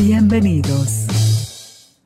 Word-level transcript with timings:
Bienvenidos. 0.00 1.06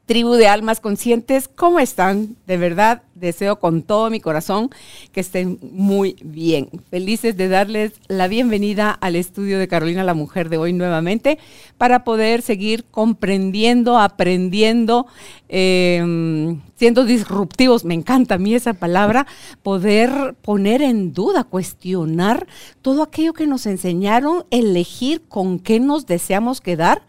Tribu 0.09 0.35
de 0.35 0.47
almas 0.47 0.81
conscientes, 0.81 1.49
¿cómo 1.49 1.81
están? 1.81 2.37
De 2.47 2.57
verdad, 2.57 3.03
deseo 3.15 3.59
con 3.59 3.83
todo 3.83 4.09
mi 4.09 4.21
corazón 4.21 4.71
que 5.13 5.21
estén 5.21 5.59
muy 5.61 6.17
bien. 6.23 6.71
Felices 6.91 7.37
de 7.37 7.49
darles 7.49 7.93
la 8.09 8.27
bienvenida 8.27 8.91
al 8.91 9.17
estudio 9.17 9.59
de 9.59 9.69
Carolina 9.69 10.05
la 10.05 10.15
Mujer 10.15 10.49
de 10.49 10.57
hoy 10.57 10.73
nuevamente 10.73 11.39
para 11.77 12.05
poder 12.05 12.41
seguir 12.41 12.85
comprendiendo, 12.85 13.99
aprendiendo, 13.99 15.07
em, 15.49 16.63
siendo 16.77 17.05
disruptivos. 17.05 17.85
Me 17.85 17.95
encanta 17.95 18.37
a 18.37 18.39
mí 18.39 18.55
esa 18.55 18.73
palabra, 18.73 19.27
poder 19.63 20.37
poner 20.41 20.81
en 20.81 21.13
duda, 21.13 21.45
cuestionar 21.45 22.47
todo 22.81 23.03
aquello 23.03 23.35
que 23.35 23.47
nos 23.47 23.67
enseñaron, 23.67 24.45
elegir 24.51 25.21
con 25.29 25.59
qué 25.59 25.81
nos 25.81 26.07
deseamos 26.07 26.63
quedar 26.63 27.03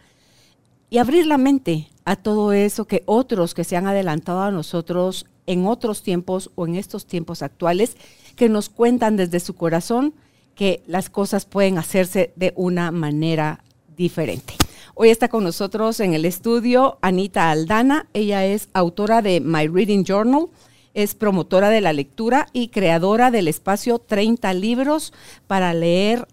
y 0.90 0.98
abrir 0.98 1.28
la 1.28 1.38
mente 1.38 1.90
a 2.06 2.16
todo 2.16 2.54
eso 2.54 2.86
que 2.86 3.04
otros 3.06 3.54
que 3.54 3.64
se 3.64 3.78
han 3.78 3.88
adelantado 3.88 4.42
a 4.42 4.52
nosotros 4.52 5.26
en 5.46 5.66
otros 5.66 6.04
tiempos 6.04 6.52
o 6.56 6.68
en 6.68 6.76
estos 6.76 7.06
tiempos 7.06 7.42
actuales, 7.42 7.98
que 8.36 8.50
nos 8.50 8.70
cuentan 8.70 9.18
desde 9.18 9.40
su 9.40 9.56
corazón 9.56 10.14
que 10.56 10.84
las 10.88 11.10
cosas 11.10 11.46
pueden 11.46 11.78
hacerse 11.78 12.34
de 12.36 12.54
una 12.56 12.92
manera 12.92 13.64
diferente. 13.96 14.56
Hoy 14.96 15.10
está 15.10 15.30
con 15.30 15.44
nosotros 15.44 16.00
en 16.02 16.14
el 16.14 16.26
estudio 16.26 16.98
Anita 17.02 17.50
Aldana. 17.50 18.08
Ella 18.14 18.46
es 18.46 18.70
autora 18.74 19.22
de 19.22 19.40
My 19.40 19.68
Reading 19.68 20.04
Journal, 20.04 20.48
es 20.94 21.16
promotora 21.16 21.70
de 21.70 21.82
la 21.82 21.94
lectura 21.94 22.48
y 22.52 22.68
creadora 22.68 23.32
del 23.32 23.48
espacio 23.48 24.00
30 24.00 24.54
libros 24.54 25.14
para 25.48 25.74
leer 25.74 26.28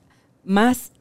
más 0.44 0.92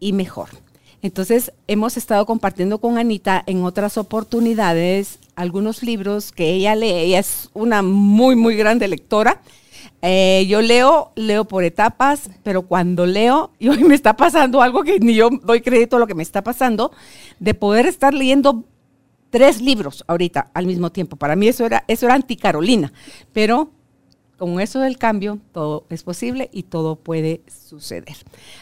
y 0.00 0.12
mejor. 0.12 0.63
Entonces, 1.04 1.52
hemos 1.68 1.98
estado 1.98 2.24
compartiendo 2.24 2.78
con 2.78 2.96
Anita 2.96 3.42
en 3.46 3.62
otras 3.62 3.98
oportunidades 3.98 5.18
algunos 5.36 5.82
libros 5.82 6.32
que 6.32 6.54
ella 6.54 6.74
lee. 6.74 6.92
Ella 6.92 7.18
es 7.18 7.50
una 7.52 7.82
muy, 7.82 8.36
muy 8.36 8.56
grande 8.56 8.88
lectora. 8.88 9.42
Eh, 10.00 10.46
yo 10.48 10.62
leo, 10.62 11.12
leo 11.14 11.44
por 11.44 11.62
etapas, 11.62 12.30
pero 12.42 12.62
cuando 12.62 13.04
leo, 13.04 13.50
y 13.58 13.68
hoy 13.68 13.84
me 13.84 13.94
está 13.94 14.16
pasando 14.16 14.62
algo 14.62 14.82
que 14.82 14.98
ni 14.98 15.14
yo 15.14 15.28
doy 15.42 15.60
crédito 15.60 15.96
a 15.96 15.98
lo 15.98 16.06
que 16.06 16.14
me 16.14 16.22
está 16.22 16.42
pasando, 16.42 16.90
de 17.38 17.52
poder 17.52 17.84
estar 17.84 18.14
leyendo 18.14 18.64
tres 19.28 19.60
libros 19.60 20.04
ahorita 20.06 20.52
al 20.54 20.64
mismo 20.64 20.90
tiempo. 20.90 21.16
Para 21.16 21.36
mí 21.36 21.48
eso 21.48 21.66
era, 21.66 21.84
eso 21.86 22.06
era 22.06 22.14
anti-Carolina, 22.14 22.94
pero 23.34 23.68
con 24.44 24.60
eso 24.60 24.80
del 24.80 24.98
cambio, 24.98 25.38
todo 25.52 25.86
es 25.88 26.02
posible 26.02 26.50
y 26.52 26.64
todo 26.64 26.96
puede 26.96 27.40
suceder. 27.48 28.14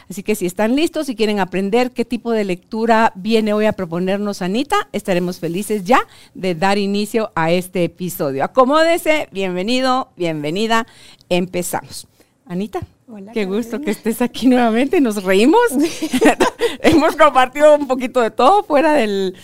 Así 0.09 0.23
que 0.23 0.33
si 0.33 0.45
están 0.45 0.77
listos 0.77 1.09
y 1.09 1.15
quieren 1.17 1.41
aprender 1.41 1.91
qué 1.91 2.05
tipo 2.05 2.31
de 2.31 2.45
lectura 2.45 3.11
viene 3.15 3.51
hoy 3.51 3.65
a 3.65 3.73
proponernos 3.73 4.41
Anita, 4.41 4.87
estaremos 4.93 5.41
felices 5.41 5.83
ya 5.83 6.07
de 6.35 6.55
dar 6.55 6.77
inicio 6.77 7.33
a 7.35 7.51
este 7.51 7.83
episodio. 7.83 8.45
Acomódese, 8.45 9.27
bienvenido, 9.33 10.07
bienvenida, 10.15 10.87
empezamos. 11.27 12.07
Anita. 12.45 12.79
Hola, 13.09 13.33
Qué 13.33 13.43
gusto 13.43 13.81
que 13.81 13.91
estés 13.91 14.21
aquí 14.21 14.47
nuevamente. 14.47 15.01
Nos 15.01 15.21
reímos. 15.21 15.67
Hemos 16.79 17.17
compartido 17.17 17.75
un 17.75 17.87
poquito 17.87 18.21
de 18.21 18.31
todo 18.31 18.63
fuera 18.63 18.93
del, 18.93 19.35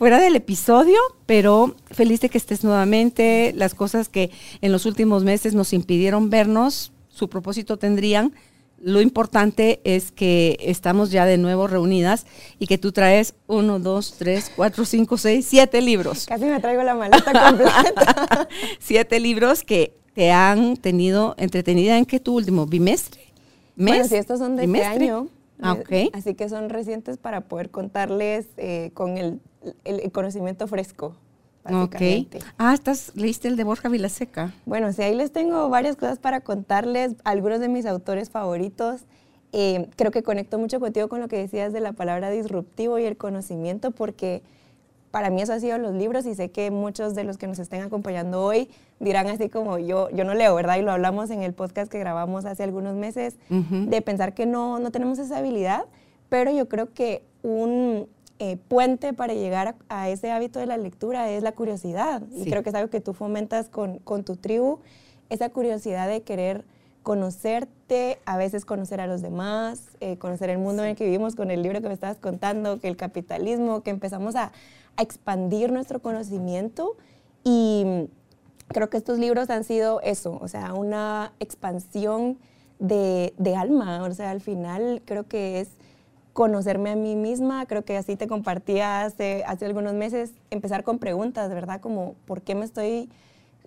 fuera 0.00 0.18
del 0.18 0.34
episodio, 0.34 0.96
pero 1.26 1.76
feliz 1.90 2.22
de 2.22 2.30
que 2.30 2.38
estés 2.38 2.64
nuevamente. 2.64 3.52
Las 3.54 3.74
cosas 3.74 4.08
que 4.08 4.30
en 4.62 4.72
los 4.72 4.86
últimos 4.86 5.24
meses 5.24 5.52
nos 5.52 5.74
impidieron 5.74 6.30
vernos, 6.30 6.90
su 7.10 7.28
propósito 7.28 7.76
tendrían. 7.76 8.32
Lo 8.78 9.02
importante 9.02 9.82
es 9.84 10.10
que 10.10 10.56
estamos 10.62 11.10
ya 11.10 11.26
de 11.26 11.36
nuevo 11.36 11.66
reunidas 11.66 12.24
y 12.58 12.66
que 12.66 12.78
tú 12.78 12.92
traes 12.92 13.34
uno, 13.46 13.78
dos, 13.78 14.14
tres, 14.16 14.50
cuatro, 14.56 14.86
cinco, 14.86 15.18
seis, 15.18 15.44
siete 15.46 15.82
libros. 15.82 16.24
Casi 16.24 16.46
me 16.46 16.60
traigo 16.60 16.82
la 16.82 16.94
maleta 16.94 17.50
completa. 17.50 18.48
siete 18.78 19.20
libros 19.20 19.62
que 19.64 19.92
te 20.14 20.30
han 20.30 20.78
tenido 20.78 21.34
entretenida 21.36 21.98
en 21.98 22.06
qué 22.06 22.20
tu 22.20 22.36
último 22.36 22.64
bimestre. 22.64 23.20
¿Mes? 23.76 23.96
Bueno, 23.96 24.04
si 24.08 24.14
estos 24.14 24.38
son 24.38 24.56
de 24.56 24.64
este 24.64 24.82
año. 24.82 25.28
Ah, 25.62 25.72
okay. 25.72 26.10
Así 26.12 26.34
que 26.34 26.48
son 26.48 26.68
recientes 26.68 27.16
para 27.16 27.42
poder 27.42 27.70
contarles 27.70 28.48
eh, 28.56 28.90
con 28.94 29.18
el 29.18 29.40
el, 29.84 30.12
conocimiento 30.12 30.66
fresco. 30.66 31.14
Ok. 31.64 31.96
Ah, 32.58 32.72
estás, 32.72 33.12
leíste 33.14 33.48
el 33.48 33.56
de 33.56 33.64
Borja 33.64 33.88
Vilaseca. 33.88 34.52
Bueno, 34.64 34.92
sí, 34.92 35.02
ahí 35.02 35.14
les 35.14 35.30
tengo 35.30 35.68
varias 35.68 35.96
cosas 35.96 36.18
para 36.18 36.40
contarles, 36.40 37.14
algunos 37.24 37.60
de 37.60 37.68
mis 37.68 37.86
autores 37.86 38.30
favoritos. 38.30 39.02
Eh, 39.52 39.88
creo 39.96 40.10
que 40.10 40.22
conecto 40.22 40.58
mucho 40.58 40.80
contigo 40.80 41.08
con 41.08 41.20
lo 41.20 41.28
que 41.28 41.36
decías 41.36 41.72
de 41.72 41.80
la 41.80 41.92
palabra 41.92 42.30
disruptivo 42.30 42.98
y 42.98 43.04
el 43.04 43.16
conocimiento, 43.16 43.90
porque 43.90 44.42
para 45.10 45.30
mí 45.30 45.42
eso 45.42 45.52
ha 45.52 45.60
sido 45.60 45.78
los 45.78 45.94
libros 45.94 46.26
y 46.26 46.34
sé 46.34 46.50
que 46.50 46.70
muchos 46.70 47.14
de 47.14 47.24
los 47.24 47.36
que 47.36 47.46
nos 47.46 47.58
estén 47.58 47.82
acompañando 47.82 48.44
hoy 48.44 48.68
dirán 48.98 49.26
así 49.26 49.48
como 49.48 49.78
yo, 49.78 50.08
yo 50.10 50.24
no 50.24 50.34
leo, 50.34 50.54
¿verdad? 50.54 50.76
Y 50.76 50.82
lo 50.82 50.92
hablamos 50.92 51.30
en 51.30 51.42
el 51.42 51.52
podcast 51.52 51.90
que 51.90 51.98
grabamos 51.98 52.44
hace 52.44 52.62
algunos 52.62 52.94
meses, 52.94 53.36
de 53.48 54.02
pensar 54.02 54.34
que 54.34 54.46
no, 54.46 54.78
no 54.78 54.90
tenemos 54.90 55.18
esa 55.18 55.38
habilidad, 55.38 55.84
pero 56.28 56.52
yo 56.52 56.68
creo 56.68 56.92
que 56.92 57.24
un, 57.42 58.06
eh, 58.42 58.56
puente 58.56 59.12
para 59.12 59.34
llegar 59.34 59.74
a, 59.90 60.08
ese 60.08 60.30
hábito 60.30 60.60
de 60.60 60.64
la 60.64 60.78
lectura 60.78 61.30
es 61.30 61.42
la 61.42 61.52
curiosidad. 61.52 62.22
Y 62.34 62.48
creo 62.48 62.62
que 62.62 62.70
es 62.70 62.74
algo 62.74 62.88
que 62.88 63.02
tú 63.02 63.12
fomentas 63.12 63.68
con, 63.68 63.98
con, 63.98 64.24
tu 64.24 64.36
tribu, 64.36 64.78
esa 65.28 65.50
curiosidad 65.50 66.08
de 66.08 66.22
querer 66.22 66.64
conocerte, 67.02 68.18
a 68.24 68.38
veces 68.38 68.64
conocer 68.64 69.02
a 69.02 69.06
los 69.06 69.20
demás, 69.20 69.88
eh, 70.00 70.16
conocer 70.16 70.48
el 70.48 70.56
mundo 70.56 70.82
en 70.82 70.90
el 70.90 70.96
que 70.96 71.04
vivimos 71.04 71.34
con 71.34 71.50
el 71.50 71.62
libro 71.62 71.82
que 71.82 71.88
me 71.88 71.92
estabas 71.92 72.16
contando, 72.16 72.80
que 72.80 72.88
el 72.88 72.96
capitalismo, 72.96 73.82
que 73.82 73.90
empezamos 73.90 74.34
a, 74.36 74.52
expandir 75.02 75.72
nuestro 75.72 76.00
conocimiento 76.00 76.96
y 77.44 78.08
creo 78.68 78.90
que 78.90 78.96
estos 78.96 79.18
libros 79.18 79.50
han 79.50 79.64
sido 79.64 80.00
eso, 80.02 80.38
o 80.40 80.48
sea, 80.48 80.74
una 80.74 81.32
expansión 81.40 82.38
de, 82.78 83.34
de 83.38 83.56
alma, 83.56 84.04
o 84.04 84.12
sea, 84.12 84.30
al 84.30 84.40
final 84.40 85.02
creo 85.04 85.26
que 85.26 85.60
es 85.60 85.68
conocerme 86.32 86.90
a 86.90 86.96
mí 86.96 87.16
misma, 87.16 87.66
creo 87.66 87.84
que 87.84 87.96
así 87.96 88.16
te 88.16 88.26
compartía 88.26 89.02
hace, 89.02 89.44
hace 89.46 89.66
algunos 89.66 89.94
meses, 89.94 90.32
empezar 90.50 90.84
con 90.84 90.98
preguntas, 90.98 91.50
¿verdad? 91.50 91.80
Como, 91.80 92.14
¿por 92.24 92.42
qué 92.42 92.54
me 92.54 92.64
estoy 92.64 93.10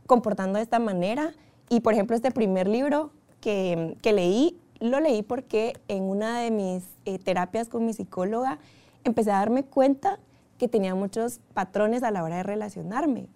comportando 0.08 0.58
de 0.58 0.64
esta 0.64 0.80
manera? 0.80 1.34
Y, 1.70 1.82
por 1.82 1.94
ejemplo, 1.94 2.16
este 2.16 2.32
primer 2.32 2.68
libro 2.68 3.12
que, 3.42 3.98
que 4.02 4.14
leí, 4.14 4.58
lo 4.80 5.00
leí 5.00 5.22
porque 5.22 5.74
en 5.88 6.04
una 6.04 6.40
de 6.40 6.52
mis 6.52 6.84
eh, 7.06 7.20
terapias 7.20 7.70
con 7.70 7.86
mi 7.86 7.94
psicóloga 7.94 8.60
empecé 9.04 9.32
a 9.32 9.40
darme 9.40 9.64
cuenta 9.64 10.20
que 10.64 10.70
tenía 10.70 10.96
muchos 10.96 11.42
patrones 11.54 12.04
a 12.04 12.12
la 12.12 12.24
hora 12.24 12.38
de 12.38 12.44
relacionarme. 12.44 13.28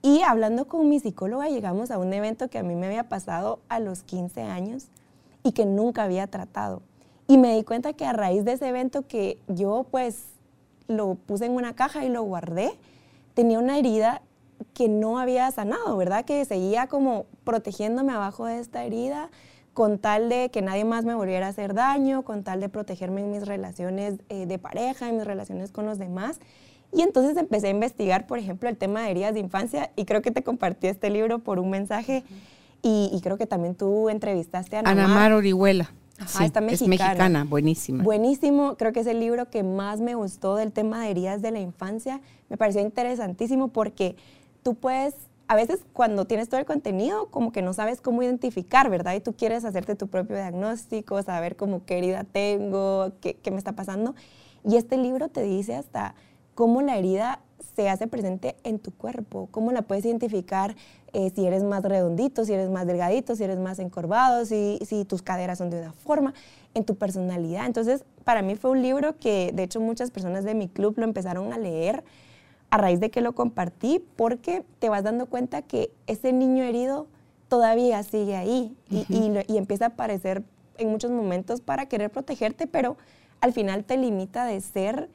Y 0.00 0.22
hablando 0.22 0.68
con 0.68 0.88
mi 0.88 1.00
psicóloga 1.00 1.48
llegamos 1.48 1.90
a 1.90 1.98
un 1.98 2.12
evento 2.12 2.46
que 2.46 2.58
a 2.58 2.62
mí 2.62 2.76
me 2.76 2.86
había 2.86 3.08
pasado 3.08 3.58
a 3.68 3.80
los 3.80 4.04
15 4.04 4.42
años 4.42 4.86
y 5.42 5.50
que 5.50 5.66
nunca 5.66 6.04
había 6.04 6.28
tratado. 6.28 6.80
Y 7.26 7.36
me 7.36 7.56
di 7.56 7.64
cuenta 7.64 7.94
que 7.94 8.04
a 8.06 8.12
raíz 8.12 8.44
de 8.44 8.52
ese 8.52 8.68
evento 8.68 9.08
que 9.08 9.40
yo 9.48 9.86
pues 9.90 10.26
lo 10.86 11.16
puse 11.16 11.46
en 11.46 11.52
una 11.56 11.74
caja 11.74 12.04
y 12.04 12.08
lo 12.08 12.22
guardé, 12.22 12.70
tenía 13.34 13.58
una 13.58 13.76
herida 13.76 14.22
que 14.72 14.88
no 14.88 15.18
había 15.18 15.50
sanado, 15.50 15.96
¿verdad? 15.96 16.24
Que 16.24 16.44
seguía 16.44 16.86
como 16.86 17.26
protegiéndome 17.42 18.12
abajo 18.12 18.46
de 18.46 18.60
esta 18.60 18.84
herida 18.84 19.30
con 19.74 19.98
tal 19.98 20.28
de 20.28 20.50
que 20.50 20.62
nadie 20.62 20.84
más 20.84 21.04
me 21.04 21.14
volviera 21.14 21.46
a 21.46 21.50
hacer 21.50 21.74
daño, 21.74 22.22
con 22.22 22.42
tal 22.42 22.60
de 22.60 22.68
protegerme 22.68 23.22
en 23.22 23.30
mis 23.30 23.46
relaciones 23.46 24.16
eh, 24.28 24.46
de 24.46 24.58
pareja, 24.58 25.08
en 25.08 25.16
mis 25.16 25.26
relaciones 25.26 25.70
con 25.70 25.86
los 25.86 25.98
demás. 25.98 26.40
Y 26.92 27.00
entonces 27.02 27.36
empecé 27.36 27.68
a 27.68 27.70
investigar, 27.70 28.26
por 28.26 28.38
ejemplo, 28.38 28.68
el 28.68 28.76
tema 28.76 29.02
de 29.02 29.10
heridas 29.10 29.34
de 29.34 29.40
infancia 29.40 29.90
y 29.96 30.04
creo 30.04 30.20
que 30.20 30.30
te 30.30 30.42
compartí 30.42 30.88
este 30.88 31.08
libro 31.08 31.38
por 31.38 31.58
un 31.58 31.70
mensaje 31.70 32.22
y, 32.82 33.18
creo 33.22 33.38
que 33.38 33.46
también 33.46 33.76
tú 33.76 34.08
entrevistaste 34.08 34.76
a 34.76 34.80
Ana 34.80 35.06
Mar 35.06 35.32
Orihuela 35.32 35.92
sí, 36.26 36.44
está 36.44 36.60
mexicana. 36.60 36.94
Es 36.94 37.00
mexicana, 37.00 37.44
buenísima. 37.44 38.02
Buenísimo, 38.02 38.76
creo 38.76 38.92
que 38.92 39.00
es 39.00 39.06
el 39.06 39.20
libro 39.20 39.48
que 39.50 39.62
más 39.62 40.00
me 40.00 40.14
gustó 40.14 40.56
del 40.56 40.72
tema 40.72 41.02
de 41.02 41.10
heridas 41.10 41.42
de 41.42 41.50
la 41.50 41.60
infancia. 41.60 42.20
Me 42.48 42.56
pareció 42.56 42.80
interesantísimo 42.80 43.68
porque 43.68 44.16
tú 44.62 44.74
puedes 44.74 45.14
a 45.52 45.54
veces 45.54 45.84
cuando 45.92 46.24
tienes 46.24 46.48
todo 46.48 46.60
el 46.60 46.66
contenido, 46.66 47.26
como 47.26 47.52
que 47.52 47.60
no 47.60 47.74
sabes 47.74 48.00
cómo 48.00 48.22
identificar, 48.22 48.88
¿verdad? 48.88 49.14
Y 49.14 49.20
tú 49.20 49.34
quieres 49.34 49.66
hacerte 49.66 49.94
tu 49.94 50.08
propio 50.08 50.34
diagnóstico, 50.36 51.22
saber 51.22 51.56
cómo 51.56 51.84
qué 51.84 51.98
herida 51.98 52.24
tengo, 52.24 53.12
qué, 53.20 53.34
qué 53.34 53.50
me 53.50 53.58
está 53.58 53.72
pasando. 53.72 54.14
Y 54.64 54.76
este 54.76 54.96
libro 54.96 55.28
te 55.28 55.42
dice 55.42 55.74
hasta 55.74 56.14
cómo 56.54 56.80
la 56.80 56.96
herida 56.96 57.40
se 57.76 57.90
hace 57.90 58.06
presente 58.06 58.56
en 58.64 58.78
tu 58.78 58.92
cuerpo, 58.92 59.48
cómo 59.50 59.72
la 59.72 59.82
puedes 59.82 60.06
identificar 60.06 60.74
eh, 61.12 61.30
si 61.34 61.46
eres 61.46 61.64
más 61.64 61.82
redondito, 61.82 62.46
si 62.46 62.54
eres 62.54 62.70
más 62.70 62.86
delgadito, 62.86 63.36
si 63.36 63.44
eres 63.44 63.58
más 63.58 63.78
encorvado, 63.78 64.46
si, 64.46 64.78
si 64.86 65.04
tus 65.04 65.20
caderas 65.20 65.58
son 65.58 65.68
de 65.68 65.80
una 65.80 65.92
forma, 65.92 66.32
en 66.72 66.84
tu 66.84 66.96
personalidad. 66.96 67.66
Entonces, 67.66 68.06
para 68.24 68.40
mí 68.40 68.54
fue 68.56 68.70
un 68.70 68.80
libro 68.80 69.18
que, 69.18 69.52
de 69.52 69.64
hecho, 69.64 69.80
muchas 69.80 70.10
personas 70.10 70.44
de 70.44 70.54
mi 70.54 70.68
club 70.68 70.94
lo 70.96 71.04
empezaron 71.04 71.52
a 71.52 71.58
leer 71.58 72.02
a 72.72 72.78
raíz 72.78 73.00
de 73.00 73.10
que 73.10 73.20
lo 73.20 73.34
compartí, 73.34 74.02
porque 74.16 74.64
te 74.78 74.88
vas 74.88 75.04
dando 75.04 75.26
cuenta 75.26 75.60
que 75.60 75.92
ese 76.06 76.32
niño 76.32 76.64
herido 76.64 77.06
todavía 77.48 78.02
sigue 78.02 78.34
ahí 78.34 78.74
y, 78.88 79.04
y, 79.10 79.58
empieza 79.58 79.84
a 79.84 79.88
aparecer 79.88 80.42
en 80.78 80.88
muchos 80.88 81.10
momentos 81.10 81.60
para 81.60 81.84
querer 81.84 82.08
protegerte, 82.08 82.66
pero 82.66 82.96
al 83.42 83.52
final 83.52 83.84
te 83.84 83.98
limita 83.98 84.46
de 84.46 84.58
ser 84.62 85.10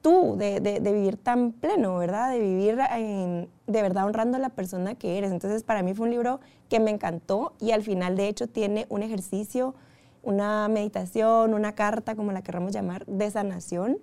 tú, 0.00 0.36
de, 0.38 0.58
de, 0.60 0.80
vivir 0.80 1.18
tan 1.18 1.52
pleno, 1.52 1.98
¿verdad? 1.98 2.30
De 2.30 2.38
vivir 2.38 2.78
de 2.78 3.82
verdad 3.82 4.06
honrando 4.06 4.38
a 4.38 4.40
la 4.40 4.48
persona 4.48 4.94
que 4.94 5.18
eres. 5.18 5.32
Entonces, 5.32 5.64
para 5.64 5.82
mí 5.82 5.92
fue 5.92 6.06
un 6.06 6.12
libro 6.12 6.40
que 6.70 6.80
me 6.80 6.90
encantó 6.90 7.52
y 7.60 7.72
al 7.72 7.82
final, 7.82 8.16
de 8.16 8.28
hecho, 8.28 8.46
tiene 8.46 8.86
un 8.88 9.02
ejercicio, 9.02 9.74
una 10.22 10.66
meditación, 10.68 11.52
una 11.52 11.74
carta, 11.74 12.16
como 12.16 12.32
la 12.32 12.40
queramos 12.40 12.72
llamar, 12.72 13.04
de 13.04 13.30
sanación 13.30 13.98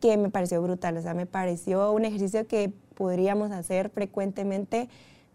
que 0.00 0.16
me 0.16 0.30
pareció 0.30 0.62
brutal. 0.62 0.96
O 0.96 1.02
sea, 1.02 1.14
me 1.14 1.26
pareció 1.26 1.92
un 1.92 2.04
ejercicio 2.04 2.46
que 2.46 2.72
podríamos 2.94 3.50
hacer 3.50 3.90
frecuentemente 3.90 4.88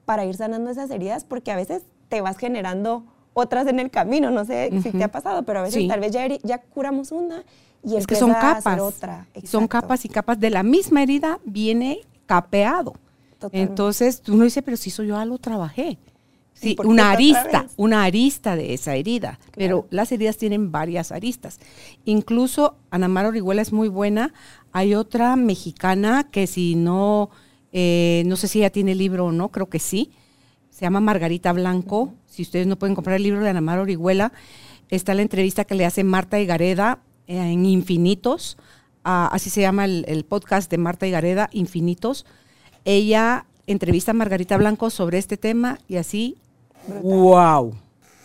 para 0.05 0.25
ir 0.25 0.35
sanando 0.35 0.69
esas 0.69 0.89
heridas, 0.89 1.23
porque 1.23 1.51
a 1.51 1.55
veces 1.55 1.83
te 2.09 2.21
vas 2.21 2.37
generando 2.37 3.05
otras 3.33 3.67
en 3.67 3.79
el 3.79 3.89
camino. 3.91 4.31
No 4.31 4.45
sé 4.45 4.69
si 4.81 4.91
te 4.91 5.03
ha 5.03 5.11
pasado, 5.11 5.43
pero 5.43 5.59
a 5.59 5.63
veces 5.63 5.87
tal 5.87 5.99
vez 5.99 6.11
ya, 6.11 6.27
ya 6.43 6.59
curamos 6.59 7.11
una 7.11 7.43
y 7.83 7.95
es 7.95 8.07
que 8.07 8.15
son 8.15 8.31
capas. 8.31 8.79
otra. 8.79 9.27
Son 9.43 9.67
capas 9.67 10.05
y 10.05 10.09
capas 10.09 10.39
de 10.39 10.49
la 10.49 10.63
misma 10.63 11.03
herida 11.03 11.39
viene 11.43 12.01
capeado. 12.25 12.93
Entonces 13.51 14.21
tú 14.21 14.35
no 14.35 14.43
dices, 14.43 14.63
pero 14.63 14.77
si 14.77 14.91
soy 14.91 15.07
yo 15.07 15.15
ya 15.15 15.25
lo 15.25 15.37
trabajé. 15.39 15.97
Sí, 16.61 16.75
una 16.83 17.09
arista, 17.09 17.65
una 17.75 18.03
arista 18.03 18.55
de 18.55 18.75
esa 18.75 18.95
herida. 18.95 19.39
Pero 19.55 19.87
las 19.89 20.11
heridas 20.11 20.37
tienen 20.37 20.71
varias 20.71 21.11
aristas. 21.11 21.59
Incluso 22.05 22.75
Ana 22.91 23.07
Mara 23.07 23.29
Orihuela 23.29 23.63
es 23.63 23.73
muy 23.73 23.87
buena. 23.87 24.31
Hay 24.71 24.93
otra 24.93 25.35
mexicana 25.35 26.27
que 26.31 26.45
si 26.45 26.75
no, 26.75 27.31
eh, 27.73 28.21
no 28.27 28.35
sé 28.35 28.47
si 28.47 28.59
ella 28.59 28.69
tiene 28.69 28.93
libro 28.93 29.25
o 29.25 29.31
no, 29.31 29.49
creo 29.49 29.69
que 29.69 29.79
sí. 29.79 30.11
Se 30.69 30.81
llama 30.81 30.99
Margarita 30.99 31.51
Blanco. 31.51 32.13
Si 32.27 32.43
ustedes 32.43 32.67
no 32.67 32.77
pueden 32.77 32.93
comprar 32.93 33.15
el 33.15 33.23
libro 33.23 33.41
de 33.41 33.49
Ana 33.49 33.61
Mara 33.61 33.81
Orihuela, 33.81 34.31
está 34.89 35.15
la 35.15 35.23
entrevista 35.23 35.65
que 35.65 35.73
le 35.73 35.85
hace 35.85 36.03
Marta 36.03 36.39
Higareda 36.39 36.99
eh, 37.25 37.37
en 37.37 37.65
Infinitos. 37.65 38.57
Ah, 39.03 39.29
así 39.31 39.49
se 39.49 39.61
llama 39.61 39.85
el, 39.85 40.05
el 40.07 40.25
podcast 40.25 40.69
de 40.69 40.77
Marta 40.77 41.07
Higareda, 41.07 41.49
Infinitos. 41.53 42.27
Ella 42.85 43.47
entrevista 43.65 44.11
a 44.11 44.13
Margarita 44.13 44.57
Blanco 44.57 44.91
sobre 44.91 45.17
este 45.17 45.37
tema 45.37 45.79
y 45.87 45.95
así 45.95 46.37
wow, 47.01 47.73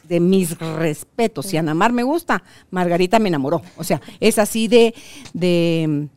de 0.05 0.20
mis 0.20 0.58
respetos. 0.58 1.47
Si 1.47 1.56
Anamar 1.56 1.93
me 1.93 2.03
gusta, 2.03 2.43
Margarita 2.70 3.19
me 3.19 3.29
enamoró. 3.29 3.62
O 3.76 3.85
sea, 3.85 4.00
es 4.20 4.38
así 4.38 4.69
de, 4.69 4.94
de 5.32 6.08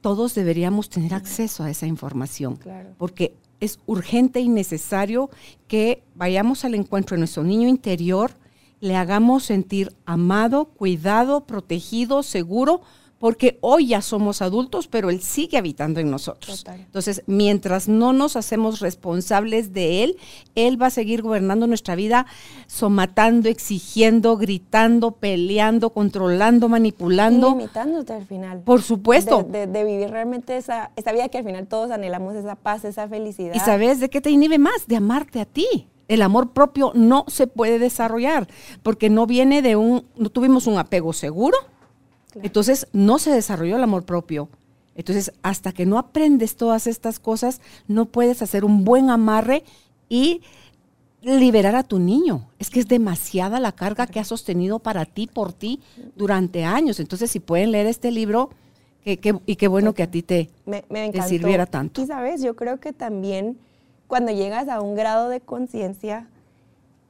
todos 0.00 0.34
deberíamos 0.34 0.88
tener 0.88 1.14
acceso 1.14 1.62
a 1.62 1.70
esa 1.70 1.86
información. 1.86 2.58
Porque 2.98 3.34
es 3.60 3.78
urgente 3.86 4.40
y 4.40 4.48
necesario 4.48 5.30
que 5.68 6.02
vayamos 6.14 6.64
al 6.64 6.74
encuentro 6.74 7.14
de 7.14 7.20
nuestro 7.20 7.44
niño 7.44 7.68
interior, 7.68 8.32
le 8.80 8.96
hagamos 8.96 9.44
sentir 9.44 9.92
amado, 10.06 10.64
cuidado, 10.64 11.42
protegido, 11.42 12.22
seguro, 12.22 12.80
porque 13.20 13.58
hoy 13.60 13.88
ya 13.88 14.00
somos 14.00 14.40
adultos, 14.40 14.88
pero 14.88 15.10
Él 15.10 15.20
sigue 15.20 15.58
habitando 15.58 16.00
en 16.00 16.10
nosotros. 16.10 16.64
Entonces, 16.66 17.22
mientras 17.26 17.86
no 17.86 18.14
nos 18.14 18.34
hacemos 18.34 18.80
responsables 18.80 19.74
de 19.74 20.02
Él, 20.02 20.16
Él 20.54 20.80
va 20.80 20.86
a 20.86 20.90
seguir 20.90 21.20
gobernando 21.20 21.66
nuestra 21.66 21.96
vida, 21.96 22.24
somatando, 22.66 23.50
exigiendo, 23.50 24.38
gritando, 24.38 25.12
peleando, 25.12 25.90
controlando, 25.90 26.70
manipulando. 26.70 27.50
limitándote 27.50 28.14
al 28.14 28.24
final. 28.24 28.60
Por 28.60 28.80
supuesto. 28.80 29.42
De, 29.42 29.66
vivir 29.84 30.08
realmente 30.08 30.56
esa, 30.56 30.90
esa 30.96 31.12
vida 31.12 31.28
que 31.28 31.36
al 31.36 31.44
final 31.44 31.66
todos 31.66 31.90
anhelamos, 31.90 32.34
esa 32.34 32.54
paz, 32.54 32.86
esa 32.86 33.06
felicidad. 33.06 33.54
¿Y 33.54 33.60
sabes 33.60 34.00
de 34.00 34.08
qué 34.08 34.22
te 34.22 34.30
inhibe 34.30 34.58
más? 34.58 34.86
De 34.86 34.96
amarte 34.96 35.40
a 35.40 35.44
ti 35.44 35.88
el 36.08 36.22
amor 36.22 36.50
propio 36.50 36.90
no 36.94 37.24
se 37.28 37.46
puede 37.46 37.78
desarrollar 37.78 38.48
porque 38.82 39.10
no 39.10 39.26
viene 39.26 39.62
de 39.62 39.76
un, 39.76 40.06
no 40.16 40.28
tuvimos 40.30 40.66
un 40.66 40.76
apego 40.76 41.12
seguro, 41.12 41.56
entonces 42.42 42.86
no 42.92 43.18
se 43.18 43.30
desarrolló 43.30 43.76
el 43.76 43.82
amor 43.82 44.04
propio. 44.04 44.48
Entonces, 44.94 45.32
hasta 45.42 45.72
que 45.72 45.86
no 45.86 45.98
aprendes 45.98 46.56
todas 46.56 46.86
estas 46.86 47.18
cosas, 47.18 47.60
no 47.88 48.06
puedes 48.06 48.42
hacer 48.42 48.64
un 48.64 48.84
buen 48.84 49.08
amarre 49.08 49.64
y 50.08 50.42
liberar 51.22 51.76
a 51.76 51.84
tu 51.84 51.98
niño. 51.98 52.48
Es 52.58 52.70
que 52.70 52.80
es 52.80 52.88
demasiada 52.88 53.60
la 53.60 53.72
carga 53.72 54.06
que 54.06 54.20
ha 54.20 54.24
sostenido 54.24 54.78
para 54.78 55.04
ti, 55.06 55.26
por 55.26 55.52
ti, 55.52 55.80
durante 56.16 56.64
años. 56.64 57.00
Entonces, 57.00 57.30
si 57.30 57.40
pueden 57.40 57.70
leer 57.70 57.86
este 57.86 58.10
libro, 58.10 58.50
y 59.04 59.16
qué 59.16 59.68
bueno 59.68 59.94
que 59.94 60.02
a 60.02 60.10
ti 60.10 60.22
te, 60.22 60.50
te 60.66 61.22
sirviera 61.22 61.66
tanto. 61.66 62.02
Y 62.02 62.06
sabes, 62.06 62.42
yo 62.42 62.54
creo 62.54 62.78
que 62.80 62.92
también 62.92 63.58
cuando 64.06 64.32
llegas 64.32 64.68
a 64.68 64.80
un 64.80 64.94
grado 64.94 65.28
de 65.28 65.40
conciencia, 65.40 66.28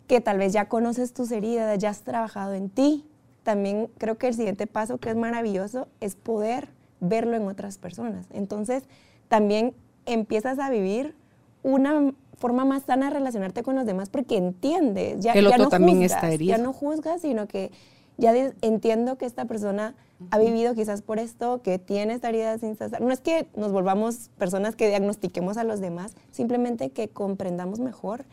que 0.06 0.20
tal 0.20 0.38
vez 0.38 0.52
ya 0.52 0.68
conoces 0.68 1.12
tus 1.12 1.30
heridas, 1.30 1.78
ya 1.78 1.90
has 1.90 2.02
trabajado 2.02 2.54
en 2.54 2.68
ti, 2.68 3.04
también 3.50 3.88
creo 3.98 4.16
que 4.16 4.28
el 4.28 4.34
siguiente 4.34 4.68
paso 4.68 4.98
que 4.98 5.10
es 5.10 5.16
maravilloso 5.16 5.88
es 5.98 6.14
poder 6.14 6.68
verlo 7.00 7.34
en 7.34 7.48
otras 7.48 7.78
personas. 7.78 8.28
Entonces, 8.32 8.84
también 9.26 9.74
empiezas 10.06 10.60
a 10.60 10.70
vivir 10.70 11.16
una 11.64 12.14
forma 12.36 12.64
más 12.64 12.84
sana 12.84 13.06
de 13.06 13.14
relacionarte 13.14 13.64
con 13.64 13.74
los 13.74 13.86
demás 13.86 14.08
porque 14.08 14.36
entiendes, 14.36 15.18
ya, 15.18 15.34
no 15.34 15.68
también 15.68 16.00
juzgas, 16.00 16.38
ya 16.38 16.58
no 16.58 16.72
juzgas, 16.72 17.22
sino 17.22 17.48
que 17.48 17.72
ya 18.18 18.32
entiendo 18.62 19.18
que 19.18 19.26
esta 19.26 19.46
persona 19.46 19.96
ha 20.30 20.38
vivido 20.38 20.76
quizás 20.76 21.02
por 21.02 21.18
esto, 21.18 21.60
que 21.60 21.80
tiene 21.80 22.14
esta 22.14 22.28
herida 22.28 22.56
sin 22.56 22.76
cesar. 22.76 23.00
No 23.00 23.10
es 23.10 23.20
que 23.20 23.48
nos 23.56 23.72
volvamos 23.72 24.30
personas 24.38 24.76
que 24.76 24.86
diagnostiquemos 24.86 25.56
a 25.56 25.64
los 25.64 25.80
demás, 25.80 26.14
simplemente 26.30 26.90
que 26.90 27.08
comprendamos 27.08 27.80
mejor 27.80 28.26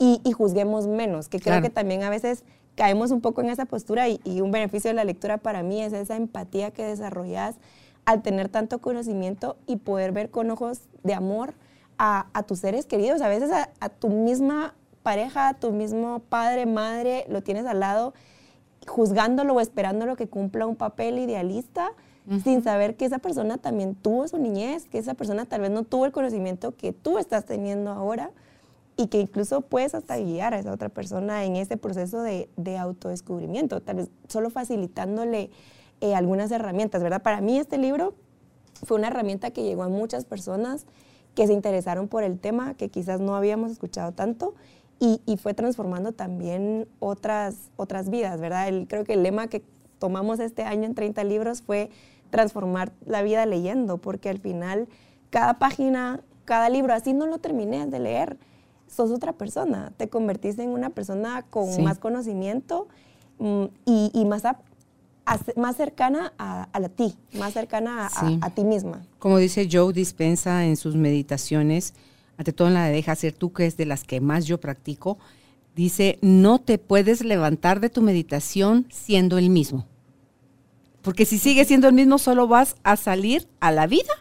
y, 0.00 0.20
juzguemos 0.32 0.88
menos, 0.88 1.28
que 1.28 1.38
creo 1.38 1.62
que 1.62 1.70
también 1.70 2.02
a 2.02 2.10
veces 2.10 2.42
caemos 2.74 3.10
un 3.10 3.20
poco 3.20 3.40
en 3.40 3.50
esa 3.50 3.66
postura 3.66 4.08
y, 4.08 4.40
un 4.40 4.50
beneficio 4.50 4.90
de 4.90 4.94
la 4.94 5.04
lectura 5.04 5.38
para 5.38 5.62
mí 5.62 5.82
es 5.82 5.92
esa 5.92 6.16
empatía 6.16 6.70
que 6.70 6.84
desarrollas 6.84 7.56
al 8.04 8.22
tener 8.22 8.48
tanto 8.48 8.80
conocimiento 8.80 9.56
y 9.66 9.76
poder 9.76 10.12
ver 10.12 10.30
con 10.30 10.50
ojos 10.50 10.82
de 11.02 11.14
amor 11.14 11.54
a, 11.96 12.26
tus 12.46 12.58
seres 12.58 12.86
queridos, 12.86 13.20
a 13.22 13.28
veces 13.28 13.50
a, 13.52 13.88
tu 13.88 14.08
misma 14.08 14.74
pareja, 15.02 15.48
a 15.48 15.54
tu 15.54 15.72
mismo 15.72 16.20
padre, 16.28 16.66
madre, 16.66 17.24
lo 17.28 17.42
tienes 17.42 17.66
al 17.66 17.80
lado 17.80 18.14
juzgándolo 18.86 19.54
o 19.54 19.60
esperándolo 19.60 20.16
que 20.16 20.28
cumpla 20.28 20.66
un 20.66 20.76
papel 20.76 21.18
idealista, 21.18 21.92
sin 22.42 22.62
saber 22.62 22.96
que 22.96 23.04
esa 23.04 23.18
persona 23.18 23.58
también 23.58 23.94
tuvo 23.94 24.26
su 24.28 24.38
niñez, 24.38 24.88
que 24.88 24.96
esa 24.96 25.12
persona 25.12 25.44
tal 25.44 25.60
vez 25.60 25.70
no 25.70 25.82
tuvo 25.84 26.06
el 26.06 26.12
conocimiento 26.12 26.74
que 26.74 26.92
tú 26.92 27.18
estás 27.18 27.44
teniendo 27.44 27.90
ahora 27.90 28.30
y 28.96 29.08
que 29.08 29.20
incluso 29.20 29.60
puedes 29.62 29.94
hasta 29.94 30.16
guiar 30.18 30.54
a 30.54 30.58
esa 30.58 30.72
otra 30.72 30.88
persona 30.88 31.44
en 31.44 31.56
ese 31.56 31.76
proceso 31.76 32.22
de, 32.22 32.48
de 32.56 32.78
autodescubrimiento, 32.78 33.80
tal 33.80 33.96
vez 33.96 34.10
solo 34.28 34.50
facilitándole 34.50 35.50
eh, 36.00 36.14
algunas 36.14 36.50
herramientas, 36.50 37.02
¿verdad? 37.02 37.22
Para 37.22 37.40
mí 37.40 37.58
este 37.58 37.78
libro 37.78 38.14
fue 38.84 38.98
una 38.98 39.08
herramienta 39.08 39.50
que 39.50 39.62
llegó 39.62 39.82
a 39.82 39.88
muchas 39.88 40.24
personas 40.24 40.86
que 41.34 41.46
se 41.46 41.52
interesaron 41.52 42.08
por 42.08 42.22
el 42.22 42.38
tema, 42.38 42.74
que 42.74 42.88
quizás 42.88 43.20
no 43.20 43.34
habíamos 43.34 43.72
escuchado 43.72 44.12
tanto, 44.12 44.54
y, 45.00 45.20
y 45.26 45.36
fue 45.36 45.54
transformando 45.54 46.12
también 46.12 46.86
otras, 47.00 47.70
otras 47.76 48.10
vidas, 48.10 48.40
¿verdad? 48.40 48.68
El, 48.68 48.86
creo 48.86 49.04
que 49.04 49.14
el 49.14 49.22
lema 49.22 49.48
que 49.48 49.62
tomamos 49.98 50.38
este 50.38 50.62
año 50.62 50.84
en 50.84 50.94
30 50.94 51.24
libros 51.24 51.62
fue 51.62 51.90
transformar 52.30 52.92
la 53.06 53.22
vida 53.22 53.46
leyendo, 53.46 53.98
porque 53.98 54.28
al 54.28 54.38
final 54.38 54.88
cada 55.30 55.58
página, 55.58 56.20
cada 56.44 56.68
libro, 56.68 56.94
así 56.94 57.12
no 57.12 57.26
lo 57.26 57.38
terminé 57.38 57.86
de 57.86 57.98
leer, 57.98 58.36
sos 58.86 59.10
otra 59.10 59.32
persona, 59.32 59.92
te 59.96 60.08
convertiste 60.08 60.62
en 60.62 60.70
una 60.70 60.90
persona 60.90 61.42
con 61.42 61.82
más 61.82 61.98
conocimiento 61.98 62.88
mm, 63.38 63.64
y, 63.84 64.24
más, 64.24 64.42
más 65.56 65.76
cercana 65.76 66.32
a, 66.38 66.78
la 66.78 66.88
ti, 66.88 67.14
más 67.34 67.52
cercana 67.52 68.08
a, 68.40 68.50
ti 68.50 68.64
misma. 68.64 69.04
Como 69.18 69.38
dice 69.38 69.68
Joe 69.70 69.92
Dispensa 69.92 70.64
en 70.64 70.76
sus 70.76 70.96
meditaciones, 70.96 71.94
ante 72.36 72.52
todo 72.52 72.68
en 72.68 72.74
la 72.74 72.84
de 72.86 72.92
Deja 72.92 73.14
ser 73.14 73.32
tú, 73.32 73.52
que 73.52 73.66
es 73.66 73.76
de 73.76 73.86
las 73.86 74.04
que 74.04 74.20
más 74.20 74.46
yo 74.46 74.60
practico, 74.60 75.18
dice, 75.74 76.18
no 76.22 76.60
te 76.60 76.78
puedes 76.78 77.24
levantar 77.24 77.80
de 77.80 77.90
tu 77.90 78.02
meditación 78.02 78.86
siendo 78.90 79.38
el 79.38 79.50
mismo. 79.50 79.86
Porque 81.02 81.26
si 81.26 81.38
sigues 81.38 81.68
siendo 81.68 81.88
el 81.88 81.94
mismo, 81.94 82.18
solo 82.18 82.48
vas 82.48 82.76
a 82.82 82.96
salir 82.96 83.48
a 83.60 83.70
la 83.70 83.86
vida 83.86 84.12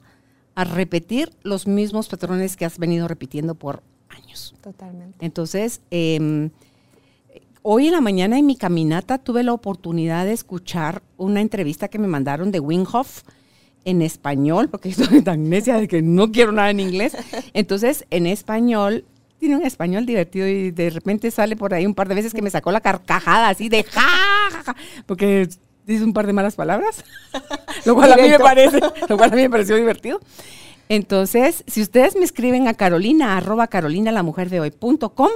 a 0.56 0.64
repetir 0.66 1.32
los 1.42 1.68
mismos 1.68 2.10
patrones 2.10 2.58
que 2.58 2.66
has 2.66 2.78
venido 2.78 3.08
repitiendo 3.08 3.56
por 3.56 3.84
años. 4.16 4.56
Totalmente. 4.62 5.26
Entonces, 5.26 5.82
em, 5.92 6.50
hoy 7.62 7.88
en 7.88 7.94
la 7.94 8.02
mañana 8.02 8.38
en 8.38 8.46
mi 8.46 8.56
caminata 8.56 9.18
tuve 9.18 9.44
la 9.44 9.54
oportunidad 9.54 10.26
de 10.26 10.34
escuchar 10.34 11.02
una 11.18 11.42
entrevista 11.42 11.88
que 11.88 12.00
me 12.00 12.08
mandaron 12.08 12.52
de 12.52 12.60
Winghoff 12.60 13.24
en 13.86 14.02
español, 14.02 14.70
porque 14.70 14.90
estoy 14.90 15.22
tan 15.22 15.50
necia 15.50 15.78
de 15.78 15.88
que 15.88 16.02
no 16.02 16.32
quiero 16.32 16.52
nada 16.52 16.70
en 16.70 16.80
inglés. 16.80 17.18
Entonces, 17.54 18.06
en 18.10 18.28
español, 18.28 19.06
tiene 19.40 19.58
un 19.58 19.66
español 19.66 20.06
divertido 20.06 20.48
y 20.48 20.72
de 20.72 20.90
repente 20.90 21.30
sale 21.30 21.58
por 21.58 21.74
ahí 21.74 21.86
un 21.86 21.94
par 21.94 22.08
de 22.08 22.16
veces 22.16 22.34
que 22.34 22.42
me 22.42 22.50
sacó 22.50 22.72
la 22.72 22.80
carcajada 22.80 23.50
así 23.50 23.68
de 23.68 23.84
ja, 23.84 24.02
ja, 24.52 24.64
ja, 24.64 24.76
porque 25.06 25.50
dice 25.86 26.04
un 26.06 26.14
par 26.14 26.28
de 26.28 26.32
malas 26.32 26.56
palabras, 26.56 27.04
lo 27.86 27.96
cual 27.96 28.14
a 28.14 28.16
mí 28.16 28.30
me 28.30 28.40
parece, 28.40 28.80
lo 29.10 29.18
cual 29.18 29.34
a 29.34 29.36
mí 29.36 29.42
me 29.42 29.50
pareció 29.50 29.76
divertido. 29.76 30.22
Entonces, 30.90 31.64
si 31.68 31.82
ustedes 31.82 32.16
me 32.16 32.26
escriben 32.26 32.68
a 32.68 32.74
carolina, 32.74 33.38
arroba 33.38 33.68
carolina 33.68 34.12
la 34.12 34.24
mujer 34.24 34.50
de 34.50 34.60
hoy 34.60 34.72
punto 34.72 35.14
com, 35.14 35.32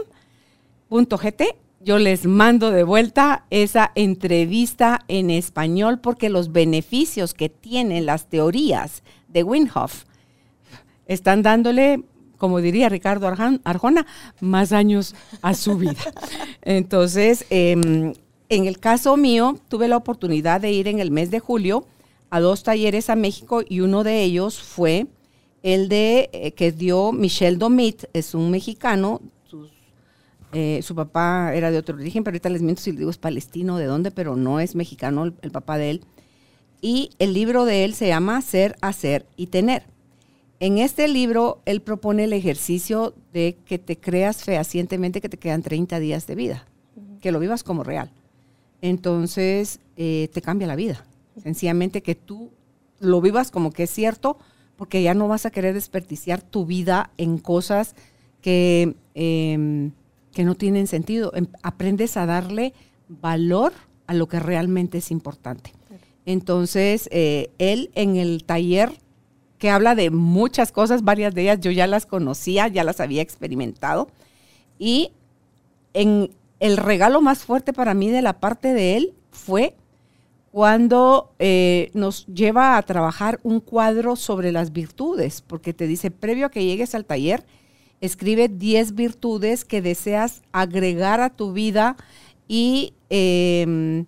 punto 0.89 1.17
gt, 1.17 1.55
yo 1.79 1.99
les 1.99 2.25
mando 2.25 2.71
de 2.71 2.83
vuelta 2.83 3.45
esa 3.49 3.91
entrevista 3.95 5.05
en 5.07 5.29
español 5.29 5.99
porque 5.99 6.29
los 6.29 6.51
beneficios 6.51 7.33
que 7.33 7.49
tienen 7.49 8.05
las 8.05 8.27
teorías 8.27 9.03
de 9.27 9.43
Winhoff 9.43 10.03
están 11.05 11.43
dándole, 11.43 12.03
como 12.37 12.59
diría 12.59 12.89
Ricardo 12.89 13.27
Arjona, 13.63 14.05
más 14.41 14.71
años 14.71 15.15
a 15.41 15.53
su 15.53 15.77
vida. 15.77 16.01
Entonces, 16.61 17.45
em, 17.49 18.13
en 18.49 18.65
el 18.65 18.79
caso 18.79 19.15
mío, 19.15 19.57
tuve 19.69 19.87
la 19.87 19.97
oportunidad 19.97 20.59
de 20.59 20.71
ir 20.71 20.87
en 20.87 20.99
el 20.99 21.11
mes 21.11 21.31
de 21.31 21.39
julio 21.39 21.85
a 22.29 22.39
dos 22.39 22.63
talleres 22.63 23.09
a 23.09 23.15
México 23.15 23.61
y 23.67 23.79
uno 23.79 24.03
de 24.03 24.23
ellos 24.23 24.61
fue 24.61 25.07
el 25.73 25.89
de 25.89 26.29
eh, 26.31 26.53
que 26.53 26.71
dio 26.71 27.11
Michel 27.11 27.59
Domit, 27.59 28.05
es 28.13 28.33
un 28.33 28.51
mexicano, 28.51 29.19
eh, 30.53 30.79
su 30.81 30.95
papá 30.95 31.53
era 31.53 31.71
de 31.71 31.77
otro 31.77 31.95
origen, 31.95 32.23
pero 32.23 32.35
ahorita 32.35 32.49
les 32.49 32.61
miento 32.61 32.81
si 32.81 32.91
les 32.91 32.99
digo 32.99 33.11
es 33.11 33.17
palestino, 33.17 33.77
de 33.77 33.83
dónde, 33.83 34.11
pero 34.11 34.37
no 34.37 34.61
es 34.61 34.75
mexicano 34.75 35.25
el, 35.25 35.33
el 35.41 35.51
papá 35.51 35.77
de 35.77 35.89
él. 35.89 36.01
Y 36.79 37.09
el 37.19 37.33
libro 37.33 37.65
de 37.65 37.83
él 37.83 37.95
se 37.95 38.07
llama 38.07 38.41
Ser, 38.41 38.77
Hacer 38.79 39.25
y 39.35 39.47
Tener. 39.47 39.83
En 40.61 40.77
este 40.77 41.09
libro, 41.09 41.61
él 41.65 41.81
propone 41.81 42.23
el 42.23 42.31
ejercicio 42.31 43.13
de 43.33 43.57
que 43.65 43.77
te 43.77 43.97
creas 43.97 44.45
fehacientemente 44.45 45.19
que 45.19 45.27
te 45.27 45.37
quedan 45.37 45.63
30 45.63 45.99
días 45.99 46.27
de 46.27 46.35
vida, 46.35 46.65
que 47.19 47.33
lo 47.33 47.41
vivas 47.41 47.63
como 47.63 47.83
real. 47.83 48.09
Entonces, 48.81 49.81
eh, 49.97 50.29
te 50.31 50.41
cambia 50.41 50.65
la 50.65 50.77
vida. 50.77 51.05
Sencillamente 51.43 52.01
que 52.01 52.15
tú 52.15 52.51
lo 53.01 53.19
vivas 53.19 53.51
como 53.51 53.73
que 53.73 53.83
es 53.83 53.89
cierto, 53.89 54.37
porque 54.77 55.01
ya 55.01 55.13
no 55.13 55.27
vas 55.27 55.45
a 55.45 55.51
querer 55.51 55.73
desperdiciar 55.73 56.41
tu 56.41 56.65
vida 56.65 57.11
en 57.17 57.39
cosas 57.39 57.95
que, 58.41 58.95
em, 59.15 59.91
que 60.31 60.43
no 60.43 60.55
tienen 60.55 60.87
sentido. 60.87 61.33
Em, 61.35 61.47
aprendes 61.63 62.15
a 62.15 62.25
darle 62.25 62.73
valor 63.09 63.73
a 64.05 64.13
lo 64.13 64.27
que 64.27 64.39
realmente 64.39 64.99
es 64.99 65.11
importante. 65.11 65.73
Entonces, 66.25 67.09
eh, 67.11 67.49
él 67.57 67.89
en 67.95 68.15
el 68.15 68.43
taller 68.43 68.91
que 69.57 69.69
habla 69.69 69.95
de 69.95 70.11
muchas 70.11 70.71
cosas, 70.71 71.03
varias 71.03 71.33
de 71.33 71.43
ellas 71.43 71.59
yo 71.59 71.71
ya 71.71 71.87
las 71.87 72.05
conocía, 72.05 72.67
ya 72.67 72.83
las 72.83 72.99
había 72.99 73.21
experimentado, 73.21 74.09
y 74.77 75.11
en 75.93 76.29
el 76.59 76.77
regalo 76.77 77.21
más 77.21 77.39
fuerte 77.39 77.73
para 77.73 77.93
mí 77.93 78.09
de 78.09 78.21
la 78.21 78.39
parte 78.39 78.73
de 78.73 78.97
él 78.97 79.13
fue 79.31 79.75
cuando 80.57 81.35
eh, 81.37 81.91
nos 81.93 82.25
lleva 82.25 82.77
a 82.77 82.81
trabajar 82.81 83.39
un 83.43 83.59
cuadro 83.59 84.15
sobre 84.15 84.51
las 84.51 84.73
virtudes, 84.73 85.43
porque 85.45 85.71
te 85.71 85.85
dice, 85.85 86.09
previo 86.09 86.47
a 86.47 86.49
que 86.49 86.65
llegues 86.65 86.95
al 86.95 87.05
taller, 87.05 87.45
escribe 88.01 88.47
10 88.49 88.95
virtudes 88.95 89.65
que 89.65 89.83
deseas 89.83 90.41
agregar 90.51 91.21
a 91.21 91.29
tu 91.29 91.53
vida 91.53 91.95
y 92.47 92.95
em, 93.11 94.07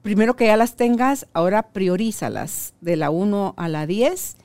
primero 0.00 0.36
que 0.36 0.46
ya 0.46 0.56
las 0.56 0.74
tengas, 0.74 1.26
ahora 1.34 1.64
priorízalas 1.64 2.72
de 2.80 2.96
la 2.96 3.10
1 3.10 3.52
a 3.58 3.68
la 3.68 3.86
10, 3.86 4.38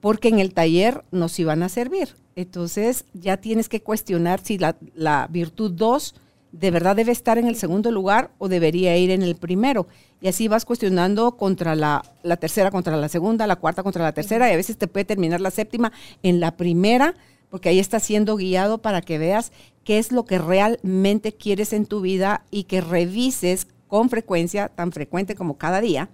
porque 0.00 0.30
en 0.30 0.40
el 0.40 0.52
taller 0.52 1.04
nos 1.12 1.38
iban 1.38 1.62
a 1.62 1.68
servir. 1.68 2.16
Entonces 2.34 3.04
ya 3.14 3.36
tienes 3.36 3.68
que 3.68 3.82
cuestionar 3.82 4.40
si 4.40 4.58
la, 4.58 4.78
la 4.96 5.28
virtud 5.30 5.70
2 5.70 6.16
de 6.52 6.70
verdad 6.70 6.96
debe 6.96 7.12
estar 7.12 7.38
en 7.38 7.46
el 7.46 7.56
segundo 7.56 7.90
lugar 7.90 8.30
o 8.38 8.48
debería 8.48 8.96
ir 8.96 9.10
en 9.10 9.22
el 9.22 9.36
primero. 9.36 9.86
Y 10.20 10.28
así 10.28 10.48
vas 10.48 10.64
cuestionando 10.64 11.36
contra 11.36 11.74
la, 11.74 12.04
la, 12.22 12.36
tercera, 12.36 12.70
contra 12.70 12.96
la 12.96 13.08
segunda, 13.08 13.46
la 13.46 13.56
cuarta 13.56 13.82
contra 13.82 14.02
la 14.02 14.12
tercera, 14.12 14.48
y 14.48 14.54
a 14.54 14.56
veces 14.56 14.78
te 14.78 14.88
puede 14.88 15.04
terminar 15.04 15.40
la 15.40 15.50
séptima 15.50 15.92
en 16.22 16.40
la 16.40 16.56
primera, 16.56 17.14
porque 17.50 17.68
ahí 17.68 17.78
estás 17.78 18.02
siendo 18.02 18.36
guiado 18.36 18.78
para 18.78 19.00
que 19.00 19.18
veas 19.18 19.52
qué 19.84 19.98
es 19.98 20.12
lo 20.12 20.24
que 20.24 20.38
realmente 20.38 21.32
quieres 21.32 21.72
en 21.72 21.86
tu 21.86 22.00
vida 22.00 22.44
y 22.50 22.64
que 22.64 22.80
revises 22.80 23.68
con 23.86 24.10
frecuencia, 24.10 24.68
tan 24.68 24.92
frecuente 24.92 25.34
como 25.34 25.56
cada 25.56 25.80
día, 25.80 26.10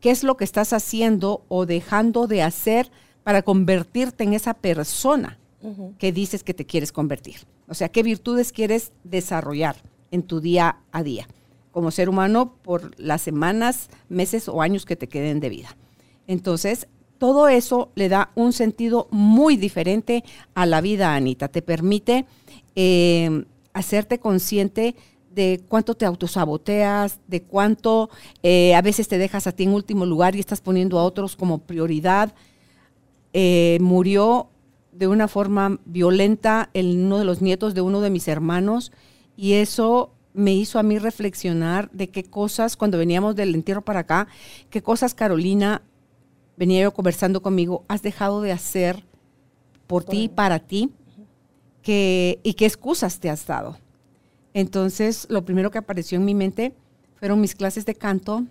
qué 0.00 0.10
es 0.10 0.24
lo 0.24 0.36
que 0.36 0.44
estás 0.44 0.72
haciendo 0.72 1.44
o 1.48 1.66
dejando 1.66 2.26
de 2.26 2.42
hacer 2.42 2.90
para 3.22 3.42
convertirte 3.42 4.24
en 4.24 4.32
esa 4.32 4.54
persona 4.54 5.39
que 5.98 6.12
dices 6.12 6.42
que 6.42 6.54
te 6.54 6.64
quieres 6.64 6.92
convertir. 6.92 7.36
O 7.68 7.74
sea, 7.74 7.90
qué 7.90 8.02
virtudes 8.02 8.52
quieres 8.52 8.92
desarrollar 9.04 9.76
en 10.10 10.22
tu 10.22 10.40
día 10.40 10.78
a 10.90 11.02
día 11.02 11.26
como 11.70 11.90
ser 11.90 12.08
humano 12.08 12.54
por 12.62 12.98
las 12.98 13.22
semanas, 13.22 13.90
meses 14.08 14.48
o 14.48 14.62
años 14.62 14.84
que 14.84 14.96
te 14.96 15.08
queden 15.08 15.40
de 15.40 15.48
vida. 15.48 15.76
Entonces, 16.26 16.88
todo 17.18 17.48
eso 17.48 17.90
le 17.94 18.08
da 18.08 18.32
un 18.34 18.52
sentido 18.52 19.08
muy 19.10 19.56
diferente 19.56 20.24
a 20.54 20.66
la 20.66 20.80
vida, 20.80 21.14
Anita. 21.14 21.48
Te 21.48 21.62
permite 21.62 22.26
eh, 22.74 23.44
hacerte 23.72 24.18
consciente 24.18 24.96
de 25.30 25.60
cuánto 25.68 25.94
te 25.94 26.06
autosaboteas, 26.06 27.20
de 27.28 27.42
cuánto 27.42 28.10
eh, 28.42 28.74
a 28.74 28.82
veces 28.82 29.06
te 29.06 29.18
dejas 29.18 29.46
a 29.46 29.52
ti 29.52 29.64
en 29.64 29.74
último 29.74 30.06
lugar 30.06 30.34
y 30.34 30.40
estás 30.40 30.60
poniendo 30.60 30.98
a 30.98 31.04
otros 31.04 31.36
como 31.36 31.58
prioridad. 31.58 32.34
Eh, 33.32 33.78
murió 33.80 34.48
de 35.00 35.06
una 35.08 35.28
forma 35.28 35.80
violenta 35.86 36.68
el, 36.74 36.98
uno 36.98 37.16
de 37.16 37.24
los 37.24 37.40
nietos 37.40 37.72
de 37.72 37.80
uno 37.80 38.02
de 38.02 38.10
mis 38.10 38.28
hermanos 38.28 38.92
y 39.34 39.54
eso 39.54 40.12
me 40.34 40.52
hizo 40.52 40.78
a 40.78 40.82
mí 40.82 40.98
reflexionar 40.98 41.90
de 41.90 42.10
qué 42.10 42.22
cosas, 42.22 42.76
cuando 42.76 42.98
veníamos 42.98 43.34
del 43.34 43.54
entierro 43.54 43.82
para 43.82 44.00
acá, 44.00 44.28
qué 44.68 44.82
cosas 44.82 45.14
Carolina, 45.14 45.80
venía 46.58 46.82
yo 46.82 46.92
conversando 46.92 47.40
conmigo, 47.40 47.82
has 47.88 48.02
dejado 48.02 48.42
de 48.42 48.52
hacer 48.52 49.02
por, 49.86 50.04
ti 50.04 50.24
y 50.24 50.28
para 50.28 50.58
ti, 50.58 50.90
que, 51.80 52.38
y 52.42 52.52
qué 52.52 52.66
excusas 52.66 53.20
te 53.20 53.30
has 53.30 53.46
dado. 53.46 53.78
Entonces, 54.52 55.26
lo 55.30 55.46
primero 55.46 55.70
que 55.70 55.78
apareció 55.78 56.18
en 56.18 56.26
mi 56.26 56.34
mente 56.34 56.74
fueron 57.14 57.40
mis 57.40 57.54
clases 57.54 57.86
de 57.86 57.94
canto. 57.94 58.44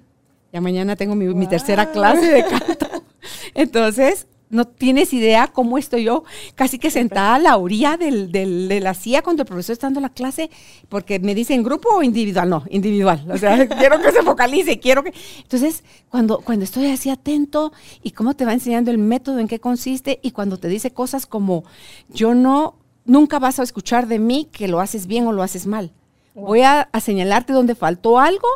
Ya 0.52 0.62
mañana 0.62 0.96
tengo 0.96 1.14
mi, 1.14 1.32
mi 1.32 1.46
tercera 1.46 1.92
clase 1.92 2.32
de 2.32 2.44
canto. 2.44 2.88
Entonces, 3.54 4.26
no 4.50 4.66
tienes 4.66 5.14
idea 5.14 5.48
cómo 5.48 5.78
estoy 5.78 6.06
yo 6.06 6.24
casi 6.56 6.80
que 6.80 6.90
sentada 6.90 7.36
a 7.36 7.40
la 7.40 7.58
orilla 7.58 7.98
del, 7.98 8.32
de 8.32 8.80
la 8.80 8.94
silla 8.94 9.22
cuando 9.22 9.44
el 9.44 9.48
profesor 9.48 9.74
está 9.74 9.88
dando 9.88 10.02
la 10.02 10.10
clase, 10.10 10.50
porque 10.90 11.20
me 11.20 11.36
dicen 11.36 11.64
grupo 11.64 11.90
o 11.90 12.04
individual, 12.04 12.50
no, 12.50 12.64
individual. 12.70 13.26
O 13.32 13.38
sea, 13.38 13.68
quiero 13.80 14.02
que 14.02 14.12
se 14.12 14.24
focalice, 14.24 14.80
quiero 14.80 15.04
que... 15.04 15.14
Entonces, 15.42 15.84
cuando, 16.10 16.40
cuando 16.40 16.66
estoy 16.66 16.88
así 16.88 17.10
atento 17.10 17.72
y 18.02 18.12
cómo 18.12 18.34
te 18.34 18.46
va 18.46 18.54
enseñando 18.54 18.90
el 18.92 18.98
método, 18.98 19.40
en 19.40 19.48
qué 19.48 19.60
consiste, 19.60 20.20
y 20.24 20.32
cuando 20.32 20.58
te 20.58 20.68
dice 20.68 20.92
cosas 20.92 21.26
como, 21.26 21.64
yo 22.10 22.34
no, 22.34 22.76
nunca 23.06 23.38
vas 23.38 23.60
a 23.60 23.64
escuchar 23.64 24.08
de 24.08 24.18
mí 24.18 24.48
que 24.52 24.68
lo 24.68 24.80
haces 24.80 25.06
bien 25.06 25.28
o 25.28 25.32
lo 25.32 25.44
haces 25.44 25.68
mal. 25.68 25.92
Voy 26.34 26.62
a, 26.62 26.82
a 26.92 27.00
señalarte 27.02 27.54
donde 27.54 27.76
faltó 27.76 28.18
algo, 28.18 28.48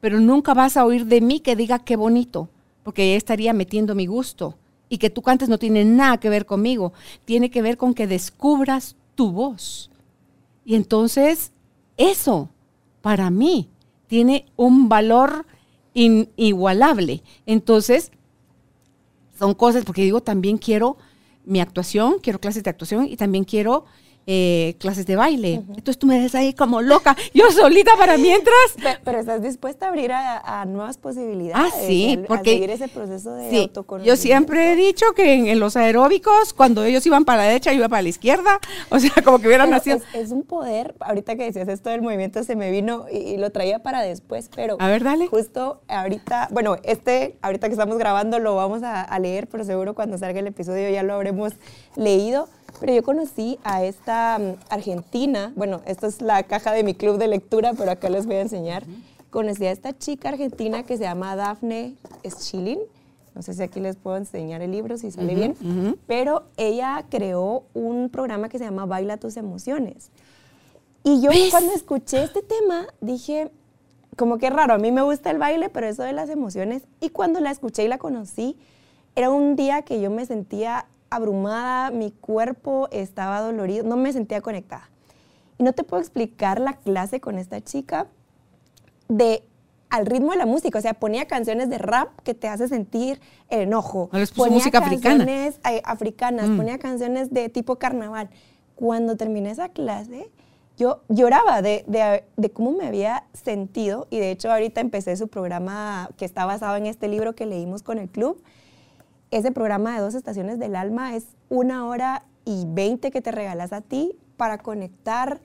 pero 0.00 0.20
nunca 0.20 0.54
vas 0.54 0.76
a 0.76 0.84
oír 0.84 1.06
de 1.06 1.20
mí 1.20 1.40
que 1.40 1.56
diga 1.56 1.80
qué 1.80 1.96
bonito, 1.96 2.48
porque 2.82 3.16
estaría 3.16 3.52
metiendo 3.52 3.94
mi 3.94 4.06
gusto 4.06 4.56
y 4.88 4.98
que 4.98 5.10
tú 5.10 5.22
cantes 5.22 5.48
no 5.48 5.58
tiene 5.58 5.84
nada 5.84 6.18
que 6.18 6.28
ver 6.28 6.46
conmigo, 6.46 6.92
tiene 7.24 7.50
que 7.50 7.62
ver 7.62 7.76
con 7.76 7.94
que 7.94 8.06
descubras 8.06 8.96
tu 9.14 9.32
voz. 9.32 9.90
Y 10.64 10.74
entonces 10.74 11.52
eso 11.96 12.48
para 13.02 13.30
mí 13.30 13.68
tiene 14.06 14.46
un 14.56 14.88
valor 14.88 15.46
inigualable. 15.94 17.22
Entonces, 17.46 18.10
son 19.38 19.54
cosas, 19.54 19.84
porque 19.84 20.02
digo, 20.02 20.20
también 20.22 20.58
quiero 20.58 20.96
mi 21.44 21.60
actuación, 21.60 22.18
quiero 22.20 22.40
clases 22.40 22.62
de 22.62 22.70
actuación 22.70 23.06
y 23.06 23.16
también 23.16 23.44
quiero 23.44 23.84
eh, 24.26 24.76
clases 24.78 25.06
de 25.06 25.16
baile. 25.16 25.54
Entonces 25.68 25.98
tú 25.98 26.06
me 26.06 26.18
ves 26.18 26.34
ahí 26.34 26.54
como 26.54 26.80
loca, 26.80 27.16
yo 27.34 27.50
solita 27.50 27.92
para 27.98 28.16
mientras. 28.16 28.54
Pero, 29.04 29.18
estás 29.18 29.42
dispuesta 29.42 29.86
a 29.86 29.88
abrir 29.90 30.12
a, 30.12 30.64
nuevas 30.66 30.96
posibilidades. 30.96 31.72
Ah, 31.74 31.76
sí, 31.86 32.18
porque. 32.26 32.52
seguir 32.52 32.70
ese 32.70 32.88
proceso 32.88 33.34
de 33.34 33.50
sí, 33.50 33.70
Yo 34.04 34.16
siempre 34.16 34.72
he 34.72 34.76
dicho 34.76 35.06
que 35.14 35.50
en, 35.50 35.60
los 35.60 35.76
aeróbicos, 35.76 36.54
cuando 36.54 36.84
ellos 36.84 37.04
iban 37.06 37.24
para 37.24 37.42
la 37.42 37.48
derecha, 37.48 37.72
yo 37.72 37.78
iba 37.78 37.88
para 37.88 38.02
la 38.02 38.08
izquierda. 38.08 38.60
O 38.90 38.98
sea, 38.98 39.10
como 39.24 39.40
que 39.40 39.48
hubieran 39.48 39.70
nacido. 39.70 39.98
Es, 40.12 40.30
un 40.30 40.44
poder, 40.44 40.94
ahorita 41.00 41.36
que 41.36 41.44
decías 41.44 41.66
esto 41.68 41.90
del 41.90 42.02
movimiento, 42.02 42.44
se 42.44 42.54
me 42.54 42.70
vino 42.70 43.06
y, 43.10 43.36
lo 43.38 43.50
traía 43.50 43.82
para 43.82 44.02
después, 44.02 44.50
pero. 44.54 44.76
A 44.78 44.88
ver, 44.88 45.02
dale. 45.02 45.26
Justo 45.26 45.80
ahorita, 45.88 46.48
bueno, 46.52 46.76
este, 46.84 47.36
ahorita 47.42 47.66
que 47.68 47.72
estamos 47.72 47.98
grabando, 47.98 48.38
lo 48.38 48.54
vamos 48.54 48.82
a 48.84 49.18
leer, 49.18 49.48
pero 49.48 49.64
seguro 49.64 49.94
cuando 49.94 50.16
salga 50.16 50.40
el 50.40 50.46
episodio 50.46 50.88
ya 50.90 51.02
lo 51.02 51.14
habremos 51.14 51.54
leído 51.96 52.48
Pero 52.80 52.94
yo 52.94 53.02
conocí 53.02 53.58
a 53.64 53.84
esta 53.84 54.38
mm, 54.38 54.72
argentina, 54.72 55.52
bueno, 55.56 55.80
esta 55.86 56.06
es 56.06 56.20
la 56.20 56.42
caja 56.42 56.72
de 56.72 56.84
mi 56.84 56.94
club 56.94 57.18
de 57.18 57.28
lectura, 57.28 57.72
pero 57.74 57.90
acá 57.90 58.08
les 58.08 58.26
voy 58.26 58.36
a 58.36 58.42
enseñar. 58.42 58.84
Conocí 59.30 59.66
a 59.66 59.72
esta 59.72 59.96
chica 59.96 60.28
argentina 60.30 60.84
que 60.84 60.96
se 60.96 61.04
llama 61.04 61.34
Daphne 61.36 61.94
Schilling. 62.24 62.80
No 63.34 63.42
sé 63.42 63.52
si 63.54 63.62
aquí 63.62 63.80
les 63.80 63.96
puedo 63.96 64.16
enseñar 64.16 64.62
el 64.62 64.70
libro, 64.70 64.96
si 64.96 65.10
sale 65.10 65.34
bien. 65.34 65.98
Pero 66.06 66.44
ella 66.56 67.04
creó 67.10 67.64
un 67.74 68.10
programa 68.10 68.48
que 68.48 68.58
se 68.58 68.64
llama 68.64 68.86
Baila 68.86 69.16
tus 69.16 69.36
emociones. 69.36 70.10
Y 71.02 71.20
yo 71.20 71.30
cuando 71.50 71.72
escuché 71.74 72.22
este 72.22 72.42
tema 72.42 72.86
dije, 73.00 73.50
como 74.16 74.38
que 74.38 74.50
raro, 74.50 74.74
a 74.74 74.78
mí 74.78 74.92
me 74.92 75.02
gusta 75.02 75.30
el 75.30 75.38
baile, 75.38 75.68
pero 75.68 75.88
eso 75.88 76.02
de 76.02 76.12
las 76.12 76.30
emociones. 76.30 76.84
Y 77.00 77.10
cuando 77.10 77.40
la 77.40 77.50
escuché 77.50 77.84
y 77.84 77.88
la 77.88 77.98
conocí, 77.98 78.56
era 79.16 79.30
un 79.30 79.56
día 79.56 79.82
que 79.82 80.00
yo 80.00 80.10
me 80.10 80.26
sentía 80.26 80.86
abrumada, 81.14 81.90
mi 81.90 82.10
cuerpo 82.10 82.88
estaba 82.90 83.40
dolorido, 83.40 83.84
no 83.84 83.96
me 83.96 84.12
sentía 84.12 84.40
conectada. 84.40 84.90
Y 85.58 85.62
no 85.62 85.72
te 85.72 85.84
puedo 85.84 86.00
explicar 86.00 86.60
la 86.60 86.74
clase 86.74 87.20
con 87.20 87.38
esta 87.38 87.60
chica 87.62 88.08
de 89.08 89.44
al 89.90 90.06
ritmo 90.06 90.32
de 90.32 90.38
la 90.38 90.46
música, 90.46 90.78
o 90.78 90.82
sea, 90.82 90.94
ponía 90.94 91.26
canciones 91.26 91.68
de 91.70 91.78
rap 91.78 92.08
que 92.24 92.34
te 92.34 92.48
hace 92.48 92.66
sentir 92.66 93.20
el 93.48 93.60
enojo. 93.60 94.10
ponía 94.34 94.54
música 94.56 94.80
canciones 94.80 95.54
africana. 95.58 95.76
Eh, 95.76 95.82
africanas, 95.84 96.48
mm. 96.48 96.56
ponía 96.56 96.78
canciones 96.78 97.32
de 97.32 97.48
tipo 97.48 97.76
carnaval. 97.76 98.28
Cuando 98.74 99.16
terminé 99.16 99.52
esa 99.52 99.68
clase, 99.68 100.28
yo 100.76 101.02
lloraba 101.08 101.62
de, 101.62 101.84
de, 101.86 102.24
de, 102.36 102.50
cómo 102.50 102.72
me 102.72 102.88
había 102.88 103.24
sentido 103.34 104.08
y 104.10 104.18
de 104.18 104.32
hecho 104.32 104.50
ahorita 104.50 104.80
empecé 104.80 105.16
su 105.16 105.28
programa 105.28 106.10
que 106.16 106.24
está 106.24 106.44
basado 106.44 106.74
en 106.74 106.86
este 106.86 107.06
libro 107.06 107.36
que 107.36 107.46
leímos 107.46 107.84
con 107.84 107.98
el 107.98 108.08
club 108.08 108.42
ese 109.34 109.50
programa 109.50 109.96
de 109.96 110.00
dos 110.00 110.14
estaciones 110.14 110.60
del 110.60 110.76
alma 110.76 111.16
es 111.16 111.26
una 111.48 111.88
hora 111.88 112.24
y 112.44 112.66
veinte 112.68 113.10
que 113.10 113.20
te 113.20 113.32
regalas 113.32 113.72
a 113.72 113.80
ti 113.80 114.16
para 114.36 114.58
conectar 114.58 115.40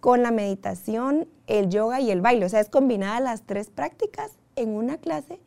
con 0.00 0.22
la 0.22 0.30
meditación, 0.30 1.26
el 1.46 1.70
yoga 1.70 2.00
y 2.00 2.10
el 2.10 2.20
baile. 2.20 2.44
O 2.44 2.48
sea, 2.50 2.60
es 2.60 2.68
combinada 2.68 3.18
las 3.18 3.42
tres 3.42 3.70
prácticas 3.70 4.32
en 4.56 4.68
una 4.68 4.98
clase. 4.98 5.40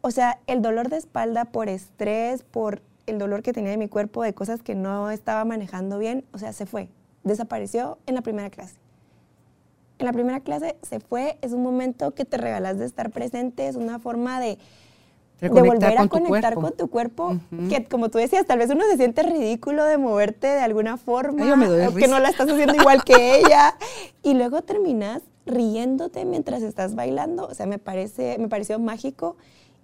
O 0.00 0.10
sea, 0.10 0.40
el 0.48 0.60
dolor 0.60 0.88
de 0.88 0.96
espalda 0.96 1.44
por 1.44 1.68
estrés, 1.68 2.42
por 2.42 2.82
el 3.06 3.20
dolor 3.20 3.44
que 3.44 3.52
tenía 3.52 3.72
en 3.72 3.78
mi 3.78 3.88
cuerpo 3.88 4.24
de 4.24 4.34
cosas 4.34 4.60
que 4.64 4.74
no 4.74 5.08
estaba 5.12 5.44
manejando 5.44 5.98
bien, 5.98 6.24
o 6.32 6.38
sea, 6.38 6.52
se 6.52 6.66
fue, 6.66 6.88
desapareció 7.22 7.98
en 8.06 8.16
la 8.16 8.22
primera 8.22 8.50
clase. 8.50 8.74
En 10.00 10.06
la 10.06 10.12
primera 10.12 10.40
clase 10.40 10.76
se 10.82 10.98
fue, 10.98 11.38
es 11.42 11.52
un 11.52 11.62
momento 11.62 12.12
que 12.12 12.24
te 12.24 12.38
regalas 12.38 12.76
de 12.78 12.86
estar 12.86 13.10
presente, 13.10 13.68
es 13.68 13.76
una 13.76 14.00
forma 14.00 14.40
de 14.40 14.58
de, 15.40 15.48
volver 15.48 15.98
a 15.98 16.08
conectar 16.08 16.54
con 16.54 16.72
tu 16.72 16.88
cuerpo, 16.88 17.36
que 17.68 17.84
como 17.84 18.08
tú 18.08 18.18
decías, 18.18 18.46
tal 18.46 18.58
vez 18.58 18.70
uno 18.70 18.84
se 18.90 18.96
siente 18.96 19.22
ridículo 19.22 19.84
de 19.84 19.98
moverte 19.98 20.46
de 20.46 20.60
alguna 20.60 20.96
forma, 20.96 21.44
o 21.88 21.94
que 21.94 22.08
no 22.08 22.18
la 22.18 22.28
estás 22.28 22.48
haciendo 22.48 22.74
igual 22.74 23.04
que 23.04 23.38
ella, 23.38 23.76
y 24.22 24.34
luego 24.34 24.62
terminas 24.62 25.22
riéndote 25.46 26.24
mientras 26.24 26.62
estás 26.62 26.94
bailando, 26.94 27.46
o 27.46 27.54
sea, 27.54 27.66
me, 27.66 27.78
parece, 27.78 28.38
me 28.38 28.48
pareció 28.48 28.78
mágico 28.78 29.36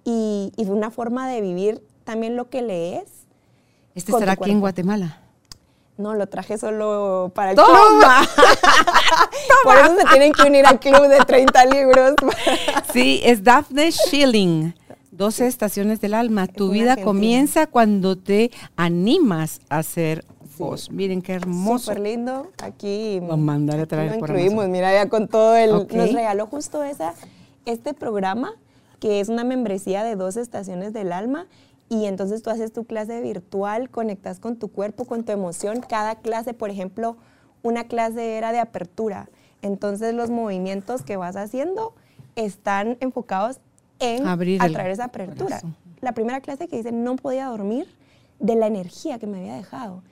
y, 0.04 0.52
y 0.56 0.64
fue 0.64 0.74
una 0.74 0.90
forma 0.90 1.28
de 1.28 1.40
vivir 1.40 1.82
también 2.04 2.36
lo 2.36 2.48
que 2.48 2.62
lees. 2.62 3.26
¿Este 3.94 4.12
estará 4.12 4.32
aquí 4.32 4.50
en 4.50 4.60
Guatemala? 4.60 5.20
No, 6.00 6.14
lo 6.14 6.26
traje 6.28 6.56
solo 6.56 7.30
para 7.34 7.50
el 7.50 7.56
club. 7.56 7.68
Por 9.64 9.76
eso 9.76 9.96
se 9.96 10.06
tienen 10.06 10.32
que 10.32 10.42
unir 10.44 10.64
al 10.66 10.80
club 10.80 11.08
de 11.08 11.18
30 11.18 11.66
libros. 11.66 12.14
sí, 12.92 13.20
es 13.22 13.44
Daphne 13.44 13.92
Schilling. 13.92 14.74
12 15.12 15.46
estaciones 15.46 16.00
del 16.00 16.14
alma. 16.14 16.46
tu 16.46 16.70
vida 16.70 16.96
comienza 16.96 17.66
cuando 17.66 18.16
te 18.16 18.50
animas 18.76 19.60
a 19.68 19.82
ser 19.82 20.24
vos. 20.58 20.90
Miren 20.90 21.22
qué 21.22 21.32
hermoso. 21.32 21.86
Súper 21.86 22.00
lindo. 22.00 22.50
Aquí. 22.62 23.18
Vamos 23.20 23.34
a 23.34 23.36
mandar 23.36 23.80
a 23.80 23.86
traer 23.86 24.18
por 24.18 24.30
incluimos. 24.30 24.68
Mira, 24.68 24.92
ya 24.92 25.08
con 25.08 25.26
todo 25.26 25.56
el. 25.56 25.70
Nos 25.72 26.12
regaló 26.12 26.46
justo 26.46 26.84
esa, 26.84 27.14
este 27.66 27.94
programa, 27.94 28.54
que 29.00 29.20
es 29.20 29.28
una 29.28 29.42
membresía 29.42 30.04
de 30.04 30.14
12 30.14 30.40
estaciones 30.40 30.92
del 30.92 31.12
alma. 31.12 31.46
Y 31.88 32.04
entonces 32.04 32.42
tú 32.42 32.50
haces 32.50 32.72
tu 32.72 32.84
clase 32.84 33.20
virtual, 33.20 33.90
conectas 33.90 34.38
con 34.38 34.56
tu 34.56 34.68
cuerpo, 34.68 35.06
con 35.06 35.24
tu 35.24 35.32
emoción. 35.32 35.80
Cada 35.80 36.14
clase, 36.14 36.54
por 36.54 36.70
ejemplo, 36.70 37.16
una 37.62 37.84
clase 37.84 38.36
era 38.36 38.52
de 38.52 38.60
apertura. 38.60 39.28
Entonces 39.60 40.14
los 40.14 40.30
movimientos 40.30 41.02
que 41.02 41.16
vas 41.16 41.34
haciendo 41.34 41.94
están 42.36 42.96
enfocados 43.00 43.60
en 44.00 44.26
Abrir 44.26 44.62
atraer 44.62 44.90
esa 44.90 45.04
apertura. 45.04 45.60
La 46.00 46.12
primera 46.12 46.40
clase 46.40 46.66
que 46.66 46.78
hice 46.78 46.92
no 46.92 47.16
podía 47.16 47.46
dormir 47.46 47.86
de 48.38 48.56
la 48.56 48.66
energía 48.66 49.18
que 49.18 49.26
me 49.26 49.38
había 49.38 49.54
dejado 49.54 50.02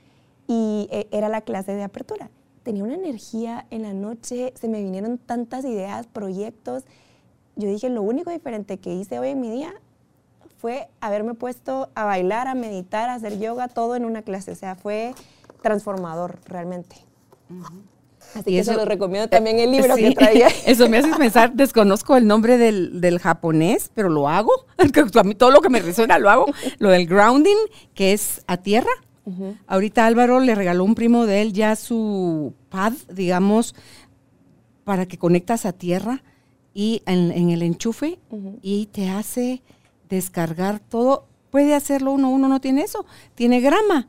y 0.46 0.88
eh, 0.90 1.08
era 1.10 1.28
la 1.28 1.40
clase 1.40 1.72
de 1.72 1.82
apertura. 1.82 2.30
Tenía 2.62 2.84
una 2.84 2.94
energía 2.94 3.66
en 3.70 3.82
la 3.82 3.94
noche, 3.94 4.52
se 4.54 4.68
me 4.68 4.82
vinieron 4.82 5.18
tantas 5.18 5.64
ideas, 5.64 6.06
proyectos. 6.06 6.84
Yo 7.56 7.68
dije, 7.68 7.88
lo 7.88 8.02
único 8.02 8.30
diferente 8.30 8.78
que 8.78 8.94
hice 8.94 9.18
hoy 9.18 9.30
en 9.30 9.40
mi 9.40 9.50
día 9.50 9.72
fue 10.58 10.88
haberme 11.00 11.34
puesto 11.34 11.88
a 11.94 12.04
bailar, 12.04 12.48
a 12.48 12.54
meditar, 12.54 13.08
a 13.08 13.14
hacer 13.14 13.38
yoga, 13.38 13.68
todo 13.68 13.96
en 13.96 14.04
una 14.04 14.22
clase. 14.22 14.50
O 14.50 14.56
sea, 14.56 14.74
fue 14.74 15.14
transformador 15.62 16.40
realmente. 16.46 16.96
Así 18.34 18.50
que 18.50 18.58
eso, 18.58 18.72
se 18.72 18.76
lo 18.76 18.84
recomiendo 18.84 19.28
también 19.28 19.58
el 19.58 19.70
libro 19.70 19.96
que 19.96 20.12
traía. 20.12 20.48
Eso 20.66 20.88
me 20.88 20.98
hace 20.98 21.14
pensar, 21.14 21.54
desconozco 21.54 22.16
el 22.16 22.26
nombre 22.26 22.58
del, 22.58 23.18
japonés, 23.18 23.90
pero 23.94 24.08
lo 24.08 24.28
hago. 24.28 24.52
A 25.14 25.22
mí 25.22 25.34
todo 25.34 25.50
lo 25.50 25.60
que 25.60 25.70
me 25.70 25.80
resuena 25.80 26.18
lo 26.18 26.30
hago. 26.30 26.46
Lo 26.78 26.90
del 26.90 27.06
grounding, 27.06 27.56
que 27.94 28.12
es 28.12 28.42
a 28.46 28.58
tierra. 28.58 28.90
Ahorita 29.66 30.06
Álvaro 30.06 30.40
le 30.40 30.54
regaló 30.54 30.84
un 30.84 30.94
primo 30.94 31.26
de 31.26 31.42
él 31.42 31.52
ya 31.52 31.76
su 31.76 32.54
pad, 32.70 32.94
digamos, 33.12 33.74
para 34.84 35.04
que 35.04 35.18
conectas 35.18 35.66
a 35.66 35.74
tierra 35.74 36.22
y 36.72 37.02
en, 37.04 37.50
el 37.50 37.60
enchufe 37.60 38.18
y 38.62 38.86
te 38.86 39.10
hace 39.10 39.62
descargar 40.08 40.80
todo. 40.80 41.26
Puede 41.50 41.74
hacerlo 41.74 42.12
uno, 42.12 42.30
uno 42.30 42.48
no 42.48 42.58
tiene 42.62 42.80
eso, 42.80 43.04
tiene 43.34 43.60
grama 43.60 44.08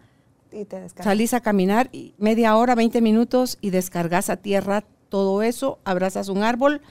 y 0.52 0.66
te 0.66 0.80
descargas. 0.80 1.06
Salís 1.06 1.34
a 1.34 1.42
caminar 1.42 1.90
media 2.18 2.56
hora, 2.56 2.76
20 2.76 3.02
minutos 3.02 3.58
y 3.62 3.70
descargas 3.70 4.30
a 4.30 4.38
tierra 4.38 4.84
todo 5.10 5.42
eso, 5.42 5.80
abrazas 5.84 6.30
un 6.30 6.44
árbol, 6.44 6.82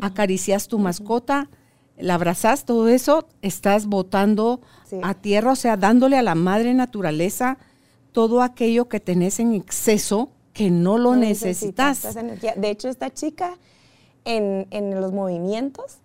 acaricias 0.00 0.68
tu 0.68 0.78
mascota, 0.78 1.48
la 1.98 2.14
abrazas, 2.14 2.64
todo 2.64 2.88
eso, 2.88 3.26
estás 3.42 3.86
botando 3.86 4.60
a 5.02 5.14
tierra, 5.14 5.52
o 5.52 5.56
sea, 5.56 5.76
dándole 5.76 6.18
a 6.18 6.22
la 6.22 6.34
madre 6.34 6.74
naturaleza 6.74 7.58
todo 8.12 8.42
aquello 8.42 8.88
que 8.88 9.00
tenés 9.00 9.40
en 9.40 9.54
exceso 9.54 10.30
que 10.52 10.70
no 10.70 10.98
lo 10.98 11.16
necesitas. 11.16 12.14
De 12.14 12.70
hecho, 12.70 12.88
esta 12.88 13.12
chica 13.12 13.58
en, 14.24 14.66
en 14.70 15.00
los 15.00 15.12
movimientos 15.12 15.98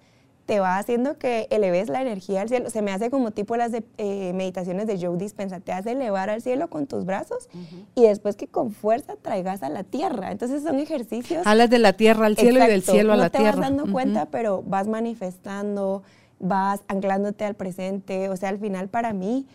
te 0.51 0.59
va 0.59 0.77
haciendo 0.77 1.17
que 1.17 1.47
eleves 1.49 1.87
la 1.87 2.01
energía 2.01 2.41
al 2.41 2.49
cielo. 2.49 2.69
Se 2.69 2.81
me 2.81 2.91
hace 2.91 3.09
como 3.09 3.31
tipo 3.31 3.55
las 3.55 3.71
eh, 3.73 4.33
meditaciones 4.33 4.85
de 4.85 4.99
Joe 4.99 5.17
Dispensa. 5.17 5.61
Te 5.61 5.71
hace 5.71 5.93
elevar 5.93 6.29
al 6.29 6.41
cielo 6.41 6.69
con 6.69 6.87
tus 6.87 7.05
brazos 7.05 7.47
y 7.95 8.01
después 8.01 8.35
que 8.35 8.47
con 8.47 8.73
fuerza 8.73 9.15
traigas 9.15 9.63
a 9.63 9.69
la 9.69 9.85
tierra. 9.85 10.29
Entonces 10.29 10.63
son 10.63 10.79
ejercicios. 10.79 11.47
Hablas 11.47 11.69
de 11.69 11.79
la 11.79 11.93
tierra 11.93 12.25
al 12.25 12.35
cielo 12.35 12.61
y 12.65 12.67
del 12.67 12.83
cielo 12.83 13.13
a 13.13 13.15
la 13.15 13.29
tierra. 13.29 13.45
No 13.45 13.51
te 13.53 13.59
vas 13.61 13.69
dando 13.69 13.93
cuenta, 13.93 14.25
pero 14.25 14.61
vas 14.61 14.89
manifestando, 14.89 16.03
vas 16.41 16.81
anclándote 16.89 17.45
al 17.45 17.55
presente. 17.55 18.27
O 18.27 18.35
sea, 18.35 18.49
al 18.49 18.59
final 18.59 18.89
para 18.89 19.13
mí 19.13 19.45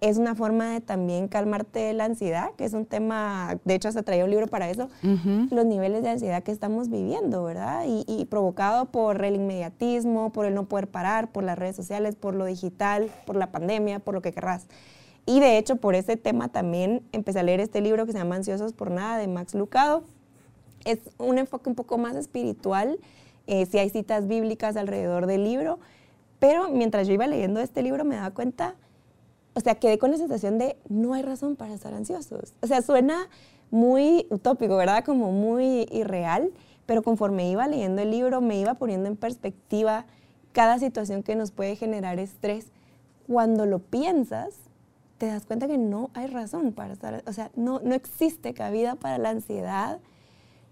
es 0.00 0.18
una 0.18 0.34
forma 0.34 0.72
de 0.72 0.80
también 0.80 1.26
calmarte 1.26 1.92
la 1.94 2.04
ansiedad, 2.04 2.50
que 2.56 2.64
es 2.64 2.74
un 2.74 2.84
tema, 2.84 3.58
de 3.64 3.74
hecho 3.74 3.88
hasta 3.88 4.02
traía 4.02 4.24
un 4.24 4.30
libro 4.30 4.46
para 4.46 4.68
eso, 4.68 4.88
los 5.50 5.64
niveles 5.64 6.02
de 6.02 6.10
ansiedad 6.10 6.42
que 6.42 6.52
estamos 6.52 6.90
viviendo, 6.90 7.44
¿verdad? 7.44 7.84
Y, 7.86 8.26
provocado 8.26 8.86
por 8.86 9.24
el 9.24 9.36
inmediatismo, 9.36 10.32
por 10.32 10.44
el 10.44 10.54
no 10.54 10.64
poder 10.66 10.88
parar, 10.88 11.32
por 11.32 11.44
las 11.44 11.58
redes 11.58 11.76
sociales, 11.76 12.14
por 12.14 12.34
lo 12.34 12.44
digital, 12.44 13.10
por 13.24 13.36
la 13.36 13.50
pandemia, 13.50 13.98
por 13.98 14.14
lo 14.14 14.20
que 14.20 14.32
querrás. 14.32 14.66
Y 15.24 15.40
de 15.40 15.58
hecho 15.58 15.76
por 15.76 15.94
ese 15.94 16.16
tema 16.16 16.48
también 16.48 17.02
empecé 17.12 17.40
a 17.40 17.42
leer 17.42 17.60
este 17.60 17.80
libro 17.80 18.04
que 18.06 18.12
se 18.12 18.18
llama 18.18 18.36
Ansiosos 18.36 18.72
por 18.74 18.90
Nada 18.90 19.18
de 19.18 19.26
Max 19.28 19.54
Lucado. 19.54 20.04
Es 20.84 21.00
un 21.18 21.38
enfoque 21.38 21.68
un 21.68 21.74
poco 21.74 21.98
más 21.98 22.16
espiritual, 22.16 22.98
eh, 23.46 23.66
si 23.66 23.78
hay 23.78 23.88
citas 23.90 24.28
bíblicas 24.28 24.76
alrededor 24.76 25.26
del 25.26 25.42
libro, 25.42 25.78
pero 26.38 26.68
mientras 26.68 27.08
yo 27.08 27.14
iba 27.14 27.26
leyendo 27.26 27.60
este 27.60 27.82
libro 27.82 28.04
me 28.04 28.16
daba 28.16 28.30
cuenta 28.30 28.74
o 29.56 29.60
sea, 29.60 29.74
quedé 29.76 29.98
con 29.98 30.10
la 30.10 30.18
sensación 30.18 30.58
de 30.58 30.76
no 30.90 31.14
hay 31.14 31.22
razón 31.22 31.56
para 31.56 31.72
estar 31.72 31.94
ansiosos. 31.94 32.52
O 32.60 32.66
sea, 32.66 32.82
suena 32.82 33.26
muy 33.70 34.26
utópico, 34.28 34.76
¿verdad? 34.76 35.02
Como 35.02 35.32
muy 35.32 35.88
irreal, 35.90 36.52
pero 36.84 37.02
conforme 37.02 37.50
iba 37.50 37.66
leyendo 37.66 38.02
el 38.02 38.10
libro 38.10 38.42
me 38.42 38.60
iba 38.60 38.74
poniendo 38.74 39.08
en 39.08 39.16
perspectiva 39.16 40.04
cada 40.52 40.78
situación 40.78 41.22
que 41.22 41.36
nos 41.36 41.52
puede 41.52 41.74
generar 41.74 42.18
estrés. 42.18 42.66
Cuando 43.26 43.64
lo 43.64 43.78
piensas, 43.78 44.56
te 45.16 45.26
das 45.26 45.46
cuenta 45.46 45.66
que 45.68 45.78
no 45.78 46.10
hay 46.12 46.26
razón 46.26 46.72
para 46.72 46.92
estar, 46.92 47.24
o 47.26 47.32
sea, 47.32 47.50
no, 47.56 47.80
no 47.82 47.94
existe 47.94 48.52
cabida 48.52 48.96
para 48.96 49.16
la 49.16 49.30
ansiedad 49.30 50.00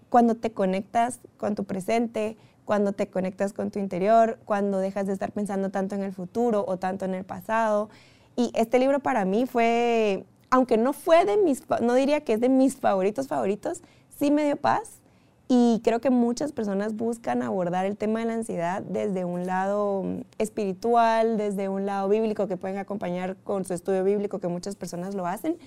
cuando 0.09 0.35
te 0.35 0.51
conectas 0.51 1.21
con 1.37 1.55
tu 1.55 1.63
presente, 1.63 2.37
cuando 2.65 2.93
te 2.93 3.09
conectas 3.09 3.51
con 3.51 3.71
tu 3.71 3.79
interior, 3.79 4.37
cuando 4.45 4.77
dejas 4.77 5.07
de 5.07 5.13
estar 5.13 5.31
pensando 5.31 5.71
tanto 5.71 5.95
en 5.95 6.03
el 6.03 6.13
futuro 6.13 6.63
o 6.67 6.77
tanto 6.77 7.05
en 7.05 7.15
el 7.15 7.25
pasado. 7.25 7.89
Y 8.35 8.51
este 8.53 8.79
libro 8.79 8.99
para 8.99 9.25
mí 9.25 9.45
fue 9.45 10.25
aunque 10.49 10.77
no 10.77 10.93
fue 10.93 11.25
de 11.25 11.37
mis, 11.37 11.63
no 11.81 11.93
diría 11.95 12.21
que 12.21 12.33
es 12.33 12.39
de 12.39 12.49
mis 12.49 12.77
favoritos 12.77 13.27
favoritos, 13.27 13.81
sí 14.17 14.31
me 14.31 14.45
dio 14.45 14.55
paz 14.55 15.01
y 15.47 15.81
creo 15.83 15.99
que 15.99 16.09
muchas 16.09 16.51
personas 16.53 16.95
buscan 16.95 17.43
abordar 17.43 17.85
el 17.85 17.97
tema 17.97 18.19
de 18.19 18.25
la 18.25 18.33
ansiedad 18.33 18.81
desde 18.81 19.25
un 19.25 19.45
lado 19.45 20.03
mm, 20.03 20.21
espiritual, 20.37 21.37
desde 21.37 21.69
un 21.69 21.85
lado 21.85 22.09
bíblico, 22.09 22.47
que 22.47 22.57
pueden 22.57 22.77
acompañar 22.77 23.35
con 23.43 23.65
su 23.65 23.73
estudio 23.73 24.03
bíblico, 24.03 24.39
que 24.39 24.47
muchas 24.47 24.75
personas 24.75 25.13
lo 25.13 25.27
hacen. 25.27 25.57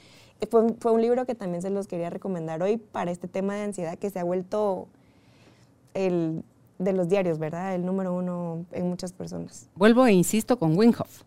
Fue, 0.50 0.72
fue 0.81 0.92
un 0.92 1.02
libro 1.02 1.26
que 1.26 1.35
también 1.35 1.62
se 1.62 1.70
los 1.70 1.87
quería 1.87 2.11
recomendar 2.11 2.62
hoy 2.62 2.76
para 2.76 3.11
este 3.11 3.28
tema 3.28 3.54
de 3.54 3.62
ansiedad 3.62 3.98
que 3.98 4.11
se 4.11 4.18
ha 4.18 4.24
vuelto 4.24 4.88
el 5.94 6.42
de 6.78 6.92
los 6.92 7.09
diarios, 7.09 7.38
¿verdad? 7.38 7.74
El 7.74 7.85
número 7.85 8.14
uno 8.14 8.64
en 8.72 8.88
muchas 8.88 9.12
personas. 9.12 9.68
Vuelvo 9.74 10.07
e 10.07 10.12
insisto 10.12 10.59
con 10.59 10.78
Winghoff. 10.78 11.22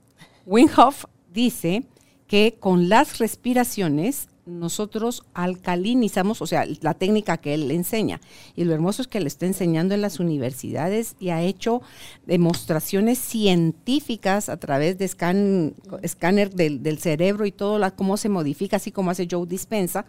Winghoff 0.45 1.05
dice 1.31 1.83
que 2.27 2.55
con 2.59 2.89
las 2.89 3.19
respiraciones 3.19 4.29
nosotros 4.45 5.23
alcalinizamos, 5.33 6.41
o 6.41 6.47
sea, 6.47 6.65
la 6.81 6.93
técnica 6.93 7.37
que 7.37 7.53
él 7.53 7.69
enseña. 7.71 8.21
Y 8.55 8.63
lo 8.63 8.73
hermoso 8.73 9.01
es 9.01 9.07
que 9.07 9.19
le 9.19 9.27
está 9.27 9.45
enseñando 9.45 9.93
en 9.93 10.01
las 10.01 10.19
universidades 10.19 11.15
y 11.19 11.29
ha 11.29 11.41
hecho 11.41 11.81
demostraciones 12.25 13.19
científicas 13.19 14.49
a 14.49 14.57
través 14.57 14.97
de 14.97 15.05
escáner 15.05 16.51
del, 16.53 16.99
cerebro 16.99 17.45
y 17.45 17.51
todo, 17.51 17.79
la, 17.79 17.91
cómo 17.91 18.17
se 18.17 18.29
modifica, 18.29 18.77
así 18.77 18.91
como 18.91 19.11
hace 19.11 19.27
Joe 19.29 19.45
Dispensa. 19.45 20.05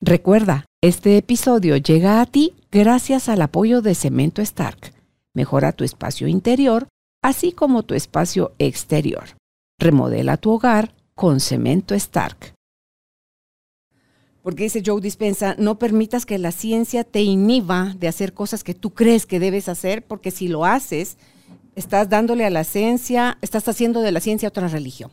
Recuerda, 0.00 0.66
este 0.82 1.16
episodio 1.16 1.76
llega 1.76 2.20
a 2.20 2.26
ti 2.26 2.54
gracias 2.70 3.28
al 3.28 3.40
apoyo 3.42 3.82
de 3.82 3.94
Cemento 3.94 4.42
Stark. 4.42 4.92
Mejora 5.34 5.72
tu 5.72 5.84
espacio 5.84 6.28
interior, 6.28 6.88
así 7.22 7.52
como 7.52 7.82
tu 7.82 7.94
espacio 7.94 8.52
exterior. 8.58 9.36
Remodela 9.78 10.38
tu 10.38 10.52
hogar 10.52 10.94
con 11.14 11.38
Cemento 11.40 11.94
Stark. 11.94 12.54
Porque 14.42 14.64
dice 14.64 14.82
Joe 14.84 15.00
Dispensa, 15.00 15.54
no 15.58 15.78
permitas 15.78 16.24
que 16.24 16.38
la 16.38 16.52
ciencia 16.52 17.04
te 17.04 17.22
inhiba 17.22 17.94
de 17.98 18.08
hacer 18.08 18.32
cosas 18.32 18.64
que 18.64 18.74
tú 18.74 18.94
crees 18.94 19.26
que 19.26 19.40
debes 19.40 19.68
hacer, 19.68 20.06
porque 20.06 20.30
si 20.30 20.48
lo 20.48 20.64
haces, 20.64 21.18
estás 21.74 22.08
dándole 22.08 22.46
a 22.46 22.50
la 22.50 22.64
ciencia, 22.64 23.38
estás 23.42 23.68
haciendo 23.68 24.02
de 24.02 24.12
la 24.12 24.20
ciencia 24.20 24.48
otra 24.48 24.68
religión. 24.68 25.10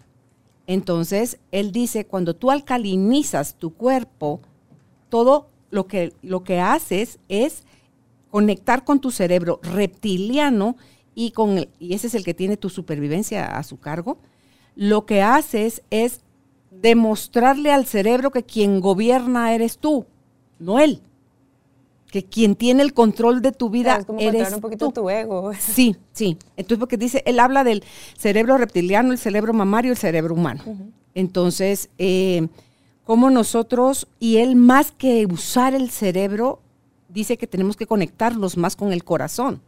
Entonces, 0.65 1.39
él 1.51 1.71
dice, 1.71 2.05
cuando 2.05 2.35
tú 2.35 2.51
alcalinizas 2.51 3.55
tu 3.55 3.73
cuerpo, 3.73 4.39
todo 5.09 5.49
lo 5.71 5.87
que, 5.87 6.13
lo 6.21 6.43
que 6.43 6.59
haces 6.59 7.19
es 7.27 7.63
conectar 8.29 8.85
con 8.85 9.01
tu 9.01 9.11
cerebro 9.11 9.59
reptiliano 9.61 10.77
y, 11.15 11.31
con, 11.31 11.67
y 11.79 11.93
ese 11.93 12.07
es 12.07 12.15
el 12.15 12.23
que 12.23 12.33
tiene 12.33 12.55
tu 12.55 12.69
supervivencia 12.69 13.57
a 13.57 13.63
su 13.63 13.79
cargo, 13.79 14.19
lo 14.75 15.05
que 15.05 15.21
haces 15.21 15.83
es 15.89 16.21
demostrarle 16.71 17.71
al 17.71 17.85
cerebro 17.85 18.31
que 18.31 18.43
quien 18.43 18.81
gobierna 18.81 19.53
eres 19.53 19.77
tú, 19.77 20.05
no 20.59 20.79
él. 20.79 21.01
Que 22.11 22.23
quien 22.23 22.55
tiene 22.55 22.83
el 22.83 22.93
control 22.93 23.41
de 23.41 23.51
tu 23.51 23.69
vida 23.69 23.97
es 23.97 24.05
como 24.05 24.19
eres 24.19 24.53
un 24.53 24.61
poquito 24.61 24.91
tu 24.91 25.09
ego. 25.09 25.51
Sí, 25.59 25.95
sí. 26.11 26.37
Entonces, 26.57 26.79
porque 26.79 26.97
dice, 26.97 27.23
él 27.25 27.39
habla 27.39 27.63
del 27.63 27.83
cerebro 28.17 28.57
reptiliano, 28.57 29.11
el 29.11 29.17
cerebro 29.17 29.53
mamario, 29.53 29.91
el 29.91 29.97
cerebro 29.97 30.35
humano. 30.35 30.63
Entonces, 31.15 31.89
eh, 31.97 32.47
como 33.03 33.29
nosotros, 33.29 34.07
y 34.19 34.37
él 34.37 34.55
más 34.55 34.91
que 34.91 35.25
usar 35.25 35.73
el 35.73 35.89
cerebro, 35.89 36.59
dice 37.09 37.37
que 37.37 37.47
tenemos 37.47 37.77
que 37.77 37.87
conectarnos 37.87 38.57
más 38.57 38.75
con 38.75 38.91
el 38.91 39.03
corazón. 39.03 39.61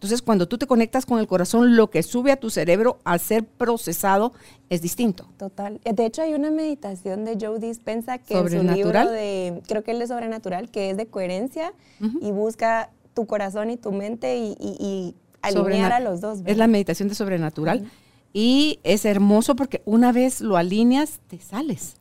Entonces, 0.00 0.22
cuando 0.22 0.48
tú 0.48 0.56
te 0.56 0.66
conectas 0.66 1.04
con 1.04 1.18
el 1.18 1.26
corazón, 1.26 1.76
lo 1.76 1.90
que 1.90 2.02
sube 2.02 2.32
a 2.32 2.36
tu 2.36 2.48
cerebro 2.48 3.00
al 3.04 3.20
ser 3.20 3.44
procesado 3.44 4.32
es 4.70 4.80
distinto. 4.80 5.28
Total. 5.36 5.78
De 5.84 6.06
hecho, 6.06 6.22
hay 6.22 6.32
una 6.32 6.50
meditación 6.50 7.26
de 7.26 7.36
Joe 7.38 7.58
Dispensa 7.58 8.16
que 8.16 8.32
es 8.32 8.54
un 8.54 8.72
libro 8.72 9.10
de, 9.10 9.60
creo 9.68 9.84
que 9.84 9.90
él 9.90 10.00
es 10.00 10.08
sobrenatural, 10.08 10.70
que 10.70 10.88
es 10.88 10.96
de 10.96 11.06
coherencia 11.06 11.74
y 12.22 12.30
busca 12.30 12.88
tu 13.12 13.26
corazón 13.26 13.68
y 13.68 13.76
tu 13.76 13.92
mente 13.92 14.38
y, 14.38 15.14
alinear 15.42 15.92
a 15.92 16.00
los 16.00 16.22
dos. 16.22 16.38
Es 16.46 16.56
la 16.56 16.66
meditación 16.66 17.10
de 17.10 17.14
sobrenatural. 17.14 17.90
Y 18.32 18.80
es 18.84 19.04
hermoso 19.04 19.54
porque 19.54 19.82
una 19.84 20.12
vez 20.12 20.40
lo 20.40 20.56
alineas, 20.56 21.20
te 21.28 21.40
sales 21.40 21.99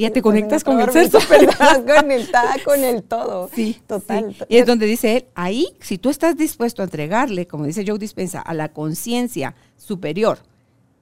ya 0.00 0.10
te 0.10 0.22
conectas 0.22 0.64
con 0.64 0.80
el 0.80 0.90
ser 0.90 1.10
superior. 1.10 1.54
conectada 1.86 2.56
con 2.64 2.82
el 2.82 3.02
todo. 3.02 3.50
Sí, 3.54 3.80
total. 3.86 4.34
Y 4.48 4.56
es 4.56 4.66
donde 4.66 4.86
dice 4.86 5.16
él, 5.16 5.26
ahí, 5.34 5.68
si 5.80 5.98
tú 5.98 6.10
estás 6.10 6.36
dispuesto 6.36 6.82
a 6.82 6.84
entregarle, 6.84 7.46
como 7.46 7.64
dice 7.66 7.84
Joe 7.86 7.98
Dispensa, 7.98 8.40
a 8.40 8.54
la 8.54 8.72
conciencia 8.72 9.54
superior, 9.76 10.38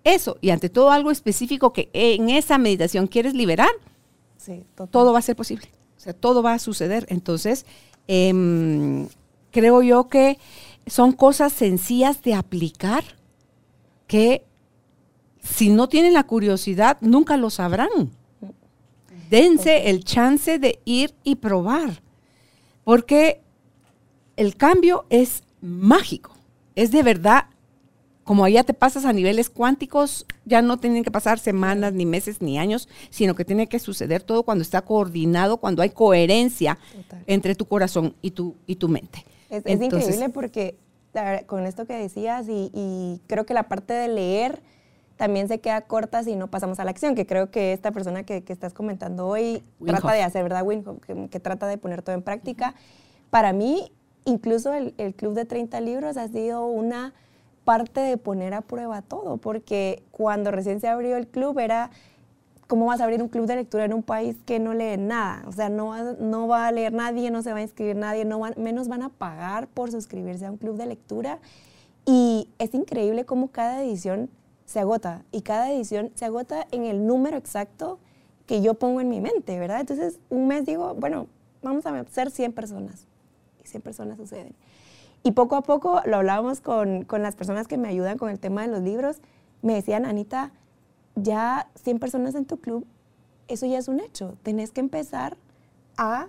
eso, 0.04 0.38
y 0.40 0.50
ante 0.50 0.68
todo 0.68 0.90
algo 0.90 1.10
específico 1.10 1.72
que 1.72 1.90
en 1.92 2.30
esa 2.30 2.58
meditación 2.58 3.06
quieres 3.06 3.34
liberar, 3.34 3.70
todo 4.90 5.12
va 5.12 5.18
a 5.18 5.22
ser 5.22 5.36
posible. 5.36 5.68
O 5.96 6.00
sea, 6.00 6.12
todo 6.12 6.42
va 6.42 6.54
a 6.54 6.58
suceder. 6.58 7.06
Entonces, 7.10 7.66
em, 8.06 9.08
creo 9.50 9.82
yo 9.82 10.08
que 10.08 10.38
son 10.86 11.12
cosas 11.12 11.52
sencillas 11.52 12.22
de 12.22 12.34
aplicar 12.34 13.04
que 14.06 14.44
si 15.42 15.70
no 15.70 15.88
tienen 15.88 16.14
la 16.14 16.24
curiosidad, 16.24 16.96
nunca 17.00 17.36
lo 17.36 17.50
sabrán 17.50 18.17
dense 19.30 19.90
el 19.90 20.04
chance 20.04 20.58
de 20.58 20.80
ir 20.84 21.14
y 21.24 21.36
probar, 21.36 22.02
porque 22.84 23.40
el 24.36 24.56
cambio 24.56 25.04
es 25.10 25.42
mágico, 25.60 26.34
es 26.74 26.90
de 26.90 27.02
verdad, 27.02 27.46
como 28.24 28.44
allá 28.44 28.62
te 28.62 28.74
pasas 28.74 29.04
a 29.04 29.12
niveles 29.12 29.50
cuánticos, 29.50 30.26
ya 30.44 30.62
no 30.62 30.78
tienen 30.78 31.02
que 31.02 31.10
pasar 31.10 31.38
semanas, 31.38 31.92
ni 31.92 32.06
meses, 32.06 32.42
ni 32.42 32.58
años, 32.58 32.88
sino 33.10 33.34
que 33.34 33.44
tiene 33.44 33.68
que 33.68 33.78
suceder 33.78 34.22
todo 34.22 34.42
cuando 34.42 34.62
está 34.62 34.82
coordinado, 34.82 35.56
cuando 35.56 35.82
hay 35.82 35.90
coherencia 35.90 36.78
entre 37.26 37.54
tu 37.54 37.66
corazón 37.66 38.14
y 38.20 38.32
tu, 38.32 38.54
y 38.66 38.76
tu 38.76 38.88
mente. 38.88 39.24
Es, 39.48 39.64
increíble 39.80 40.28
porque 40.28 40.76
con 41.46 41.66
esto 41.66 41.86
que 41.86 41.94
decías 41.94 42.46
y 42.48 43.20
creo 43.26 43.46
que 43.46 43.54
la 43.54 43.66
parte 43.66 43.94
de 43.94 44.08
leer, 44.08 44.62
también 45.18 45.48
se 45.48 45.58
queda 45.58 45.80
corta 45.82 46.22
si 46.22 46.36
no 46.36 46.46
pasamos 46.46 46.78
a 46.78 46.84
la 46.84 46.92
acción, 46.92 47.16
que 47.16 47.26
creo 47.26 47.50
que 47.50 47.72
esta 47.72 47.90
persona 47.90 48.22
que, 48.22 48.42
estás 48.46 48.72
comentando 48.72 49.26
hoy 49.26 49.64
trata 49.84 50.12
de 50.12 50.22
hacer, 50.22 50.44
¿verdad, 50.44 50.62
Win? 50.64 50.84
Que, 51.28 51.40
trata 51.40 51.66
de 51.66 51.76
poner 51.76 52.02
todo 52.02 52.14
en 52.14 52.22
práctica. 52.22 52.74
Para 53.28 53.52
mí, 53.52 53.92
incluso 54.24 54.72
el, 54.72 54.94
Club 55.16 55.34
de 55.34 55.44
30 55.44 55.80
Libros 55.80 56.16
ha 56.16 56.28
sido 56.28 56.66
una 56.66 57.14
parte 57.64 58.00
de 58.00 58.16
poner 58.16 58.54
a 58.54 58.60
prueba 58.60 59.02
todo, 59.02 59.38
porque 59.38 60.04
cuando 60.12 60.52
recién 60.52 60.78
se 60.78 60.86
abrió 60.86 61.16
el 61.16 61.26
club 61.26 61.58
era, 61.58 61.90
¿cómo 62.68 62.86
vas 62.86 63.00
a 63.00 63.04
abrir 63.04 63.20
un 63.20 63.28
club 63.28 63.46
de 63.46 63.56
lectura 63.56 63.86
en 63.86 63.94
un 63.94 64.04
país 64.04 64.36
que 64.46 64.60
no 64.60 64.72
lee 64.72 64.96
nada? 64.98 65.42
O 65.48 65.52
sea, 65.52 65.68
no 65.68 65.88
va, 65.88 66.14
no 66.20 66.46
va 66.46 66.68
a 66.68 66.72
leer 66.72 66.92
nadie, 66.92 67.32
no 67.32 67.42
se 67.42 67.52
va 67.52 67.58
a 67.58 67.62
inscribir 67.62 67.96
nadie, 67.96 68.24
no 68.24 68.40
menos 68.56 68.86
van 68.86 69.02
a 69.02 69.08
pagar 69.08 69.66
por 69.66 69.90
suscribirse 69.90 70.46
a 70.46 70.52
un 70.52 70.58
club 70.58 70.76
de 70.76 70.86
lectura. 70.86 71.40
Y 72.06 72.48
es 72.58 72.72
increíble 72.72 73.24
cómo 73.26 73.48
cada 73.48 73.82
edición 73.82 74.30
se 74.68 74.80
agota 74.80 75.24
y 75.32 75.40
cada 75.40 75.72
edición 75.72 76.12
se 76.14 76.26
agota 76.26 76.66
en 76.72 76.84
el 76.84 77.06
número 77.06 77.38
exacto 77.38 77.98
que 78.44 78.60
yo 78.60 78.74
pongo 78.74 79.00
en 79.00 79.08
mi 79.08 79.18
mente, 79.18 79.58
¿verdad? 79.58 79.80
Entonces, 79.80 80.20
un 80.28 80.46
mes 80.46 80.66
digo, 80.66 80.94
bueno, 80.94 81.26
vamos 81.62 81.86
a 81.86 82.04
ser 82.04 82.30
100 82.30 82.52
personas 82.52 83.06
y 83.64 83.66
100 83.66 83.82
personas 83.82 84.18
suceden. 84.18 84.54
Y 85.22 85.32
poco 85.32 85.56
a 85.56 85.62
poco 85.62 86.02
lo 86.04 86.18
hablábamos 86.18 86.60
con, 86.60 87.04
con 87.04 87.22
las 87.22 87.34
personas 87.34 87.66
que 87.66 87.78
me 87.78 87.88
ayudan 87.88 88.18
con 88.18 88.28
el 88.28 88.38
tema 88.38 88.60
de 88.60 88.68
los 88.68 88.82
libros, 88.82 89.22
me 89.62 89.72
decían, 89.72 90.04
Anita, 90.04 90.52
ya 91.14 91.70
100 91.82 91.98
personas 91.98 92.34
en 92.34 92.44
tu 92.44 92.58
club, 92.58 92.86
eso 93.48 93.64
ya 93.64 93.78
es 93.78 93.88
un 93.88 94.00
hecho, 94.00 94.36
tenés 94.42 94.70
que 94.70 94.80
empezar 94.80 95.38
a 95.96 96.28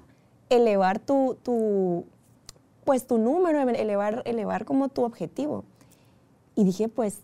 elevar 0.50 1.00
tu, 1.00 1.36
tu 1.44 2.06
pues 2.86 3.06
tu 3.06 3.18
número, 3.18 3.60
elevar, 3.60 4.24
elevar 4.26 4.64
como 4.64 4.88
tu 4.88 5.04
objetivo. 5.04 5.66
Y 6.56 6.64
dije, 6.64 6.88
pues 6.88 7.20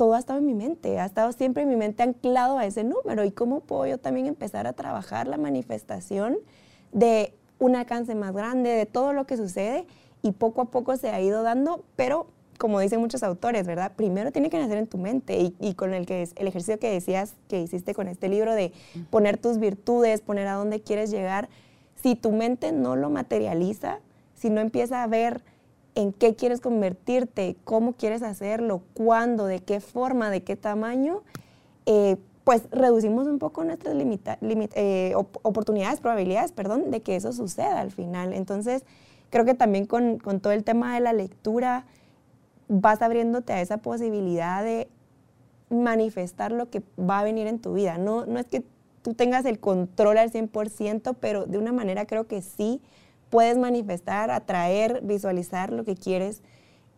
todo 0.00 0.14
ha 0.14 0.18
estado 0.18 0.38
en 0.38 0.46
mi 0.46 0.54
mente, 0.54 0.98
ha 0.98 1.04
estado 1.04 1.30
siempre 1.32 1.64
en 1.64 1.68
mi 1.68 1.76
mente 1.76 2.02
anclado 2.02 2.56
a 2.56 2.64
ese 2.64 2.84
número. 2.84 3.22
¿Y 3.22 3.32
cómo 3.32 3.60
puedo 3.60 3.84
yo 3.84 3.98
también 3.98 4.24
empezar 4.24 4.66
a 4.66 4.72
trabajar 4.72 5.28
la 5.28 5.36
manifestación 5.36 6.38
de 6.90 7.34
un 7.58 7.76
alcance 7.76 8.14
más 8.14 8.32
grande, 8.32 8.70
de 8.70 8.86
todo 8.86 9.12
lo 9.12 9.26
que 9.26 9.36
sucede? 9.36 9.84
Y 10.22 10.32
poco 10.32 10.62
a 10.62 10.64
poco 10.70 10.96
se 10.96 11.10
ha 11.10 11.20
ido 11.20 11.42
dando, 11.42 11.84
pero 11.96 12.28
como 12.56 12.80
dicen 12.80 12.98
muchos 12.98 13.22
autores, 13.22 13.66
¿verdad? 13.66 13.92
Primero 13.94 14.32
tiene 14.32 14.48
que 14.48 14.58
nacer 14.58 14.78
en 14.78 14.86
tu 14.86 14.96
mente 14.96 15.52
y, 15.60 15.74
con 15.74 15.92
el, 15.92 16.06
que 16.06 16.22
es, 16.22 16.32
el 16.36 16.48
ejercicio 16.48 16.78
que 16.78 16.90
decías 16.90 17.34
que 17.46 17.60
hiciste 17.60 17.92
con 17.92 18.08
este 18.08 18.30
libro 18.30 18.54
de 18.54 18.72
poner 19.10 19.36
tus 19.36 19.58
virtudes, 19.58 20.22
poner 20.22 20.46
a 20.46 20.54
dónde 20.54 20.80
quieres 20.80 21.10
llegar, 21.10 21.50
si 22.02 22.14
tu 22.14 22.32
mente 22.32 22.72
no 22.72 22.96
lo 22.96 23.10
materializa, 23.10 23.98
si 24.34 24.48
no 24.48 24.62
empieza 24.62 25.02
a 25.02 25.06
ver 25.06 25.42
en 26.00 26.12
qué 26.12 26.34
quieres 26.34 26.60
convertirte, 26.60 27.56
cómo 27.64 27.92
quieres 27.92 28.22
hacerlo, 28.22 28.82
cuándo, 28.94 29.46
de 29.46 29.60
qué 29.60 29.80
forma, 29.80 30.30
de 30.30 30.42
qué 30.42 30.56
tamaño, 30.56 31.22
eh, 31.86 32.16
pues 32.44 32.62
reducimos 32.70 33.26
un 33.26 33.38
poco 33.38 33.64
nuestras 33.64 33.94
eh, 33.96 35.12
oportunidades, 35.14 36.00
probabilidades, 36.00 36.52
perdón, 36.52 36.90
de 36.90 37.00
que 37.00 37.16
eso 37.16 37.32
suceda 37.32 37.80
al 37.80 37.90
final. 37.90 38.32
Entonces, 38.32 38.84
creo 39.28 39.44
que 39.44 39.54
también 39.54 39.86
con, 39.86 40.18
con, 40.18 40.40
todo 40.40 40.52
el 40.52 40.64
tema 40.64 40.94
de 40.94 41.00
la 41.00 41.12
lectura 41.12 41.84
vas 42.68 43.02
abriéndote 43.02 43.52
a 43.52 43.60
esa 43.60 43.78
posibilidad 43.78 44.64
de 44.64 44.88
manifestar 45.68 46.50
lo 46.50 46.70
que 46.70 46.82
va 46.98 47.20
a 47.20 47.24
venir 47.24 47.46
en 47.46 47.58
tu 47.58 47.74
vida. 47.74 47.98
No, 47.98 48.24
no 48.26 48.38
es 48.38 48.46
que 48.46 48.64
tú 49.02 49.14
tengas 49.14 49.44
el 49.44 49.60
control 49.60 50.18
al 50.18 50.32
100%, 50.32 51.14
pero 51.20 51.46
de 51.46 51.58
una 51.58 51.72
manera 51.72 52.06
creo 52.06 52.26
que 52.26 52.42
sí 52.42 52.80
puedes 53.30 53.56
manifestar, 53.56 54.30
atraer, 54.30 55.00
visualizar 55.02 55.72
lo 55.72 55.84
que 55.84 55.94
quieres 55.94 56.42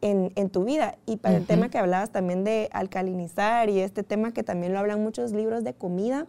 en, 0.01 0.51
tu 0.51 0.65
vida. 0.65 0.97
Y 1.07 1.19
para 1.19 1.37
el 1.37 1.47
tema 1.47 1.69
que 1.69 1.79
hablabas 1.79 2.11
también 2.11 2.43
de 2.43 2.69
alcalinizar 2.73 3.71
y 3.71 3.79
este 3.79 4.03
tema 4.03 4.33
que 4.33 4.43
también 4.43 4.73
lo 4.73 4.81
hablan 4.81 5.03
muchos 5.03 5.33
libros 5.33 5.63
de 5.63 5.75
comida, 5.75 6.27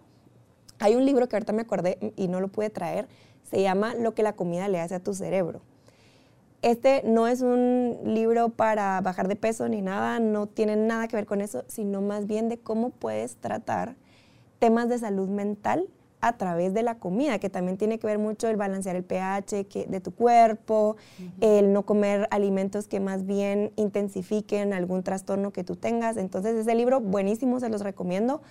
hay 0.79 0.95
un 0.95 1.05
libro 1.05 1.27
que 1.27 1.35
ahorita 1.35 1.53
me 1.53 1.63
acordé 1.63 2.13
y 2.15 2.27
no 2.27 2.39
lo 2.39 2.49
pude 2.49 2.69
traer, 2.69 3.07
se 3.49 3.61
llama 3.61 3.95
Lo 3.95 4.13
que 4.13 4.21
la 4.21 4.33
comida 4.33 4.67
le 4.67 4.79
hace 4.79 4.95
a 4.95 4.99
tu 4.99 5.13
cerebro. 5.13 5.61
Este 6.61 7.01
no 7.03 7.27
es 7.27 7.41
un 7.41 7.97
libro 8.05 8.49
para 8.49 9.01
bajar 9.01 9.27
de 9.27 9.35
peso 9.35 9.67
ni 9.67 9.81
nada, 9.81 10.19
no 10.19 10.47
tiene 10.47 10.75
nada 10.75 11.07
que 11.07 11.15
ver 11.15 11.25
con 11.25 11.41
eso, 11.41 11.65
sino 11.67 12.01
más 12.01 12.27
bien 12.27 12.47
de 12.47 12.57
cómo 12.57 12.89
puedes 12.91 13.35
tratar 13.37 13.95
temas 14.59 14.87
de 14.87 14.97
salud 14.97 15.27
mental 15.27 15.89
a 16.23 16.37
través 16.37 16.73
de 16.73 16.83
la 16.83 16.95
comida, 16.95 17.37
que 17.37 17.49
también 17.49 17.77
tiene 17.77 17.99
que 17.99 18.07
ver 18.07 18.17
mucho 18.17 18.47
el 18.47 18.55
balancear 18.55 18.95
el 18.95 19.03
pH 19.03 19.65
de 19.89 19.99
tu 19.99 20.15
cuerpo, 20.15 20.95
el 21.41 21.73
no 21.73 21.85
comer 21.85 22.29
alimentos 22.31 22.87
que 22.87 23.01
más 23.01 23.25
bien 23.25 23.73
intensifiquen 23.75 24.71
algún 24.71 25.03
trastorno 25.03 25.51
que 25.51 25.65
tú 25.65 25.75
tengas. 25.75 26.15
Entonces, 26.15 26.55
ese 26.55 26.75
libro 26.75 27.01
buenísimo, 27.01 27.59
se 27.59 27.67
los 27.67 27.81
recomiendo, 27.81 28.41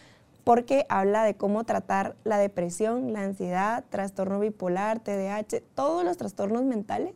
porque 0.45 0.85
habla 0.91 1.25
de 1.25 1.35
cómo 1.35 1.65
tratar 1.65 2.15
la 2.25 2.37
depresión, 2.37 3.15
la 3.15 3.23
ansiedad, 3.23 3.85
trastorno 3.89 4.39
bipolar, 4.39 5.01
TDAH, 5.01 5.63
todos 5.75 6.05
los 6.05 6.19
trastornos 6.19 6.65
mentales 6.65 7.15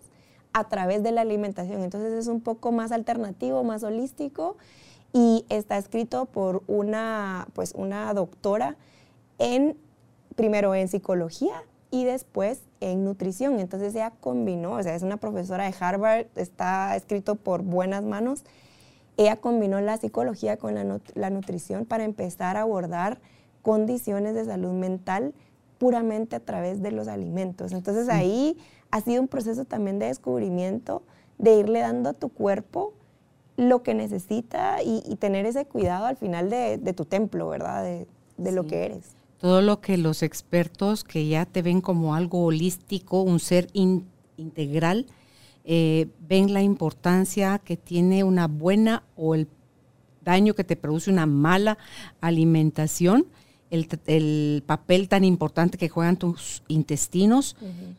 a 0.54 0.70
través 0.70 1.02
de 1.02 1.12
la 1.12 1.20
alimentación. 1.20 1.82
Entonces, 1.82 2.14
es 2.14 2.28
un 2.28 2.40
poco 2.40 2.72
más 2.72 2.92
alternativo, 2.92 3.62
más 3.62 3.82
holístico 3.82 4.56
y 5.12 5.44
está 5.50 5.76
escrito 5.76 6.24
por 6.24 6.62
una, 6.66 7.46
pues, 7.52 7.74
una 7.76 8.14
doctora 8.14 8.76
en 9.38 9.76
primero 10.36 10.74
en 10.74 10.86
psicología 10.86 11.64
y 11.90 12.04
después 12.04 12.60
en 12.80 13.04
nutrición. 13.04 13.58
Entonces 13.58 13.94
ella 13.94 14.12
combinó, 14.20 14.72
o 14.72 14.82
sea, 14.82 14.94
es 14.94 15.02
una 15.02 15.16
profesora 15.16 15.64
de 15.64 15.74
Harvard, 15.78 16.26
está 16.36 16.94
escrito 16.94 17.34
por 17.34 17.62
buenas 17.62 18.04
manos. 18.04 18.44
Ella 19.16 19.36
combinó 19.36 19.80
la 19.80 19.96
psicología 19.96 20.58
con 20.58 20.74
la, 20.74 21.30
nutrición 21.30 21.86
para 21.86 22.04
empezar 22.04 22.56
a 22.56 22.62
abordar 22.62 23.18
condiciones 23.62 24.34
de 24.34 24.44
salud 24.44 24.72
mental 24.72 25.32
puramente 25.78 26.36
a 26.36 26.40
través 26.40 26.82
de 26.82 26.92
los 26.92 27.08
alimentos. 27.08 27.72
Entonces 27.72 28.08
ahí 28.08 28.58
ha 28.90 29.00
sido 29.00 29.22
un 29.22 29.28
proceso 29.28 29.64
también 29.64 29.98
de 29.98 30.06
descubrimiento, 30.06 31.02
de 31.38 31.56
irle 31.56 31.80
dando 31.80 32.10
a 32.10 32.12
tu 32.12 32.28
cuerpo 32.28 32.92
lo 33.56 33.82
que 33.82 33.94
necesita 33.94 34.82
y, 34.82 35.16
tener 35.16 35.46
ese 35.46 35.64
cuidado 35.64 36.04
al 36.04 36.16
final 36.16 36.50
de, 36.50 36.92
tu 36.94 37.06
templo, 37.06 37.48
¿verdad? 37.48 38.06
De, 38.36 38.52
lo 38.52 38.66
que 38.66 38.84
eres 38.84 39.15
todo 39.38 39.62
lo 39.62 39.80
que 39.80 39.96
los 39.96 40.22
expertos 40.22 41.04
que 41.04 41.26
ya 41.26 41.44
te 41.46 41.62
ven 41.62 41.80
como 41.80 42.14
algo 42.14 42.44
holístico, 42.44 43.22
un 43.22 43.40
ser 43.40 43.68
integral, 43.72 45.06
eh, 45.64 46.06
ven 46.20 46.52
la 46.52 46.62
importancia 46.62 47.58
que 47.58 47.76
tiene 47.76 48.24
una 48.24 48.46
buena 48.46 49.02
o 49.16 49.34
el 49.34 49.48
daño 50.24 50.54
que 50.54 50.64
te 50.64 50.76
produce 50.76 51.10
una 51.10 51.26
mala 51.26 51.78
alimentación, 52.20 53.26
el, 53.70 54.62
papel 54.64 55.08
tan 55.08 55.24
importante 55.24 55.76
que 55.76 55.88
juegan 55.88 56.16
tus 56.16 56.62
intestinos 56.68 57.56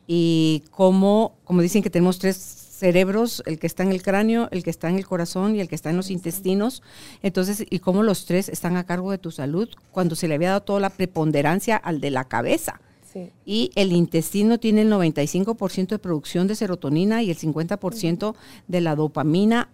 y 0.08 0.63
cómo, 0.71 1.36
como 1.43 1.62
dicen 1.62 1.84
que 1.84 1.89
tenemos 1.89 2.19
tres 2.19 2.36
cerebros, 2.78 3.42
el 3.46 3.60
que 3.60 3.68
está 3.68 3.84
en 3.84 3.92
el 3.92 4.02
cráneo, 4.02 4.48
el 4.52 4.63
que 4.63 4.70
está 4.70 4.90
en 4.90 4.96
el 4.96 5.08
corazón 5.08 5.56
y 5.56 5.62
el 5.62 5.68
que 5.68 5.76
está 5.76 5.90
en 5.90 5.98
los 5.98 6.12
intestinos. 6.12 6.84
Entonces, 7.24 7.66
y 7.70 7.80
cómo 7.80 8.04
los 8.04 8.26
tres 8.26 8.50
están 8.50 8.78
a 8.78 8.86
cargo 8.86 9.12
de 9.12 9.18
tu 9.18 9.32
salud 9.32 9.70
cuando 9.92 10.16
se 10.16 10.28
le 10.28 10.36
había 10.36 10.50
dado 10.50 10.62
toda 10.62 10.80
la 10.80 10.90
preponderancia 10.90 11.76
al 11.76 12.00
de 12.00 12.12
la 12.12 12.26
cabeza. 12.26 12.80
Y 13.46 13.72
el 13.74 13.94
intestino 13.94 14.60
tiene 14.60 14.82
el 14.82 14.92
95% 14.92 15.88
de 15.88 15.98
producción 15.98 16.48
de 16.48 16.54
serotonina 16.54 17.24
y 17.24 17.32
el 17.32 17.38
50% 17.38 18.36
de 18.68 18.82
la 18.82 18.96
dopamina, 18.96 19.70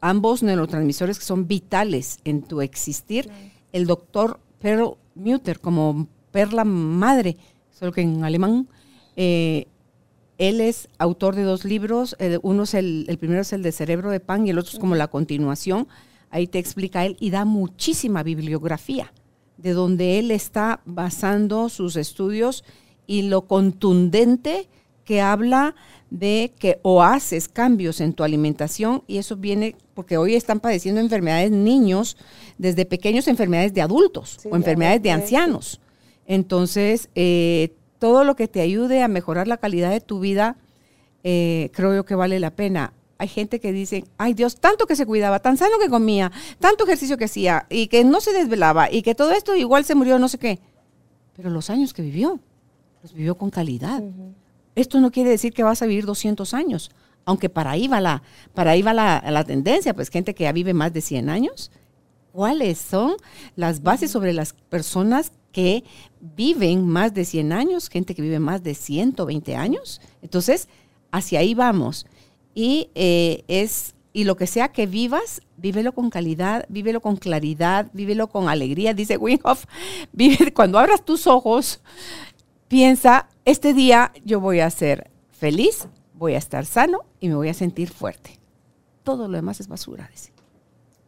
ambos 0.00 0.44
neurotransmisores 0.44 1.18
que 1.18 1.24
son 1.24 1.48
vitales 1.48 2.18
en 2.24 2.42
tu 2.42 2.60
existir. 2.60 3.28
El 3.72 3.86
doctor 3.86 4.38
Pearl 4.60 4.96
Mutter, 5.16 5.58
como 5.58 6.06
perla 6.30 6.64
madre, 6.64 7.36
solo 7.72 7.90
que 7.90 8.02
en 8.02 8.22
alemán, 8.22 8.68
eh, 9.16 9.66
él 10.38 10.60
es 10.60 10.88
autor 10.98 11.34
de 11.34 11.42
dos 11.42 11.64
libros, 11.64 12.16
eh, 12.18 12.38
uno 12.42 12.64
es 12.64 12.74
el, 12.74 13.06
el, 13.08 13.18
primero 13.18 13.40
es 13.40 13.52
el 13.52 13.62
de 13.62 13.72
Cerebro 13.72 14.10
de 14.10 14.20
Pan 14.20 14.46
y 14.46 14.50
el 14.50 14.58
otro 14.58 14.72
es 14.72 14.78
como 14.78 14.94
la 14.94 15.08
continuación. 15.08 15.88
Ahí 16.30 16.46
te 16.46 16.58
explica 16.58 17.06
él 17.06 17.16
y 17.20 17.30
da 17.30 17.44
muchísima 17.44 18.22
bibliografía 18.22 19.12
de 19.56 19.72
donde 19.72 20.18
él 20.18 20.30
está 20.30 20.80
basando 20.84 21.68
sus 21.68 21.96
estudios 21.96 22.64
y 23.06 23.22
lo 23.22 23.42
contundente 23.46 24.68
que 25.04 25.20
habla 25.20 25.74
de 26.10 26.52
que 26.58 26.78
o 26.82 27.02
haces 27.02 27.48
cambios 27.48 28.00
en 28.00 28.12
tu 28.12 28.22
alimentación 28.22 29.02
y 29.06 29.18
eso 29.18 29.36
viene 29.36 29.76
porque 29.94 30.18
hoy 30.18 30.34
están 30.34 30.60
padeciendo 30.60 31.00
enfermedades 31.00 31.50
niños, 31.50 32.16
desde 32.58 32.84
pequeños 32.84 33.28
enfermedades 33.28 33.72
de 33.72 33.82
adultos 33.82 34.38
o 34.50 34.56
enfermedades 34.56 35.02
de 35.02 35.10
ancianos. 35.10 35.80
Entonces, 36.26 37.08
eh, 37.14 37.72
todo 37.98 38.24
lo 38.24 38.36
que 38.36 38.48
te 38.48 38.60
ayude 38.60 39.02
a 39.02 39.08
mejorar 39.08 39.48
la 39.48 39.56
calidad 39.56 39.90
de 39.90 40.00
tu 40.00 40.20
vida, 40.20 40.56
eh, 41.24 41.70
creo 41.72 41.94
yo 41.94 42.04
que 42.04 42.14
vale 42.14 42.38
la 42.40 42.50
pena. 42.50 42.92
Hay 43.18 43.28
gente 43.28 43.60
que 43.60 43.72
dice, 43.72 44.04
ay 44.18 44.34
Dios, 44.34 44.56
tanto 44.56 44.86
que 44.86 44.94
se 44.94 45.06
cuidaba, 45.06 45.38
tan 45.38 45.56
sano 45.56 45.78
que 45.80 45.88
comía, 45.88 46.30
tanto 46.60 46.84
ejercicio 46.84 47.16
que 47.16 47.24
hacía 47.24 47.66
y 47.70 47.86
que 47.86 48.04
no 48.04 48.20
se 48.20 48.32
desvelaba 48.32 48.90
y 48.92 49.02
que 49.02 49.14
todo 49.14 49.32
esto 49.32 49.54
igual 49.56 49.84
se 49.84 49.94
murió, 49.94 50.18
no 50.18 50.28
sé 50.28 50.38
qué. 50.38 50.60
Pero 51.34 51.50
los 51.50 51.70
años 51.70 51.92
que 51.94 52.02
vivió, 52.02 52.40
los 53.02 53.14
vivió 53.14 53.36
con 53.36 53.50
calidad. 53.50 54.02
Esto 54.74 55.00
no 55.00 55.10
quiere 55.10 55.30
decir 55.30 55.52
que 55.52 55.62
vas 55.62 55.80
a 55.80 55.86
vivir 55.86 56.04
200 56.04 56.52
años, 56.52 56.90
aunque 57.24 57.48
para 57.48 57.70
ahí 57.70 57.88
va 57.88 58.00
la, 58.00 58.22
para 58.54 58.72
ahí 58.72 58.82
va 58.82 58.92
la, 58.92 59.24
la 59.26 59.44
tendencia, 59.44 59.94
pues 59.94 60.10
gente 60.10 60.34
que 60.34 60.44
ya 60.44 60.52
vive 60.52 60.74
más 60.74 60.92
de 60.92 61.00
100 61.00 61.30
años. 61.30 61.70
¿Cuáles 62.32 62.76
son 62.76 63.16
las 63.54 63.82
bases 63.82 64.10
sobre 64.10 64.34
las 64.34 64.52
personas 64.52 65.32
que 65.52 65.84
viven 66.34 66.86
más 66.86 67.14
de 67.14 67.24
100 67.24 67.52
años, 67.52 67.88
gente 67.88 68.14
que 68.14 68.22
vive 68.22 68.40
más 68.40 68.62
de 68.62 68.74
120 68.74 69.54
años. 69.56 70.00
Entonces, 70.22 70.68
hacia 71.12 71.40
ahí 71.40 71.54
vamos. 71.54 72.06
Y 72.54 72.90
eh, 72.94 73.44
es 73.48 73.94
y 74.16 74.24
lo 74.24 74.38
que 74.38 74.46
sea 74.46 74.72
que 74.72 74.86
vivas, 74.86 75.42
vívelo 75.58 75.92
con 75.92 76.08
calidad, 76.08 76.64
vívelo 76.70 77.02
con 77.02 77.16
claridad, 77.16 77.90
vívelo 77.92 78.28
con 78.28 78.48
alegría. 78.48 78.94
Dice 78.94 79.18
Winghoff, 79.18 79.66
vive, 80.12 80.54
cuando 80.54 80.78
abras 80.78 81.04
tus 81.04 81.26
ojos, 81.26 81.82
piensa, 82.66 83.28
este 83.44 83.74
día 83.74 84.12
yo 84.24 84.40
voy 84.40 84.60
a 84.60 84.70
ser 84.70 85.10
feliz, 85.28 85.86
voy 86.14 86.32
a 86.32 86.38
estar 86.38 86.64
sano 86.64 87.04
y 87.20 87.28
me 87.28 87.34
voy 87.34 87.50
a 87.50 87.54
sentir 87.54 87.90
fuerte. 87.90 88.40
Todo 89.02 89.28
lo 89.28 89.36
demás 89.36 89.60
es 89.60 89.68
basura, 89.68 90.08
dice. 90.10 90.32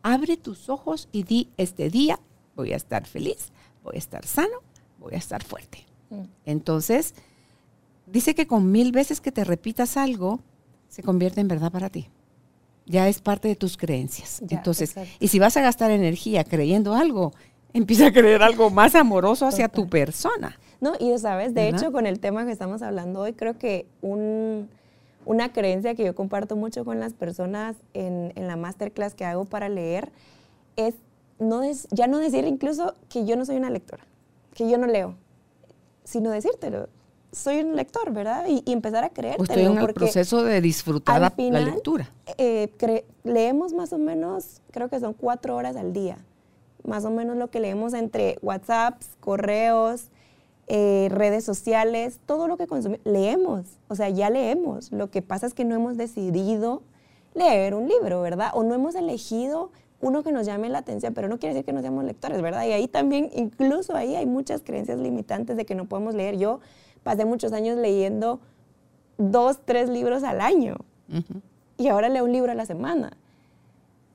Abre 0.03 0.37
tus 0.37 0.69
ojos 0.69 1.09
y 1.11 1.23
di, 1.23 1.49
este 1.57 1.89
día 1.89 2.21
voy 2.55 2.75
a 2.75 2.77
estar 2.77 3.07
feliz, 3.07 3.53
voy 3.83 3.97
a 3.97 3.99
estar 3.99 4.27
sano, 4.27 4.63
voy 4.99 5.15
a 5.15 5.19
estar 5.19 5.43
fuerte. 5.43 5.87
Mm. 6.11 6.23
Entonces, 6.47 7.15
dice 8.07 8.35
que 8.35 8.47
con 8.47 8.71
mil 8.71 8.93
veces 8.93 9.21
que 9.21 9.33
te 9.33 9.45
repitas 9.45 9.97
algo, 9.97 10.41
se 10.89 11.03
convierte 11.03 11.41
en 11.41 11.49
verdad 11.49 11.71
para 11.71 11.91
ti. 11.91 12.09
Ya 12.87 13.09
es 13.09 13.21
parte 13.21 13.49
de 13.49 13.57
tus 13.57 13.77
creencias. 13.77 14.43
Entonces, 14.49 14.95
y 15.21 15.29
si 15.29 15.39
vas 15.39 15.57
a 15.57 15.61
gastar 15.61 15.91
energía 15.91 16.45
creyendo 16.45 16.95
algo, 16.95 17.33
empieza 17.73 18.07
a 18.07 18.13
creer 18.13 18.43
algo 18.43 18.71
más 18.71 18.95
amoroso 18.95 19.47
hacia 19.47 19.69
tu 19.69 19.89
persona. 19.89 20.59
No, 20.81 20.95
y 20.99 21.17
sabes, 21.19 21.55
de 21.55 21.69
hecho, 21.69 21.93
con 21.93 22.07
el 22.07 22.21
tema 22.21 22.47
que 22.47 22.53
estamos 22.53 22.83
hablando 22.83 23.21
hoy, 23.21 23.33
creo 23.33 23.59
que 23.59 23.87
una 24.01 25.53
creencia 25.53 25.95
que 25.95 26.05
yo 26.05 26.15
comparto 26.15 26.57
mucho 26.57 26.85
con 26.85 27.01
las 27.01 27.15
personas 27.15 27.77
en, 27.95 28.33
en 28.37 28.47
la 28.47 28.57
masterclass 28.57 29.15
que 29.15 29.25
hago 29.25 29.45
para 29.45 29.69
leer 29.69 30.11
es 30.77 30.95
no 31.39 31.63
ya 31.91 32.07
no 32.07 32.19
decir 32.19 32.45
incluso 32.45 32.95
que 33.09 33.25
yo 33.25 33.37
no 33.37 33.45
soy 33.45 33.57
una 33.57 33.71
lectora, 33.71 34.05
que 34.59 34.69
yo 34.69 34.77
no 34.77 34.89
leo, 34.89 35.15
sino 36.03 36.31
decírtelo. 36.33 36.89
Soy 37.31 37.61
un 37.61 37.77
lector, 37.77 38.13
¿verdad? 38.13 38.47
Y, 38.49 38.65
empezar 38.73 39.05
a 39.05 39.11
creer. 39.11 39.37
Estoy 39.41 39.63
en 39.63 39.79
el 39.79 39.95
proceso 39.95 40.43
de 40.43 40.61
disfrutar 40.61 41.21
la, 41.21 41.61
lectura. 41.61 42.11
Eh, 42.39 43.05
leemos 43.23 43.73
más 43.73 43.93
o 43.93 43.99
menos, 43.99 44.61
creo 44.73 44.89
que 44.89 44.99
son 44.99 45.13
cuatro 45.13 45.55
horas 45.55 45.77
al 45.77 45.93
día. 45.93 46.19
Más 46.83 47.05
o 47.05 47.11
menos 47.11 47.37
lo 47.37 47.51
que 47.51 47.61
leemos 47.61 47.95
entre 47.95 48.37
WhatsApps, 48.43 49.11
correos, 49.21 50.09
eh, 50.67 51.07
redes 51.13 51.45
sociales, 51.45 52.19
todo 52.27 52.49
lo 52.49 52.57
que 52.57 52.67
consumimos. 52.67 53.07
Leemos, 53.07 53.65
o 53.87 53.95
sea, 53.95 54.09
ya 54.09 54.29
leemos. 54.29 54.91
Lo 54.91 55.09
que 55.09 55.23
pasa 55.23 55.47
es 55.47 55.55
que 55.55 55.65
no 55.65 55.77
hemos 55.77 55.97
decidido 55.97 56.83
leer 57.35 57.77
un 57.77 57.87
libro, 57.87 58.23
¿verdad? 58.23 58.51
O 58.55 58.65
no 58.65 58.75
hemos 58.75 58.97
elegido 58.97 59.71
uno 60.01 60.23
que 60.23 60.33
nos 60.33 60.47
llame 60.47 60.69
la 60.69 60.79
atención, 60.79 61.15
pero 61.15 61.29
no 61.29 61.39
quiere 61.39 61.55
decir 61.55 61.65
que 61.65 61.73
no 61.73 61.81
seamos 61.81 62.05
lectores, 62.05 62.41
¿verdad? 62.41 62.65
Y 62.67 62.73
ahí 62.73 62.89
también, 62.89 63.31
incluso 63.35 63.97
ahí 63.97 64.15
hay 64.15 64.27
muchas 64.27 64.63
creencias 64.63 64.99
limitantes 64.99 65.57
de 65.57 65.65
que 65.65 65.75
no 65.75 65.87
podemos 65.87 66.15
leer. 66.15 66.39
Yo 66.39 66.61
pasé 67.03 67.25
muchos 67.25 67.53
años 67.53 67.77
leyendo 67.77 68.41
dos, 69.17 69.61
tres 69.65 69.89
libros 69.89 70.23
al 70.23 70.41
año 70.41 70.77
y 71.77 71.89
ahora 71.89 72.09
leo 72.09 72.25
un 72.25 72.33
libro 72.33 72.53
a 72.53 72.55
la 72.55 72.67
semana. 72.67 73.17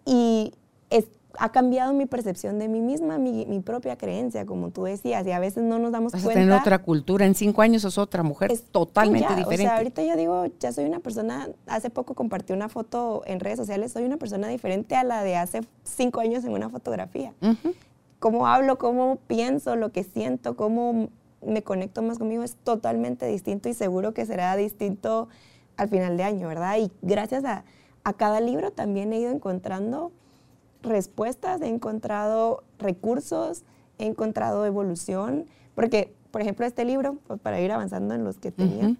Y 0.05 0.53
es, 0.89 1.07
ha 1.39 1.51
cambiado 1.51 1.93
mi 1.93 2.05
percepción 2.05 2.59
de 2.59 2.67
mí 2.67 2.81
misma, 2.81 3.17
mi, 3.17 3.45
mi, 3.45 3.59
propia 3.59 3.97
creencia, 3.97 4.45
como 4.45 4.69
tú 4.69 4.83
decías, 4.83 5.25
y 5.25 5.31
a 5.31 5.39
veces 5.39 5.63
no 5.63 5.79
nos 5.79 5.91
damos 5.91 6.13
Vas 6.13 6.23
cuenta. 6.23 6.39
a 6.39 6.43
tener 6.43 6.59
otra 6.59 6.79
cultura, 6.79 7.25
en 7.25 7.35
cinco 7.35 7.61
años 7.61 7.81
sos 7.81 7.97
otra 7.97 8.23
mujer 8.23 8.51
es 8.51 8.63
totalmente 8.63 9.27
ya, 9.29 9.35
diferente. 9.35 9.65
O 9.65 9.69
sea, 9.69 9.77
ahorita 9.77 10.03
yo 10.03 10.15
digo, 10.15 10.45
ya 10.59 10.71
soy 10.71 10.85
una 10.85 10.99
persona, 10.99 11.49
hace 11.67 11.89
poco 11.89 12.13
compartí 12.13 12.53
una 12.53 12.69
foto 12.69 13.23
en 13.25 13.39
redes 13.39 13.57
sociales, 13.57 13.91
soy 13.91 14.03
una 14.03 14.17
persona 14.17 14.47
diferente 14.47 14.95
a 14.95 15.03
la 15.03 15.23
de 15.23 15.35
hace 15.35 15.61
cinco 15.83 16.19
años 16.19 16.43
en 16.45 16.51
una 16.51 16.69
fotografía. 16.69 17.33
Uh 17.41 17.47
-huh. 17.47 17.75
Cómo 18.19 18.47
hablo, 18.47 18.77
cómo 18.77 19.17
pienso, 19.27 19.75
lo 19.75 19.91
que 19.91 20.03
siento, 20.03 20.55
cómo 20.55 21.09
me 21.45 21.61
conecto 21.61 22.01
más 22.01 22.19
conmigo 22.19 22.43
es 22.43 22.55
totalmente 22.55 23.25
distinto 23.25 23.69
y 23.69 23.73
seguro 23.73 24.13
que 24.13 24.25
será 24.25 24.55
distinto 24.55 25.27
al 25.77 25.89
final 25.89 26.15
de 26.15 26.23
año, 26.23 26.47
¿verdad? 26.47 26.77
Y 26.77 26.91
gracias 27.01 27.43
a, 27.43 27.65
a 28.03 28.13
cada 28.13 28.39
libro 28.39 28.71
también 28.71 29.11
he 29.11 29.19
ido 29.19 29.31
encontrando 29.31 30.11
respuestas, 30.83 31.61
he 31.61 31.67
encontrado 31.67 32.63
recursos, 32.77 33.63
he 33.97 34.05
encontrado 34.05 34.65
evolución, 34.65 35.45
porque, 35.75 36.13
por 36.31 36.41
ejemplo, 36.41 36.65
este 36.65 36.85
libro, 36.85 37.17
pues, 37.27 37.39
para 37.39 37.59
ir 37.61 37.71
avanzando 37.71 38.13
en 38.13 38.23
los 38.23 38.37
que 38.37 38.51
tenía, 38.51 38.87
uh 38.87 38.91
-huh. 38.91 38.97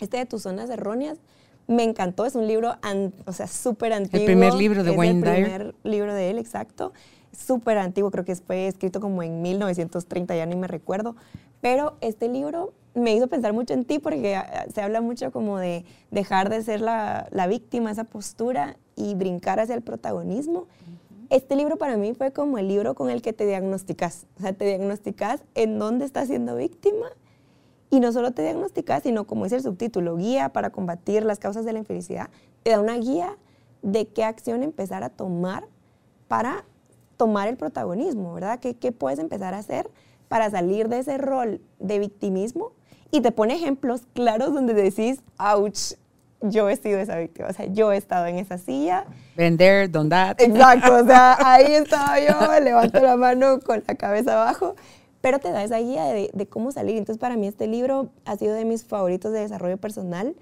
este 0.00 0.16
de 0.16 0.26
tus 0.26 0.42
zonas 0.42 0.70
erróneas, 0.70 1.18
me 1.66 1.84
encantó, 1.84 2.26
es 2.26 2.34
un 2.34 2.48
libro, 2.48 2.74
an, 2.82 3.12
o 3.26 3.32
sea, 3.32 3.46
súper 3.46 3.92
antiguo. 3.92 4.20
El 4.20 4.26
primer 4.26 4.54
libro 4.54 4.82
de 4.82 4.90
es 4.90 4.98
Wayne 4.98 5.18
el 5.18 5.22
Dyer. 5.22 5.44
primer 5.44 5.74
libro 5.84 6.14
de 6.14 6.30
él, 6.30 6.38
exacto. 6.38 6.92
Súper 7.32 7.78
antiguo, 7.78 8.10
creo 8.10 8.24
que 8.24 8.34
fue 8.34 8.66
escrito 8.66 9.00
como 9.00 9.22
en 9.22 9.40
1930, 9.40 10.34
ya 10.34 10.46
ni 10.46 10.56
me 10.56 10.66
recuerdo. 10.66 11.14
Pero 11.60 11.96
este 12.00 12.28
libro 12.28 12.72
me 12.94 13.14
hizo 13.14 13.28
pensar 13.28 13.52
mucho 13.52 13.72
en 13.72 13.84
ti 13.84 14.00
porque 14.00 14.34
ah, 14.34 14.66
se 14.74 14.82
habla 14.82 15.00
mucho 15.00 15.30
como 15.30 15.58
de 15.58 15.84
dejar 16.10 16.48
de 16.48 16.60
ser 16.62 16.80
la, 16.80 17.28
la 17.30 17.46
víctima, 17.46 17.92
esa 17.92 18.02
postura, 18.04 18.76
y 18.96 19.14
brincar 19.14 19.60
hacia 19.60 19.74
el 19.74 19.82
protagonismo. 19.82 20.66
Este 21.30 21.54
libro 21.54 21.76
para 21.76 21.96
mí 21.96 22.12
fue 22.12 22.32
como 22.32 22.58
el 22.58 22.66
libro 22.66 22.96
con 22.96 23.08
el 23.08 23.22
que 23.22 23.32
te 23.32 23.46
diagnosticas. 23.46 24.26
O 24.36 24.42
sea, 24.42 24.52
te 24.52 24.64
diagnosticas 24.64 25.44
en 25.54 25.78
dónde 25.78 26.04
estás 26.04 26.26
siendo 26.26 26.56
víctima 26.56 27.06
y 27.88 28.00
no 28.00 28.10
solo 28.10 28.32
te 28.32 28.42
diagnosticas, 28.42 29.04
sino 29.04 29.28
como 29.28 29.44
dice 29.44 29.54
el 29.56 29.62
subtítulo, 29.62 30.16
guía 30.16 30.48
para 30.48 30.70
combatir 30.70 31.24
las 31.24 31.38
causas 31.38 31.64
de 31.64 31.72
la 31.72 31.78
infelicidad. 31.78 32.30
Te 32.64 32.72
da 32.72 32.80
una 32.80 32.96
guía 32.96 33.38
de 33.82 34.08
qué 34.08 34.24
acción 34.24 34.64
empezar 34.64 35.04
a 35.04 35.08
tomar 35.08 35.68
para 36.26 36.64
tomar 37.16 37.46
el 37.46 37.56
protagonismo, 37.56 38.34
¿verdad? 38.34 38.58
¿Qué, 38.58 38.74
qué 38.74 38.90
puedes 38.90 39.20
empezar 39.20 39.54
a 39.54 39.58
hacer 39.58 39.88
para 40.26 40.50
salir 40.50 40.88
de 40.88 40.98
ese 40.98 41.16
rol 41.16 41.60
de 41.78 42.00
victimismo? 42.00 42.72
Y 43.12 43.20
te 43.20 43.30
pone 43.30 43.54
ejemplos 43.54 44.02
claros 44.14 44.52
donde 44.52 44.74
decís, 44.74 45.22
ouch, 45.38 45.94
yo 46.42 46.68
he 46.68 46.76
sido 46.76 46.98
esa 46.98 47.16
víctima, 47.18 47.48
o 47.48 47.52
sea, 47.52 47.66
yo 47.66 47.92
he 47.92 47.96
estado 47.96 48.26
en 48.26 48.36
esa 48.36 48.58
silla. 48.58 49.04
Been 49.36 49.56
there, 49.56 49.88
done 49.88 50.08
that. 50.08 50.40
Exacto, 50.40 50.94
o 50.94 51.04
sea, 51.04 51.36
ahí 51.44 51.74
estaba 51.74 52.18
yo, 52.20 52.60
levanto 52.60 53.00
la 53.00 53.16
mano 53.16 53.60
con 53.60 53.82
la 53.86 53.94
cabeza 53.94 54.40
abajo, 54.40 54.74
pero 55.20 55.38
te 55.38 55.50
da 55.50 55.62
esa 55.62 55.78
guía 55.78 56.04
de, 56.04 56.30
de, 56.32 56.46
cómo 56.46 56.72
salir. 56.72 56.96
Entonces, 56.96 57.20
para 57.20 57.36
mí 57.36 57.46
este 57.46 57.66
libro 57.66 58.08
ha 58.24 58.36
sido 58.36 58.54
de 58.54 58.64
mis 58.64 58.84
favoritos 58.84 59.32
de 59.32 59.40
desarrollo 59.40 59.76
personal 59.76 60.34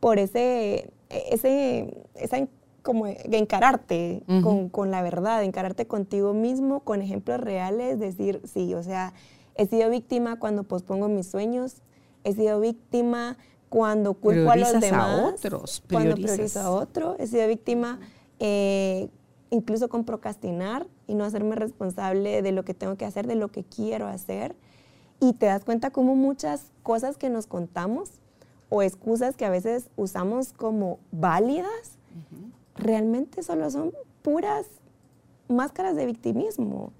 por 0.00 0.18
ese, 0.18 0.90
ese, 1.08 1.94
esa 2.14 2.46
como 2.82 3.06
encararte 3.06 4.22
uh 4.28 4.32
-huh. 4.32 4.42
con, 4.42 4.68
con, 4.68 4.90
la 4.90 5.02
verdad, 5.02 5.42
encararte 5.42 5.86
contigo 5.86 6.32
mismo, 6.32 6.80
con 6.80 7.02
ejemplos 7.02 7.40
reales, 7.40 7.98
decir, 7.98 8.40
sí, 8.44 8.74
o 8.74 8.82
sea, 8.82 9.12
he 9.56 9.66
sido 9.66 9.90
víctima 9.90 10.38
cuando 10.38 10.62
pospongo 10.62 11.08
mis 11.08 11.26
sueños, 11.26 11.82
he 12.24 12.32
sido 12.32 12.60
víctima 12.60 13.36
cuando 13.68 14.14
culpo 14.14 14.50
a 14.50 14.56
los 14.56 14.80
demás, 14.80 15.20
a 15.20 15.26
otros, 15.26 15.82
cuando 15.90 16.14
priorizo 16.14 16.60
a 16.60 16.70
otro, 16.70 17.16
he 17.18 17.26
sido 17.26 17.46
víctima 17.46 18.00
eh, 18.38 19.08
incluso 19.50 19.88
con 19.88 20.04
procrastinar 20.04 20.86
y 21.06 21.14
no 21.14 21.24
hacerme 21.24 21.56
responsable 21.56 22.42
de 22.42 22.52
lo 22.52 22.64
que 22.64 22.74
tengo 22.74 22.96
que 22.96 23.04
hacer, 23.04 23.26
de 23.26 23.34
lo 23.34 23.48
que 23.48 23.64
quiero 23.64 24.06
hacer. 24.06 24.56
Y 25.20 25.32
te 25.32 25.46
das 25.46 25.64
cuenta 25.64 25.90
como 25.90 26.14
muchas 26.14 26.70
cosas 26.82 27.16
que 27.16 27.30
nos 27.30 27.46
contamos 27.46 28.10
o 28.68 28.82
excusas 28.82 29.36
que 29.36 29.44
a 29.44 29.50
veces 29.50 29.88
usamos 29.96 30.52
como 30.52 30.98
válidas, 31.10 31.98
uh 32.14 32.34
-huh. 32.34 32.52
realmente 32.76 33.42
solo 33.42 33.70
son 33.70 33.92
puras 34.22 34.66
máscaras 35.48 35.96
de 35.96 36.06
victimismo. 36.06 36.92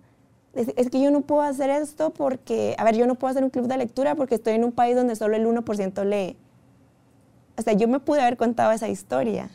Es, 0.55 0.73
es, 0.77 0.91
que 0.91 1.01
yo 1.01 1.11
no 1.11 1.21
puedo 1.21 1.43
hacer 1.43 1.71
esto 1.71 2.11
porque, 2.11 2.75
a 2.79 2.85
ver, 2.85 2.97
yo 2.97 3.07
no 3.07 3.15
puedo 3.15 3.31
hacer 3.31 3.45
un 3.45 3.51
club 3.51 3.67
de 3.67 3.77
lectura 3.77 4.15
porque 4.15 4.37
estoy 4.37 4.55
en 4.55 4.65
un 4.65 4.73
país 4.73 4.97
donde 4.97 5.15
solo 5.15 5.37
el 5.37 5.47
1% 5.47 6.05
lee. 6.05 6.37
O 7.59 7.63
sea, 7.63 7.73
yo 7.73 7.89
me 7.89 7.99
pude 7.99 8.21
haber 8.21 8.37
contado 8.37 8.71
esa 8.71 8.89
historia 8.89 9.51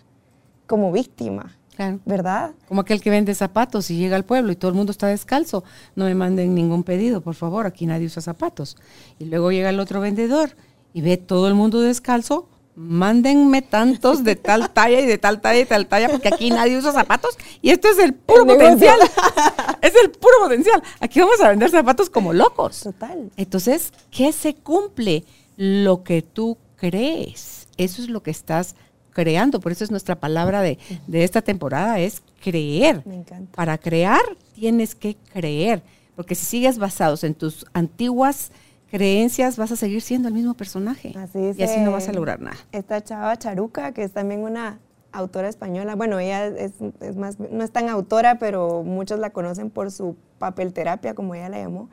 como 0.67 0.91
víctima. 0.91 1.57
Claro. 1.75 1.99
¿Verdad? 2.05 2.51
Como 2.67 2.81
aquel 2.81 3.01
que 3.01 3.09
vende 3.09 3.33
zapatos 3.33 3.89
y 3.89 3.97
llega 3.97 4.15
al 4.15 4.25
pueblo 4.25 4.51
y 4.51 4.55
todo 4.55 4.69
el 4.69 4.75
mundo 4.75 4.91
está 4.91 5.07
descalzo. 5.07 5.63
No 5.95 6.05
me 6.05 6.13
manden 6.13 6.53
ningún 6.53 6.83
pedido, 6.83 7.21
por 7.21 7.33
favor, 7.33 7.65
aquí 7.65 7.85
nadie 7.85 8.05
usa 8.05 8.21
zapatos. 8.21 8.77
Y 9.17 9.25
luego 9.25 9.51
llega 9.51 9.69
el 9.69 9.79
otro 9.79 10.01
vendedor 10.01 10.51
y 10.93 11.01
ve 11.01 11.17
todo 11.17 11.47
el 11.47 11.55
mundo 11.55 11.81
descalzo. 11.81 12.47
Mándenme 12.75 13.61
tantos 13.61 14.23
de 14.23 14.35
tal 14.35 14.69
talla 14.73 14.99
y 14.99 15.05
de 15.05 15.17
tal 15.17 15.41
talla 15.41 15.59
y 15.61 15.65
tal 15.65 15.87
talla, 15.87 16.09
porque 16.09 16.27
aquí 16.27 16.49
nadie 16.49 16.77
usa 16.77 16.91
zapatos. 16.91 17.37
Y 17.61 17.71
esto 17.71 17.87
es 17.87 17.97
el 17.99 18.13
puro 18.13 18.41
el 18.41 18.47
potencial. 18.47 18.99
es 19.81 19.93
el 20.03 20.11
puro 20.11 20.33
potencial. 20.41 20.83
Aquí 20.99 21.19
vamos 21.21 21.39
a 21.41 21.49
vender 21.49 21.69
zapatos 21.69 22.09
como 22.09 22.33
locos. 22.33 22.81
Total. 22.81 23.31
Entonces, 23.37 23.93
¿qué 24.11 24.31
se 24.31 24.55
cumple? 24.55 25.23
Lo 25.55 26.03
que 26.03 26.21
tú 26.23 26.57
crees. 26.75 27.62
Eso 27.77 28.01
es 28.01 28.09
lo 28.09 28.23
que 28.23 28.31
estás 28.31 28.75
creando. 29.11 29.59
Por 29.59 29.71
eso 29.71 29.83
es 29.83 29.91
nuestra 29.91 30.19
palabra 30.19 30.61
de, 30.61 30.77
de 31.07 31.23
esta 31.23 31.41
temporada, 31.41 31.99
es 31.99 32.23
creer. 32.41 33.03
Me 33.05 33.15
encanta. 33.15 33.51
Para 33.55 33.77
crear 33.77 34.21
tienes 34.55 34.95
que 34.95 35.15
creer, 35.31 35.81
porque 36.15 36.35
si 36.35 36.45
sigues 36.45 36.77
basados 36.77 37.23
en 37.23 37.33
tus 37.33 37.65
antiguas 37.73 38.51
creencias, 38.91 39.57
vas 39.57 39.71
a 39.71 39.75
seguir 39.75 40.01
siendo 40.01 40.27
el 40.27 40.33
mismo 40.33 40.53
personaje. 40.53 41.13
Así 41.17 41.39
es. 41.39 41.57
Y 41.57 41.63
así 41.63 41.79
no 41.79 41.91
vas 41.91 42.07
a 42.07 42.13
lograr 42.13 42.39
nada. 42.39 42.57
Esta 42.71 43.03
chava 43.03 43.35
Charuca, 43.37 43.91
que 43.91 44.03
es 44.03 44.11
también 44.11 44.41
una 44.41 44.79
autora 45.11 45.47
española, 45.47 45.95
bueno, 45.95 46.19
ella 46.19 46.45
es, 46.45 46.73
es 46.99 47.15
más, 47.15 47.39
no 47.39 47.63
es 47.63 47.71
tan 47.71 47.89
autora, 47.89 48.37
pero 48.39 48.83
muchos 48.83 49.19
la 49.19 49.31
conocen 49.31 49.69
por 49.69 49.91
su 49.91 50.15
papel 50.37 50.73
terapia, 50.73 51.15
como 51.15 51.33
ella 51.33 51.49
la 51.49 51.59
llamó. 51.59 51.89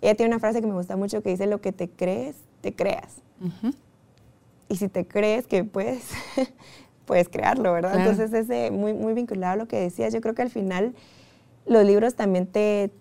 Ella 0.00 0.14
tiene 0.14 0.30
una 0.30 0.40
frase 0.40 0.60
que 0.60 0.66
me 0.66 0.74
gusta 0.74 0.96
mucho 0.96 1.22
que 1.22 1.30
dice, 1.30 1.46
lo 1.46 1.60
que 1.60 1.72
te 1.72 1.88
crees, 1.88 2.36
te 2.60 2.74
creas. 2.74 3.16
Uh 3.40 3.48
-huh. 3.48 3.74
Y 4.70 4.76
si 4.76 4.88
te 4.88 5.04
crees 5.04 5.48
que 5.48 5.64
puedes, 5.64 6.04
puedes 7.04 7.28
crearlo, 7.28 7.72
¿verdad? 7.72 7.92
Claro. 7.92 8.10
Entonces, 8.10 8.32
ese, 8.32 8.70
muy, 8.70 8.94
muy 8.94 9.12
vinculado 9.12 9.54
a 9.54 9.56
lo 9.56 9.66
que 9.66 9.80
decías, 9.80 10.14
yo 10.14 10.20
creo 10.20 10.34
que 10.34 10.42
al 10.42 10.50
final 10.50 10.94
los 11.66 11.84
libros 11.84 12.14
también 12.14 12.46
te, 12.46 12.92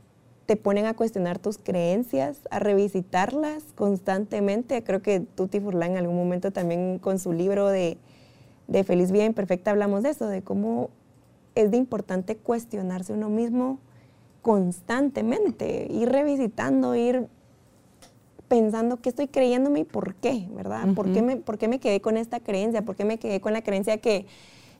te 0.47 0.55
ponen 0.55 0.87
a 0.87 0.95
cuestionar 0.95 1.37
tus 1.37 1.59
creencias, 1.59 2.39
a 2.49 2.57
revisitarlas 2.57 3.63
constantemente. 3.75 4.83
Creo 4.83 5.03
que 5.03 5.19
Tuti 5.19 5.59
Furlan 5.59 5.91
en 5.91 5.97
algún 5.97 6.17
momento 6.17 6.49
también 6.49 6.97
con 6.97 7.19
su 7.19 7.33
libro 7.33 7.67
de, 7.67 7.99
de 8.67 8.83
Feliz 8.83 9.11
Vida 9.11 9.25
Imperfecta 9.25 9.69
hablamos 9.69 10.01
de 10.01 10.09
eso, 10.09 10.27
de 10.27 10.41
cómo 10.41 10.89
es 11.53 11.69
de 11.69 11.77
importante 11.77 12.35
cuestionarse 12.35 13.13
uno 13.13 13.29
mismo 13.29 13.77
constantemente, 14.41 15.85
ir 15.87 16.09
revisitando, 16.09 16.95
ir 16.95 17.27
pensando 18.49 18.99
qué 18.99 19.09
estoy 19.09 19.27
creyéndome 19.27 19.81
y 19.81 19.83
por 19.85 20.15
qué, 20.15 20.47
¿verdad? 20.51 20.83
Uh 20.83 20.87
-huh. 20.89 20.95
¿Por, 20.95 21.13
qué 21.13 21.21
me, 21.21 21.37
¿Por 21.37 21.57
qué 21.57 21.69
me 21.69 21.79
quedé 21.79 22.01
con 22.01 22.17
esta 22.17 22.41
creencia? 22.41 22.81
¿Por 22.81 22.95
qué 22.97 23.05
me 23.05 23.17
quedé 23.17 23.39
con 23.39 23.53
la 23.53 23.61
creencia 23.61 23.97
que, 23.97 24.25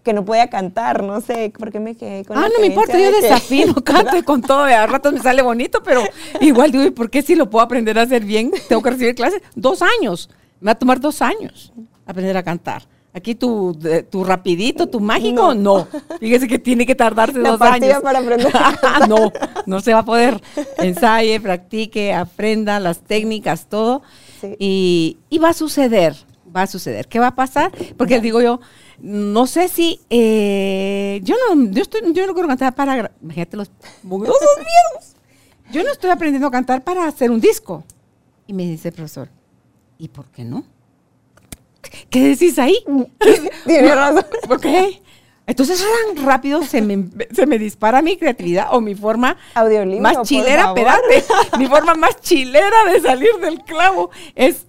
que 0.03 0.12
no 0.12 0.25
podía 0.25 0.49
cantar? 0.49 1.03
No 1.03 1.21
sé, 1.21 1.53
¿por 1.58 1.71
qué 1.71 1.79
me 1.79 1.95
quedé 1.95 2.25
con 2.25 2.38
ah, 2.38 2.41
la 2.41 2.49
no 2.49 2.60
me 2.60 2.67
importa, 2.67 2.99
yo 2.99 3.12
de 3.12 3.21
desafino, 3.21 3.75
que... 3.75 3.84
canto 3.84 4.17
y 4.17 4.23
con 4.23 4.41
todo, 4.41 4.63
a 4.63 4.88
ratos 4.88 5.13
me 5.13 5.19
sale 5.21 5.41
bonito, 5.41 5.82
pero 5.84 6.03
igual 6.41 6.71
digo, 6.71 6.84
¿y 6.84 6.91
por 6.91 7.10
qué 7.10 7.21
si 7.21 7.36
lo 7.36 7.49
puedo 7.49 7.63
aprender 7.63 7.97
a 7.97 8.01
hacer 8.01 8.25
bien? 8.25 8.51
Tengo 8.67 8.82
que 8.82 8.89
recibir 8.89 9.15
clases 9.15 9.41
dos 9.55 9.82
años, 9.82 10.29
me 10.60 10.65
va 10.65 10.71
a 10.73 10.75
tomar 10.75 10.99
dos 10.99 11.21
años 11.21 11.71
aprender 12.05 12.36
a 12.36 12.43
cantar. 12.43 12.84
Aquí 13.11 13.33
tu, 13.33 13.77
tu 14.11 14.23
rapidito, 14.23 14.87
tu 14.87 14.99
mágico, 14.99 15.55
no. 15.55 15.79
no. 15.79 16.17
Fíjese 16.19 16.47
que 16.47 16.59
tiene 16.59 16.85
que 16.85 16.93
tardarse 16.93 17.39
la 17.39 17.51
dos 17.51 17.61
años. 17.61 18.01
para 18.01 18.19
aprender. 18.19 18.53
no, 19.09 19.31
no 19.65 19.81
se 19.81 19.93
va 19.93 19.99
a 19.99 20.05
poder. 20.05 20.41
Ensaye, 20.77 21.39
practique, 21.41 22.13
aprenda 22.13 22.79
las 22.79 23.01
técnicas, 23.01 23.67
todo. 23.67 24.03
Sí. 24.39 24.55
Y, 24.59 25.17
y, 25.29 25.39
va 25.39 25.49
a 25.49 25.53
suceder, 25.53 26.15
va 26.55 26.63
a 26.63 26.67
suceder. 26.67 27.07
¿Qué 27.07 27.19
va 27.19 27.27
a 27.27 27.35
pasar? 27.35 27.71
Porque 27.97 28.19
digo 28.19 28.41
yo, 28.41 28.59
no 29.01 29.47
sé 29.47 29.69
si, 29.69 30.01
eh, 30.10 31.19
yo 31.23 31.35
no, 31.35 31.71
yo, 31.71 31.81
estoy, 31.81 32.01
yo 32.13 32.27
no 32.27 32.33
quiero 32.33 32.47
cantar 32.47 32.75
para, 32.75 33.12
imagínate 33.21 33.57
los 33.57 33.71
mugrosos 34.03 34.39
miedos. 34.57 35.15
Yo 35.71 35.83
no 35.83 35.91
estoy 35.91 36.10
aprendiendo 36.10 36.47
a 36.47 36.51
cantar 36.51 36.83
para 36.83 37.07
hacer 37.07 37.31
un 37.31 37.39
disco. 37.39 37.83
Y 38.47 38.53
me 38.53 38.63
dice 38.63 38.89
el 38.89 38.95
profesor, 38.95 39.29
¿y 39.97 40.07
por 40.10 40.25
qué 40.29 40.43
no? 40.43 40.63
¿Qué 42.10 42.29
decís 42.29 42.57
ahí? 42.60 42.77
Tiene 43.65 43.95
razón. 43.95 44.25
¿Por 44.47 44.60
qué? 44.60 45.01
Entonces 45.49 45.83
tan 46.15 46.25
rápido 46.25 46.62
se 46.62 46.79
me, 46.79 47.10
se 47.33 47.47
me 47.47 47.57
dispara 47.57 48.03
mi 48.03 48.17
creatividad 48.17 48.67
o 48.71 48.81
mi 48.81 48.93
forma 48.93 49.35
Audiolibro, 49.55 50.03
más 50.03 50.21
chilera, 50.21 50.67
espérate, 50.67 51.23
mi 51.57 51.65
forma 51.65 51.95
más 51.95 52.21
chilera 52.21 52.85
de 52.93 53.01
salir 53.01 53.31
del 53.41 53.63
clavo 53.63 54.12
es, 54.35 54.67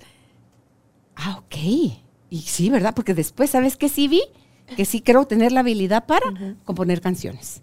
ah, 1.17 1.37
ok, 1.41 1.57
y 2.31 2.41
sí, 2.47 2.71
¿verdad? 2.71 2.95
Porque 2.95 3.13
después, 3.13 3.51
¿sabes 3.51 3.77
qué 3.77 3.91
sí 3.91 4.09
vi? 4.09 4.23
Que 4.75 4.87
sí 4.87 5.03
creo 5.03 5.27
tener 5.27 5.53
la 5.53 5.61
habilidad 5.61 6.07
para 6.07 6.31
uh 6.31 6.35
-huh. 6.35 6.57
componer 6.65 7.03
canciones. 7.03 7.63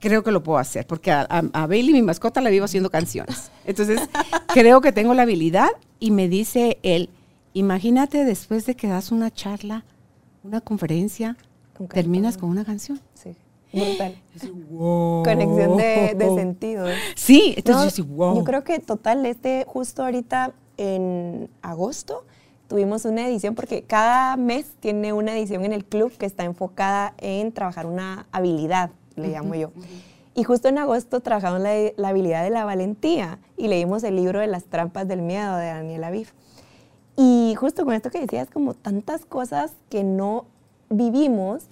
creo 0.00 0.24
que 0.24 0.32
lo 0.32 0.42
puedo 0.42 0.58
hacer, 0.58 0.88
porque 0.88 1.12
a, 1.12 1.20
a, 1.28 1.66
Bailey, 1.68 1.92
mi 1.92 2.02
mascota, 2.02 2.40
la 2.40 2.50
vivo 2.50 2.64
haciendo 2.64 2.90
canciones. 2.90 3.52
Entonces, 3.64 4.00
creo 4.48 4.80
que 4.80 4.90
tengo 4.90 5.14
la 5.14 5.22
habilidad 5.22 5.68
y 6.00 6.10
me 6.10 6.28
dice 6.28 6.78
él, 6.82 7.10
imagínate 7.52 8.24
después 8.24 8.66
de 8.66 8.76
que 8.76 8.88
das 8.88 9.12
una 9.12 9.30
charla, 9.30 9.84
una 10.42 10.60
conferencia, 10.60 11.36
terminas 11.92 12.36
con 12.36 12.50
una 12.50 12.64
canción. 12.64 13.00
Sí. 13.14 13.34
Brutal. 13.72 14.16
Conexión 15.24 15.76
de, 15.76 16.14
de 16.16 16.34
sentidos. 16.34 16.90
Sí, 17.14 17.54
entonces 17.56 17.96
yo, 17.96 18.04
wow. 18.04 18.36
yo 18.36 18.44
creo 18.44 18.64
que 18.64 18.78
total, 18.80 19.24
este 19.26 19.64
justo 19.66 20.02
ahorita 20.02 20.52
en 20.76 21.48
agosto 21.62 22.24
tuvimos 22.68 23.04
una 23.04 23.26
edición 23.26 23.54
porque 23.54 23.82
cada 23.82 24.36
mes 24.36 24.66
tiene 24.80 25.12
una 25.12 25.36
edición 25.36 25.64
en 25.64 25.72
el 25.72 25.84
club 25.84 26.12
que 26.16 26.26
está 26.26 26.44
enfocada 26.44 27.14
en 27.18 27.52
trabajar 27.52 27.86
una 27.86 28.26
habilidad, 28.32 28.90
le 29.16 29.28
llamo 29.28 29.54
yo. 29.54 29.72
Y 30.34 30.44
justo 30.44 30.68
en 30.68 30.78
agosto 30.78 31.20
trabajamos 31.20 31.60
la, 31.60 31.74
la, 31.96 32.08
habilidad 32.08 32.44
de 32.44 32.50
la 32.50 32.64
valentía 32.64 33.40
y 33.56 33.66
leímos 33.66 34.04
el 34.04 34.16
libro 34.16 34.38
de 34.38 34.46
las 34.46 34.64
trampas 34.64 35.06
del 35.08 35.20
miedo 35.20 35.56
de 35.56 35.66
Daniel 35.66 36.04
Aviv. 36.04 36.28
Y 37.22 37.54
justo 37.54 37.84
con 37.84 37.92
esto 37.92 38.08
que 38.08 38.18
decías, 38.18 38.48
como 38.48 38.72
tantas 38.72 39.26
cosas 39.26 39.72
que 39.90 40.04
no 40.04 40.46
vivimos 40.88 41.64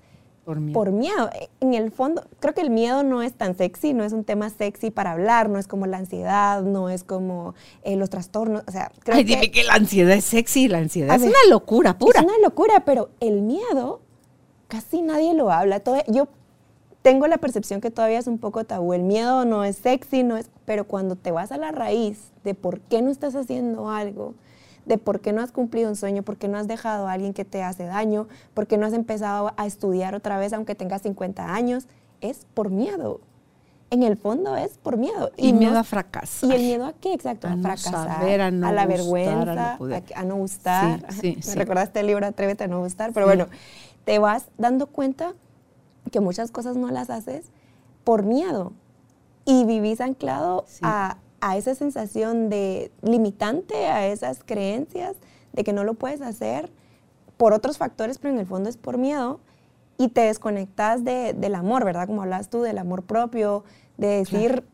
por 0.74 0.92
miedo. 0.92 1.30
En 1.60 1.72
el 1.72 1.90
fondo, 1.90 2.26
creo 2.38 2.52
que 2.52 2.60
el 2.60 2.68
miedo 2.68 3.02
no 3.02 3.22
es 3.22 3.32
tan 3.32 3.56
sexy, 3.56 3.94
no 3.94 4.04
es 4.04 4.12
un 4.12 4.24
tema 4.24 4.50
sexy 4.50 4.90
para 4.90 5.12
hablar, 5.12 5.48
no 5.48 5.58
es 5.58 5.66
como 5.66 5.86
la 5.86 5.96
ansiedad, 5.96 6.60
no 6.60 6.90
es 6.90 7.02
como 7.02 7.54
eh, 7.82 7.96
los 7.96 8.10
trastornos. 8.10 8.62
O 8.66 8.70
sea, 8.70 8.92
creo 9.04 9.16
Ay, 9.16 9.24
que, 9.24 9.36
dime 9.36 9.50
que 9.50 9.64
la 9.64 9.72
ansiedad 9.72 10.12
es 10.12 10.26
sexy, 10.26 10.68
la 10.68 10.78
ansiedad 10.78 11.16
es 11.16 11.22
una 11.22 11.38
locura 11.48 11.96
pura. 11.96 12.20
Es 12.20 12.26
una 12.26 12.38
locura, 12.42 12.82
pero 12.84 13.08
el 13.20 13.40
miedo 13.40 14.02
casi 14.68 15.00
nadie 15.00 15.32
lo 15.32 15.50
habla. 15.50 15.80
Todo, 15.80 15.96
yo 16.08 16.28
tengo 17.00 17.26
la 17.26 17.38
percepción 17.38 17.80
que 17.80 17.90
todavía 17.90 18.18
es 18.18 18.26
un 18.26 18.36
poco 18.36 18.64
tabú. 18.64 18.92
El 18.92 19.02
miedo 19.02 19.46
no 19.46 19.64
es 19.64 19.76
sexy, 19.76 20.24
no 20.24 20.36
es, 20.36 20.50
pero 20.66 20.84
cuando 20.84 21.16
te 21.16 21.30
vas 21.30 21.52
a 21.52 21.56
la 21.56 21.72
raíz 21.72 22.32
de 22.44 22.52
por 22.52 22.80
qué 22.80 23.00
no 23.00 23.10
estás 23.10 23.34
haciendo 23.34 23.88
algo, 23.88 24.34
de 24.88 24.96
por 24.96 25.20
qué 25.20 25.32
no 25.32 25.42
has 25.42 25.52
cumplido 25.52 25.90
un 25.90 25.96
sueño, 25.96 26.22
por 26.22 26.38
qué 26.38 26.48
no 26.48 26.56
has 26.56 26.66
dejado 26.66 27.06
a 27.06 27.12
alguien 27.12 27.34
que 27.34 27.44
te 27.44 27.62
hace 27.62 27.84
daño, 27.84 28.26
por 28.54 28.66
qué 28.66 28.78
no 28.78 28.86
has 28.86 28.94
empezado 28.94 29.52
a 29.56 29.66
estudiar 29.66 30.14
otra 30.14 30.38
vez 30.38 30.54
aunque 30.54 30.74
tengas 30.74 31.02
50 31.02 31.54
años, 31.54 31.86
es 32.22 32.46
por 32.54 32.70
miedo. 32.70 33.20
En 33.90 34.02
el 34.02 34.16
fondo 34.16 34.56
es 34.56 34.76
por 34.78 34.96
miedo. 34.96 35.30
Y, 35.36 35.52
miedo 35.52 35.78
a 35.78 35.84
fracasar. 35.84 36.50
¿Y 36.50 36.52
el 36.54 36.62
miedo 36.62 36.86
a 36.86 36.92
qué 36.94 37.12
exacto? 37.12 37.48
A, 37.48 37.56
fracasar, 37.56 38.40
a, 38.40 38.50
la 38.50 38.86
vergüenza, 38.86 39.78
a 40.14 40.24
no, 40.24 40.36
gustar. 40.36 41.06
Me 41.22 41.54
recordaste 41.54 42.00
el 42.00 42.06
libro 42.06 42.26
Atrévete 42.26 42.64
a 42.64 42.68
no 42.68 42.80
gustar, 42.80 43.12
pero 43.12 43.26
bueno, 43.26 43.46
te 44.04 44.18
vas 44.18 44.46
dando 44.56 44.88
cuenta 44.88 45.34
que 46.10 46.20
muchas 46.20 46.50
cosas 46.50 46.76
no 46.76 46.90
las 46.90 47.10
haces 47.10 47.46
por 48.04 48.24
miedo 48.24 48.72
y 49.44 49.64
vivís 49.64 50.00
anclado 50.00 50.64
a, 50.82 51.18
a 51.40 51.56
esa 51.56 51.74
sensación 51.74 52.48
de 52.48 52.90
limitante, 53.02 53.86
a 53.86 54.06
esas 54.06 54.42
creencias 54.44 55.16
de 55.52 55.64
que 55.64 55.72
no 55.72 55.84
lo 55.84 55.94
puedes 55.94 56.20
hacer 56.20 56.70
por 57.36 57.52
otros 57.52 57.78
factores, 57.78 58.18
pero 58.18 58.34
en 58.34 58.40
el 58.40 58.46
fondo 58.46 58.68
es 58.68 58.76
por 58.76 58.98
miedo 58.98 59.40
y 59.96 60.08
te 60.08 60.22
desconectas 60.22 61.04
de, 61.04 61.32
del 61.32 61.54
amor, 61.54 61.84
¿verdad? 61.84 62.06
Como 62.06 62.22
hablas 62.22 62.50
tú, 62.50 62.62
del 62.62 62.78
amor 62.78 63.02
propio, 63.02 63.64
de 63.96 64.08
decir, 64.08 64.64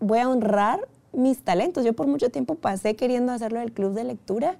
voy 0.00 0.18
a 0.18 0.28
honrar 0.28 0.86
mis 1.12 1.38
talentos. 1.42 1.84
Yo 1.84 1.94
por 1.94 2.06
mucho 2.06 2.30
tiempo 2.30 2.54
pasé 2.56 2.94
queriendo 2.96 3.32
hacerlo 3.32 3.60
del 3.60 3.72
club 3.72 3.94
de 3.94 4.04
lectura 4.04 4.58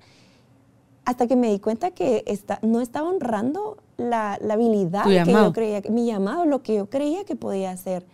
hasta 1.04 1.26
que 1.26 1.36
me 1.36 1.50
di 1.50 1.60
cuenta 1.60 1.92
que 1.92 2.24
está, 2.26 2.58
no 2.62 2.80
estaba 2.80 3.08
honrando 3.08 3.76
la, 3.96 4.38
la 4.40 4.54
habilidad 4.54 5.04
que 5.04 5.24
yo 5.24 5.52
creía, 5.52 5.80
mi 5.88 6.06
llamado, 6.06 6.46
lo 6.46 6.62
que 6.62 6.74
yo 6.74 6.90
creía 6.90 7.24
que 7.24 7.36
podía 7.36 7.70
hacer 7.70 8.04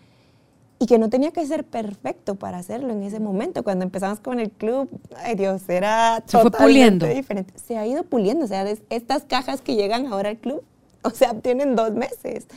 y 0.83 0.87
que 0.87 0.99
no 0.99 1.09
tenía 1.09 1.30
que 1.30 1.47
ser 1.47 1.62
perfecto 1.62 2.35
para 2.35 2.59
hacerlo 2.59 2.93
en 2.93 3.05
ese 3.05 3.20
momento. 3.20 3.62
Cuando 3.62 3.85
empezamos 3.85 4.18
con 4.18 4.41
el 4.41 4.51
club, 4.51 4.91
ay 5.16 5.37
Dios, 5.37 5.68
era 5.68 6.24
Se 6.26 6.41
fue 6.41 6.51
puliendo. 6.51 7.07
diferente. 7.07 7.55
Se 7.57 7.78
ha 7.78 7.87
ido 7.87 8.03
puliendo, 8.03 8.47
o 8.47 8.49
sea, 8.49 8.68
estas 8.91 9.22
cajas 9.22 9.61
que 9.61 9.76
llegan 9.76 10.07
ahora 10.07 10.30
al 10.30 10.39
club, 10.39 10.64
o 11.03 11.11
sea, 11.11 11.35
tienen 11.35 11.76
dos 11.76 11.93
meses 11.93 12.49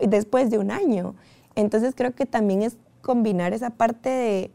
después 0.00 0.48
de 0.48 0.56
un 0.56 0.70
año. 0.70 1.14
Entonces 1.54 1.92
creo 1.94 2.14
que 2.14 2.24
también 2.24 2.62
es 2.62 2.78
combinar 3.02 3.52
esa 3.52 3.68
parte 3.68 4.08
de 4.08 4.50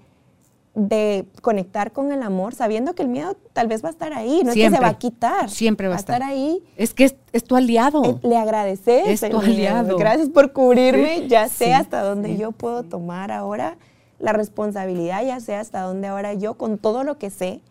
de 0.76 1.26
conectar 1.42 1.94
con 1.94 2.12
el 2.12 2.22
amor, 2.22 2.54
sabiendo 2.54 2.94
que 2.94 3.04
el 3.04 3.08
miedo 3.08 3.38
tal 3.54 3.68
vez 3.68 3.84
va 3.84 3.88
a 3.88 3.92
estar 3.92 4.14
ahí, 4.14 4.42
no 4.44 4.52
es 4.52 4.56
que 4.56 4.70
se 4.70 4.80
va 4.80 4.90
a 4.90 4.98
quitar. 4.98 5.50
Siempre 5.50 5.88
va, 5.88 5.96
a 5.96 5.98
estar. 5.98 6.22
ahí. 6.22 6.62
Es 6.76 6.94
que 6.94 7.16
es, 7.32 7.44
tu 7.46 7.56
aliado. 7.56 8.20
le 8.22 8.38
agradeces. 8.38 9.24
Es 9.24 9.30
tu 9.30 9.40
aliado. 9.40 9.98
Gracias 9.98 10.30
por 10.30 10.52
cubrirme, 10.52 11.28
ya 11.28 11.48
sé 11.48 11.74
hasta 11.74 12.02
dónde 12.02 12.36
yo 12.36 12.52
puedo 12.52 12.84
tomar 12.84 13.32
ahora 13.32 13.78
la 14.20 14.34
responsabilidad, 14.34 15.26
ya 15.26 15.40
sé 15.40 15.56
hasta 15.56 15.82
dónde 15.82 16.08
ahora 16.08 16.34
yo, 16.34 16.56
con 16.56 16.78
todo 16.78 17.04
lo 17.04 17.18
que 17.18 17.30
sé, 17.30 17.62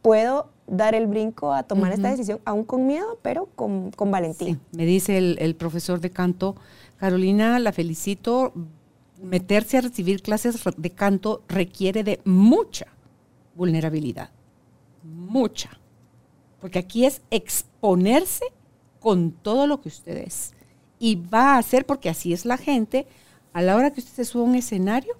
puedo 0.00 0.48
dar 0.68 0.94
el 0.94 1.06
brinco 1.06 1.52
a 1.52 1.64
tomar 1.64 1.92
esta 1.92 2.10
decisión, 2.10 2.38
aún 2.44 2.64
con 2.64 2.86
miedo, 2.86 3.18
pero 3.22 3.48
con, 3.56 3.90
con 3.90 4.10
valentía. 4.10 4.58
Me 4.72 4.84
dice 4.84 5.18
el, 5.18 5.36
el 5.40 5.56
profesor 5.56 6.00
de 6.00 6.10
canto, 6.10 6.54
Carolina, 6.98 7.58
la 7.58 7.72
felicito, 7.72 8.52
meterse 9.22 9.78
a 9.78 9.80
recibir 9.80 10.22
clases 10.22 10.60
de 10.76 10.90
canto 10.90 11.42
requiere 11.48 12.04
de 12.04 12.20
mucha 12.24 12.86
vulnerabilidad, 13.54 14.30
mucha. 15.02 15.70
Porque 16.60 16.78
aquí 16.78 17.04
es 17.04 17.22
exponerse 17.30 18.44
con 19.00 19.32
todo 19.32 19.66
lo 19.66 19.80
que 19.80 19.88
usted 19.88 20.16
es. 20.16 20.52
Y 20.98 21.16
va 21.16 21.58
a 21.58 21.62
ser, 21.62 21.86
porque 21.86 22.08
así 22.08 22.32
es 22.32 22.44
la 22.44 22.56
gente, 22.56 23.06
a 23.52 23.62
la 23.62 23.76
hora 23.76 23.92
que 23.92 24.00
usted 24.00 24.14
se 24.14 24.24
suba 24.24 24.44
a 24.44 24.48
un 24.48 24.54
escenario, 24.54 25.14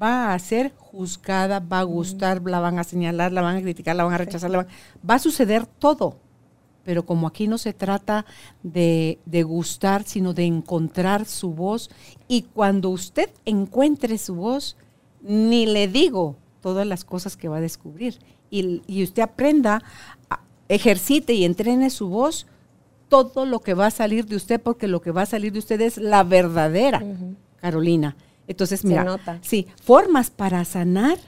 va 0.00 0.32
a 0.32 0.38
ser 0.38 0.72
juzgada, 0.76 1.60
va 1.60 1.80
a 1.80 1.84
gustar, 1.84 2.42
la 2.42 2.60
van 2.60 2.78
a 2.78 2.84
señalar, 2.84 3.32
la 3.32 3.42
van 3.42 3.56
a 3.56 3.62
criticar, 3.62 3.96
la 3.96 4.04
van 4.04 4.14
a 4.14 4.18
rechazar, 4.18 4.50
va 4.52 5.14
a 5.14 5.18
suceder 5.18 5.66
todo 5.66 6.16
pero 6.84 7.04
como 7.04 7.26
aquí 7.26 7.46
no 7.46 7.58
se 7.58 7.72
trata 7.72 8.24
de, 8.62 9.18
gustar, 9.46 10.04
sino 10.04 10.34
de 10.34 10.44
encontrar 10.44 11.26
su 11.26 11.52
voz, 11.52 11.90
y 12.28 12.42
cuando 12.42 12.90
usted 12.90 13.30
encuentre 13.44 14.18
su 14.18 14.34
voz, 14.34 14.76
ni 15.22 15.66
le 15.66 15.88
digo 15.88 16.36
todas 16.60 16.86
las 16.86 17.04
cosas 17.04 17.36
que 17.36 17.48
va 17.48 17.58
a 17.58 17.60
descubrir, 17.60 18.18
y, 18.50 19.02
usted 19.02 19.22
aprenda, 19.22 19.82
ejercite 20.68 21.34
y 21.34 21.44
entrene 21.44 21.90
su 21.90 22.08
voz, 22.08 22.46
todo 23.08 23.44
lo 23.44 23.60
que 23.60 23.74
va 23.74 23.86
a 23.86 23.90
salir 23.90 24.26
de 24.26 24.36
usted, 24.36 24.60
porque 24.60 24.88
lo 24.88 25.00
que 25.00 25.10
va 25.10 25.22
a 25.22 25.26
salir 25.26 25.52
de 25.52 25.58
usted 25.58 25.80
es 25.80 25.98
la 25.98 26.24
verdadera 26.24 27.02
Carolina. 27.60 28.16
Entonces, 28.46 28.84
mira, 28.84 29.20
sí, 29.42 29.68
formas 29.80 30.30
para 30.30 30.64
sanar 30.64 31.18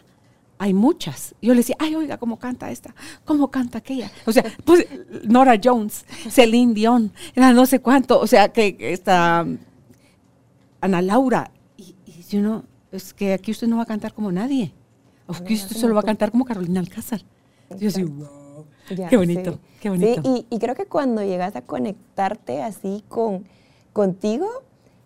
hay 0.62 0.74
muchas. 0.74 1.34
Yo 1.42 1.54
le 1.54 1.58
decía, 1.58 1.74
ay, 1.80 1.96
oiga, 1.96 2.18
¿cómo 2.18 2.38
canta 2.38 2.70
esta? 2.70 2.94
¿Cómo 3.24 3.50
canta 3.50 3.78
aquella? 3.78 4.12
O 4.26 4.32
sea, 4.32 4.44
pues 4.64 4.86
Nora 5.24 5.58
Jones, 5.62 6.04
Celine 6.30 6.72
Dion, 6.72 7.12
era 7.34 7.52
no 7.52 7.66
sé 7.66 7.80
cuánto, 7.80 8.20
o 8.20 8.28
sea, 8.28 8.52
que 8.52 8.76
está 8.92 9.44
Ana 10.80 11.02
Laura. 11.02 11.50
Y, 11.76 11.96
y 12.06 12.22
si 12.22 12.38
uno, 12.38 12.62
es 12.92 13.12
que 13.12 13.32
aquí 13.32 13.50
usted 13.50 13.66
no 13.66 13.78
va 13.78 13.82
a 13.82 13.86
cantar 13.86 14.14
como 14.14 14.30
nadie. 14.30 14.72
Aquí 15.26 15.54
usted 15.54 15.76
solo 15.76 15.96
va 15.96 16.02
a 16.02 16.04
cantar 16.04 16.30
como 16.30 16.44
Carolina 16.44 16.78
Alcázar. 16.78 17.22
Yo 17.76 17.88
así, 17.88 18.04
wow, 18.04 18.64
qué 18.86 19.16
bonito, 19.16 19.58
qué 19.80 19.90
bonito. 19.90 20.22
Sí, 20.22 20.46
y, 20.48 20.54
y, 20.54 20.58
creo 20.60 20.76
que 20.76 20.86
cuando 20.86 21.24
llegas 21.24 21.56
a 21.56 21.62
conectarte 21.62 22.62
así 22.62 23.02
con 23.08 23.46
contigo, 23.92 24.46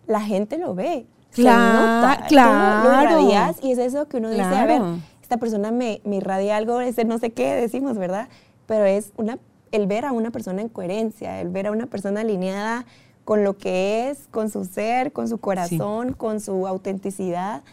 la 0.05 0.21
gente 0.21 0.59
lo 0.59 0.75
ve. 0.75 1.07
Claro, 1.31 2.25
claro. 2.27 3.55
y 3.63 3.71
es 3.71 3.79
eso 3.79 4.07
que 4.07 4.17
uno 4.17 4.29
dice, 4.29 4.43
a 4.43 4.65
ver, 4.65 4.81
esta 5.27 5.35
persona 5.35 5.71
me, 5.71 5.99
me 6.05 6.15
irradia 6.15 6.55
algo, 6.55 6.79
ese 6.79 7.03
no 7.03 7.17
sé 7.17 7.31
qué 7.31 7.53
decimos, 7.53 7.97
¿verdad? 7.97 8.29
Pero 8.65 8.85
es 8.85 9.11
una, 9.17 9.39
el 9.73 9.85
ver 9.85 10.05
a 10.05 10.13
una 10.13 10.31
persona 10.31 10.61
en 10.61 10.69
coherencia, 10.69 11.41
el 11.41 11.49
ver 11.49 11.67
a 11.67 11.71
una 11.71 11.85
persona 11.85 12.21
alineada 12.21 12.85
con 13.25 13.43
lo 13.43 13.57
que 13.57 14.09
es, 14.09 14.29
con 14.31 14.49
su 14.49 14.63
ser, 14.63 15.11
con 15.11 15.27
su 15.27 15.37
corazón, 15.37 16.13
con 16.13 16.39
su 16.39 16.65
autenticidad 16.65 17.63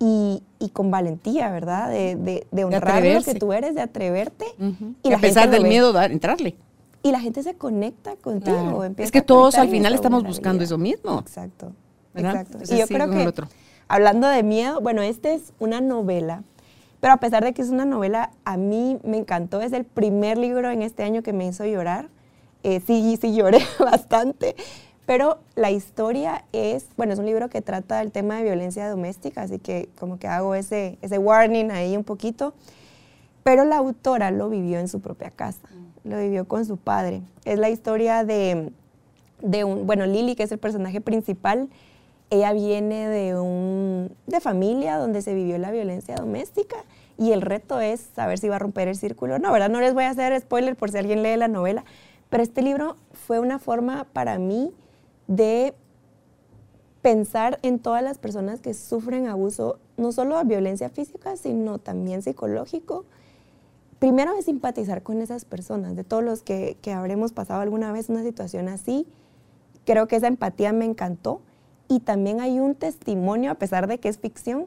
y, 0.00 0.42
y, 0.58 0.70
con 0.70 0.90
valentía, 0.90 1.52
¿verdad? 1.52 1.88
De, 1.88 2.16
de, 2.16 2.48
de 2.50 2.64
honrar 2.64 3.04
lo 3.04 3.22
que 3.22 3.34
tú 3.34 3.52
eres, 3.52 3.76
de 3.76 3.80
atreverte. 3.80 4.46
y 5.04 5.12
a 5.12 5.18
pesar 5.18 5.50
del 5.50 5.62
miedo, 5.62 5.92
de 5.92 6.04
entrarle. 6.06 6.56
Y 7.04 7.12
la 7.12 7.20
gente 7.20 7.44
se 7.44 7.54
conecta 7.54 8.16
contigo. 8.16 8.84
Es 8.96 9.12
que 9.12 9.22
todos 9.22 9.54
al 9.54 9.68
final 9.68 9.94
estamos 9.94 10.24
buscando 10.24 10.64
eso 10.64 10.78
mismo. 10.78 11.20
Exacto. 11.20 11.70
Exacto. 12.16 12.58
y 12.68 12.76
yo 12.76 12.88
creo 12.88 13.08
que, 13.08 13.32
hablando 13.86 14.26
de 14.26 14.42
miedo, 14.42 14.80
bueno, 14.80 15.02
esta 15.02 15.30
es 15.30 15.52
una 15.60 15.80
novela 15.80 16.42
pero 17.00 17.12
a 17.12 17.16
pesar 17.18 17.44
de 17.44 17.52
que 17.52 17.62
es 17.62 17.68
una 17.68 17.84
novela, 17.84 18.30
a 18.44 18.56
mí 18.56 18.98
me 19.04 19.18
encantó. 19.18 19.60
Es 19.60 19.72
el 19.72 19.84
primer 19.84 20.38
libro 20.38 20.70
en 20.70 20.82
este 20.82 21.04
año 21.04 21.22
que 21.22 21.32
me 21.32 21.46
hizo 21.46 21.64
llorar. 21.64 22.08
Eh, 22.64 22.80
sí, 22.86 23.16
sí 23.20 23.34
lloré 23.34 23.60
bastante. 23.78 24.56
Pero 25.06 25.38
la 25.54 25.70
historia 25.70 26.44
es, 26.52 26.88
bueno, 26.96 27.14
es 27.14 27.18
un 27.18 27.24
libro 27.24 27.48
que 27.48 27.62
trata 27.62 28.02
el 28.02 28.12
tema 28.12 28.36
de 28.36 28.42
violencia 28.42 28.90
doméstica, 28.90 29.42
así 29.42 29.58
que 29.58 29.88
como 29.98 30.18
que 30.18 30.28
hago 30.28 30.54
ese, 30.54 30.98
ese 31.00 31.16
warning 31.16 31.70
ahí 31.70 31.96
un 31.96 32.04
poquito. 32.04 32.52
Pero 33.42 33.64
la 33.64 33.76
autora 33.76 34.30
lo 34.30 34.50
vivió 34.50 34.78
en 34.78 34.88
su 34.88 35.00
propia 35.00 35.30
casa, 35.30 35.66
lo 36.04 36.18
vivió 36.18 36.46
con 36.46 36.66
su 36.66 36.76
padre. 36.76 37.22
Es 37.46 37.58
la 37.58 37.70
historia 37.70 38.24
de, 38.24 38.70
de 39.40 39.64
un, 39.64 39.86
bueno, 39.86 40.04
Lily, 40.04 40.34
que 40.36 40.42
es 40.42 40.52
el 40.52 40.58
personaje 40.58 41.00
principal, 41.00 41.70
ella 42.30 42.52
viene 42.52 43.08
de 43.08 43.38
un 43.38 44.10
de 44.26 44.40
familia 44.40 44.96
donde 44.98 45.22
se 45.22 45.34
vivió 45.34 45.58
la 45.58 45.70
violencia 45.70 46.14
doméstica 46.16 46.76
y 47.16 47.32
el 47.32 47.42
reto 47.42 47.80
es 47.80 48.00
saber 48.14 48.38
si 48.38 48.48
va 48.48 48.56
a 48.56 48.58
romper 48.60 48.88
el 48.88 48.96
círculo. 48.96 49.38
No, 49.38 49.52
¿verdad? 49.52 49.70
No 49.70 49.80
les 49.80 49.94
voy 49.94 50.04
a 50.04 50.10
hacer 50.10 50.38
spoiler 50.40 50.76
por 50.76 50.90
si 50.90 50.98
alguien 50.98 51.22
lee 51.22 51.36
la 51.36 51.48
novela, 51.48 51.84
pero 52.30 52.42
este 52.42 52.62
libro 52.62 52.96
fue 53.12 53.40
una 53.40 53.58
forma 53.58 54.04
para 54.12 54.38
mí 54.38 54.72
de 55.26 55.74
pensar 57.02 57.58
en 57.62 57.78
todas 57.78 58.02
las 58.02 58.18
personas 58.18 58.60
que 58.60 58.74
sufren 58.74 59.28
abuso, 59.28 59.78
no 59.96 60.12
solo 60.12 60.42
violencia 60.44 60.90
física, 60.90 61.36
sino 61.36 61.78
también 61.78 62.22
psicológico. 62.22 63.04
Primero 63.98 64.36
es 64.38 64.44
simpatizar 64.44 65.02
con 65.02 65.20
esas 65.20 65.44
personas, 65.44 65.96
de 65.96 66.04
todos 66.04 66.22
los 66.22 66.42
que, 66.42 66.76
que 66.82 66.92
habremos 66.92 67.32
pasado 67.32 67.60
alguna 67.60 67.90
vez 67.92 68.08
una 68.10 68.22
situación 68.22 68.68
así. 68.68 69.06
Creo 69.84 70.06
que 70.06 70.16
esa 70.16 70.28
empatía 70.28 70.72
me 70.72 70.84
encantó. 70.84 71.40
Y 71.88 72.00
también 72.00 72.40
hay 72.40 72.60
un 72.60 72.74
testimonio, 72.74 73.50
a 73.50 73.54
pesar 73.54 73.86
de 73.86 73.98
que 73.98 74.08
es 74.08 74.18
ficción, 74.18 74.66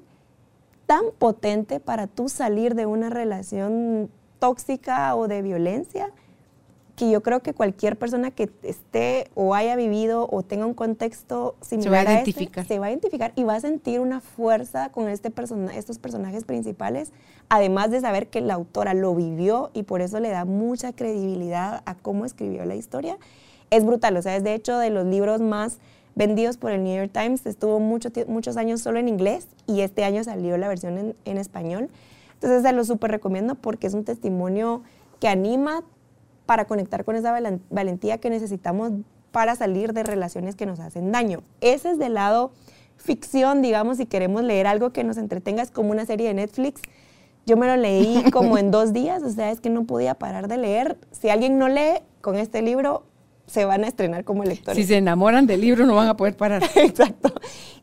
tan 0.87 1.03
potente 1.17 1.79
para 1.79 2.07
tú 2.07 2.27
salir 2.27 2.75
de 2.75 2.85
una 2.85 3.09
relación 3.09 4.09
tóxica 4.39 5.15
o 5.15 5.27
de 5.27 5.41
violencia 5.41 6.11
que 6.95 7.09
yo 7.09 7.23
creo 7.23 7.39
que 7.39 7.53
cualquier 7.53 7.97
persona 7.97 8.31
que 8.31 8.51
esté 8.63 9.31
o 9.33 9.55
haya 9.55 9.75
vivido 9.75 10.27
o 10.31 10.43
tenga 10.43 10.65
un 10.65 10.73
contexto 10.73 11.55
similar 11.61 12.01
se 12.01 12.05
va 12.05 12.11
a, 12.11 12.13
identificar. 12.13 12.67
se 12.67 12.79
va 12.79 12.85
a 12.87 12.89
identificar 12.89 13.31
y 13.35 13.43
va 13.43 13.55
a 13.55 13.59
sentir 13.59 13.99
una 13.99 14.19
fuerza 14.19 14.89
con 14.89 15.07
este 15.07 15.31
persona, 15.31 15.75
estos 15.75 15.97
personajes 15.97 16.43
principales, 16.43 17.11
además 17.49 17.89
de 17.91 18.01
saber 18.01 18.27
que 18.27 18.41
la 18.41 18.53
autora 18.55 18.93
lo 18.93 19.15
vivió 19.15 19.71
y 19.73 19.83
por 19.83 20.01
eso 20.01 20.19
le 20.19 20.29
da 20.29 20.45
mucha 20.45 20.93
credibilidad 20.93 21.81
a 21.85 21.95
cómo 21.95 22.25
escribió 22.25 22.65
la 22.65 22.75
historia. 22.75 23.17
Es 23.69 23.85
brutal, 23.85 24.17
o 24.17 24.21
sea, 24.21 24.35
es 24.35 24.43
de 24.43 24.53
hecho 24.53 24.77
de 24.77 24.89
los 24.89 25.05
libros 25.05 25.41
más 25.41 25.79
vendidos 26.15 26.57
por 26.57 26.71
el 26.71 26.83
New 26.83 26.95
York 26.95 27.11
Times, 27.13 27.45
estuvo 27.45 27.79
mucho, 27.79 28.09
muchos 28.27 28.57
años 28.57 28.81
solo 28.81 28.99
en 28.99 29.07
inglés 29.07 29.47
y 29.67 29.81
este 29.81 30.03
año 30.03 30.23
salió 30.23 30.57
la 30.57 30.67
versión 30.67 30.97
en, 30.97 31.15
en 31.25 31.37
español. 31.37 31.89
Entonces 32.33 32.63
se 32.63 32.73
lo 32.73 32.83
súper 32.83 33.11
recomiendo 33.11 33.55
porque 33.55 33.87
es 33.87 33.93
un 33.93 34.03
testimonio 34.03 34.81
que 35.19 35.27
anima, 35.27 35.83
para 36.51 36.65
conectar 36.65 37.05
con 37.05 37.15
esa 37.15 37.33
valentía 37.69 38.17
que 38.17 38.29
necesitamos 38.29 38.91
para 39.31 39.55
salir 39.55 39.93
de 39.93 40.03
relaciones 40.03 40.57
que 40.57 40.65
nos 40.65 40.81
hacen 40.81 41.11
daño. 41.11 41.43
Ese 41.61 41.91
es 41.91 41.97
del 41.97 42.15
lado 42.15 42.51
ficción, 42.97 43.61
digamos, 43.61 43.97
si 43.97 44.05
queremos 44.05 44.43
leer 44.43 44.67
algo 44.67 44.91
que 44.91 45.05
nos 45.05 45.15
entretenga, 45.17 45.63
es 45.63 45.71
como 45.71 45.91
una 45.91 46.05
serie 46.05 46.27
de 46.27 46.33
Netflix. 46.33 46.81
Yo 47.45 47.55
me 47.55 47.67
lo 47.67 47.77
leí 47.77 48.29
como 48.31 48.57
en 48.57 48.69
dos 48.71 48.91
días, 48.91 49.23
o 49.23 49.29
sea, 49.29 49.49
es 49.49 49.61
que 49.61 49.69
no 49.69 49.85
podía 49.85 50.15
parar 50.15 50.49
de 50.49 50.57
leer. 50.57 50.97
Si 51.11 51.29
alguien 51.29 51.57
no 51.57 51.69
lee 51.69 52.01
con 52.19 52.35
este 52.35 52.61
libro, 52.61 53.03
se 53.51 53.65
van 53.65 53.83
a 53.83 53.87
estrenar 53.87 54.23
como 54.23 54.43
lectores. 54.43 54.77
Si 54.77 54.87
se 54.87 54.97
enamoran 54.97 55.45
del 55.45 55.61
libro, 55.61 55.85
no 55.85 55.95
van 55.95 56.07
a 56.07 56.17
poder 56.17 56.35
parar. 56.35 56.63
Exacto. 56.75 57.33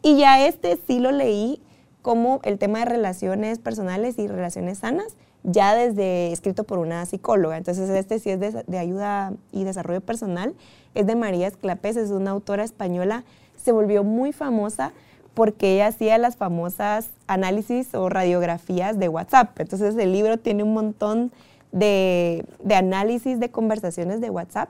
Y 0.03 0.17
ya 0.17 0.47
este 0.47 0.79
sí 0.87 0.99
lo 0.99 1.13
leí 1.13 1.61
como 2.03 2.41
el 2.45 2.59
tema 2.59 2.79
de 2.81 2.87
relaciones 2.87 3.59
personales 3.59 4.19
y 4.19 4.27
relaciones 4.29 4.79
sanas 4.79 5.15
ya 5.43 5.75
desde 5.75 6.33
escrito 6.33 6.65
por 6.65 6.79
una 6.79 7.05
psicóloga. 7.07 7.57
Entonces 7.57 7.89
este 7.91 8.19
sí 8.19 8.31
es 8.31 8.41
de, 8.41 8.79
ayuda 8.79 9.33
y 9.53 9.65
desarrollo 9.65 10.01
personal. 10.01 10.55
Es 10.95 11.07
de 11.07 11.17
María 11.17 11.47
Esclapés, 11.47 11.97
es 11.97 12.11
una 12.11 12.31
autora 12.31 12.65
española. 12.65 13.25
Se 13.57 13.73
volvió 13.73 14.05
muy 14.05 14.33
famosa 14.33 14.93
porque 15.35 15.75
ella 15.75 15.89
hacía 15.89 16.19
las 16.19 16.37
famosas 16.37 17.11
análisis 17.27 17.95
o 17.95 18.09
radiografías 18.09 18.99
de 18.99 19.09
WhatsApp. 19.09 19.59
Entonces 19.61 19.97
el 19.97 20.13
libro 20.13 20.39
tiene 20.39 20.65
un 20.65 20.75
montón 20.75 21.31
de, 21.71 22.45
de 22.63 22.75
análisis 22.75 23.39
de 23.39 23.51
conversaciones 23.51 24.21
de 24.21 24.31
WhatsApp 24.31 24.69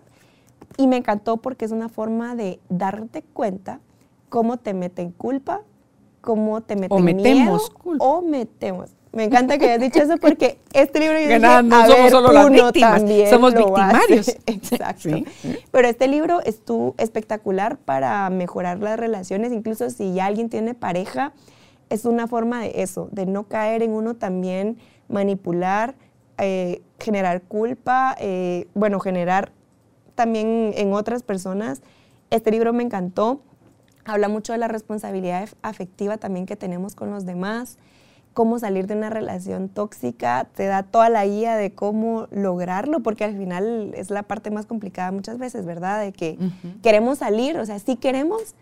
y 0.76 0.86
me 0.86 0.96
encantó 0.96 1.38
porque 1.38 1.64
es 1.64 1.72
una 1.72 1.88
forma 1.88 2.34
de 2.34 2.60
darte 2.68 3.22
cuenta 3.22 3.80
cómo 4.28 4.58
te 4.58 4.74
meten 4.74 5.10
culpa, 5.10 5.62
cómo 6.20 6.60
te 6.60 6.76
meten 6.76 6.96
o 6.96 7.00
metemos 7.00 7.70
culpa. 7.70 8.04
o 8.04 8.22
metemos 8.22 8.90
me 9.12 9.24
encanta 9.24 9.58
que 9.58 9.64
hayas 9.66 9.80
dicho 9.80 10.00
eso 10.00 10.16
porque 10.18 10.58
este 10.72 11.00
libro 11.00 11.18
yo 11.18 11.26
dije, 11.26 11.38
no, 11.38 11.48
a 11.48 11.86
somos 11.86 12.10
solo 12.10 12.32
las 12.32 12.50
víctimas, 12.50 13.02
somos 13.30 13.54
victimarios. 13.54 14.28
Exacto. 14.46 15.10
Pero 15.70 15.88
este 15.88 16.08
libro 16.08 16.40
estuvo 16.44 16.94
espectacular 16.98 17.78
para 17.78 18.28
mejorar 18.30 18.78
las 18.78 18.98
relaciones, 18.98 19.52
incluso 19.52 19.88
si 19.90 20.14
ya 20.14 20.26
alguien 20.26 20.50
tiene 20.50 20.74
pareja, 20.74 21.32
es 21.88 22.04
una 22.04 22.26
forma 22.26 22.60
de 22.60 22.82
eso, 22.82 23.08
de 23.10 23.24
no 23.24 23.44
caer 23.44 23.82
en 23.82 23.92
uno 23.92 24.14
también, 24.14 24.76
manipular, 25.08 25.94
eh, 26.36 26.82
generar 27.00 27.42
culpa, 27.42 28.14
eh, 28.20 28.66
bueno, 28.74 29.00
generar 29.00 29.52
también 30.18 30.72
en 30.74 30.92
otras 30.94 31.22
personas. 31.22 31.80
Este 32.30 32.50
libro 32.50 32.72
me 32.72 32.82
encantó, 32.82 33.40
habla 34.04 34.28
mucho 34.28 34.52
de 34.52 34.58
la 34.58 34.66
responsabilidad 34.66 35.48
afectiva 35.62 36.16
también 36.16 36.44
que 36.44 36.56
tenemos 36.56 36.96
con 36.96 37.12
los 37.12 37.24
demás 37.24 37.78
cómo 38.34 38.58
salir 38.58 38.88
de 38.88 38.94
una 38.94 39.10
relación 39.10 39.68
tóxica, 39.68 40.48
te 40.54 40.66
da 40.66 40.82
toda 40.82 41.08
la 41.08 41.24
guía 41.24 41.56
de 41.56 41.72
cómo 41.72 42.28
lograrlo, 42.30 43.00
porque 43.00 43.24
al 43.24 43.36
final 43.36 43.92
es 43.96 44.10
la 44.10 44.22
parte 44.24 44.50
más 44.50 44.66
complicada 44.66 45.10
muchas 45.10 45.38
veces, 45.38 45.66
¿verdad? 45.66 46.00
De 46.00 46.12
que 46.12 46.38
queremos 46.82 47.18
salir, 47.18 47.58
o 47.58 47.66
sea, 47.66 47.78
sí 47.80 47.96
queremos, 47.96 48.54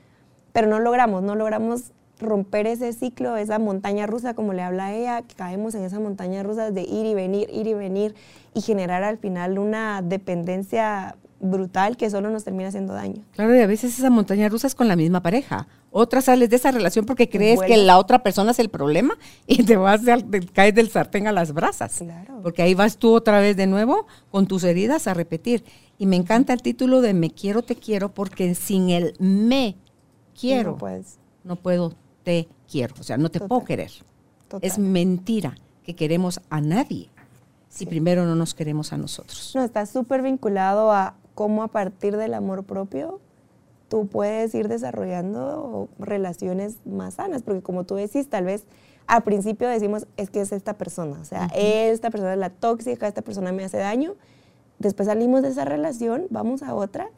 pero 0.52 0.66
no 0.66 0.78
logramos, 0.80 1.22
no 1.22 1.34
logramos 1.34 1.92
romper 2.18 2.66
ese 2.66 2.94
ciclo, 2.94 3.36
esa 3.36 3.58
montaña 3.58 4.06
rusa, 4.06 4.32
como 4.32 4.54
le 4.54 4.62
habla 4.62 4.94
ella, 4.94 5.20
que 5.22 5.34
caemos 5.34 5.74
en 5.74 5.84
esa 5.84 6.00
montaña 6.00 6.42
rusa 6.42 6.70
de 6.70 6.82
ir 6.82 7.04
y 7.04 7.14
venir, 7.14 7.50
ir 7.52 7.66
y 7.66 7.74
venir, 7.74 8.14
y 8.54 8.62
generar 8.62 9.02
al 9.02 9.18
final 9.18 9.58
una 9.58 10.00
dependencia 10.00 11.16
brutal 11.40 11.96
que 11.96 12.08
solo 12.10 12.30
nos 12.30 12.44
termina 12.44 12.68
haciendo 12.68 12.94
daño. 12.94 13.22
Claro, 13.32 13.54
y 13.54 13.60
a 13.60 13.66
veces 13.66 13.98
esa 13.98 14.10
montaña 14.10 14.48
rusa 14.48 14.66
es 14.66 14.74
con 14.74 14.88
la 14.88 14.96
misma 14.96 15.22
pareja. 15.22 15.68
Otra 15.90 16.20
sales 16.20 16.50
de 16.50 16.56
esa 16.56 16.70
relación 16.70 17.04
porque 17.04 17.28
crees 17.28 17.60
que 17.60 17.76
la 17.76 17.98
otra 17.98 18.22
persona 18.22 18.50
es 18.50 18.58
el 18.58 18.68
problema 18.68 19.16
y 19.46 19.62
te 19.62 19.76
vas, 19.76 20.02
te 20.02 20.40
caes 20.46 20.74
del 20.74 20.90
sartén 20.90 21.26
a 21.26 21.32
las 21.32 21.52
brasas. 21.52 21.98
Claro. 21.98 22.40
Porque 22.42 22.62
ahí 22.62 22.74
vas 22.74 22.96
tú 22.96 23.14
otra 23.14 23.40
vez 23.40 23.56
de 23.56 23.66
nuevo 23.66 24.06
con 24.30 24.46
tus 24.46 24.64
heridas 24.64 25.06
a 25.06 25.14
repetir. 25.14 25.64
Y 25.98 26.06
me 26.06 26.16
encanta 26.16 26.52
el 26.52 26.62
título 26.62 27.00
de 27.00 27.14
Me 27.14 27.30
quiero, 27.30 27.62
te 27.62 27.76
quiero, 27.76 28.12
porque 28.12 28.54
sin 28.54 28.90
el 28.90 29.14
me 29.18 29.76
quiero, 30.38 30.72
no, 30.72 30.78
puedes. 30.78 31.18
no 31.44 31.56
puedo, 31.56 31.94
te 32.22 32.48
quiero. 32.70 32.94
O 32.98 33.02
sea, 33.02 33.16
no 33.16 33.30
te 33.30 33.40
puedo 33.40 33.64
querer. 33.64 33.90
Es 34.60 34.78
mentira 34.78 35.56
que 35.82 35.94
queremos 35.94 36.40
a 36.50 36.60
nadie 36.60 37.08
si 37.68 37.86
primero 37.86 38.24
no 38.24 38.34
nos 38.34 38.54
queremos 38.54 38.92
a 38.92 38.96
nosotros. 38.96 39.52
No, 39.54 39.62
está 39.62 39.84
súper 39.86 40.22
vinculado 40.22 40.90
a 40.92 41.14
cómo 41.36 41.62
a 41.62 41.68
partir 41.68 42.16
del 42.16 42.34
amor 42.34 42.64
propio 42.64 43.20
tú 43.88 44.08
puedes 44.08 44.52
ir 44.54 44.66
desarrollando 44.66 45.88
relaciones 46.00 46.78
más 46.84 47.14
sanas, 47.14 47.42
porque 47.42 47.62
como 47.62 47.84
tú 47.84 47.94
decís, 47.94 48.28
tal 48.28 48.46
vez 48.46 48.64
al 49.06 49.22
principio 49.22 49.68
decimos, 49.68 50.08
es 50.16 50.30
que 50.30 50.40
es 50.40 50.50
esta 50.50 50.72
persona, 50.72 51.20
o 51.20 51.24
sea, 51.24 51.48
esta 51.54 52.10
persona 52.10 52.32
es 52.32 52.38
la 52.38 52.50
tóxica, 52.50 53.06
esta 53.06 53.22
persona 53.22 53.52
me 53.52 53.64
hace 53.64 53.76
daño, 53.76 54.14
después 54.80 55.06
salimos 55.06 55.42
de 55.42 55.50
esa 55.50 55.66
relación, 55.66 56.26
vamos 56.30 56.62
a 56.62 56.74
otra 56.74 57.10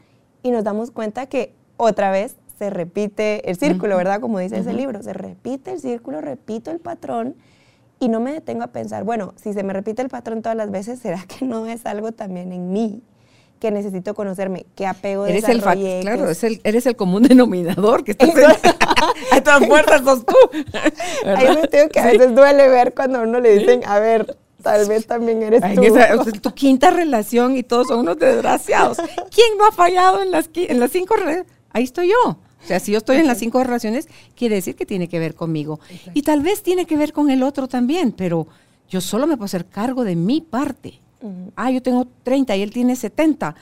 y 0.42 0.50
nos 0.50 0.64
damos 0.64 0.90
cuenta 0.90 1.26
que 1.26 1.54
otra 1.76 2.10
vez 2.10 2.36
se 2.58 2.70
repite 2.70 3.48
el 3.48 3.56
círculo, 3.56 3.96
¿verdad? 3.96 4.20
Como 4.20 4.40
dice 4.40 4.58
ese 4.58 4.72
libro, 4.72 5.00
se 5.02 5.12
repite 5.12 5.70
el 5.70 5.80
círculo, 5.80 6.20
repito 6.20 6.72
el 6.72 6.80
patrón 6.80 7.36
y 8.00 8.08
no 8.08 8.18
me 8.18 8.32
detengo 8.32 8.64
a 8.64 8.68
pensar, 8.68 9.04
bueno, 9.04 9.32
si 9.36 9.52
se 9.52 9.62
me 9.62 9.72
repite 9.72 10.02
el 10.02 10.08
patrón 10.08 10.42
todas 10.42 10.56
las 10.56 10.72
veces, 10.72 10.98
¿será 10.98 11.24
que 11.24 11.44
no 11.44 11.66
es 11.66 11.86
algo 11.86 12.10
también 12.10 12.52
en 12.52 12.72
mí? 12.72 13.00
Que 13.58 13.70
necesito 13.70 14.14
conocerme, 14.14 14.66
que 14.74 14.86
apego 14.86 15.26
eres 15.26 15.48
el 15.48 15.60
Claro, 15.60 16.28
eres 16.64 16.86
el 16.86 16.96
común 16.96 17.22
denominador 17.28 18.04
que 18.04 18.12
estás 18.12 18.30
en, 18.30 18.34
todas 19.44 19.66
puertas 19.66 20.02
sos 20.02 20.24
tú. 20.24 20.34
Ahí 21.24 21.56
me 21.56 21.68
tengo 21.68 21.88
que 21.88 22.00
a 22.00 22.06
veces 22.06 22.34
duele 22.34 22.68
ver 22.68 22.94
cuando 22.94 23.18
a 23.18 23.22
uno 23.22 23.40
le 23.40 23.58
dicen, 23.58 23.82
a 23.86 23.98
ver, 23.98 24.36
tal 24.62 24.88
vez 24.88 25.06
también 25.06 25.42
eres 25.42 25.62
tú. 25.74 26.32
tu 26.40 26.54
quinta 26.54 26.90
relación 26.90 27.56
y 27.56 27.62
todos 27.62 27.88
son 27.88 28.00
unos 28.00 28.18
desgraciados. 28.18 28.98
¿Quién 29.30 29.58
no 29.58 29.66
ha 29.66 29.72
fallado 29.72 30.22
en 30.22 30.30
las, 30.30 30.50
en 30.54 30.80
las 30.80 30.90
cinco 30.90 31.16
relaciones? 31.16 31.50
Ahí 31.72 31.84
estoy 31.84 32.08
yo. 32.08 32.38
O 32.62 32.66
sea, 32.66 32.80
si 32.80 32.92
yo 32.92 32.98
estoy 32.98 33.18
en 33.18 33.26
las 33.26 33.38
cinco 33.38 33.62
relaciones, 33.62 34.08
quiere 34.34 34.56
decir 34.56 34.74
que 34.74 34.84
tiene 34.84 35.08
que 35.08 35.18
ver 35.18 35.34
conmigo. 35.34 35.80
Y 36.12 36.22
tal 36.22 36.42
vez 36.42 36.62
tiene 36.62 36.86
que 36.86 36.96
ver 36.96 37.12
con 37.12 37.30
el 37.30 37.42
otro 37.42 37.68
también, 37.68 38.12
pero 38.12 38.48
yo 38.88 39.00
solo 39.00 39.26
me 39.26 39.36
puedo 39.36 39.46
hacer 39.46 39.66
cargo 39.66 40.04
de 40.04 40.16
mi 40.16 40.40
parte. 40.40 41.00
Ah, 41.56 41.70
yo 41.70 41.82
tengo 41.82 42.06
30 42.22 42.56
y 42.56 42.62
él 42.62 42.70
tiene 42.70 42.96
70. 42.96 43.54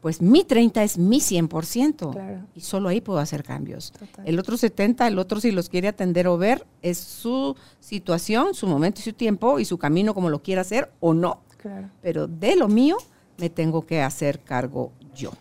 Pues 0.00 0.20
mi 0.20 0.44
30 0.44 0.82
es 0.82 0.98
mi 0.98 1.18
100%. 1.18 2.44
Y 2.54 2.60
solo 2.60 2.88
ahí 2.90 3.00
puedo 3.00 3.18
hacer 3.18 3.42
cambios. 3.42 3.92
El 4.24 4.38
otro 4.38 4.56
70, 4.56 5.06
el 5.06 5.18
otro 5.18 5.40
si 5.40 5.50
los 5.50 5.68
quiere 5.68 5.88
atender 5.88 6.26
o 6.28 6.36
ver, 6.36 6.66
es 6.82 6.98
su 6.98 7.56
situación, 7.80 8.54
su 8.54 8.66
momento 8.66 9.00
y 9.00 9.04
su 9.04 9.12
tiempo 9.14 9.58
y 9.58 9.64
su 9.64 9.78
camino 9.78 10.12
como 10.12 10.28
lo 10.28 10.42
quiera 10.42 10.60
hacer 10.60 10.90
o 11.00 11.14
no. 11.14 11.40
Pero 12.02 12.26
de 12.26 12.56
lo 12.56 12.68
mío 12.68 12.98
me 13.38 13.48
tengo 13.48 13.86
que 13.86 14.02
hacer 14.02 14.40
cargo 14.40 14.92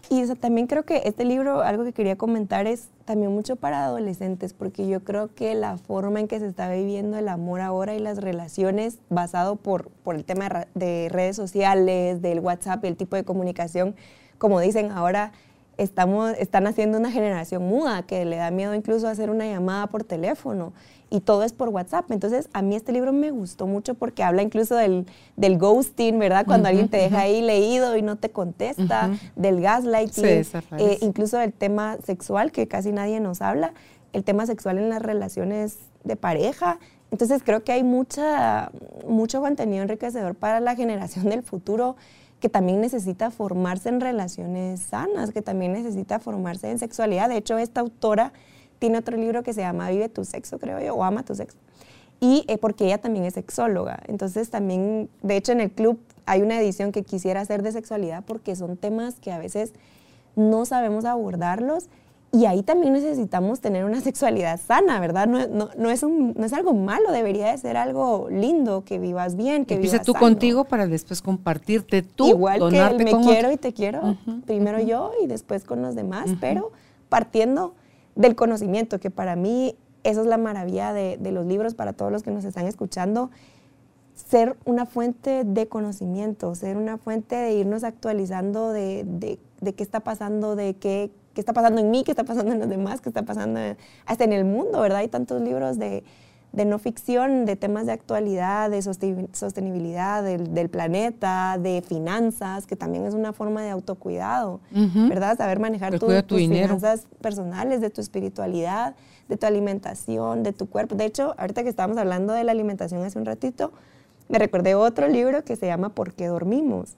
Y 0.09 0.25
también 0.35 0.67
creo 0.67 0.83
que 0.83 1.03
este 1.05 1.25
libro, 1.25 1.61
algo 1.61 1.83
que 1.83 1.93
quería 1.93 2.15
comentar 2.15 2.67
es 2.67 2.89
también 3.05 3.31
mucho 3.31 3.55
para 3.55 3.85
adolescentes, 3.85 4.53
porque 4.53 4.87
yo 4.87 5.03
creo 5.03 5.33
que 5.33 5.55
la 5.55 5.77
forma 5.77 6.19
en 6.19 6.27
que 6.27 6.39
se 6.39 6.47
está 6.47 6.69
viviendo 6.69 7.17
el 7.17 7.27
amor 7.27 7.61
ahora 7.61 7.95
y 7.95 7.99
las 7.99 8.17
relaciones 8.17 8.99
basado 9.09 9.55
por, 9.55 9.89
por 10.03 10.15
el 10.15 10.23
tema 10.23 10.67
de 10.73 11.09
redes 11.09 11.35
sociales, 11.35 12.21
del 12.21 12.39
WhatsApp 12.39 12.83
y 12.85 12.87
el 12.87 12.95
tipo 12.95 13.15
de 13.15 13.23
comunicación, 13.23 13.95
como 14.37 14.59
dicen 14.59 14.91
ahora, 14.91 15.31
estamos, 15.77 16.33
están 16.37 16.67
haciendo 16.67 16.97
una 16.97 17.11
generación 17.11 17.63
muda 17.63 18.03
que 18.03 18.25
le 18.25 18.37
da 18.37 18.51
miedo 18.51 18.73
incluso 18.73 19.07
hacer 19.07 19.29
una 19.29 19.45
llamada 19.45 19.87
por 19.87 20.03
teléfono 20.03 20.73
y 21.13 21.19
todo 21.19 21.43
es 21.43 21.53
por 21.53 21.69
WhatsApp. 21.69 22.09
Entonces, 22.09 22.49
a 22.53 22.63
mí 22.63 22.75
este 22.75 22.91
libro 22.91 23.13
me 23.13 23.29
gustó 23.29 23.67
mucho 23.67 23.93
porque 23.93 24.23
habla 24.23 24.41
incluso 24.41 24.75
del, 24.75 25.05
del 25.35 25.59
ghosting, 25.59 26.17
¿verdad? 26.17 26.43
Cuando 26.47 26.69
alguien 26.69 26.89
te 26.89 26.97
deja 26.97 27.19
ahí 27.19 27.43
leído 27.43 27.95
y 27.95 28.01
no 28.01 28.15
te 28.15 28.31
contesta, 28.31 29.11
del 29.35 29.61
gaslighting, 29.61 30.43
eh, 30.79 30.97
incluso 31.01 31.37
del 31.37 31.53
tema 31.53 31.97
sexual, 32.03 32.51
que 32.51 32.67
casi 32.67 32.91
nadie 32.91 33.19
nos 33.19 33.43
habla, 33.43 33.75
el 34.11 34.23
tema 34.23 34.47
sexual 34.47 34.79
en 34.79 34.89
las 34.89 35.03
relaciones 35.03 35.77
de 36.03 36.15
pareja. 36.15 36.79
Entonces, 37.11 37.43
creo 37.45 37.63
que 37.63 37.73
hay 37.73 37.83
mucha, 37.83 38.71
mucho 39.07 39.39
contenido 39.39 39.83
enriquecedor 39.83 40.33
para 40.33 40.61
la 40.61 40.75
generación 40.75 41.25
del 41.29 41.43
futuro 41.43 41.95
que 42.39 42.49
también 42.49 42.81
necesita 42.81 43.29
formarse 43.29 43.89
en 43.89 44.01
relaciones 44.01 44.79
sanas, 44.79 45.29
que 45.29 45.43
también 45.43 45.73
necesita 45.73 46.17
formarse 46.17 46.71
en 46.71 46.79
sexualidad. 46.79 47.29
De 47.29 47.37
hecho, 47.37 47.59
esta 47.59 47.81
autora 47.81 48.33
tiene 48.83 48.97
otro 48.97 49.15
libro 49.15 49.43
que 49.43 49.53
se 49.53 49.61
llama 49.61 49.89
Vive 49.91 50.09
tu 50.09 50.25
sexo, 50.25 50.59
creo 50.59 50.77
yo, 50.81 50.93
o 50.93 51.05
Ama 51.05 51.23
tu 51.23 51.33
sexo. 51.35 51.57
Y 52.19 52.43
eh, 52.49 52.57
porque 52.57 52.83
ella 52.83 52.97
también 52.97 53.23
es 53.23 53.35
sexóloga. 53.35 54.03
Entonces 54.09 54.49
también, 54.49 55.09
de 55.21 55.37
hecho 55.37 55.53
en 55.53 55.61
el 55.61 55.71
club 55.71 56.01
hay 56.25 56.41
una 56.41 56.59
edición 56.59 56.91
que 56.91 57.03
quisiera 57.03 57.39
hacer 57.39 57.63
de 57.63 57.71
sexualidad 57.71 58.25
porque 58.27 58.57
son 58.57 58.75
temas 58.75 59.21
que 59.21 59.31
a 59.31 59.39
veces 59.39 59.71
no 60.35 60.65
sabemos 60.65 61.05
abordarlos 61.05 61.85
y 62.33 62.45
ahí 62.45 62.61
también 62.61 62.91
necesitamos 62.91 63.61
tener 63.61 63.85
una 63.85 64.01
sexualidad 64.09 64.59
sana, 64.59 64.99
¿verdad? 64.99 65.27
No, 65.27 65.47
no, 65.47 65.69
no, 65.77 65.89
es, 65.89 66.03
un, 66.03 66.33
no 66.37 66.45
es 66.45 66.51
algo 66.51 66.73
malo, 66.73 67.09
debería 67.13 67.53
de 67.53 67.57
ser 67.57 67.77
algo 67.77 68.27
lindo, 68.29 68.83
que 68.83 68.99
vivas 68.99 69.37
bien, 69.37 69.63
que 69.63 69.75
Empieza 69.75 69.95
vivas 69.95 70.05
tú 70.05 70.13
contigo 70.13 70.65
para 70.65 70.87
después 70.87 71.21
compartirte 71.21 72.01
tú, 72.01 72.27
Igual 72.27 72.69
que 72.69 72.79
el 72.79 72.97
me 72.97 73.21
quiero 73.21 73.49
y 73.49 73.55
te 73.55 73.71
quiero, 73.71 74.17
primero 74.45 74.81
yo 74.81 75.13
y 75.23 75.27
después 75.27 75.63
con 75.63 75.81
los 75.81 75.95
demás, 75.95 76.31
pero 76.41 76.73
partiendo 77.07 77.75
del 78.15 78.35
conocimiento, 78.35 78.99
que 78.99 79.09
para 79.09 79.35
mí 79.35 79.75
eso 80.03 80.21
es 80.21 80.27
la 80.27 80.37
maravilla 80.37 80.93
de, 80.93 81.17
los 81.31 81.45
libros, 81.45 81.75
para 81.75 81.93
todos 81.93 82.11
los 82.11 82.23
que 82.23 82.31
nos 82.31 82.45
están 82.45 82.67
escuchando, 82.67 83.31
ser 84.13 84.57
una 84.65 84.85
fuente 84.85 85.43
de 85.43 85.67
conocimiento, 85.67 86.53
ser 86.55 86.77
una 86.77 86.97
fuente 86.97 87.35
de 87.35 87.53
irnos 87.53 87.83
actualizando 87.83 88.71
de, 88.71 89.05
de, 89.61 89.73
qué 89.73 89.83
está 89.83 90.01
pasando, 90.01 90.55
de 90.55 90.75
qué, 90.75 91.11
qué, 91.33 91.41
está 91.41 91.53
pasando 91.53 91.81
en 91.81 91.89
mí, 91.89 92.03
qué 92.03 92.11
está 92.11 92.23
pasando 92.23 92.51
en 92.51 92.59
los 92.59 92.69
demás, 92.69 93.01
qué 93.01 93.09
está 93.09 93.23
pasando 93.23 93.59
hasta 94.05 94.23
en 94.23 94.33
el 94.33 94.45
mundo, 94.45 94.81
¿verdad? 94.81 94.99
Hay 94.99 95.07
tantos 95.07 95.41
libros 95.41 95.79
de, 95.79 96.03
de 96.53 96.65
no 96.65 96.77
ficción, 96.77 97.45
de 97.45 97.55
temas 97.55 97.87
de 97.87 97.93
actualidad, 97.93 98.69
de 98.69 98.79
sostenibilidad 98.81 100.23
del, 100.23 100.69
planeta, 100.69 101.57
de 101.59 101.81
finanzas, 101.81 102.67
que 102.67 102.75
también 102.75 103.05
es 103.05 103.15
una 103.15 103.33
forma 103.33 103.63
de 103.63 103.71
autocuidado, 103.71 104.59
¿verdad? 104.71 105.35
Saber 105.35 105.59
manejar 105.59 105.97
tus 105.97 106.23
finanzas 106.37 107.07
personales, 107.21 107.81
de 107.81 107.89
tu 107.89 108.01
espiritualidad, 108.01 108.95
de 109.27 109.35
tu 109.35 109.47
alimentación, 109.47 110.43
de 110.43 110.53
tu 110.53 110.69
cuerpo. 110.69 110.93
De 110.93 111.05
hecho, 111.05 111.33
ahorita 111.39 111.63
que 111.63 111.69
estábamos 111.69 111.97
hablando 111.97 112.33
de 112.33 112.43
la 112.43 112.51
alimentación 112.51 113.03
hace 113.03 113.17
un 113.17 113.25
ratito, 113.25 113.71
me 114.29 114.37
recordé 114.37 114.75
otro 114.75 115.07
libro 115.07 115.43
que 115.43 115.55
se 115.55 115.65
llama 115.65 115.89
¿Por 115.89 116.13
qué 116.13 116.27
dormimos? 116.27 116.97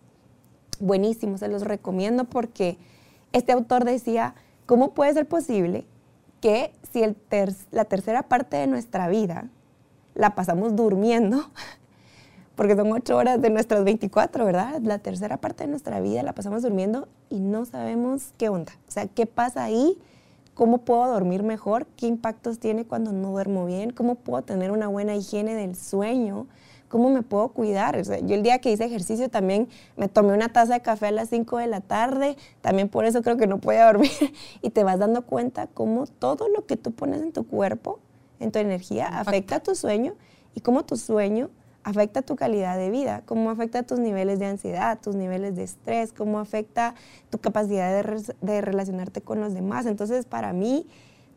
Buenísimo, 0.81 1.37
se 1.37 1.47
los 1.47 1.63
recomiendo 1.63 2.25
porque 2.25 2.77
este 3.31 3.53
autor 3.53 3.85
decía, 3.85 4.35
¿cómo 4.65 4.93
puede 4.93 5.13
ser 5.13 5.25
posible 5.25 5.85
que 6.45 6.71
si 6.91 7.01
el 7.01 7.17
la 7.71 7.85
tercera 7.85 8.21
parte 8.21 8.55
de 8.57 8.67
nuestra 8.67 9.07
vida 9.07 9.49
la 10.13 10.35
pasamos 10.35 10.75
durmiendo, 10.75 11.49
porque 12.55 12.75
son 12.75 12.91
ocho 12.91 13.17
horas 13.17 13.41
de 13.41 13.49
nuestras 13.49 13.83
24, 13.83 14.45
¿verdad? 14.45 14.79
La 14.83 14.99
tercera 14.99 15.37
parte 15.37 15.63
de 15.63 15.71
nuestra 15.71 15.99
vida 16.01 16.21
la 16.21 16.33
pasamos 16.33 16.61
durmiendo 16.61 17.07
y 17.31 17.39
no 17.39 17.65
sabemos 17.65 18.31
qué 18.37 18.49
onda. 18.49 18.73
O 18.87 18.91
sea, 18.91 19.07
¿qué 19.07 19.25
pasa 19.25 19.63
ahí? 19.63 19.97
¿Cómo 20.53 20.85
puedo 20.85 21.07
dormir 21.11 21.41
mejor? 21.41 21.87
¿Qué 21.97 22.05
impactos 22.05 22.59
tiene 22.59 22.85
cuando 22.85 23.11
no 23.11 23.31
duermo 23.31 23.65
bien? 23.65 23.89
¿Cómo 23.89 24.13
puedo 24.13 24.43
tener 24.43 24.69
una 24.69 24.87
buena 24.87 25.15
higiene 25.15 25.55
del 25.55 25.75
sueño? 25.75 26.45
¿Cómo 26.89 27.09
me 27.09 27.21
puedo 27.21 27.49
cuidar? 27.49 28.01
yo 28.01 28.35
el 28.35 28.43
día 28.43 28.59
que 28.59 28.71
hice 28.71 28.85
ejercicio 28.85 29.29
también 29.29 29.67
me 29.97 30.07
tomé 30.07 30.33
una 30.33 30.49
taza 30.49 30.73
de 30.75 30.81
café 30.81 31.07
a 31.07 31.11
las 31.11 31.29
5 31.29 31.57
de 31.57 31.67
la 31.67 31.81
tarde, 31.81 32.37
también 32.61 32.89
por 32.89 33.05
eso 33.05 33.21
creo 33.21 33.37
que 33.37 33.47
no 33.47 33.59
podía 33.59 33.85
dormir 33.91 34.11
y 34.61 34.69
te 34.69 34.83
vas 34.83 34.99
dando 34.99 35.25
cuenta 35.25 35.67
cómo 35.67 36.05
todo 36.07 36.47
lo 36.49 36.65
que 36.65 36.77
tú 36.77 36.91
pones 36.91 37.21
en 37.21 37.31
tu 37.31 37.45
cuerpo, 37.47 37.99
en 38.39 38.51
tu 38.51 38.59
energía, 38.59 39.07
afecta 39.07 39.57
a 39.57 39.59
tu 39.61 39.75
sueño 39.75 40.13
y 40.53 40.61
cómo 40.61 40.85
tu 40.85 40.95
sueño 40.97 41.49
afecta 41.83 42.23
tu 42.23 42.35
calidad 42.35 42.77
de 42.77 42.89
vida, 42.89 43.21
cómo 43.25 43.51
afecta 43.51 43.83
tus 43.83 43.99
niveles 43.99 44.39
de 44.39 44.47
ansiedad, 44.47 44.99
tus 44.99 45.15
niveles 45.15 45.55
de 45.55 45.63
estrés, 45.63 46.13
cómo 46.13 46.39
afecta 46.39 46.95
tu 47.29 47.37
capacidad 47.37 48.03
de, 48.03 48.33
de 48.41 48.61
relacionarte 48.61 49.21
con 49.21 49.39
los 49.39 49.53
demás. 49.53 49.85
Entonces, 49.85 50.25
para 50.25 50.51
mí, 50.51 50.87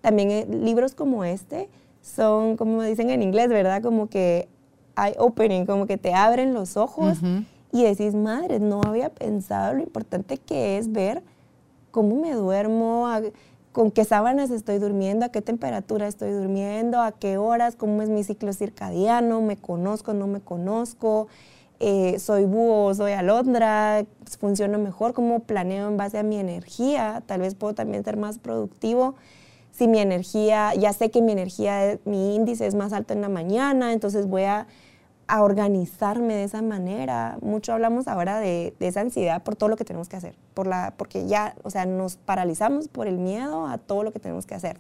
también 0.01 0.31
eh, 0.31 0.47
libros 0.49 0.95
como 0.95 1.25
este 1.25 1.69
son, 2.01 2.57
como 2.57 2.83
dicen 2.83 3.11
en 3.11 3.23
inglés, 3.23 3.49
¿verdad? 3.49 3.83
Como 3.83 4.09
que 4.09 4.49
eye-opening, 5.07 5.67
como 5.67 5.87
que 5.87 5.97
te 5.97 6.15
abren 6.15 6.55
los 6.55 6.77
ojos 6.77 7.19
y 7.73 7.85
decís, 7.85 8.15
madre, 8.15 8.61
no 8.61 8.81
había 8.83 9.11
pensado 9.11 9.75
lo 9.75 9.83
importante 9.83 10.39
que 10.39 10.79
es 10.79 10.91
ver 10.93 11.23
cómo 11.91 12.17
me 12.21 12.33
duermo, 12.33 13.07
con 13.73 13.91
qué 13.91 14.05
sábanas 14.05 14.51
estoy 14.51 14.79
durmiendo, 14.79 15.27
a 15.27 15.29
qué 15.29 15.43
temperatura 15.43 16.09
estoy 16.09 16.33
durmiendo, 16.33 17.01
a 17.01 17.13
qué 17.13 17.37
horas, 17.37 17.77
cómo 17.77 18.03
es 18.03 18.09
mi 18.09 18.25
ciclo 18.25 18.53
circadiano, 18.53 19.41
me 19.41 19.57
conozco, 19.57 20.15
no 20.15 20.27
me 20.27 20.41
conozco, 20.41 21.29
eh, 21.81 22.19
soy 22.19 22.45
búho, 22.45 22.95
soy 22.95 23.13
alondra, 23.13 24.05
funciono 24.41 24.79
mejor, 24.79 25.13
cómo 25.13 25.41
planeo 25.41 25.89
en 25.89 25.97
base 25.97 26.19
a 26.19 26.23
mi 26.23 26.39
energía, 26.39 27.23
tal 27.27 27.43
vez 27.43 27.55
puedo 27.55 27.75
también 27.75 28.05
ser 28.05 28.17
más 28.17 28.39
productivo 28.39 29.15
si 29.79 29.87
mi 29.87 30.01
energía, 30.01 30.75
ya 30.75 30.93
sé 30.93 31.11
que 31.11 31.23
mi 31.23 31.31
energía, 31.31 32.01
mi 32.05 32.35
índice 32.35 32.67
es 32.67 32.75
más 32.75 32.93
alto 32.93 33.15
en 33.15 33.21
la 33.21 33.29
mañana, 33.29 33.93
entonces 33.93 34.27
voy 34.27 34.43
a 34.43 34.67
a 35.29 35.43
organizarme 35.43 36.35
de 36.35 36.45
esa 36.45 36.63
manera. 36.63 37.39
Mucho 37.43 37.75
hablamos 37.75 38.09
ahora 38.09 38.41
de, 38.41 38.75
esa 38.81 39.03
ansiedad 39.03 39.43
por 39.43 39.57
todo 39.57 39.69
lo 39.69 39.77
que 39.77 39.85
tenemos 39.85 40.09
que 40.09 40.17
hacer, 40.17 40.35
por 40.55 40.67
la, 40.67 40.95
porque 40.97 41.27
ya, 41.27 41.55
o 41.63 41.71
sea, 41.71 41.85
nos 41.85 42.17
paralizamos 42.17 42.89
por 42.89 43.07
el 43.07 43.19
miedo 43.19 43.67
a 43.67 43.77
todo 43.77 44.03
lo 44.03 44.13
que 44.13 44.19
tenemos 44.19 44.47
que 44.47 44.55
hacer. 44.55 44.79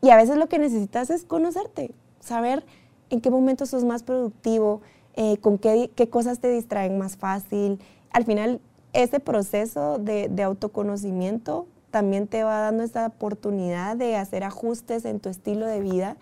Y 0.00 0.10
a 0.10 0.16
veces 0.16 0.38
lo 0.38 0.48
que 0.48 0.58
necesitas 0.58 1.10
es 1.10 1.24
conocerte, 1.24 1.92
saber 2.20 2.64
en 3.10 3.20
qué 3.20 3.30
momento 3.30 3.66
sos 3.66 3.84
más 3.84 4.02
productivo, 4.02 4.80
eh, 5.14 5.36
con 5.38 5.58
qué, 5.58 5.90
qué, 5.94 6.08
cosas 6.08 6.40
te 6.40 6.48
distraen 6.48 6.98
más 6.98 7.16
fácil. 7.16 7.78
Al 8.10 8.24
final, 8.24 8.60
ese 8.94 9.20
proceso 9.20 9.98
de, 9.98 10.28
de 10.28 10.42
autoconocimiento 10.42 11.66
también 11.90 12.26
te 12.26 12.44
va 12.44 12.60
dando 12.60 12.82
esa 12.82 13.06
oportunidad 13.06 13.96
de 13.96 14.16
hacer 14.16 14.42
ajustes 14.42 15.04
en 15.04 15.20
tu 15.20 15.28
estilo 15.28 15.66
de 15.66 15.80
vida 15.80 16.16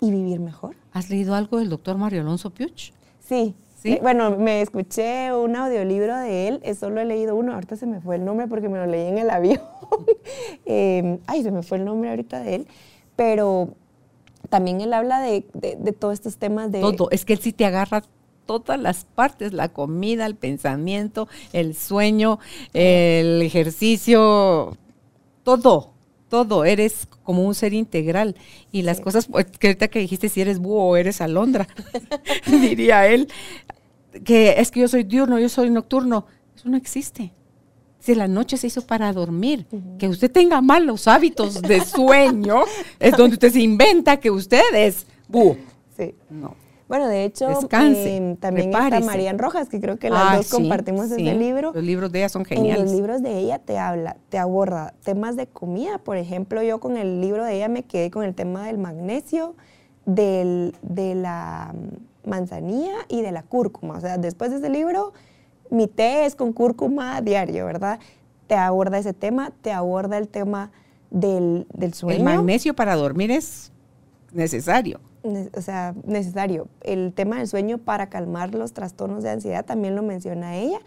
y 0.00 0.10
vivir 0.10 0.40
mejor. 0.40 0.76
¿Has 0.92 1.10
leído 1.10 1.34
algo 1.34 1.58
del 1.58 1.68
doctor 1.68 1.96
Mario 1.96 2.22
Alonso 2.22 2.50
Piuch? 2.50 2.92
Sí. 3.20 3.54
¿Sí? 3.82 3.92
Eh, 3.94 3.98
bueno, 4.02 4.36
me 4.36 4.60
escuché 4.60 5.32
un 5.32 5.56
audiolibro 5.56 6.14
de 6.18 6.48
él, 6.48 6.60
eh, 6.64 6.74
solo 6.74 7.00
he 7.00 7.06
leído 7.06 7.34
uno, 7.34 7.54
ahorita 7.54 7.76
se 7.76 7.86
me 7.86 8.02
fue 8.02 8.16
el 8.16 8.26
nombre 8.26 8.46
porque 8.46 8.68
me 8.68 8.76
lo 8.76 8.84
leí 8.84 9.08
en 9.08 9.16
el 9.16 9.30
avión. 9.30 9.60
Em, 10.66 11.18
ay, 11.26 11.42
se 11.42 11.50
me 11.50 11.62
fue 11.62 11.78
el 11.78 11.86
nombre 11.86 12.10
ahorita 12.10 12.40
de 12.40 12.56
él, 12.56 12.66
pero 13.16 13.70
también 14.50 14.82
él 14.82 14.92
habla 14.92 15.20
de, 15.20 15.46
de, 15.54 15.76
de 15.76 15.92
todos 15.92 16.12
estos 16.12 16.36
temas 16.36 16.70
de... 16.70 16.80
Todo, 16.80 17.10
es 17.10 17.24
que 17.24 17.32
él 17.32 17.38
sí 17.38 17.54
te 17.54 17.64
agarra 17.64 18.02
todas 18.44 18.78
las 18.78 19.04
partes, 19.04 19.52
la 19.54 19.70
comida, 19.70 20.26
el 20.26 20.34
pensamiento, 20.34 21.28
el 21.54 21.74
sueño, 21.74 22.38
el 22.74 23.40
ejercicio, 23.40 24.76
todo 25.42 25.92
todo, 26.30 26.64
eres 26.64 27.06
como 27.22 27.44
un 27.44 27.54
ser 27.54 27.74
integral. 27.74 28.36
Y 28.72 28.80
las 28.82 29.00
cosas, 29.00 29.26
pues, 29.26 29.44
que 29.58 29.66
ahorita 29.66 29.88
que 29.88 29.98
dijiste 29.98 30.30
si 30.30 30.40
eres 30.40 30.58
búho 30.58 30.84
o 30.84 30.96
eres 30.96 31.20
alondra, 31.20 31.68
diría 32.46 33.06
él, 33.06 33.28
que 34.24 34.54
es 34.58 34.70
que 34.70 34.80
yo 34.80 34.88
soy 34.88 35.02
diurno, 35.02 35.38
yo 35.38 35.50
soy 35.50 35.68
nocturno. 35.68 36.24
Eso 36.56 36.70
no 36.70 36.78
existe. 36.78 37.34
Si 37.98 38.14
la 38.14 38.28
noche 38.28 38.56
se 38.56 38.68
hizo 38.68 38.80
para 38.86 39.12
dormir, 39.12 39.66
que 39.98 40.08
usted 40.08 40.30
tenga 40.30 40.62
malos 40.62 41.06
hábitos 41.06 41.60
de 41.60 41.84
sueño, 41.84 42.62
es 42.98 43.14
donde 43.14 43.34
usted 43.34 43.52
se 43.52 43.60
inventa 43.60 44.16
que 44.16 44.30
usted 44.30 44.62
es 44.72 45.06
búho. 45.28 45.58
Sí. 45.98 46.14
No. 46.30 46.56
Bueno, 46.90 47.06
de 47.06 47.24
hecho, 47.24 47.48
em, 47.70 48.34
también 48.34 48.74
está 48.74 48.98
María 48.98 49.32
Rojas, 49.34 49.68
que 49.68 49.80
creo 49.80 49.96
que 49.96 50.10
las 50.10 50.22
ah, 50.26 50.36
dos 50.38 50.50
compartimos 50.50 51.08
ese 51.08 51.36
libro. 51.36 51.70
Los 51.72 51.84
libros 51.84 52.10
de 52.10 52.18
ella 52.18 52.28
son 52.28 52.44
geniales. 52.44 52.78
En 52.78 52.84
los 52.84 52.92
libros 52.92 53.22
de 53.22 53.38
ella 53.38 53.60
te 53.60 53.78
habla, 53.78 54.16
te 54.28 54.38
aborda 54.38 54.92
temas 55.04 55.36
de 55.36 55.46
comida. 55.46 55.98
Por 55.98 56.16
ejemplo, 56.16 56.64
yo 56.64 56.80
con 56.80 56.96
el 56.96 57.20
libro 57.20 57.44
de 57.44 57.54
ella 57.54 57.68
me 57.68 57.84
quedé 57.84 58.10
con 58.10 58.24
el 58.24 58.34
tema 58.34 58.66
del 58.66 58.78
magnesio, 58.78 59.54
del, 60.04 60.74
de 60.82 61.14
la 61.14 61.76
manzanilla 62.26 62.96
y 63.06 63.22
de 63.22 63.30
la 63.30 63.44
cúrcuma. 63.44 63.96
O 63.96 64.00
sea, 64.00 64.18
después 64.18 64.50
de 64.50 64.56
ese 64.56 64.68
libro, 64.68 65.12
mi 65.70 65.86
té 65.86 66.24
es 66.24 66.34
con 66.34 66.52
cúrcuma 66.52 67.20
diario, 67.20 67.66
¿verdad? 67.66 68.00
Te 68.48 68.56
aborda 68.56 68.98
ese 68.98 69.12
tema, 69.12 69.52
te 69.62 69.70
aborda 69.70 70.18
el 70.18 70.26
tema 70.26 70.72
del, 71.12 71.68
del 71.72 71.94
sueño. 71.94 72.18
El 72.18 72.24
magnesio 72.24 72.74
para 72.74 72.96
dormir 72.96 73.30
es 73.30 73.70
necesario. 74.32 74.98
O 75.22 75.60
sea, 75.60 75.94
necesario. 76.04 76.68
El 76.80 77.12
tema 77.12 77.38
del 77.38 77.48
sueño 77.48 77.78
para 77.78 78.08
calmar 78.08 78.54
los 78.54 78.72
trastornos 78.72 79.22
de 79.22 79.30
ansiedad 79.30 79.64
también 79.64 79.94
lo 79.94 80.02
menciona 80.02 80.56
ella 80.56 80.78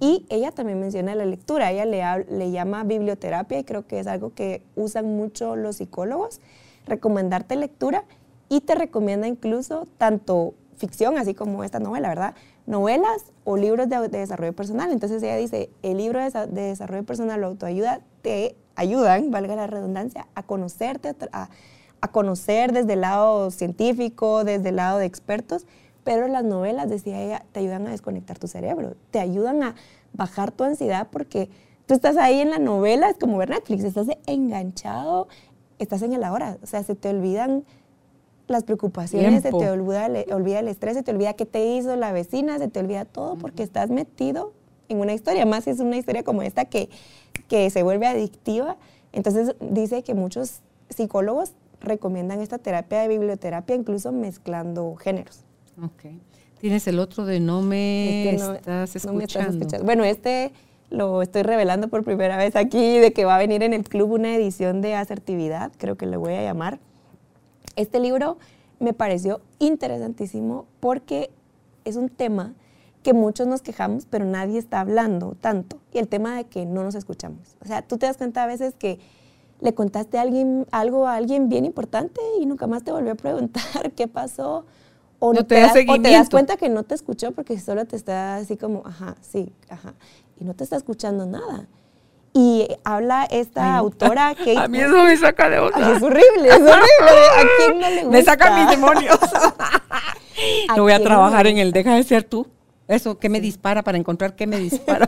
y 0.00 0.24
ella 0.30 0.50
también 0.50 0.80
menciona 0.80 1.14
la 1.14 1.26
lectura. 1.26 1.70
Ella 1.70 1.84
le, 1.84 2.02
le 2.30 2.50
llama 2.50 2.84
biblioterapia 2.84 3.58
y 3.58 3.64
creo 3.64 3.86
que 3.86 4.00
es 4.00 4.06
algo 4.06 4.32
que 4.34 4.62
usan 4.76 5.16
mucho 5.16 5.56
los 5.56 5.76
psicólogos, 5.76 6.40
recomendarte 6.86 7.56
lectura 7.56 8.04
y 8.48 8.62
te 8.62 8.74
recomienda 8.74 9.26
incluso 9.26 9.86
tanto 9.98 10.54
ficción, 10.76 11.18
así 11.18 11.34
como 11.34 11.62
esta 11.62 11.78
novela, 11.78 12.08
¿verdad? 12.08 12.34
Novelas 12.66 13.26
o 13.44 13.56
libros 13.56 13.88
de, 13.88 14.08
desarrollo 14.08 14.52
personal. 14.54 14.90
Entonces 14.90 15.22
ella 15.22 15.36
dice, 15.36 15.70
el 15.82 15.98
libro 15.98 16.20
de, 16.20 16.30
de 16.48 16.62
desarrollo 16.62 17.04
personal 17.04 17.42
o 17.44 17.48
autoayuda 17.48 18.00
te 18.22 18.56
ayudan, 18.74 19.30
valga 19.30 19.54
la 19.54 19.66
redundancia, 19.66 20.26
a 20.34 20.42
conocerte, 20.42 21.14
a 21.32 21.50
a 22.02 22.08
conocer 22.08 22.72
desde 22.72 22.94
el 22.94 23.00
lado 23.00 23.50
científico, 23.50 24.44
desde 24.44 24.68
el 24.68 24.76
lado 24.76 24.98
de 24.98 25.06
expertos, 25.06 25.66
pero 26.04 26.26
las 26.26 26.44
novelas, 26.44 26.90
decía 26.90 27.22
ella, 27.22 27.44
te 27.52 27.60
ayudan 27.60 27.86
a 27.86 27.90
desconectar 27.92 28.38
tu 28.38 28.48
cerebro, 28.48 28.96
te 29.12 29.20
ayudan 29.20 29.62
a 29.62 29.76
bajar 30.12 30.50
tu 30.50 30.64
ansiedad 30.64 31.06
porque 31.10 31.48
tú 31.86 31.94
estás 31.94 32.16
ahí 32.16 32.40
en 32.40 32.50
la 32.50 32.58
novela, 32.58 33.08
es 33.08 33.16
como 33.16 33.38
ver 33.38 33.50
Netflix, 33.50 33.84
estás 33.84 34.08
enganchado, 34.26 35.28
estás 35.78 36.02
en 36.02 36.12
el 36.12 36.24
ahora, 36.24 36.58
o 36.60 36.66
sea, 36.66 36.82
se 36.82 36.96
te 36.96 37.08
olvidan 37.08 37.64
las 38.48 38.64
preocupaciones, 38.64 39.42
se 39.42 39.50
te 39.50 39.70
olvida, 39.70 40.08
olvida 40.34 40.58
el 40.58 40.68
estrés, 40.68 40.96
se 40.96 41.04
te 41.04 41.12
olvida 41.12 41.34
qué 41.34 41.46
te 41.46 41.64
hizo 41.64 41.94
la 41.94 42.10
vecina, 42.10 42.58
se 42.58 42.66
te 42.66 42.80
olvida 42.80 43.04
todo 43.04 43.36
porque 43.36 43.62
estás 43.62 43.90
metido 43.90 44.52
en 44.88 44.98
una 44.98 45.14
historia, 45.14 45.46
más 45.46 45.64
si 45.64 45.70
es 45.70 45.78
una 45.78 45.96
historia 45.96 46.24
como 46.24 46.42
esta 46.42 46.64
que, 46.64 46.90
que 47.48 47.70
se 47.70 47.84
vuelve 47.84 48.08
adictiva. 48.08 48.76
Entonces 49.12 49.54
dice 49.60 50.02
que 50.02 50.14
muchos 50.14 50.60
psicólogos 50.90 51.52
recomiendan 51.82 52.40
esta 52.40 52.58
terapia 52.58 53.00
de 53.00 53.08
biblioterapia, 53.08 53.76
incluso 53.76 54.12
mezclando 54.12 54.94
géneros. 54.96 55.44
Ok. 55.82 56.12
Tienes 56.60 56.86
el 56.86 56.98
otro 56.98 57.24
de 57.24 57.40
no 57.40 57.60
me, 57.60 58.34
estás, 58.34 58.94
escuchando. 58.94 59.66
Bueno, 59.84 60.04
este 60.04 60.52
lo 60.90 61.22
estoy 61.22 61.42
revelando 61.42 61.88
por 61.88 62.04
primera 62.04 62.36
vez 62.36 62.54
aquí, 62.54 62.98
de 62.98 63.12
que 63.12 63.24
va 63.24 63.36
a 63.36 63.38
venir 63.38 63.62
en 63.62 63.72
el 63.72 63.82
club 63.82 64.12
una 64.12 64.36
edición 64.36 64.82
de 64.82 64.94
asertividad, 64.94 65.72
creo 65.78 65.96
que 65.96 66.06
le 66.06 66.16
voy 66.16 66.34
a 66.34 66.42
llamar. 66.42 66.78
Este 67.76 67.98
libro 67.98 68.36
me 68.78 68.92
pareció 68.92 69.40
interesantísimo 69.58 70.66
porque 70.80 71.30
es 71.84 71.96
un 71.96 72.10
tema 72.10 72.52
que 73.02 73.14
muchos 73.14 73.46
nos 73.46 73.62
quejamos, 73.62 74.06
pero 74.06 74.24
nadie 74.24 74.58
está 74.58 74.80
hablando 74.80 75.34
tanto. 75.40 75.78
Y 75.92 75.98
el 75.98 76.08
tema 76.08 76.36
de 76.36 76.44
que 76.44 76.66
no 76.66 76.84
nos 76.84 76.94
escuchamos. 76.94 77.56
O 77.60 77.64
sea, 77.64 77.82
tú 77.82 77.98
te 77.98 78.06
das 78.06 78.16
cuenta 78.16 78.44
a 78.44 78.46
veces 78.46 78.74
que 78.74 79.00
le 79.62 79.74
contaste 79.74 80.18
a 80.18 80.22
alguien, 80.22 80.66
algo 80.72 81.06
a 81.06 81.14
alguien 81.14 81.48
bien 81.48 81.64
importante 81.64 82.20
y 82.40 82.46
nunca 82.46 82.66
más 82.66 82.82
te 82.82 82.90
volvió 82.90 83.12
a 83.12 83.14
preguntar 83.14 83.92
qué 83.96 84.08
pasó. 84.08 84.66
O 85.20 85.32
no 85.32 85.46
te, 85.46 85.60
das, 85.60 85.72
o 85.88 86.00
te 86.00 86.10
das 86.10 86.28
cuenta 86.28 86.56
que 86.56 86.68
no 86.68 86.82
te 86.82 86.96
escuchó 86.96 87.30
porque 87.30 87.58
solo 87.60 87.84
te 87.84 87.94
está 87.94 88.36
así 88.36 88.56
como, 88.56 88.82
ajá, 88.84 89.14
sí, 89.20 89.52
ajá. 89.68 89.94
Y 90.40 90.44
no 90.44 90.54
te 90.54 90.64
está 90.64 90.74
escuchando 90.74 91.26
nada. 91.26 91.68
Y 92.34 92.66
habla 92.82 93.24
esta 93.30 93.76
autora 93.76 94.34
que... 94.44 94.58
A 94.58 94.66
mí 94.66 94.80
eso 94.80 95.04
me 95.04 95.16
saca 95.16 95.48
de 95.48 95.60
onda. 95.60 95.96
es 95.96 96.02
horrible, 96.02 96.48
es 96.48 96.60
horrible. 96.60 97.10
¿A 97.36 97.44
quién 97.56 97.80
no 97.80 97.88
le 97.88 97.96
gusta? 98.02 98.10
Me 98.10 98.22
saca 98.24 98.58
mis 98.58 98.68
demonios. 98.68 99.18
no 100.76 100.82
voy 100.82 100.92
a 100.92 101.00
trabajar 101.00 101.46
en 101.46 101.58
el 101.58 101.70
deja 101.70 101.94
de 101.94 102.02
ser 102.02 102.24
tú. 102.24 102.48
Eso, 102.88 103.16
¿qué 103.20 103.28
me 103.28 103.40
dispara 103.40 103.84
para 103.84 103.98
encontrar 103.98 104.34
qué 104.34 104.48
me 104.48 104.58
dispara? 104.58 105.06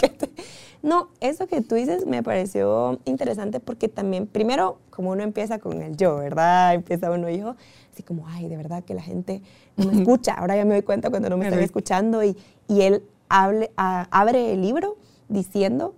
No, 0.85 1.09
eso 1.21 1.47
que 1.47 1.63
tú 1.63 1.77
dices 1.77 2.05
me 2.05 2.23
pareció 2.23 3.01
interesante 3.07 3.59
porque 3.59 3.89
también, 3.89 4.27
primero, 4.27 4.77
como 4.91 5.13
uno 5.13 5.23
empieza 5.23 5.59
con 5.59 5.81
el 5.81 5.97
yo, 5.97 6.17
¿verdad? 6.17 6.75
Empieza 6.75 7.11
uno 7.11 7.31
yo, 7.31 7.57
así 7.91 8.03
como, 8.03 8.29
ay, 8.29 8.49
de 8.51 8.59
verdad 8.59 8.85
que 8.85 8.93
la 8.93 9.01
gente 9.01 9.41
no 9.79 9.87
me 9.87 10.03
escucha. 10.03 10.35
Ahora 10.35 10.57
ya 10.57 10.67
me 10.67 10.75
doy 10.75 10.83
cuenta 10.83 11.09
cuando 11.09 11.31
no 11.31 11.39
me 11.39 11.47
están 11.47 11.63
escuchando 11.63 12.23
y, 12.23 12.37
y 12.69 12.83
él 12.83 13.03
hable, 13.31 13.71
abre 13.77 14.53
el 14.53 14.61
libro 14.61 14.99
diciendo 15.31 15.95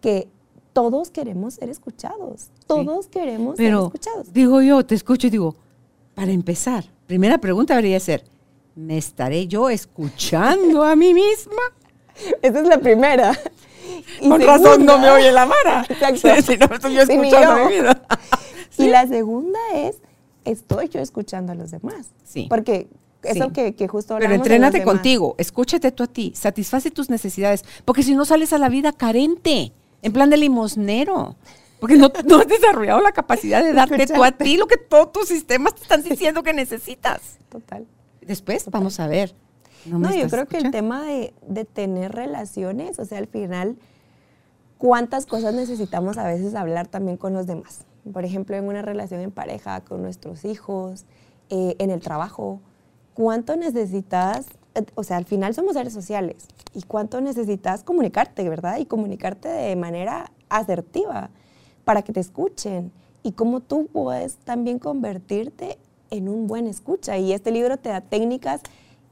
que 0.00 0.26
todos 0.72 1.10
queremos 1.10 1.52
ser 1.52 1.68
escuchados. 1.68 2.48
Todos 2.66 3.08
queremos 3.08 3.58
ser 3.58 3.74
escuchados. 3.74 4.32
Digo 4.32 4.62
yo, 4.62 4.86
te 4.86 4.94
escucho 4.94 5.26
y 5.26 5.30
digo, 5.30 5.54
para 6.14 6.32
empezar, 6.32 6.86
primera 7.06 7.36
pregunta 7.36 7.74
debería 7.74 8.00
ser, 8.00 8.24
¿me 8.74 8.96
estaré 8.96 9.46
yo 9.46 9.68
escuchando 9.68 10.82
a 10.82 10.96
mí 10.96 11.12
misma? 11.12 11.60
Esa 12.40 12.60
es 12.60 12.66
la 12.66 12.78
primera. 12.78 13.38
Y 14.20 14.28
Con 14.28 14.40
razón 14.40 14.84
no 14.84 14.98
me 14.98 15.10
oye 15.10 15.32
la 15.32 15.46
Mara. 15.46 15.84
Exacto. 15.88 16.28
Si 16.42 16.56
no 16.56 16.66
estoy 16.66 16.94
yo 16.94 17.02
escuchando 17.02 17.64
mi 17.64 17.74
vida. 17.74 18.02
Y 18.78 18.88
la 18.88 19.06
segunda 19.06 19.58
es, 19.74 19.96
estoy 20.44 20.88
yo 20.88 21.00
escuchando 21.00 21.52
a 21.52 21.54
los 21.54 21.70
demás. 21.70 22.12
Sí. 22.24 22.46
Porque 22.48 22.88
eso 23.22 23.52
que, 23.52 23.74
que, 23.74 23.88
justo 23.88 24.16
Pero 24.18 24.34
entrénate 24.34 24.82
contigo, 24.82 25.34
escúchate 25.36 25.92
tú 25.92 26.04
a 26.04 26.06
ti, 26.06 26.32
satisface 26.34 26.90
tus 26.90 27.10
necesidades, 27.10 27.64
porque 27.84 28.02
si 28.02 28.14
no 28.14 28.24
sales 28.24 28.54
a 28.54 28.58
la 28.58 28.70
vida 28.70 28.92
carente, 28.92 29.72
en 30.02 30.12
plan 30.12 30.30
de 30.30 30.38
limosnero. 30.38 31.36
Porque 31.78 31.96
no, 31.96 32.10
no 32.26 32.38
has 32.38 32.46
desarrollado 32.46 33.00
la 33.00 33.12
capacidad 33.12 33.62
de 33.62 33.72
darte 33.72 34.06
tú 34.06 34.22
a 34.22 34.32
ti 34.32 34.56
lo 34.56 34.66
que 34.66 34.76
todos 34.76 35.12
tus 35.12 35.28
sistemas 35.28 35.74
te 35.74 35.82
están 35.82 36.02
diciendo 36.02 36.42
que 36.42 36.52
necesitas. 36.52 37.38
Total. 37.48 37.86
Después 38.20 38.66
vamos 38.70 39.00
a 39.00 39.06
ver. 39.06 39.34
No, 39.86 40.14
yo 40.14 40.28
creo 40.28 40.46
que 40.46 40.58
el 40.58 40.70
tema 40.70 41.02
de, 41.02 41.32
de, 41.46 41.64
tener 41.64 42.12
relaciones, 42.12 42.98
o 42.98 43.06
sea, 43.06 43.16
al 43.16 43.28
final, 43.28 43.76
cuántas 44.80 45.26
cosas 45.26 45.52
necesitamos 45.54 46.16
a 46.16 46.26
veces 46.26 46.54
hablar 46.54 46.88
también 46.88 47.18
con 47.18 47.34
los 47.34 47.46
demás. 47.46 47.84
Por 48.10 48.24
ejemplo, 48.24 48.56
en 48.56 48.64
una 48.64 48.80
relación 48.80 49.20
en 49.20 49.30
pareja, 49.30 49.82
con 49.82 50.00
nuestros 50.00 50.46
hijos, 50.46 51.04
eh, 51.50 51.76
en 51.78 51.90
el 51.90 52.00
trabajo, 52.00 52.60
cuánto 53.12 53.56
necesitas, 53.56 54.46
eh, 54.74 54.86
o 54.94 55.04
sea, 55.04 55.18
al 55.18 55.26
final 55.26 55.54
somos 55.54 55.74
seres 55.74 55.92
sociales, 55.92 56.46
y 56.72 56.80
cuánto 56.82 57.20
necesitas 57.20 57.84
comunicarte, 57.84 58.48
¿verdad? 58.48 58.78
Y 58.78 58.86
comunicarte 58.86 59.48
de 59.48 59.76
manera 59.76 60.32
asertiva 60.48 61.28
para 61.84 62.00
que 62.00 62.14
te 62.14 62.20
escuchen 62.20 62.90
y 63.22 63.32
cómo 63.32 63.60
tú 63.60 63.86
puedes 63.92 64.36
también 64.36 64.78
convertirte 64.78 65.76
en 66.08 66.26
un 66.30 66.46
buen 66.46 66.66
escucha. 66.66 67.18
Y 67.18 67.34
este 67.34 67.50
libro 67.50 67.76
te 67.76 67.90
da 67.90 68.00
técnicas 68.00 68.62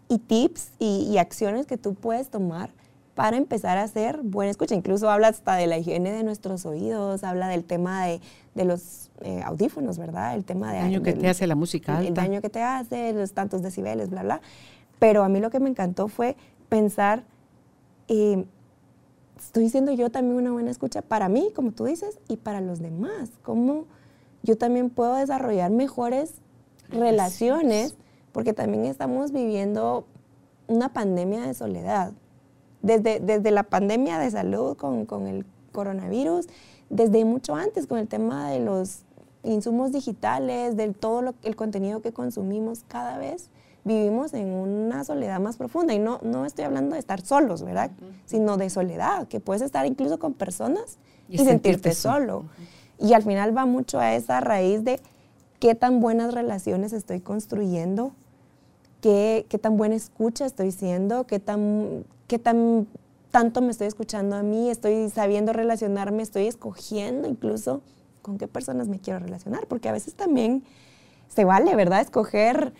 y 0.09 0.19
tips 0.19 0.71
y, 0.79 1.19
acciones 1.19 1.67
que 1.67 1.77
tú 1.77 1.93
puedes 1.93 2.31
tomar 2.31 2.71
para 3.19 3.37
empezar 3.37 3.79
a 3.79 3.83
hacer 3.83 4.21
buen 4.23 4.49
escucha. 4.49 4.77
Incluso 4.77 5.11
habla 5.11 5.27
hasta 5.27 5.57
de 5.57 5.67
la 5.67 5.77
higiene 5.77 6.13
de 6.13 6.23
nuestros 6.23 6.65
oídos, 6.65 7.25
habla 7.25 7.49
del 7.49 7.65
tema 7.65 8.07
de, 8.07 8.21
de 8.55 8.65
los 8.65 9.11
eh, 9.23 9.43
audífonos, 9.45 9.99
¿verdad? 9.99 10.37
El 10.37 10.45
tema 10.45 10.73
de... 10.73 10.79
El 10.79 10.85
daño 10.85 11.03
que 11.03 11.15
te 11.15 11.29
hace 11.29 11.49
la 11.49 11.57
música 11.57 12.01
El 12.01 12.15
daño 12.15 12.41
que 12.41 12.49
te 12.49 12.63
hace, 12.63 13.13
los 13.15 13.33
tantos 13.33 13.61
decibeles, 13.61 14.09
bla, 14.09 14.23
bla. 14.23 14.41
Pero 15.01 15.25
a 15.25 15.29
mí 15.29 15.41
lo 15.41 15.51
que 15.51 15.59
me 15.59 15.69
encantó 15.69 16.07
fue 16.07 16.37
pensar, 16.69 17.25
eh, 18.07 18.45
estoy 19.37 19.69
siendo 19.69 19.91
yo 19.91 20.11
también 20.11 20.37
una 20.37 20.53
buena 20.53 20.71
escucha 20.71 21.03
para 21.03 21.29
mí, 21.29 21.51
como 21.57 21.73
tú 21.73 21.87
dices, 21.87 22.21
y 22.29 22.37
para 22.37 22.61
los 22.61 22.79
demás. 22.79 23.33
Cómo 23.43 23.87
yo 24.45 24.57
también 24.57 24.91
puedo 24.91 25.17
desarrollar 25.17 25.73
mejores 25.73 26.35
relaciones, 26.89 27.97
porque 28.31 28.53
también 28.53 28.85
estamos 28.85 29.33
viviendo 29.33 30.07
una 30.69 30.93
pandemia 30.93 31.43
de 31.43 31.55
soledad. 31.55 32.13
Desde, 32.83 33.21
desde 33.21 33.51
la 33.51 33.65
pandemia 33.65 34.19
de 34.19 34.31
salud 34.31 34.77
con, 34.77 35.05
con 35.05 35.27
el 35.27 35.45
coronavirus, 35.73 36.47
desde 36.91 37.25
mucho 37.25 37.55
antes 37.55 37.87
con 37.87 37.99
el 37.99 38.09
tema 38.09 38.51
de 38.51 38.61
los 38.61 39.01
insumos 39.43 39.93
digitales, 39.93 40.77
del 40.77 40.95
todo 40.95 41.35
el 41.43 41.57
contenido 41.57 42.01
que 42.03 42.13
consumimos 42.13 42.85
cada 42.89 43.19
vez, 43.19 43.51
vivimos 43.85 44.35
en 44.35 44.49
una 44.53 45.05
soledad 45.05 45.41
más 45.41 45.57
profunda. 45.57 45.95
Y 45.95 45.99
no, 45.99 46.21
no 46.23 46.45
estoy 46.45 46.65
hablando 46.65 46.95
de 46.95 47.01
estar 47.01 47.21
solos, 47.21 47.63
¿verdad? 47.63 47.91
Sino 48.27 48.57
de 48.57 48.71
soledad, 48.71 49.29
que 49.29 49.41
puedes 49.41 49.63
estar 49.63 49.87
incluso 49.87 50.19
con 50.19 50.35
personas 50.35 50.99
y, 51.29 51.39
sentirte, 51.39 51.95
solo. 51.95 52.45
Y 52.99 53.13
al 53.15 53.23
final 53.23 53.57
va 53.57 53.67
mucho 53.67 53.99
a 53.99 54.15
esa 54.15 54.41
raíz 54.41 54.85
de 54.85 55.01
qué 55.59 55.75
tan 55.75 56.01
buenas 56.01 56.35
relaciones 56.35 56.93
estoy 56.93 57.21
construyendo, 57.21 58.13
qué, 59.01 59.47
qué 59.49 59.59
tan 59.59 59.77
buena 59.77 59.95
escucha 59.95 60.47
estoy 60.47 60.73
siendo, 60.73 61.25
qué 61.25 61.39
tan, 61.39 62.05
qué 62.29 62.39
tan 62.39 62.87
tanto 63.31 63.61
me 63.61 63.71
estoy 63.71 63.89
escuchando 63.89 64.37
a 64.37 64.43
mí, 64.43 64.71
estoy 64.71 65.11
sabiendo 65.11 65.53
relacionarme, 65.53 66.23
estoy 66.23 66.47
escogiendo 66.47 67.29
incluso 67.29 67.83
con 68.23 68.39
qué 68.39 68.49
personas 68.49 68.89
me 68.89 69.01
quiero 69.01 69.19
relacionar, 69.19 69.67
porque 69.67 69.89
a 69.89 69.93
veces 69.93 70.15
también 70.15 70.65
se 71.29 71.45
vale, 71.45 71.75
¿verdad? 71.75 72.01
Escoger 72.01 72.73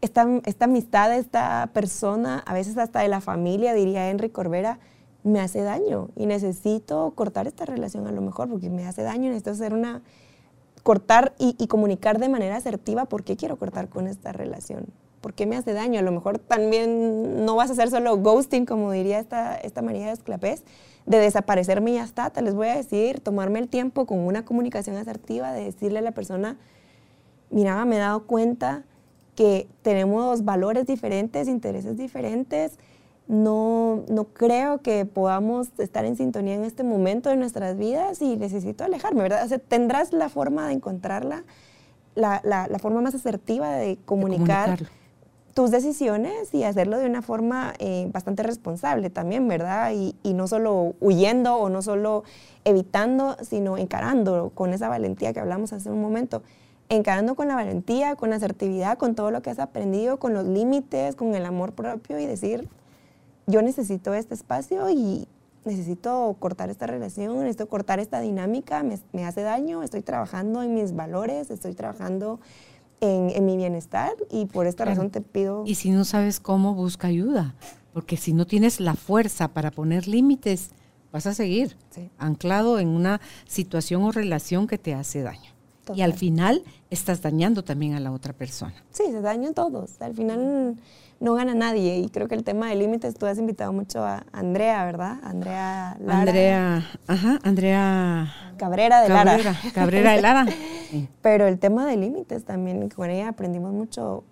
esta, 0.00 0.26
esta 0.44 0.66
amistad, 0.66 1.12
esta 1.14 1.70
persona, 1.72 2.38
a 2.46 2.54
veces 2.54 2.78
hasta 2.78 3.00
de 3.00 3.08
la 3.08 3.20
familia, 3.20 3.74
diría 3.74 4.08
Henry 4.10 4.30
Corbera, 4.30 4.78
me 5.24 5.40
hace 5.40 5.62
daño 5.62 6.10
y 6.14 6.26
necesito 6.26 7.10
cortar 7.16 7.48
esta 7.48 7.64
relación 7.64 8.06
a 8.06 8.12
lo 8.12 8.20
mejor 8.20 8.48
porque 8.48 8.70
me 8.70 8.86
hace 8.86 9.02
daño, 9.02 9.24
necesito 9.30 9.50
hacer 9.50 9.74
una, 9.74 10.02
cortar 10.84 11.34
y, 11.38 11.66
comunicar 11.66 12.20
de 12.20 12.28
manera 12.28 12.56
asertiva 12.56 13.06
por 13.06 13.24
qué 13.24 13.36
quiero 13.36 13.56
cortar 13.56 13.88
con 13.88 14.06
esta 14.06 14.32
relación, 14.32 14.86
por 15.20 15.34
qué 15.34 15.46
me 15.46 15.56
hace 15.56 15.72
daño. 15.72 15.98
A 15.98 16.02
lo 16.02 16.12
mejor 16.12 16.38
también 16.38 17.44
no 17.44 17.56
vas 17.56 17.70
a 17.70 17.72
hacer 17.72 17.90
solo 17.90 18.16
ghosting, 18.18 18.66
como 18.66 18.92
diría 18.92 19.18
esta, 19.18 19.56
esta 19.56 19.82
María 19.82 20.12
Esclapés, 20.12 20.64
de 21.06 21.18
desaparecerme 21.18 21.92
y 21.92 21.94
ya 21.94 22.04
está. 22.04 22.30
Te 22.30 22.42
les 22.42 22.54
voy 22.54 22.68
a 22.68 22.76
decir, 22.76 23.20
tomarme 23.20 23.58
el 23.58 23.68
tiempo 23.68 24.06
con 24.06 24.20
una 24.20 24.44
comunicación 24.44 24.96
asertiva, 24.96 25.52
de 25.52 25.64
decirle 25.64 25.98
a 25.98 26.02
la 26.02 26.12
persona, 26.12 26.58
mira, 27.50 27.84
me 27.84 27.96
he 27.96 27.98
dado 27.98 28.26
cuenta 28.26 28.84
que 29.34 29.68
tenemos 29.82 30.44
valores 30.44 30.86
diferentes, 30.86 31.48
intereses 31.48 31.96
diferentes. 31.96 32.78
No, 33.28 34.04
no 34.08 34.24
creo 34.26 34.82
que 34.82 35.04
podamos 35.04 35.68
estar 35.78 36.04
en 36.04 36.16
sintonía 36.16 36.54
en 36.54 36.64
este 36.64 36.84
momento 36.84 37.28
de 37.28 37.36
nuestras 37.36 37.76
vidas 37.76 38.22
y 38.22 38.36
necesito 38.36 38.84
alejarme, 38.84 39.22
¿verdad? 39.22 39.44
O 39.44 39.48
sea, 39.48 39.58
tendrás 39.58 40.12
la 40.12 40.28
forma 40.28 40.68
de 40.68 40.74
encontrarla, 40.74 41.44
la, 42.14 42.40
la, 42.44 42.68
la 42.68 42.78
forma 42.78 43.00
más 43.00 43.16
asertiva 43.16 43.72
de 43.72 43.98
comunicar 44.04 44.78
tus 45.56 45.70
decisiones 45.70 46.52
y 46.52 46.64
hacerlo 46.64 46.98
de 46.98 47.06
una 47.06 47.22
forma 47.22 47.72
eh, 47.78 48.10
bastante 48.12 48.42
responsable 48.42 49.08
también, 49.08 49.48
¿verdad? 49.48 49.90
Y, 49.94 50.14
y, 50.22 50.34
no 50.34 50.48
solo 50.48 50.94
huyendo 51.00 51.56
o 51.56 51.70
no 51.70 51.80
solo 51.80 52.24
evitando, 52.66 53.38
sino 53.40 53.78
encarando 53.78 54.50
con 54.54 54.74
esa 54.74 54.90
valentía 54.90 55.32
que 55.32 55.40
hablamos 55.40 55.72
hace 55.72 55.90
un 55.90 56.02
momento 56.02 56.42
encarando 56.90 57.36
con 57.36 57.48
la 57.48 57.54
valentía, 57.54 58.16
con 58.16 58.28
la 58.28 58.36
asertividad, 58.36 58.98
con 58.98 59.14
todo 59.14 59.30
lo 59.30 59.40
que 59.40 59.48
has 59.48 59.58
aprendido, 59.58 60.18
con 60.18 60.34
los 60.34 60.44
límites, 60.44 61.16
con 61.16 61.34
el 61.34 61.46
amor 61.46 61.72
propio 61.72 62.18
y 62.18 62.26
decir, 62.26 62.68
yo 63.46 63.62
necesito 63.62 64.12
este 64.12 64.34
espacio 64.34 64.90
y 64.90 65.26
necesito 65.64 66.36
cortar 66.38 66.68
esta 66.68 66.86
relación, 66.86 67.38
necesito 67.38 67.66
cortar 67.66 67.98
esta 67.98 68.20
dinámica, 68.20 68.84
me, 68.84 69.24
hace 69.24 69.40
daño, 69.40 69.82
estoy 69.82 70.02
trabajando 70.02 70.62
en 70.62 70.74
mis 70.74 70.94
valores, 70.94 71.50
estoy 71.50 71.72
trabajando 71.72 72.40
en, 73.00 73.44
mi 73.44 73.56
bienestar 73.56 74.12
y 74.30 74.46
por 74.46 74.66
esta 74.66 74.84
razón 74.84 75.10
te 75.10 75.20
pido... 75.20 75.64
Y 75.66 75.74
si 75.74 75.90
no 75.90 76.04
sabes 76.04 76.40
cómo, 76.40 76.74
busca 76.74 77.08
ayuda, 77.08 77.54
porque 77.92 78.16
si 78.16 78.32
no 78.32 78.46
tienes 78.46 78.80
la 78.80 78.94
fuerza 78.94 79.48
para 79.48 79.70
poner 79.70 80.08
límites, 80.08 80.70
vas 81.12 81.26
a 81.26 81.34
seguir 81.34 81.76
anclado 82.18 82.78
en 82.78 82.88
una 82.88 83.20
situación 83.46 84.02
o 84.02 84.12
relación 84.12 84.66
que 84.66 84.78
te 84.78 84.94
hace 84.94 85.22
daño. 85.22 85.56
Y 85.94 86.02
al 86.02 86.14
final 86.14 86.64
estás 86.90 87.22
dañando 87.22 87.62
también 87.62 87.94
a 87.94 88.00
la 88.00 88.10
otra 88.10 88.32
persona. 88.32 88.74
Sí, 88.90 89.04
se 89.06 89.20
dañan 89.20 89.54
todos. 89.54 90.00
Al 90.00 90.14
final 90.14 90.76
no 91.20 91.34
gana 91.34 91.54
nadie. 91.54 91.98
Y 91.98 92.08
creo 92.08 92.28
que 92.28 92.34
el 92.34 92.44
tema 92.44 92.68
de 92.68 92.76
límites, 92.76 93.14
tú 93.14 93.26
has 93.26 93.38
invitado 93.38 93.72
mucho 93.72 94.04
a 94.04 94.24
Andrea, 94.32 94.84
¿verdad? 94.84 95.18
Andrea 95.22 95.96
Lara. 96.00 96.20
Andrea, 96.20 96.86
ajá, 97.06 97.38
Andrea. 97.42 98.34
Cabrera 98.56 99.00
de 99.02 99.08
Lara. 99.08 99.38
Cabrera 99.74 100.12
de 100.12 100.22
Lara. 100.22 100.46
Pero 101.22 101.46
el 101.46 101.58
tema 101.58 101.86
de 101.86 101.96
límites 101.96 102.44
también, 102.44 102.88
con 102.88 103.10
ella 103.10 103.28
aprendimos 103.28 103.72
mucho 103.72 104.24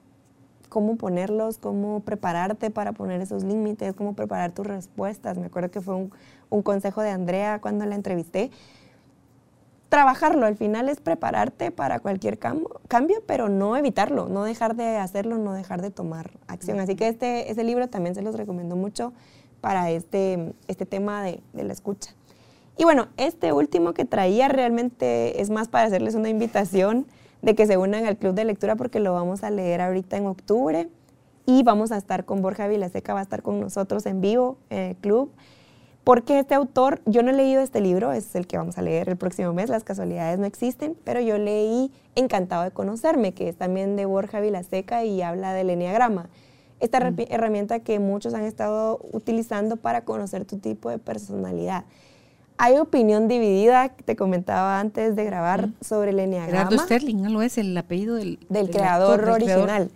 cómo 0.68 0.96
ponerlos, 0.96 1.58
cómo 1.58 2.00
prepararte 2.00 2.70
para 2.70 2.92
poner 2.92 3.20
esos 3.20 3.44
límites, 3.44 3.94
cómo 3.94 4.14
preparar 4.14 4.52
tus 4.52 4.66
respuestas. 4.66 5.38
Me 5.38 5.46
acuerdo 5.46 5.70
que 5.70 5.80
fue 5.80 5.94
un, 5.94 6.10
un 6.50 6.62
consejo 6.62 7.00
de 7.02 7.10
Andrea 7.10 7.60
cuando 7.60 7.86
la 7.86 7.94
entrevisté 7.94 8.50
trabajarlo. 9.94 10.44
Al 10.44 10.56
final 10.56 10.88
es 10.88 10.98
prepararte 10.98 11.70
para 11.70 12.00
cualquier 12.00 12.36
cambio, 12.36 13.22
pero 13.28 13.48
no 13.48 13.76
evitarlo, 13.76 14.28
no 14.28 14.42
dejar 14.42 14.74
de 14.74 14.96
hacerlo, 14.96 15.38
no 15.38 15.52
dejar 15.52 15.82
de 15.82 15.92
tomar 15.92 16.32
acción. 16.48 16.80
Así 16.80 16.96
que 16.96 17.06
este, 17.06 17.48
este 17.48 17.62
libro 17.62 17.86
también 17.88 18.16
se 18.16 18.22
los 18.22 18.34
recomiendo 18.34 18.74
mucho 18.74 19.12
para 19.60 19.92
este, 19.92 20.52
este 20.66 20.84
tema 20.84 21.22
de, 21.22 21.40
de 21.52 21.62
la 21.62 21.72
escucha. 21.72 22.10
Y 22.76 22.82
bueno, 22.82 23.06
este 23.16 23.52
último 23.52 23.94
que 23.94 24.04
traía 24.04 24.48
realmente 24.48 25.40
es 25.40 25.48
más 25.48 25.68
para 25.68 25.86
hacerles 25.86 26.16
una 26.16 26.28
invitación 26.28 27.06
de 27.40 27.54
que 27.54 27.64
se 27.68 27.76
unan 27.76 28.04
al 28.04 28.16
club 28.16 28.34
de 28.34 28.44
lectura 28.44 28.74
porque 28.74 28.98
lo 28.98 29.12
vamos 29.12 29.44
a 29.44 29.50
leer 29.50 29.80
ahorita 29.80 30.16
en 30.16 30.26
octubre 30.26 30.88
y 31.46 31.62
vamos 31.62 31.92
a 31.92 31.98
estar 31.98 32.24
con 32.24 32.42
Borja 32.42 32.66
Vilaseca, 32.66 33.14
va 33.14 33.20
a 33.20 33.22
estar 33.22 33.42
con 33.42 33.60
nosotros 33.60 34.06
en 34.06 34.20
vivo 34.20 34.58
en 34.70 34.80
el 34.80 34.96
club. 34.96 35.30
Porque 36.04 36.38
este 36.38 36.54
autor, 36.54 37.00
yo 37.06 37.22
no 37.22 37.30
he 37.30 37.32
leído 37.32 37.62
este 37.62 37.80
libro, 37.80 38.12
es 38.12 38.34
el 38.34 38.46
que 38.46 38.58
vamos 38.58 38.76
a 38.76 38.82
leer 38.82 39.08
el 39.08 39.16
próximo 39.16 39.54
mes, 39.54 39.70
Las 39.70 39.84
casualidades 39.84 40.38
no 40.38 40.44
existen, 40.44 40.96
pero 41.02 41.20
yo 41.20 41.38
leí 41.38 41.90
Encantado 42.14 42.62
de 42.62 42.70
conocerme, 42.70 43.32
que 43.32 43.48
es 43.48 43.56
también 43.56 43.96
de 43.96 44.04
Borja 44.04 44.38
Vilaseca 44.40 45.04
y 45.04 45.20
habla 45.20 45.52
del 45.52 45.70
enneagrama. 45.70 46.28
Esta 46.78 47.00
mm. 47.00 47.16
herramienta 47.28 47.80
que 47.80 47.98
muchos 47.98 48.34
han 48.34 48.44
estado 48.44 49.00
utilizando 49.12 49.76
para 49.76 50.02
conocer 50.02 50.44
tu 50.44 50.58
tipo 50.58 50.90
de 50.90 50.98
personalidad. 50.98 51.84
Hay 52.56 52.76
opinión 52.76 53.26
dividida, 53.26 53.88
te 53.88 54.14
comentaba 54.14 54.78
antes 54.78 55.16
de 55.16 55.24
grabar, 55.24 55.68
mm. 55.68 55.74
sobre 55.80 56.10
el 56.10 56.20
enneagrama. 56.20 56.68
Gerardo 56.68 56.78
Sterling, 56.84 57.16
¿no 57.16 57.30
lo 57.30 57.42
es 57.42 57.58
el 57.58 57.76
apellido 57.76 58.14
del, 58.14 58.38
del, 58.48 58.70
creador 58.70 59.28
original? 59.28 59.90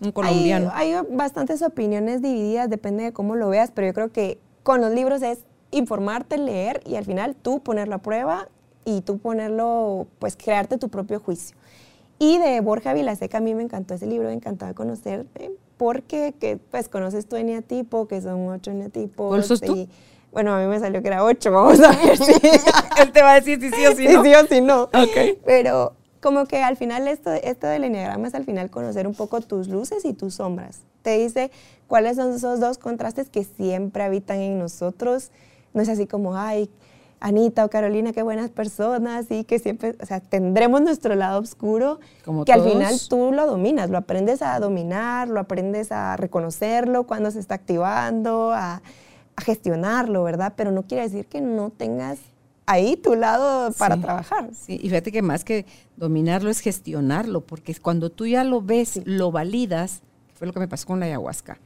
un 0.00 0.12
colombiano. 0.12 0.70
Hay, 0.72 0.92
hay 0.92 1.04
bastantes 1.10 1.60
opiniones 1.60 2.22
divididas, 2.22 2.70
depende 2.70 3.04
de 3.04 3.12
cómo 3.12 3.36
lo 3.36 3.50
veas, 3.50 3.70
pero 3.70 3.88
yo 3.88 3.92
creo 3.92 4.12
que 4.12 4.38
con 4.70 4.80
los 4.80 4.92
libros 4.92 5.20
es 5.22 5.40
informarte, 5.72 6.38
leer 6.38 6.80
y 6.86 6.94
al 6.94 7.04
final 7.04 7.34
tú 7.34 7.58
ponerlo 7.58 7.96
a 7.96 7.98
prueba 7.98 8.46
y 8.84 9.00
tú 9.00 9.18
ponerlo, 9.18 10.06
pues 10.20 10.36
crearte 10.36 10.78
tu 10.78 10.90
propio 10.90 11.18
juicio. 11.18 11.56
Y 12.20 12.38
de 12.38 12.60
Borja 12.60 12.92
Vilaseca 12.92 13.38
a 13.38 13.40
mí 13.40 13.52
me 13.52 13.64
encantó 13.64 13.94
ese 13.94 14.06
libro, 14.06 14.28
me 14.28 14.34
encantaba 14.34 14.72
conocerte 14.72 15.50
porque 15.76 16.34
que, 16.38 16.56
pues 16.56 16.88
conoces 16.88 17.26
tu 17.26 17.34
eneatipo, 17.34 18.06
que 18.06 18.22
son 18.22 18.46
ocho 18.46 18.70
eneatipos. 18.70 19.28
¿Cuál 19.28 19.42
sos 19.42 19.60
tú? 19.60 19.88
bueno, 20.30 20.54
a 20.54 20.60
mí 20.60 20.66
me 20.66 20.78
salió 20.78 21.02
que 21.02 21.08
era 21.08 21.24
ocho, 21.24 21.50
vamos 21.50 21.80
a 21.80 21.88
ver 21.88 22.16
si... 22.16 22.32
Él 23.02 23.10
te 23.10 23.22
va 23.22 23.32
a 23.32 23.40
decir 23.40 23.60
si 23.60 23.70
sí 23.70 23.86
o 23.86 23.96
si 23.96 24.06
no. 24.08 24.22
Sí, 24.22 24.34
o 24.36 24.46
si 24.46 24.60
no. 24.60 24.82
Ok. 24.84 25.40
Pero 25.44 25.94
como 26.20 26.46
que 26.46 26.62
al 26.62 26.76
final 26.76 27.08
esto, 27.08 27.32
esto 27.32 27.66
del 27.66 27.82
enneagrama 27.82 28.28
es 28.28 28.36
al 28.36 28.44
final 28.44 28.70
conocer 28.70 29.08
un 29.08 29.14
poco 29.14 29.40
tus 29.40 29.66
luces 29.66 30.04
y 30.04 30.12
tus 30.12 30.34
sombras. 30.34 30.82
Te 31.02 31.18
dice 31.18 31.50
cuáles 31.90 32.16
son 32.16 32.32
esos 32.32 32.60
dos 32.60 32.78
contrastes 32.78 33.28
que 33.28 33.42
siempre 33.42 34.04
habitan 34.04 34.38
en 34.38 34.60
nosotros. 34.60 35.32
No 35.74 35.82
es 35.82 35.88
así 35.88 36.06
como, 36.06 36.36
ay, 36.36 36.70
Anita 37.18 37.64
o 37.64 37.68
Carolina, 37.68 38.12
qué 38.12 38.22
buenas 38.22 38.48
personas 38.48 39.26
y 39.28 39.42
que 39.42 39.58
siempre, 39.58 39.96
o 40.00 40.06
sea, 40.06 40.20
tendremos 40.20 40.82
nuestro 40.82 41.16
lado 41.16 41.40
oscuro 41.40 41.98
que 42.46 42.52
al 42.52 42.62
final 42.62 42.94
tú 43.08 43.32
lo 43.32 43.44
dominas, 43.44 43.90
lo 43.90 43.98
aprendes 43.98 44.40
a 44.40 44.60
dominar, 44.60 45.26
lo 45.26 45.40
aprendes 45.40 45.90
a 45.90 46.16
reconocerlo 46.16 47.08
cuando 47.08 47.32
se 47.32 47.40
está 47.40 47.56
activando, 47.56 48.52
a, 48.52 48.82
a 49.34 49.42
gestionarlo, 49.42 50.22
¿verdad? 50.22 50.52
Pero 50.56 50.70
no 50.70 50.84
quiere 50.84 51.02
decir 51.02 51.26
que 51.26 51.40
no 51.40 51.70
tengas 51.70 52.20
ahí 52.66 52.96
tu 52.96 53.16
lado 53.16 53.72
para 53.72 53.96
trabajar. 53.96 54.48
Sí, 54.54 54.78
y 54.80 54.88
fíjate 54.90 55.10
que 55.10 55.22
más 55.22 55.42
que 55.42 55.66
dominarlo 55.96 56.50
es 56.50 56.60
gestionarlo, 56.60 57.40
porque 57.40 57.74
cuando 57.74 58.10
tú 58.10 58.28
ya 58.28 58.44
lo 58.44 58.62
ves, 58.62 59.00
lo 59.06 59.32
validas, 59.32 60.02
fue 60.34 60.46
lo 60.46 60.52
que 60.52 60.60
me 60.60 60.68
pasó 60.68 60.86
con 60.86 61.00
la 61.00 61.06
ayahuasca. 61.06 61.58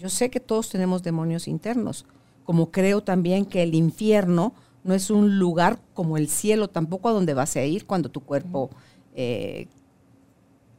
Yo 0.00 0.08
sé 0.08 0.30
que 0.30 0.40
todos 0.40 0.70
tenemos 0.70 1.02
demonios 1.02 1.46
internos, 1.46 2.06
como 2.44 2.70
creo 2.70 3.02
también 3.02 3.44
que 3.44 3.62
el 3.62 3.74
infierno 3.74 4.54
no 4.82 4.94
es 4.94 5.10
un 5.10 5.38
lugar 5.38 5.78
como 5.92 6.16
el 6.16 6.28
cielo 6.30 6.68
tampoco 6.68 7.10
a 7.10 7.12
donde 7.12 7.34
vas 7.34 7.54
a 7.56 7.64
ir 7.64 7.84
cuando 7.84 8.08
tu 8.08 8.22
cuerpo, 8.22 8.70
eh, 9.14 9.68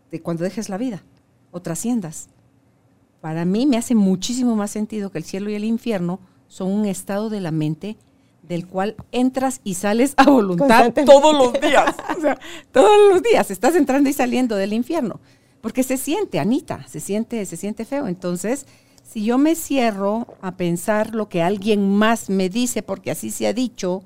de 0.10 0.22
cuando 0.24 0.44
dejes 0.44 0.70
la 0.70 0.78
vida 0.80 1.04
o 1.52 1.62
trasciendas. 1.62 2.30
Para 3.22 3.46
mí 3.46 3.68
me 3.68 3.78
hace 3.78 3.94
muchísimo 3.94 4.56
más 4.56 4.72
sentido 4.72 5.12
que 5.12 5.20
el 5.20 5.24
cielo 5.24 5.52
y 5.52 5.54
el 5.54 5.66
infierno 5.66 6.20
son 6.48 6.72
un 6.72 6.86
estado 6.88 7.30
de 7.30 7.42
la 7.42 7.52
mente 7.52 7.98
del 8.42 8.66
cual 8.66 8.96
entras 9.12 9.62
y 9.64 9.76
sales 9.76 10.16
a 10.18 10.24
voluntad 10.24 10.92
todos 11.06 11.38
los 11.38 11.62
días. 11.62 11.96
O 12.18 12.22
sea, 12.22 12.40
todos 12.72 12.98
los 13.12 13.22
días 13.22 13.52
estás 13.52 13.76
entrando 13.76 14.10
y 14.10 14.14
saliendo 14.14 14.56
del 14.56 14.74
infierno. 14.74 15.20
Porque 15.62 15.84
se 15.84 15.98
siente, 15.98 16.40
Anita, 16.40 16.88
se 16.88 17.00
siente, 17.00 17.46
se 17.46 17.56
siente 17.56 17.86
feo. 17.86 18.08
Entonces, 18.08 18.66
si 19.12 19.26
yo 19.26 19.38
me 19.38 19.56
cierro 19.56 20.38
a 20.42 20.56
pensar 20.56 21.14
lo 21.14 21.28
que 21.28 21.42
alguien 21.42 21.98
más 21.98 22.30
me 22.30 22.48
dice, 22.48 22.82
porque 22.82 23.12
así 23.12 23.30
se 23.30 23.46
ha 23.46 23.52
dicho 23.52 24.04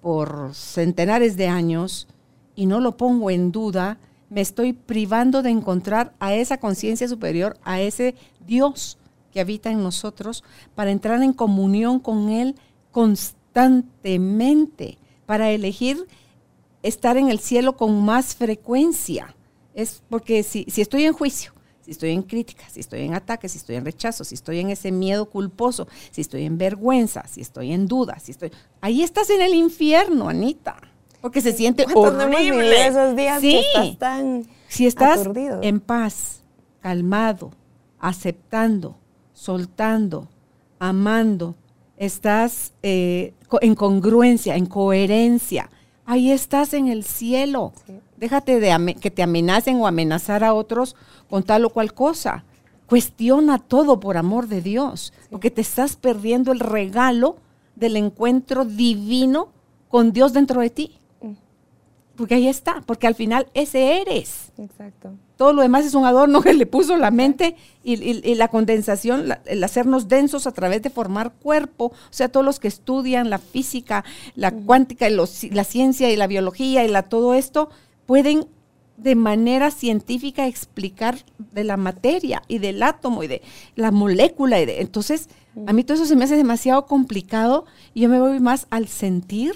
por 0.00 0.50
centenares 0.54 1.36
de 1.36 1.46
años, 1.46 2.08
y 2.56 2.66
no 2.66 2.80
lo 2.80 2.96
pongo 2.96 3.30
en 3.30 3.52
duda, 3.52 4.00
me 4.28 4.40
estoy 4.40 4.72
privando 4.72 5.42
de 5.42 5.50
encontrar 5.50 6.14
a 6.18 6.34
esa 6.34 6.58
conciencia 6.58 7.06
superior, 7.06 7.58
a 7.62 7.80
ese 7.80 8.16
Dios 8.44 8.98
que 9.32 9.38
habita 9.38 9.70
en 9.70 9.84
nosotros, 9.84 10.42
para 10.74 10.90
entrar 10.90 11.22
en 11.22 11.32
comunión 11.32 12.00
con 12.00 12.28
Él 12.28 12.56
constantemente 12.90 14.98
para 15.26 15.52
elegir 15.52 16.08
estar 16.82 17.16
en 17.16 17.28
el 17.28 17.38
cielo 17.38 17.76
con 17.76 18.04
más 18.04 18.34
frecuencia. 18.34 19.36
Es 19.74 20.02
porque 20.08 20.42
si, 20.42 20.64
si 20.64 20.80
estoy 20.80 21.04
en 21.04 21.12
juicio, 21.12 21.52
si 21.90 21.94
estoy 21.94 22.10
en 22.12 22.22
crítica, 22.22 22.62
si 22.70 22.78
estoy 22.78 23.00
en 23.00 23.14
ataque, 23.14 23.48
si 23.48 23.58
estoy 23.58 23.74
en 23.74 23.84
rechazo, 23.84 24.22
si 24.22 24.36
estoy 24.36 24.60
en 24.60 24.70
ese 24.70 24.92
miedo 24.92 25.28
culposo, 25.28 25.88
si 26.12 26.20
estoy 26.20 26.44
en 26.44 26.56
vergüenza, 26.56 27.26
si 27.26 27.40
estoy 27.40 27.72
en 27.72 27.88
duda, 27.88 28.16
si 28.20 28.30
estoy... 28.30 28.52
Ahí 28.80 29.02
estás 29.02 29.28
en 29.28 29.42
el 29.42 29.54
infierno, 29.54 30.28
Anita. 30.28 30.76
Porque 31.20 31.40
se 31.40 31.52
siente 31.52 31.84
horrible. 31.92 32.86
esos 32.86 33.16
días 33.16 33.40
que 33.40 33.58
estás 33.58 33.98
tan 33.98 34.46
Si 34.68 34.86
estás 34.86 35.28
en 35.62 35.80
paz, 35.80 36.44
calmado, 36.78 37.50
aceptando, 37.98 38.96
soltando, 39.32 40.28
amando, 40.78 41.56
estás 41.96 42.72
eh, 42.84 43.34
en 43.62 43.74
congruencia, 43.74 44.54
en 44.54 44.66
coherencia. 44.66 45.68
Ahí 46.06 46.30
estás 46.30 46.72
en 46.72 46.86
el 46.86 47.02
cielo. 47.02 47.72
Déjate 48.20 48.60
de 48.60 48.96
que 49.00 49.10
te 49.10 49.22
amenacen 49.22 49.80
o 49.80 49.86
amenazar 49.86 50.44
a 50.44 50.52
otros 50.52 50.94
con 51.30 51.42
tal 51.42 51.64
o 51.64 51.70
cual 51.70 51.94
cosa. 51.94 52.44
Cuestiona 52.84 53.58
todo 53.58 53.98
por 53.98 54.18
amor 54.18 54.46
de 54.46 54.60
Dios, 54.60 55.14
porque 55.30 55.50
te 55.50 55.62
estás 55.62 55.96
perdiendo 55.96 56.52
el 56.52 56.60
regalo 56.60 57.38
del 57.76 57.96
encuentro 57.96 58.66
divino 58.66 59.48
con 59.88 60.12
Dios 60.12 60.34
dentro 60.34 60.60
de 60.60 60.68
ti. 60.68 60.98
porque 62.14 62.34
ahí 62.34 62.48
está, 62.48 62.82
porque 62.84 63.06
al 63.06 63.14
final 63.14 63.46
ese 63.54 64.02
eres. 64.02 64.52
Exacto. 64.58 65.14
Todo 65.38 65.54
lo 65.54 65.62
demás 65.62 65.86
es 65.86 65.94
un 65.94 66.04
adorno 66.04 66.42
que 66.42 66.52
le 66.52 66.66
puso 66.66 66.98
la 66.98 67.10
mente 67.10 67.56
y, 67.82 68.34
la 68.34 68.48
condensación, 68.48 69.32
el 69.46 69.64
hacernos 69.64 70.08
densos 70.08 70.46
a 70.46 70.52
través 70.52 70.82
de 70.82 70.90
formar 70.90 71.32
cuerpo. 71.32 71.86
O 71.86 72.10
sea, 72.10 72.28
todos 72.28 72.44
los 72.44 72.60
que 72.60 72.68
estudian 72.68 73.30
la 73.30 73.38
física, 73.38 74.04
la 74.34 74.52
cuántica, 74.52 75.08
y 75.08 75.14
la 75.14 75.64
ciencia 75.64 76.10
y 76.10 76.16
la 76.16 76.26
biología 76.26 76.84
y 76.84 76.88
la, 76.88 77.04
todo 77.04 77.32
esto, 77.32 77.70
pueden 78.10 78.48
de 78.96 79.14
manera 79.14 79.70
científica 79.70 80.48
explicar 80.48 81.18
de 81.38 81.62
la 81.62 81.76
materia 81.76 82.42
y 82.48 82.58
del 82.58 82.82
átomo 82.82 83.22
y 83.22 83.28
de 83.28 83.40
la 83.76 83.92
molécula. 83.92 84.60
Y 84.60 84.66
de, 84.66 84.80
entonces, 84.80 85.28
a 85.68 85.72
mí 85.72 85.84
todo 85.84 85.94
eso 85.94 86.06
se 86.06 86.16
me 86.16 86.24
hace 86.24 86.34
demasiado 86.34 86.86
complicado 86.86 87.66
y 87.94 88.00
yo 88.00 88.08
me 88.08 88.18
voy 88.18 88.40
más 88.40 88.66
al 88.70 88.88
sentir, 88.88 89.54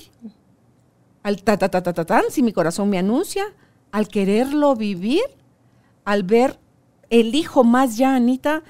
al 1.24 1.42
ta 1.42 1.58
ta 1.58 1.68
ta 1.68 1.82
ta 1.82 1.92
ta, 1.92 2.22
si 2.30 2.44
mi 2.44 2.52
corazón 2.52 2.90
me 2.90 2.98
anuncia, 2.98 3.42
al 3.90 4.06
quererlo 4.06 4.76
vivir 4.76 5.24
al 6.04 6.22
ver 6.22 6.60
el 7.10 7.34
hijo 7.34 7.64
más 7.64 7.96
ya, 7.96 8.14
Anita, 8.14 8.62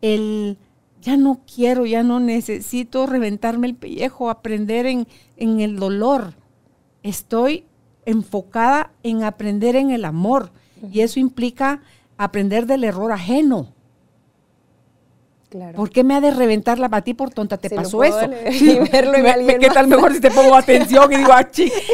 el 0.00 0.56
ya 1.02 1.18
no 1.18 1.42
quiero, 1.44 1.84
ya 1.84 2.02
no 2.02 2.20
necesito 2.20 3.04
reventarme 3.04 3.66
el 3.66 3.74
pellejo, 3.74 4.30
aprender 4.30 4.86
en, 4.86 5.06
en 5.36 5.60
el 5.60 5.76
dolor. 5.76 6.32
Estoy 7.02 7.66
enfocada 8.06 8.92
en 9.02 9.22
aprender 9.22 9.76
en 9.76 9.90
el 9.90 10.04
amor. 10.04 10.50
Y 10.90 11.00
eso 11.00 11.20
implica 11.20 11.82
aprender 12.16 12.66
del 12.66 12.84
error 12.84 13.12
ajeno. 13.12 13.74
¿Por 15.74 15.90
qué 15.90 16.04
me 16.04 16.14
ha 16.14 16.20
de 16.20 16.32
reventar 16.32 16.78
la 16.78 16.88
batí 16.88 17.14
por 17.14 17.30
tonta? 17.30 17.56
¿Te 17.56 17.70
pasó 17.70 18.02
eso? 18.02 18.28
¿Qué 18.50 19.70
tal 19.72 19.88
mejor 19.88 20.12
si 20.12 20.20
te 20.20 20.30
pongo 20.30 20.54
atención 20.54 21.12
y 21.12 21.16
digo, 21.16 21.32
ah, 21.32 21.48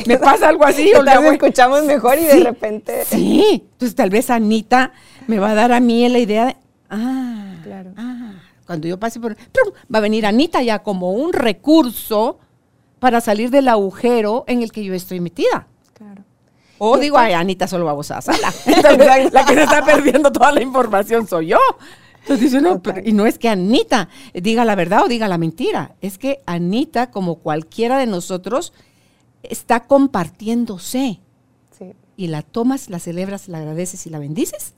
me 0.07 0.19
pasa 0.19 0.49
algo 0.49 0.65
así? 0.65 0.93
O 0.95 1.03
escuchamos 1.05 1.85
mejor 1.85 2.19
y 2.19 2.25
de 2.25 2.41
repente... 2.45 3.05
Sí, 3.05 3.63
entonces 3.73 3.95
tal 3.95 4.11
vez 4.11 4.31
Anita 4.31 4.93
me 5.27 5.39
va 5.39 5.51
a 5.51 5.55
dar 5.55 5.73
a 5.73 5.81
mí 5.81 6.09
la 6.09 6.19
idea 6.19 6.47
de, 6.47 6.57
ah, 6.91 7.57
claro. 7.63 7.93
ah, 7.97 8.33
cuando 8.67 8.89
yo 8.89 8.99
pase 8.99 9.21
por... 9.21 9.37
Va 9.95 9.99
a 9.99 10.01
venir 10.01 10.27
Anita 10.27 10.63
ya 10.63 10.81
como 10.81 11.13
un 11.13 11.33
recurso 11.33 12.39
para 12.99 13.21
salir 13.21 13.51
del 13.51 13.69
agujero 13.69 14.45
en 14.47 14.63
el 14.63 14.73
que 14.73 14.85
yo 14.85 14.95
estoy 14.95 15.21
metida. 15.21 15.67
Claro. 16.03 16.25
O 16.79 16.99
digo, 16.99 17.17
ay, 17.17 17.33
Anita 17.33 17.69
solo 17.69 17.85
va 17.85 17.93
a 17.93 17.95
vos 17.95 18.11
a 18.11 18.21
sala. 18.21 18.53
la 19.33 19.45
que 19.45 19.55
se 19.55 19.63
está 19.63 19.85
perdiendo 19.85 20.33
toda 20.33 20.51
la 20.51 20.63
información 20.63 21.29
soy 21.29 21.49
yo. 21.49 21.59
Entonces 22.23 22.53
dice, 22.53 22.61
no, 22.61 22.81
y 23.05 23.13
no 23.13 23.27
es 23.27 23.39
que 23.39 23.49
Anita 23.49 24.09
diga 24.35 24.65
la 24.65 24.75
verdad 24.75 25.05
o 25.05 25.09
diga 25.09 25.29
la 25.29 25.39
mentira, 25.39 25.95
es 26.01 26.19
que 26.19 26.41
Anita, 26.47 27.11
como 27.11 27.37
cualquiera 27.37 27.99
de 27.99 28.07
nosotros, 28.07 28.73
está 29.43 29.87
compartiéndose. 29.87 31.21
Sí. 31.77 31.93
Y 32.17 32.29
la 32.29 32.43
tomas, 32.43 32.91
la 32.91 32.99
celebras, 32.99 33.49
la 33.49 33.59
agradeces 33.59 34.07
y 34.07 34.11
la 34.11 34.19
bendices, 34.21 34.75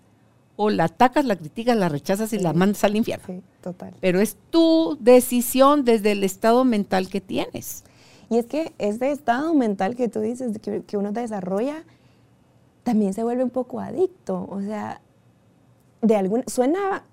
o 0.57 0.71
la 0.71 0.85
atacas, 0.85 1.25
la 1.25 1.37
criticas, 1.37 1.77
la 1.77 1.89
rechazas 1.89 2.33
y 2.33 2.39
la 2.39 2.53
mandas 2.53 2.85
al 2.85 2.97
infierno. 2.97 3.27
Sí, 3.27 3.43
total. 3.63 3.95
Pero 4.01 4.21
es 4.21 4.37
tu 4.51 4.97
decisión 5.01 5.85
desde 5.85 6.13
el 6.13 6.25
estado 6.25 6.65
mental 6.65 7.09
que 7.09 7.21
tienes. 7.21 7.85
Y 8.35 8.39
es 8.39 8.47
que 8.47 8.75
ese 8.79 9.13
estado 9.13 9.55
mental 9.55 9.95
que 9.95 10.09
tú 10.09 10.19
dices, 10.19 10.59
que, 10.59 10.83
que 10.83 10.97
uno 10.97 11.13
desarrolla, 11.13 11.85
también 12.83 13.15
se 13.15 13.23
vuelve 13.23 13.45
un 13.45 13.51
poco 13.51 13.79
adicto. 13.79 14.49
O 14.51 14.61
sea, 14.61 15.01
de 16.03 16.17
algún, 16.17 16.43
suena 16.49 17.05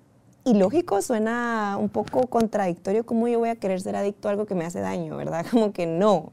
y 0.43 0.55
lógico, 0.55 0.99
suena 1.03 1.77
un 1.79 1.89
poco 1.89 2.25
contradictorio 2.25 3.05
cómo 3.05 3.27
yo 3.27 3.37
voy 3.37 3.49
a 3.49 3.55
querer 3.55 3.79
ser 3.81 3.95
adicto 3.95 4.29
a 4.29 4.31
algo 4.31 4.47
que 4.47 4.55
me 4.55 4.65
hace 4.65 4.79
daño, 4.79 5.15
¿verdad? 5.15 5.45
Como 5.51 5.73
que 5.73 5.85
no, 5.85 6.31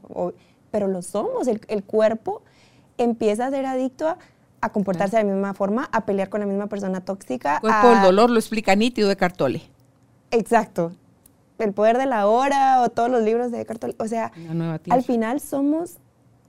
pero 0.71 0.87
lo 0.87 1.03
somos, 1.03 1.47
el, 1.47 1.83
cuerpo 1.83 2.41
empieza 2.97 3.45
a 3.45 3.51
ser 3.51 3.67
adicto 3.67 4.07
a, 4.61 4.69
comportarse 4.69 5.17
de 5.17 5.23
la 5.23 5.31
misma 5.31 5.53
forma, 5.53 5.87
a 5.91 6.03
pelear 6.03 6.29
con 6.29 6.39
la 6.39 6.47
misma 6.47 6.65
persona 6.65 7.01
tóxica. 7.01 7.57
El 7.57 7.59
cuerpo 7.61 7.89
del 7.89 8.01
dolor 8.01 8.31
lo 8.31 8.39
explica 8.39 8.75
nítido 8.75 9.07
de 9.07 9.17
Cartole. 9.17 9.61
Exacto. 10.31 10.93
El 11.59 11.73
poder 11.73 11.97
de 11.97 12.05
la 12.05 12.27
hora 12.27 12.81
o 12.81 12.89
todos 12.89 13.09
los 13.09 13.21
libros 13.21 13.51
de 13.51 13.65
Cartole. 13.65 13.95
O 13.99 14.07
sea, 14.07 14.31
al 14.89 15.03
final 15.03 15.39
somos 15.39 15.97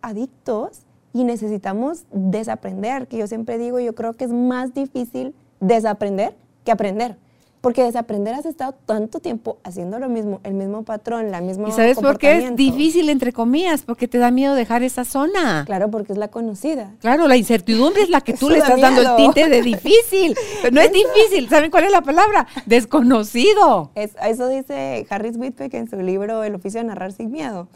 adictos 0.02 0.82
y 1.12 1.24
necesitamos 1.24 2.04
desaprender, 2.12 3.08
que 3.08 3.18
yo 3.18 3.26
siempre 3.26 3.58
digo, 3.58 3.80
yo 3.80 3.94
creo 3.94 4.14
que 4.14 4.24
es 4.24 4.32
más 4.32 4.72
difícil 4.72 5.34
desaprender 5.58 6.36
que 6.64 6.70
aprender. 6.70 7.16
Porque 7.60 7.82
desaprender 7.82 8.34
has 8.34 8.46
estado 8.46 8.74
tanto 8.86 9.20
tiempo 9.20 9.58
haciendo 9.64 9.98
lo 9.98 10.08
mismo, 10.08 10.40
el 10.44 10.54
mismo 10.54 10.82
patrón, 10.82 11.30
la 11.30 11.42
misma 11.42 11.68
¿Y 11.68 11.72
sabes 11.72 11.98
por 11.98 12.18
qué 12.18 12.38
es 12.38 12.56
difícil, 12.56 13.10
entre 13.10 13.34
comillas? 13.34 13.82
Porque 13.82 14.08
te 14.08 14.16
da 14.16 14.30
miedo 14.30 14.54
dejar 14.54 14.82
esa 14.82 15.04
zona. 15.04 15.64
Claro, 15.66 15.90
porque 15.90 16.12
es 16.12 16.18
la 16.18 16.28
conocida. 16.28 16.94
Claro, 17.00 17.28
la 17.28 17.36
incertidumbre 17.36 18.02
es 18.02 18.08
la 18.08 18.22
que 18.22 18.32
tú 18.38 18.48
le 18.48 18.58
estás 18.58 18.80
dando 18.80 19.02
el 19.02 19.16
tinte 19.16 19.48
de 19.48 19.60
difícil. 19.60 20.34
Pero 20.62 20.74
no 20.74 20.80
es 20.80 20.90
difícil, 20.90 21.50
¿saben 21.50 21.70
cuál 21.70 21.84
es 21.84 21.92
la 21.92 22.00
palabra? 22.00 22.46
Desconocido. 22.64 23.90
Es, 23.94 24.12
eso 24.24 24.48
dice 24.48 25.06
Harris 25.10 25.36
Whitbeck 25.36 25.74
en 25.74 25.90
su 25.90 26.00
libro 26.00 26.42
El 26.44 26.54
oficio 26.54 26.80
de 26.80 26.86
narrar 26.86 27.12
sin 27.12 27.30
miedo. 27.30 27.68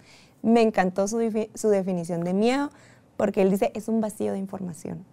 Me 0.43 0.63
encantó 0.63 1.09
su, 1.09 1.19
su 1.55 1.69
definición 1.69 2.25
de 2.25 2.33
miedo 2.33 2.71
porque 3.17 3.43
él 3.43 3.51
dice 3.51 3.71
es 3.75 3.89
un 3.89 4.01
vacío 4.01 4.33
de 4.33 4.39
información. 4.39 5.05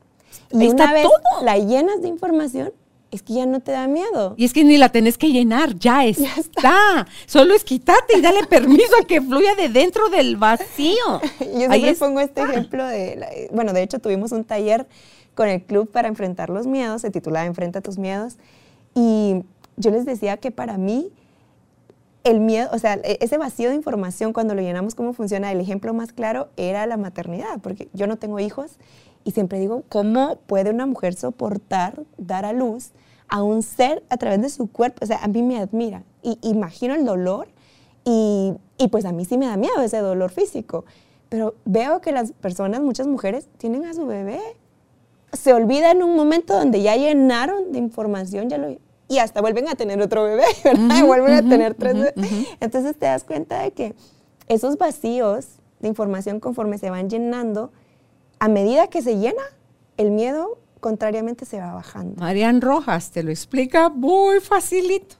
Y 0.52 0.68
una 0.68 0.94
vez 0.94 1.08
la 1.42 1.58
llenas 1.58 2.02
de 2.02 2.08
información, 2.08 2.72
es 3.12 3.22
que 3.22 3.34
ya 3.34 3.46
no 3.46 3.60
te 3.60 3.72
da 3.72 3.88
miedo. 3.88 4.34
Y 4.38 4.46
es 4.46 4.54
que 4.54 4.64
ni 4.64 4.78
la 4.78 4.90
tenés 4.90 5.18
que 5.18 5.32
llenar, 5.32 5.78
ya 5.78 6.06
está. 6.06 7.08
Solo 7.26 7.54
es 7.54 7.64
quitarte 7.64 8.18
y 8.18 8.22
dale 8.22 8.46
permiso 8.48 8.94
a 9.02 9.06
que 9.06 9.22
fluya 9.22 9.54
de 9.56 9.70
dentro 9.70 10.10
del 10.10 10.38
vacío. 10.38 11.22
Yo 11.40 11.70
siempre 11.70 11.96
pongo 11.96 12.22
este 12.22 12.42
ejemplo 12.42 12.86
de, 12.86 13.50
bueno, 13.52 13.74
de 13.74 13.84
hecho 13.84 14.00
tuvimos 14.00 14.32
un 14.32 14.46
taller 14.46 14.88
con 15.36 15.48
el 15.48 15.62
club 15.62 15.90
para 15.90 16.08
enfrentar 16.08 16.50
los 16.50 16.68
miedos, 16.68 17.02
se 17.02 17.12
titulaba 17.12 17.46
Enfrenta 17.46 17.82
tus 17.82 17.98
miedos, 17.98 18.38
y 18.94 19.44
yo 19.78 19.90
les 19.92 20.06
decía 20.06 20.36
que 20.38 20.52
para 20.52 20.78
mí 20.78 21.10
el 22.24 22.40
miedo, 22.40 22.70
o 22.74 22.80
sea, 22.80 22.96
e-, 22.96 23.18
ese 23.22 23.38
vacío 23.38 23.70
de 23.70 23.76
información 23.76 24.34
cuando 24.34 24.56
lo 24.56 24.62
llenamos 24.62 24.96
cómo 24.96 25.14
funciona, 25.14 25.52
el 25.52 25.60
ejemplo 25.60 25.94
más 25.94 26.12
claro 26.12 26.50
era 26.58 26.86
la 26.86 26.98
maternidad, 26.98 27.60
porque 27.62 27.88
yo 27.94 28.08
no 28.08 28.18
tengo 28.18 28.40
hijos 28.40 28.74
y 29.24 29.32
siempre 29.32 29.60
digo, 29.60 29.84
¿cómo 29.90 30.38
puede 30.48 30.72
una 30.72 30.86
mujer 30.86 31.14
soportar 31.14 32.02
dar 32.18 32.46
a 32.46 32.54
luz 32.54 32.92
a 33.32 33.42
un 33.42 33.64
ser 33.64 34.04
a 34.10 34.18
través 34.18 34.42
de 34.42 34.50
su 34.50 34.72
cuerpo? 34.72 35.00
O 35.02 35.08
sea, 35.08 35.24
a 35.24 35.28
mí 35.28 35.42
me 35.42 35.58
admira 35.58 36.04
y 36.22 36.38
imagino 36.44 36.94
el 36.94 37.06
dolor 37.06 37.48
y, 38.06 38.54
y 38.78 38.88
pues 38.90 39.06
a 39.06 39.12
mí 39.12 39.26
sí 39.26 39.40
me 39.40 39.48
da 39.48 39.58
miedo 39.58 39.82
ese 39.82 39.98
dolor 39.98 40.30
físico. 40.30 40.86
Pero 41.30 41.56
veo 41.66 42.02
que 42.02 42.12
las 42.12 42.34
personas, 42.34 42.82
muchas 42.82 43.08
mujeres, 43.08 43.48
tienen 43.58 43.86
a 43.86 43.94
su 43.94 44.06
bebé. 44.06 44.40
Se 45.32 45.54
olvida 45.54 45.92
en 45.92 46.04
un 46.04 46.16
momento 46.16 46.54
donde 46.54 46.82
ya 46.82 46.96
llenaron 46.98 47.72
de 47.72 47.80
información, 47.80 48.50
ya 48.50 48.58
lo, 48.58 48.76
y 49.12 49.18
hasta 49.20 49.42
vuelven 49.42 49.68
a 49.68 49.76
tener 49.76 50.02
otro 50.02 50.24
bebé, 50.24 50.46
¿verdad? 50.64 50.98
y 50.98 51.02
vuelven 51.02 51.34
a 51.34 51.42
tener 51.42 51.74
tres 51.76 51.96
bebés. 51.96 52.14
Entonces 52.62 52.98
te 52.98 53.08
das 53.08 53.24
cuenta 53.26 53.62
de 53.62 53.72
que 53.72 53.94
esos 54.48 54.78
vacíos 54.78 55.48
de 55.82 55.90
información 55.90 56.40
conforme 56.40 56.78
se 56.78 56.90
van 56.90 57.10
llenando, 57.10 57.72
a 58.40 58.48
medida 58.48 58.88
que 58.88 59.02
se 59.02 59.18
llena, 59.18 59.44
el 59.98 60.12
miedo 60.12 60.58
contrariamente 60.82 61.46
se 61.46 61.60
va 61.62 61.74
bajando. 61.74 62.20
Marian 62.20 62.60
Rojas 62.60 63.12
te 63.12 63.24
lo 63.24 63.32
explica 63.32 63.88
muy 63.90 64.42
facilito. 64.42 65.16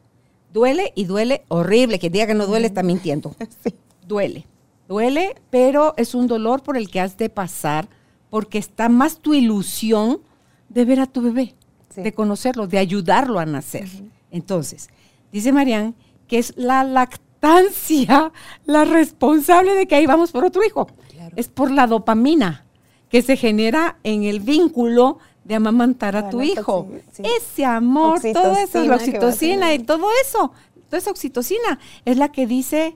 Duele 0.52 0.92
y 0.96 1.06
duele 1.06 1.46
horrible. 1.48 2.00
Que 2.00 2.10
diga 2.10 2.28
que 2.28 2.34
no 2.34 2.46
duele 2.46 2.68
está 2.68 2.84
mintiendo. 2.84 3.34
Sí. 3.64 3.74
Duele. 4.06 4.46
Duele, 4.90 5.36
pero 5.50 5.94
es 5.96 6.14
un 6.14 6.28
dolor 6.28 6.64
por 6.64 6.76
el 6.76 6.90
que 6.90 7.00
has 7.00 7.18
de 7.18 7.30
pasar 7.30 7.88
porque 8.30 8.58
está 8.58 8.90
más 8.90 9.20
tu 9.20 9.34
ilusión 9.34 10.20
de 10.68 10.84
ver 10.84 11.00
a 11.00 11.06
tu 11.06 11.22
bebé, 11.22 11.56
de 11.96 12.14
conocerlo, 12.14 12.68
de 12.68 12.78
ayudarlo 12.78 13.40
a 13.40 13.46
nacer. 13.46 13.88
Entonces, 14.32 14.90
dice 15.32 15.54
Marian 15.54 15.96
que 16.28 16.40
es 16.40 16.54
la 16.58 16.84
lactancia 16.84 18.32
la 18.66 18.86
responsable 18.86 19.74
de 19.74 19.88
que 19.88 19.96
ahí 19.96 20.06
vamos 20.06 20.32
por 20.32 20.46
otro 20.46 20.64
hijo. 20.64 20.88
Es 21.36 21.48
por 21.48 21.72
la 21.72 21.88
dopamina 21.88 22.66
que 23.10 23.22
se 23.22 23.36
genera 23.36 24.00
en 24.04 24.24
el 24.24 24.40
vínculo 24.40 25.20
de 25.44 25.56
amamantar 25.56 26.16
a 26.16 26.30
tu 26.30 26.42
hijo. 26.42 26.88
Ese 27.18 27.66
amor, 27.66 28.22
todo 28.34 28.56
eso, 28.58 28.84
la 28.84 28.96
oxitocina 28.96 29.74
y 29.74 29.80
todo 29.80 30.08
eso, 30.26 30.52
toda 30.90 31.00
esa 31.00 31.12
oxitocina 31.12 31.80
es 32.06 32.18
la 32.18 32.32
que 32.32 32.46
dice, 32.46 32.96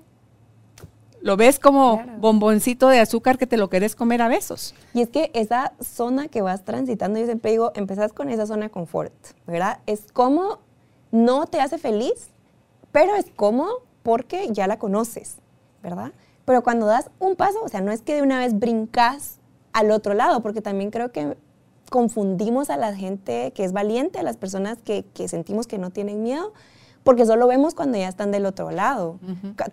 lo 1.22 1.38
ves 1.38 1.60
como 1.60 2.04
bomboncito 2.20 2.88
de 2.88 3.00
azúcar 3.00 3.38
que 3.38 3.48
te 3.48 3.58
lo 3.58 3.70
querés 3.70 3.96
comer 3.96 4.22
a 4.22 4.28
besos. 4.28 4.76
Y 4.94 5.02
es 5.02 5.10
que 5.10 5.32
esa 5.34 5.74
zona 5.82 6.28
que 6.28 6.42
vas 6.42 6.64
transitando, 6.64 7.20
yo 7.20 7.26
siempre 7.26 7.52
digo, 7.52 7.72
empezás 7.76 8.14
con 8.14 8.30
esa 8.30 8.46
zona 8.46 8.66
de 8.66 8.70
confort, 8.72 9.14
¿verdad? 9.48 9.80
Es 9.88 10.12
como 10.14 10.60
no 11.12 11.48
te 11.48 11.62
hace 11.62 11.78
feliz, 11.78 12.30
pero 12.92 13.16
es 13.16 13.26
como 13.36 13.68
porque 14.04 14.50
ya 14.52 14.68
la 14.68 14.78
conoces, 14.78 15.38
¿verdad? 15.82 16.12
Pero 16.46 16.62
cuando 16.62 16.86
das 16.86 17.10
un 17.18 17.36
paso, 17.36 17.64
o 17.64 17.70
sea, 17.70 17.82
no 17.82 17.92
es 17.92 18.02
que 18.02 18.14
de 18.14 18.22
una 18.22 18.38
vez 18.38 18.60
brincas 18.60 19.40
al 19.74 19.92
otro 19.92 20.14
lado, 20.14 20.42
porque 20.44 20.62
también 20.62 20.92
creo 20.92 21.12
que 21.12 21.36
confundimos 21.90 22.70
a 22.70 22.78
la 22.78 22.96
gente 22.96 23.52
que 23.54 23.64
es 23.64 23.72
valiente, 23.72 24.20
a 24.20 24.24
las 24.24 24.38
personas 24.38 24.80
que, 24.82 25.06
sentimos 25.28 25.68
que 25.68 25.78
no 25.78 25.90
tienen 25.90 26.24
miedo, 26.24 26.54
porque 27.04 27.26
solo 27.28 27.46
vemos 27.46 27.76
cuando 27.76 28.00
ya 28.00 28.08
están 28.08 28.32
del 28.32 28.48
otro 28.48 28.72
lado. 28.72 29.20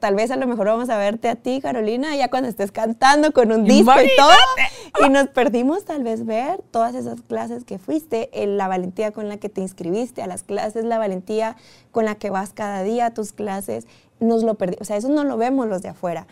Tal 0.00 0.14
vez 0.14 0.30
a 0.30 0.36
lo 0.36 0.46
mejor 0.46 0.66
vamos 0.66 0.90
a 0.90 0.98
verte 0.98 1.30
a 1.30 1.34
ti, 1.34 1.60
Carolina, 1.62 2.14
ya 2.14 2.28
cuando 2.28 2.48
estés 2.50 2.70
cantando 2.70 3.32
con 3.32 3.50
un 3.52 3.64
disco 3.64 3.92
y 4.02 4.10
todo, 4.16 5.06
y 5.06 5.08
nos 5.08 5.28
perdimos 5.28 5.86
tal 5.86 6.04
vez 6.04 6.26
ver 6.26 6.60
todas 6.70 6.94
esas 6.94 7.22
clases 7.22 7.64
que 7.64 7.78
fuiste, 7.78 8.30
la 8.46 8.68
valentía 8.68 9.12
con 9.12 9.30
la 9.30 9.38
que 9.38 9.48
te 9.48 9.62
inscribiste 9.62 10.20
a 10.20 10.26
las 10.26 10.42
clases, 10.42 10.84
la 10.84 10.98
valentía 10.98 11.56
con 11.90 12.04
la 12.04 12.16
que 12.16 12.28
vas 12.28 12.52
cada 12.52 12.82
día 12.82 13.06
a 13.06 13.14
tus 13.14 13.32
clases, 13.32 13.86
nos 14.20 14.42
lo 14.42 14.54
perdimos, 14.56 14.82
o 14.82 14.84
sea, 14.84 14.96
eso 14.98 15.08
no 15.08 15.24
lo 15.24 15.38
vemos 15.38 15.66
los 15.66 15.80
de 15.80 15.88
afuera. 15.88 16.26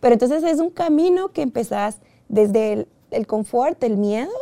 Pero 0.00 0.14
entonces 0.14 0.42
es 0.42 0.58
un 0.58 0.70
camino 0.70 1.28
que 1.28 1.42
empezás 1.42 1.98
desde 2.28 2.72
el, 2.72 2.88
el 3.10 3.26
confort, 3.26 3.82
el 3.84 3.98
miedo, 3.98 4.32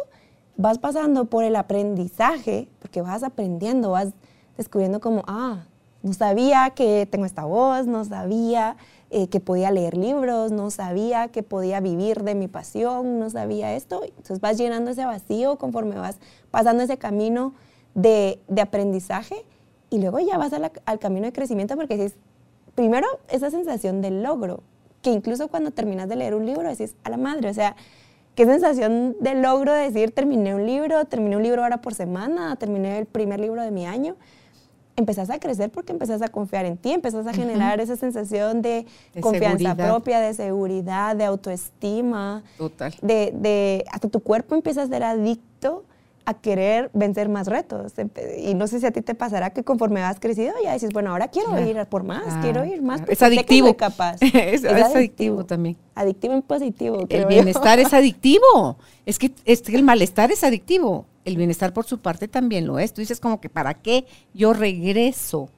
vas 0.56 0.78
pasando 0.78 1.26
por 1.26 1.44
el 1.44 1.56
aprendizaje, 1.56 2.68
porque 2.80 3.02
vas 3.02 3.22
aprendiendo, 3.22 3.90
vas 3.90 4.12
descubriendo 4.56 5.00
como, 5.00 5.22
ah, 5.26 5.64
no 6.02 6.12
sabía 6.12 6.70
que 6.70 7.08
tengo 7.10 7.24
esta 7.24 7.44
voz, 7.44 7.86
no 7.86 8.04
sabía 8.04 8.76
eh, 9.10 9.28
que 9.28 9.40
podía 9.40 9.70
leer 9.70 9.96
libros, 9.96 10.52
no 10.52 10.70
sabía 10.70 11.28
que 11.28 11.42
podía 11.42 11.80
vivir 11.80 12.24
de 12.24 12.34
mi 12.34 12.46
pasión, 12.46 13.18
no 13.18 13.30
sabía 13.30 13.74
esto. 13.74 14.02
Entonces 14.04 14.40
vas 14.40 14.58
llenando 14.58 14.90
ese 14.90 15.06
vacío 15.06 15.56
conforme 15.56 15.96
vas 15.96 16.18
pasando 16.50 16.82
ese 16.82 16.98
camino 16.98 17.54
de, 17.94 18.40
aprendizaje 18.60 19.44
y 19.88 19.98
luego 19.98 20.18
ya 20.18 20.36
vas 20.36 20.52
al 20.52 20.98
camino 20.98 21.26
de 21.26 21.32
crecimiento 21.32 21.74
porque 21.76 21.96
dices, 21.96 22.16
primero 22.74 23.06
esa 23.28 23.50
sensación 23.50 24.02
de 24.02 24.10
logro, 24.10 24.62
que 25.00 25.10
incluso 25.10 25.48
cuando 25.48 25.70
terminas 25.70 26.08
de 26.08 26.16
leer 26.16 26.34
un 26.34 26.44
libro 26.44 26.68
decís, 26.68 26.96
a 27.04 27.10
la 27.10 27.16
madre, 27.16 27.48
o 27.48 27.54
sea, 27.54 27.76
qué 28.34 28.46
sensación 28.46 29.16
de 29.20 29.34
logro 29.34 29.72
decir, 29.72 30.12
terminé 30.12 30.54
un 30.54 30.66
libro, 30.66 31.04
terminé 31.04 31.36
un 31.36 31.42
libro 31.42 31.62
ahora 31.62 31.80
por 31.80 31.94
semana, 31.94 32.56
terminé 32.56 32.98
el 32.98 33.06
primer 33.06 33.40
libro 33.40 33.62
de 33.62 33.70
mi 33.70 33.86
año 33.86 34.16
empezás 34.96 35.30
a 35.30 35.38
crecer 35.38 35.70
porque 35.70 35.92
empezás 35.92 36.22
a 36.22 36.28
confiar 36.28 36.66
en 36.66 36.76
ti, 36.76 36.92
empezás 36.92 37.26
a 37.26 37.32
generar 37.32 37.80
esa 37.80 37.96
sensación 37.96 38.62
de, 38.62 38.86
confianza 39.20 39.74
propia, 39.74 40.20
de 40.20 40.34
seguridad, 40.34 41.16
de 41.16 41.24
autoestima. 41.24 42.42
Total. 42.56 42.94
De, 43.02 43.32
de, 43.34 43.84
hasta 43.90 44.08
tu 44.08 44.20
cuerpo 44.20 44.54
empieza 44.54 44.82
a 44.82 44.86
ser 44.86 45.02
adicto 45.02 45.84
a 46.26 46.34
querer 46.34 46.90
vencer 46.94 47.28
más 47.28 47.46
retos. 47.46 47.92
Y 48.38 48.54
no 48.54 48.66
sé 48.66 48.80
si 48.80 48.86
a 48.86 48.90
ti 48.90 49.02
te 49.02 49.14
pasará 49.14 49.50
que 49.50 49.62
conforme 49.62 50.00
vas 50.00 50.18
crecido 50.20 50.54
ya 50.62 50.72
dices, 50.72 50.90
bueno, 50.92 51.10
ahora 51.10 51.28
quiero 51.28 51.58
ir 51.60 51.84
por 51.86 52.04
más, 52.04 52.42
quiero 52.42 52.64
ir 52.64 52.82
más. 52.82 53.02
Es 53.08 53.22
adictivo. 53.22 53.76
capaz. 53.76 54.16
es, 54.20 54.64
adictivo, 54.64 55.44
también. 55.44 55.76
Adictivo 55.94 56.34
en 56.34 56.42
positivo. 56.42 57.06
El 57.08 57.26
bienestar 57.26 57.78
es 57.78 57.92
adictivo. 57.92 58.78
Es 59.06 59.18
que, 59.18 59.32
es 59.44 59.62
que 59.62 59.76
el 59.76 59.82
malestar 59.82 60.32
es 60.32 60.44
adictivo 60.44 61.06
el 61.24 61.36
bienestar 61.36 61.72
por 61.72 61.86
su 61.86 61.98
parte 61.98 62.28
también 62.28 62.66
lo 62.66 62.78
es. 62.78 62.92
Tú 62.92 63.00
dices 63.00 63.20
como 63.20 63.40
que, 63.40 63.48
¿para 63.48 63.74
qué 63.74 64.06
yo 64.32 64.52
regreso 64.52 65.48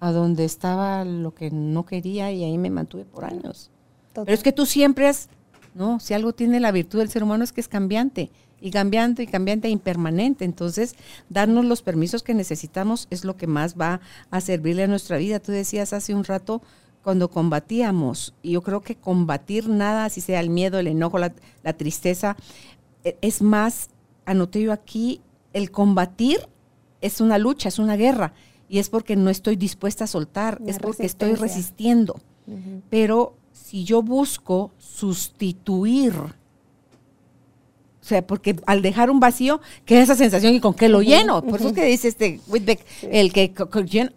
a 0.00 0.12
donde 0.12 0.44
estaba 0.44 1.04
lo 1.04 1.34
que 1.34 1.50
no 1.50 1.84
quería 1.84 2.30
y 2.32 2.44
ahí 2.44 2.58
me 2.58 2.70
mantuve 2.70 3.04
por 3.04 3.24
años? 3.24 3.70
Pero 4.12 4.32
es 4.32 4.42
que 4.42 4.52
tú 4.52 4.66
siempre 4.66 5.08
has, 5.08 5.28
no, 5.74 6.00
si 6.00 6.14
algo 6.14 6.32
tiene 6.32 6.60
la 6.60 6.72
virtud 6.72 7.00
del 7.00 7.10
ser 7.10 7.22
humano 7.22 7.44
es 7.44 7.52
que 7.52 7.60
es 7.60 7.68
cambiante 7.68 8.30
y 8.60 8.70
cambiante 8.70 9.22
y 9.22 9.26
cambiante 9.26 9.68
e 9.68 9.70
impermanente. 9.70 10.44
Entonces, 10.44 10.94
darnos 11.28 11.64
los 11.64 11.82
permisos 11.82 12.22
que 12.22 12.34
necesitamos 12.34 13.06
es 13.10 13.24
lo 13.24 13.36
que 13.36 13.46
más 13.46 13.76
va 13.76 14.00
a 14.30 14.40
servirle 14.40 14.84
a 14.84 14.88
nuestra 14.88 15.18
vida. 15.18 15.40
Tú 15.40 15.52
decías 15.52 15.92
hace 15.92 16.14
un 16.14 16.24
rato 16.24 16.62
cuando 17.02 17.30
combatíamos, 17.30 18.34
y 18.42 18.52
yo 18.52 18.62
creo 18.62 18.82
que 18.82 18.96
combatir 18.96 19.68
nada, 19.68 20.04
así 20.04 20.20
sea 20.20 20.40
el 20.40 20.50
miedo, 20.50 20.78
el 20.78 20.88
enojo, 20.88 21.18
la, 21.18 21.32
la 21.62 21.72
tristeza, 21.72 22.36
e, 23.04 23.16
es 23.22 23.40
más 23.40 23.88
anoté 24.26 24.60
yo 24.60 24.72
aquí, 24.72 25.22
el 25.54 25.70
combatir 25.70 26.38
es 27.00 27.20
una 27.20 27.38
lucha, 27.38 27.68
es 27.68 27.78
una 27.78 27.96
guerra, 27.96 28.34
y 28.68 28.78
es 28.78 28.90
porque 28.90 29.16
no 29.16 29.30
estoy 29.30 29.56
dispuesta 29.56 30.04
a 30.04 30.06
soltar, 30.06 30.60
es 30.66 30.78
porque 30.78 31.06
estoy 31.06 31.34
resistiendo. 31.34 32.20
Pero 32.90 33.36
si 33.52 33.84
yo 33.84 34.02
busco 34.02 34.72
sustituir, 34.78 36.14
o 38.08 38.10
sea, 38.10 38.26
porque 38.26 38.56
al 38.64 38.80
dejar 38.80 39.10
un 39.10 39.20
vacío, 39.20 39.60
queda 39.84 40.00
esa 40.00 40.14
sensación 40.14 40.54
y 40.54 40.60
con 40.60 40.72
qué 40.72 40.88
lo 40.88 41.02
lleno. 41.02 41.42
Por 41.42 41.60
eso 41.60 41.68
es 41.68 41.74
que 41.74 41.84
dice 41.84 42.08
este 42.08 42.40
Whitbeck, 42.46 42.80
el 43.02 43.34
que, 43.34 43.52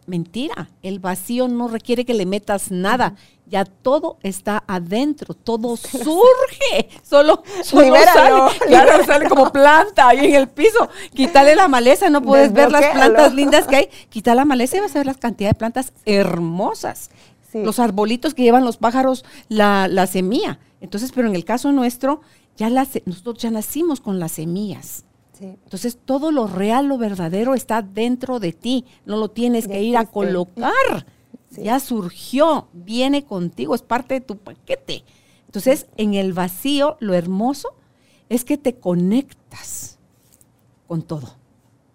mentira, 0.07 0.69
el 0.81 0.99
vacío 0.99 1.49
no 1.49 1.67
requiere 1.67 2.05
que 2.05 2.13
le 2.13 2.25
metas 2.25 2.71
nada 2.71 3.15
ya 3.47 3.65
todo 3.65 4.17
está 4.23 4.63
adentro, 4.65 5.33
todo 5.33 5.75
surge, 5.75 6.87
solo, 7.03 7.43
solo 7.65 7.95
sale, 8.01 8.57
claro, 8.67 9.03
sale 9.03 9.27
como 9.27 9.51
planta 9.51 10.07
ahí 10.07 10.27
en 10.27 10.35
el 10.35 10.47
piso. 10.47 10.87
Quítale 11.13 11.57
la 11.57 11.67
maleza, 11.67 12.09
no 12.09 12.21
puedes 12.21 12.53
ver 12.53 12.71
las 12.71 12.85
plantas 12.93 13.33
lindas 13.33 13.67
que 13.67 13.75
hay. 13.75 13.89
Quita 14.07 14.35
la 14.35 14.45
maleza 14.45 14.77
y 14.77 14.79
vas 14.79 14.95
a 14.95 14.99
ver 14.99 15.07
la 15.07 15.15
cantidad 15.15 15.49
de 15.49 15.55
plantas 15.55 15.91
hermosas. 16.05 17.09
Los 17.53 17.79
arbolitos 17.79 18.33
que 18.33 18.43
llevan 18.43 18.63
los 18.63 18.77
pájaros, 18.77 19.25
la, 19.49 19.89
la, 19.89 20.07
semilla. 20.07 20.59
Entonces, 20.79 21.11
pero 21.13 21.27
en 21.27 21.35
el 21.35 21.43
caso 21.43 21.73
nuestro, 21.73 22.21
ya 22.57 22.69
nosotros 22.69 23.37
ya 23.37 23.51
nacimos 23.51 24.01
con 24.01 24.19
las 24.19 24.33
semillas. 24.33 25.05
Entonces, 25.39 25.97
todo 26.05 26.31
lo 26.31 26.45
real, 26.45 26.85
lo 26.85 26.99
verdadero 26.99 27.55
está 27.55 27.81
dentro 27.81 28.39
de 28.39 28.53
ti. 28.53 28.85
No 29.05 29.17
lo 29.17 29.31
tienes 29.31 29.67
que 29.67 29.81
ir 29.81 29.97
a 29.97 30.05
colocar 30.05 31.05
ya 31.57 31.79
surgió, 31.79 32.67
viene 32.73 33.25
contigo, 33.25 33.75
es 33.75 33.81
parte 33.81 34.15
de 34.15 34.21
tu 34.21 34.37
paquete. 34.37 35.03
Entonces, 35.45 35.87
en 35.97 36.13
el 36.13 36.33
vacío, 36.33 36.97
lo 36.99 37.13
hermoso 37.13 37.69
es 38.29 38.45
que 38.45 38.57
te 38.57 38.75
conectas 38.75 39.97
con 40.87 41.01
todo. 41.01 41.35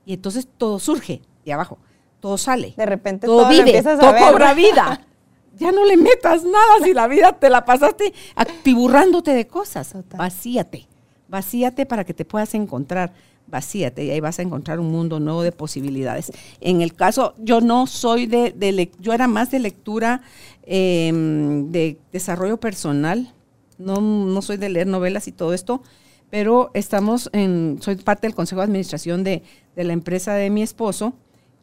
Y 0.05 0.13
entonces 0.13 0.47
todo 0.59 0.79
surge 0.79 1.23
de 1.45 1.53
abajo, 1.53 1.79
todo 2.21 2.37
sale. 2.37 2.75
De 2.77 2.87
repente 2.87 3.27
todo, 3.27 3.49
vive, 3.49 3.83
todo 3.83 4.15
cobra 4.19 4.55
vida. 4.55 5.07
Ya 5.59 5.73
no 5.73 5.85
le 5.85 5.97
metas 5.97 6.45
nada 6.45 6.85
si 6.85 6.93
la 6.93 7.09
vida 7.09 7.39
te 7.39 7.51
la 7.51 7.65
pasaste 7.65 8.13
actiburrándote 8.35 9.33
de 9.33 9.47
cosas. 9.47 9.95
Vacíate, 10.17 10.87
vacíate 11.29 11.87
para 11.87 12.05
que 12.05 12.15
te 12.15 12.25
puedas 12.25 12.55
encontrar 12.55 13.13
vacíate 13.49 14.05
y 14.05 14.11
ahí 14.11 14.21
vas 14.21 14.39
a 14.39 14.43
encontrar 14.43 14.81
un 14.81 14.91
mundo 14.91 15.21
nuevo 15.21 15.43
de 15.43 15.53
posibilidades. 15.53 16.33
En 16.61 16.81
el 16.81 16.95
caso, 16.95 17.35
yo 17.39 17.61
no 17.61 17.87
soy 17.87 18.27
de, 18.27 18.53
de 18.53 18.91
yo 18.99 19.13
era 19.13 19.29
más 19.29 19.51
de 19.51 19.61
lectura 19.61 20.23
em, 20.65 21.71
de 21.71 21.99
desarrollo 22.13 22.59
personal, 22.59 23.33
no, 23.79 24.01
no 24.01 24.43
soy 24.43 24.57
de 24.57 24.69
leer 24.69 24.87
novelas 24.87 25.29
y 25.29 25.33
todo 25.33 25.53
esto, 25.53 25.83
pero 26.31 26.71
estamos 26.75 27.31
en, 27.33 27.79
soy 27.81 27.97
parte 27.97 28.27
del 28.27 28.35
Consejo 28.35 28.61
de 28.61 28.65
Administración 28.65 29.23
de, 29.23 29.43
la 29.77 29.93
empresa 29.93 30.35
de 30.35 30.51
mi 30.51 30.63
esposo 30.63 31.15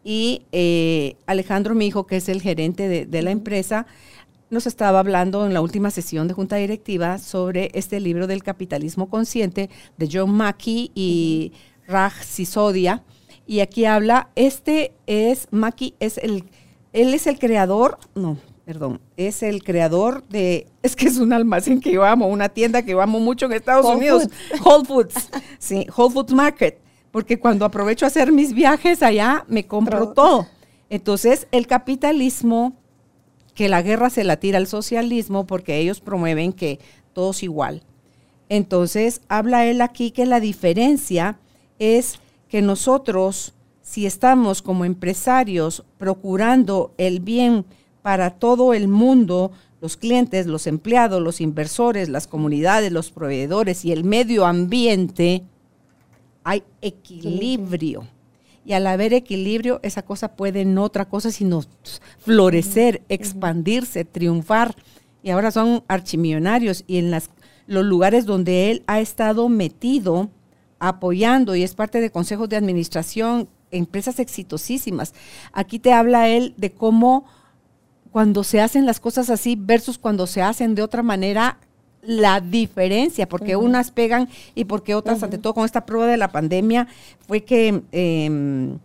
y 0.04 0.43
eh, 0.51 1.16
Alejandro, 1.26 1.76
mi 1.76 1.88
hijo, 1.88 2.06
que 2.06 2.18
es 2.18 2.30
el 2.30 2.41
gerente 2.41 2.88
de, 2.88 3.06
de 3.06 3.22
la 3.22 3.32
empresa, 3.32 3.86
nos 4.49 4.68
estaba 4.68 4.99
hablando 4.99 5.45
en 5.45 5.54
la 5.54 5.62
última 5.62 5.89
sesión 5.89 6.28
de 6.28 6.34
Junta 6.34 6.58
Directiva 6.58 7.18
sobre 7.18 7.72
este 7.74 7.99
libro 7.99 8.28
del 8.28 8.43
capitalismo 8.43 9.10
consciente 9.10 9.70
de 9.97 10.10
John 10.12 10.32
Mackey 10.32 10.91
y 10.93 11.54
Raj 11.88 12.24
Sisodia. 12.24 13.04
Y 13.45 13.60
aquí 13.60 13.86
habla, 13.86 14.30
este 14.36 14.93
es, 15.06 15.47
Maki 15.51 15.95
es 15.99 16.18
el, 16.18 16.45
él 16.93 17.14
es 17.14 17.28
el 17.28 17.39
creador, 17.39 17.97
no, 18.16 18.38
perdón, 18.64 19.01
es 19.18 19.43
el 19.43 19.64
creador 19.64 20.24
de, 20.30 20.68
es 20.84 20.95
que 20.95 21.08
es 21.08 21.18
un 21.18 21.34
almacén 21.34 21.82
que 21.82 21.91
yo 21.91 22.06
amo, 22.06 22.28
una 22.28 22.49
tienda 22.49 22.84
que 22.84 22.91
yo 22.91 23.01
amo 23.01 23.20
mucho 23.20 23.47
en 23.47 23.54
Estados 23.54 23.86
Unidos, 23.86 24.30
Whole 24.64 24.86
Foods, 24.86 25.30
sí, 25.60 25.88
Whole 25.95 26.14
Foods 26.14 26.34
Market, 26.34 26.80
porque 27.14 27.39
cuando 27.39 27.64
aprovecho 27.64 28.05
a 28.05 28.07
hacer 28.07 28.32
mis 28.32 28.53
viajes 28.53 29.03
allá, 29.03 29.45
me 29.47 29.68
compro 29.68 30.14
todo. 30.14 30.47
Entonces, 30.89 31.47
el 31.51 31.68
capitalismo, 31.68 32.74
que 33.53 33.70
la 33.70 33.84
guerra 33.84 34.09
se 34.09 34.24
la 34.24 34.38
tira 34.38 34.57
al 34.57 34.66
socialismo 34.66 35.46
porque 35.46 35.78
ellos 35.78 36.01
promueven 36.01 36.54
que 36.54 36.79
todos 37.13 37.43
igual. 37.43 37.83
Entonces, 38.50 39.21
habla 39.28 39.67
él 39.67 39.82
aquí 39.82 40.09
que 40.09 40.25
la 40.25 40.39
diferencia 40.39 41.37
es 41.78 42.20
que 42.50 42.63
nosotros, 42.63 43.54
si 43.83 44.08
estamos 44.08 44.63
como 44.63 44.83
empresarios 44.83 45.86
procurando 46.00 46.96
el 46.97 47.20
bien 47.20 47.63
para 48.01 48.32
todo 48.32 48.74
el 48.74 48.87
mundo, 48.87 49.51
los 49.82 49.97
clientes, 49.97 50.47
los 50.47 50.66
empleados, 50.66 51.21
los 51.21 51.42
inversores, 51.42 52.09
las 52.09 52.25
comunidades, 52.25 52.92
los 52.92 53.12
proveedores 53.12 53.86
y 53.86 53.92
el 53.92 54.04
medio 54.04 54.47
ambiente, 54.47 55.43
hay 56.43 56.63
equilibrio. 56.82 58.07
Y 58.65 58.74
al 58.74 58.87
haber 58.87 59.13
equilibrio, 59.13 59.79
esa 59.83 60.03
cosa 60.03 60.36
puede 60.36 60.61
en 60.61 60.78
otra 60.78 61.05
cosa 61.05 61.32
sino 61.32 61.63
florecer, 62.20 63.01
expandirse, 63.09 64.05
triunfar. 64.05 64.75
Y 65.21 65.32
ahora 65.32 65.51
son 65.51 65.83
archimillonarios 65.87 66.83
y 66.87 66.97
en 66.97 67.11
las, 67.11 67.29
los 67.67 67.86
lugares 67.86 68.25
donde 68.25 68.71
él 68.71 68.83
ha 68.87 68.99
estado 68.99 69.49
metido, 69.49 70.29
apoyando 70.79 71.55
y 71.55 71.63
es 71.63 71.75
parte 71.75 72.01
de 72.01 72.09
consejos 72.09 72.49
de 72.49 72.57
administración, 72.57 73.49
empresas 73.71 74.20
exitosísimas. 74.20 75.13
Aquí 75.51 75.79
te 75.79 75.91
habla 75.91 76.29
él 76.29 76.53
de 76.57 76.71
cómo 76.71 77.25
cuando 78.11 78.43
se 78.43 78.61
hacen 78.61 78.86
las 78.86 78.99
cosas 78.99 79.29
así 79.29 79.57
versus 79.59 79.97
cuando 79.97 80.28
se 80.28 80.41
hacen 80.41 80.75
de 80.75 80.83
otra 80.83 81.03
manera, 81.03 81.59
la 82.05 82.42
diferencia, 82.42 83.28
porque 83.28 83.55
unas 83.55 83.92
pegan 83.92 84.30
y 84.55 84.66
porque 84.66 84.96
otras, 84.96 85.24
ante 85.24 85.38
todo 85.38 85.54
con 85.54 85.66
esta 85.66 85.86
prueba 85.86 86.08
de 86.08 86.17
la 86.17 86.32
pandemia, 86.32 86.88
fue 87.28 87.43
que 87.43 87.82
em, 87.92 88.78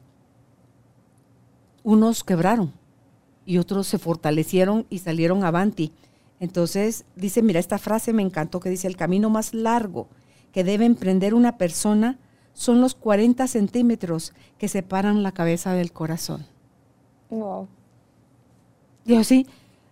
unos 1.82 2.24
quebraron 2.24 2.72
y 3.44 3.58
otros 3.58 3.86
se 3.86 3.98
fortalecieron 3.98 4.86
y 4.88 4.98
salieron 4.98 5.44
avanti. 5.44 5.92
Entonces 6.40 7.04
dice, 7.16 7.42
mira, 7.42 7.58
esta 7.58 7.78
frase 7.78 8.12
me 8.12 8.22
encantó 8.22 8.60
que 8.60 8.70
dice, 8.70 8.86
el 8.86 8.96
camino 8.96 9.30
más 9.30 9.54
largo 9.54 10.08
que 10.52 10.64
debe 10.64 10.84
emprender 10.84 11.34
una 11.34 11.58
persona 11.58 12.18
son 12.52 12.80
los 12.80 12.94
40 12.94 13.46
centímetros 13.46 14.32
que 14.58 14.68
separan 14.68 15.22
la 15.22 15.32
cabeza 15.32 15.72
del 15.72 15.92
corazón. 15.92 16.46
Wow. 17.30 17.68
Digo, 19.04 19.24
sí, 19.24 19.46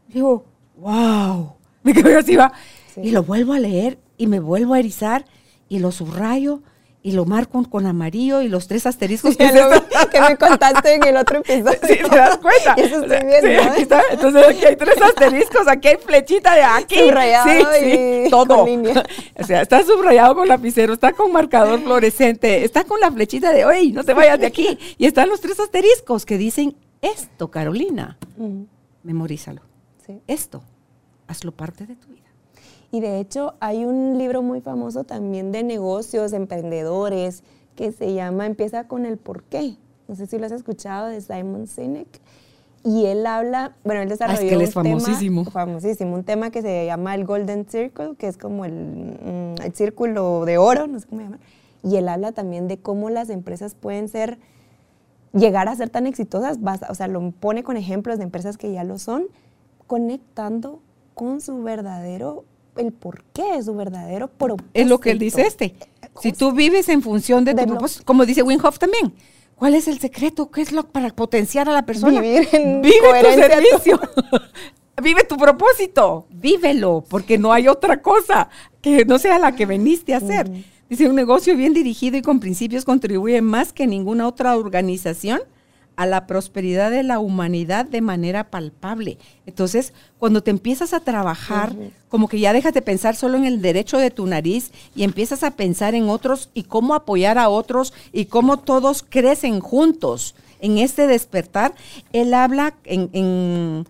digo, 0.09 0.45
wow. 0.79 1.55
Me 1.83 1.93
quedo 1.95 2.19
así, 2.19 2.37
va. 2.37 2.53
Sí. 2.97 3.03
Y 3.05 3.11
lo 3.13 3.23
vuelvo 3.23 3.53
a 3.53 3.61
leer 3.61 3.99
y 4.19 4.27
me 4.27 4.41
vuelvo 4.41 4.75
a 4.75 4.81
erizar 4.81 5.25
y 5.69 5.79
lo 5.79 5.93
subrayo 5.93 6.63
y 7.07 7.13
lo 7.13 7.25
marco 7.25 7.63
con 7.71 7.87
amarillo 7.87 8.43
y 8.43 8.49
los 8.49 8.67
tres 8.67 8.85
asteriscos 8.85 9.37
que, 9.39 9.53
lo, 9.53 9.71
que 10.11 10.21
me 10.21 10.37
contaste 10.37 10.95
en 10.95 11.05
el 11.05 11.17
otro 11.17 11.39
episodio. 11.39 11.79
Sí, 11.87 11.99
te 11.99 12.17
das 12.17 12.39
cuenta. 12.39 12.75
Eso 12.77 13.01
estoy 13.01 13.25
viendo. 13.25 13.63
Sí, 13.63 13.69
aquí 13.69 13.83
está. 13.83 14.03
Entonces 14.11 14.45
aquí 14.49 14.65
hay 14.65 14.75
tres 14.75 15.01
asteriscos, 15.01 15.69
aquí 15.69 15.87
hay 15.87 15.97
flechita 15.99 16.57
de 16.57 16.65
aquí. 16.65 16.97
Subrayado 16.99 17.73
sí, 17.79 17.87
y 17.87 17.91
sí, 18.25 18.31
todo. 18.31 18.57
con 18.57 18.67
línea. 18.67 19.05
O 19.39 19.45
sea, 19.45 19.63
está 19.63 19.85
subrayado 19.85 20.35
con 20.35 20.49
lapicero, 20.49 20.95
está 20.95 21.13
con 21.13 21.31
marcador 21.31 21.81
fluorescente, 21.81 22.65
está 22.65 22.83
con 22.83 22.99
la 22.99 23.13
flechita 23.13 23.53
de, 23.53 23.65
oye, 23.65 23.93
no 23.93 24.03
te 24.03 24.13
vayas 24.13 24.41
de 24.41 24.47
aquí. 24.47 24.77
Y 24.99 25.07
están 25.07 25.29
los 25.29 25.41
tres 25.41 25.61
asteriscos 25.61 26.27
que 26.27 26.39
dicen 26.39 26.75
esto, 27.03 27.53
Carolina. 27.53 28.19
Memorízalo. 29.05 29.63
Esto, 30.27 30.65
hazlo 31.29 31.53
parte 31.53 31.87
de 31.87 31.95
tu 31.95 32.09
vida. 32.09 32.26
Y 32.93 33.01
de 33.01 33.19
hecho 33.21 33.55
hay 33.61 33.85
un 33.85 34.17
libro 34.19 34.43
muy 34.43 34.61
famoso 34.61 35.05
también 35.05 35.53
de 35.53 35.63
negocios, 35.63 36.33
emprendedores, 36.33 37.43
que 37.75 37.93
se 37.93 38.15
llama 38.15 38.47
Empieza 38.47 38.89
con 38.89 39.05
el 39.07 39.19
por 39.19 39.43
qué. 39.45 39.77
No 40.09 40.15
sé 40.15 40.27
si 40.27 40.39
lo 40.39 40.47
has 40.47 40.53
escuchado 40.53 41.09
de 41.09 41.21
Simon 41.21 41.67
Sinek. 41.67 42.21
Y 42.85 43.07
él 43.07 43.27
habla, 43.27 43.75
bueno, 43.85 44.01
él 44.03 44.09
desarrolló 44.09 44.39
Ah, 44.39 44.43
es 44.45 44.49
que 44.49 44.55
él 44.55 44.61
es 44.63 44.77
un 44.77 44.83
tema- 44.85 45.01
famosísimo. 45.01 45.45
famosísimo, 45.47 46.15
un 46.15 46.23
tema 46.23 46.51
que 46.53 46.63
se 46.63 46.87
llama 46.87 47.15
el 47.17 47.25
Golden 47.25 47.67
Circle, 47.69 48.15
que 48.17 48.29
es 48.29 48.37
como 48.39 48.65
el, 48.65 48.73
mm, 48.73 49.63
el 49.63 49.75
círculo 49.75 50.45
de 50.45 50.57
oro, 50.59 50.87
no 50.87 51.01
sé 51.01 51.07
cómo 51.09 51.23
llamar. 51.23 51.41
Y 51.83 51.97
él 51.97 52.09
habla 52.09 52.31
también 52.31 52.69
de 52.69 52.79
cómo 52.79 53.11
las 53.11 53.29
empresas 53.29 53.75
pueden 53.75 54.09
ser, 54.09 54.39
llegar 55.33 55.69
a 55.69 55.75
ser 55.75 55.91
tan 55.91 56.07
exitosas, 56.07 56.59
o 56.89 56.95
sea, 56.95 57.09
lo 57.09 57.33
pone 57.33 57.65
con 57.65 57.77
ejemplos 57.77 58.19
de 58.19 58.25
empresas 58.25 58.57
que 58.57 58.73
ya 58.73 58.85
lo 58.85 58.99
son, 59.01 59.25
conectando 59.89 60.81
con 61.15 61.41
su 61.41 61.63
verdadero, 61.63 62.45
el 62.79 62.93
por 62.93 63.23
qué, 63.33 63.63
su 63.63 63.75
verdadero 63.75 64.29
propósito. 64.29 64.71
Es 64.75 64.87
lo 64.89 64.99
que 65.01 65.11
él 65.11 65.19
dice 65.19 65.43
este. 65.43 65.75
Si 66.21 66.33
tú 66.33 66.53
vives 66.53 66.89
en 66.89 67.03
función 67.03 67.45
de 67.45 67.53
tu 67.53 67.57
De 67.59 67.67
lo- 67.67 67.73
propósito, 67.73 68.05
como 68.05 68.25
dice 68.25 68.43
Winhoff 68.43 68.79
también, 68.79 69.13
¿cuál 69.55 69.75
es 69.75 69.87
el 69.89 69.99
secreto? 69.99 70.51
¿Qué 70.51 70.63
es 70.63 70.73
lo 70.73 70.87
para 70.87 71.11
potenciar 71.11 71.69
a 71.69 71.73
la 71.73 71.85
persona? 71.85 72.21
Vivir 72.21 72.49
en 72.53 72.81
Vive 72.83 73.23
tu 73.23 73.41
servicio. 73.41 74.01
Vive 75.03 75.25
tu 75.25 75.37
propósito, 75.37 76.27
vívelo, 76.31 77.05
porque 77.07 77.37
no 77.37 77.53
hay 77.53 77.69
otra 77.69 78.01
cosa 78.01 78.49
que 78.81 79.05
no 79.05 79.19
sea 79.19 79.39
la 79.39 79.53
que 79.55 79.67
veniste 79.67 80.15
a 80.15 80.19
hacer. 80.19 80.51
Dice, 80.89 81.07
un 81.07 81.17
negocio 81.17 81.55
bien 81.55 81.75
dirigido 81.75 82.17
y 82.17 82.23
con 82.23 82.41
principios 82.41 82.87
contribuye 82.87 83.43
más 83.43 83.75
que 83.75 83.87
ninguna 83.87 84.27
otra 84.27 84.57
organización 84.57 85.41
a 85.97 86.07
la 86.07 86.27
prosperidad 86.27 86.91
de 86.91 87.03
la 87.03 87.19
humanidad 87.19 87.87
de 87.87 88.01
manera 88.01 88.51
palpable. 88.51 89.19
Entonces, 89.47 89.93
cuando 90.19 90.43
te 90.43 90.51
empiezas 90.51 90.93
a 90.93 91.01
trabajar, 91.01 91.75
como 92.09 92.29
que 92.29 92.39
ya 92.39 92.53
dejas 92.53 92.75
de 92.75 92.83
pensar 92.83 93.17
solo 93.17 93.37
en 93.39 93.45
el 93.45 93.63
derecho 93.63 93.99
de 93.99 94.11
tu 94.11 94.27
nariz 94.27 94.71
y 94.95 95.05
empiezas 95.05 95.43
a 95.43 95.53
pensar 95.53 95.95
en 95.95 96.09
otros 96.09 96.51
y 96.55 96.65
cómo 96.65 96.95
apoyar 96.95 97.39
a 97.39 97.49
otros 97.49 97.93
y 98.13 98.27
cómo 98.27 98.59
todos 98.59 99.05
crecen 99.09 99.61
juntos 99.61 100.35
en 100.61 100.79
este 100.79 101.07
despertar, 101.07 101.75
él 102.13 102.35
habla 102.35 102.75
en, 102.85 103.11
en, 103.13 103.87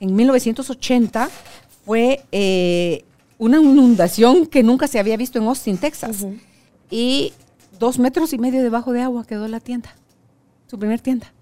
en 0.00 0.16
1980, 0.16 1.28
fue 1.84 2.22
eh, 2.32 3.04
una 3.38 3.60
inundación 3.60 4.46
que 4.46 4.62
nunca 4.62 4.88
se 4.88 4.98
había 4.98 5.16
visto 5.16 5.38
en 5.38 5.46
Austin, 5.46 5.78
Texas. 5.78 6.26
Y 6.90 7.32
dos 7.78 7.98
metros 7.98 8.32
y 8.32 8.38
medio 8.38 8.62
debajo 8.62 8.92
de 8.92 9.02
agua 9.02 9.24
quedó 9.24 9.48
la 9.48 9.60
tienda, 9.60 9.94
su 10.66 10.78
primer 10.78 11.00
tienda. 11.00 11.32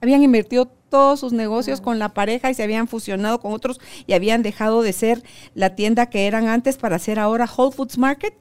Habían 0.00 0.22
invertido 0.22 0.66
todos 0.88 1.20
sus 1.20 1.32
negocios 1.32 1.80
con 1.80 1.98
la 1.98 2.14
pareja 2.14 2.50
y 2.50 2.54
se 2.54 2.62
habían 2.62 2.88
fusionado 2.88 3.40
con 3.40 3.52
otros 3.52 3.80
y 4.06 4.12
habían 4.12 4.42
dejado 4.42 4.82
de 4.82 4.92
ser 4.92 5.22
la 5.54 5.74
tienda 5.74 6.10
que 6.10 6.26
eran 6.26 6.48
antes 6.48 6.76
para 6.76 6.98
ser 6.98 7.18
ahora 7.18 7.48
Whole 7.54 7.74
Foods 7.74 7.98
Market. 7.98 8.34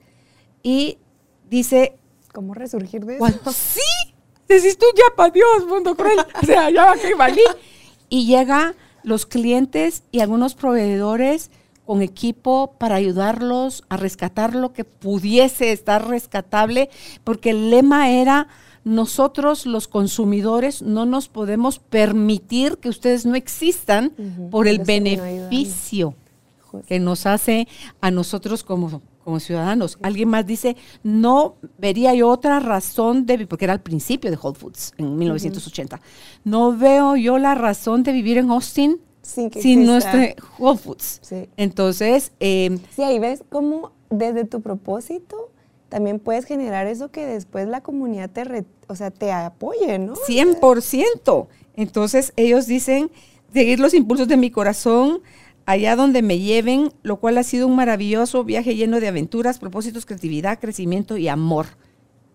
Y 0.62 0.98
dice, 1.50 1.98
¿Cómo 2.36 2.54
resurgir 2.54 3.06
de 3.06 3.16
eso? 3.16 3.52
sí, 3.52 4.14
decís 4.48 4.78
tú 4.78 4.86
ya 4.96 5.16
para 5.16 5.32
Dios, 5.32 5.66
mundo 5.68 5.96
cruel. 5.96 6.20
O 6.42 6.46
sea, 6.46 6.70
ya 6.70 6.86
va 6.86 6.96
que 6.96 7.16
valí. 7.16 7.44
Y 8.10 8.26
llega 8.26 8.76
los 9.04 9.26
clientes 9.26 10.04
y 10.12 10.20
algunos 10.20 10.56
proveedores 10.56 11.52
con 11.86 12.02
equipo 12.02 12.74
para 12.78 12.96
ayudarlos 12.96 13.84
a 13.90 13.98
rescatar 13.98 14.56
lo 14.56 14.74
que 14.74 14.84
pudiese 14.84 15.72
estar 15.72 16.08
rescatable, 16.08 16.90
porque 17.24 17.52
el 17.52 17.70
lema 17.70 18.10
era 18.10 18.48
nosotros 18.86 19.66
los 19.66 19.88
consumidores 19.90 20.82
no 20.82 21.06
nos 21.06 21.28
podemos 21.28 21.80
permitir 21.80 22.78
que 22.78 22.88
ustedes 22.88 23.26
no 23.26 23.36
existan 23.36 24.14
por 24.52 24.68
el 24.68 24.80
beneficio 24.80 26.16
que 26.88 27.00
nos 27.00 27.26
hace 27.26 27.68
a 28.02 28.12
nosotros 28.12 28.64
como, 28.64 29.02
como 29.24 29.40
ciudadanos. 29.40 29.98
Alguien 30.02 30.30
más 30.30 30.46
dice, 30.46 30.76
no 31.04 31.56
vería 31.78 32.14
yo 32.14 32.30
otra 32.30 32.60
razón 32.60 33.26
de, 33.26 33.38
vi- 33.38 33.46
porque 33.46 33.66
era 33.66 33.74
al 33.74 33.82
principio 33.82 34.30
de 34.30 34.38
Whole 34.38 34.56
Foods, 34.58 34.94
en 34.98 35.18
1980, 35.18 36.00
no 36.44 36.76
veo 36.78 37.16
yo 37.16 37.38
la 37.40 37.56
razón 37.56 38.04
de 38.04 38.12
vivir 38.12 38.38
en 38.38 38.50
Austin 38.52 39.00
Sin 39.22 39.50
que 39.50 39.62
sin 39.62 39.86
nuestro 39.86 40.20
Whole 40.60 40.78
Foods. 40.78 41.20
Sí. 41.24 41.50
Entonces, 41.58 42.34
eh, 42.40 42.78
Sí, 42.96 43.02
ahí 43.04 43.18
ves 43.20 43.44
cómo 43.50 43.94
desde 44.10 44.44
tu 44.46 44.62
propósito 44.62 45.50
también 45.96 46.20
puedes 46.20 46.44
generar 46.44 46.88
eso 46.88 47.10
que 47.10 47.26
después 47.26 47.70
la 47.70 47.80
comunidad 47.80 48.30
te, 48.30 48.44
re- 48.44 48.66
o 48.90 48.96
sea, 48.98 49.12
te 49.12 49.32
apoye, 49.32 49.98
¿no? 49.98 50.16
100%. 50.28 51.48
Entonces 51.78 52.34
ellos 52.36 52.68
dicen, 52.68 53.10
seguir 53.54 53.80
los 53.80 53.94
impulsos 53.94 54.28
de 54.28 54.36
mi 54.36 54.52
corazón 54.52 55.22
allá 55.66 55.96
donde 55.96 56.22
me 56.22 56.38
lleven, 56.40 56.92
lo 57.02 57.16
cual 57.22 57.38
ha 57.38 57.44
sido 57.44 57.68
un 57.68 57.78
maravilloso 57.78 58.44
viaje 58.44 58.76
lleno 58.76 59.00
de 59.00 59.08
aventuras, 59.08 59.58
propósitos, 59.58 60.06
creatividad, 60.06 60.60
crecimiento 60.60 61.16
y 61.16 61.30
amor. 61.30 61.66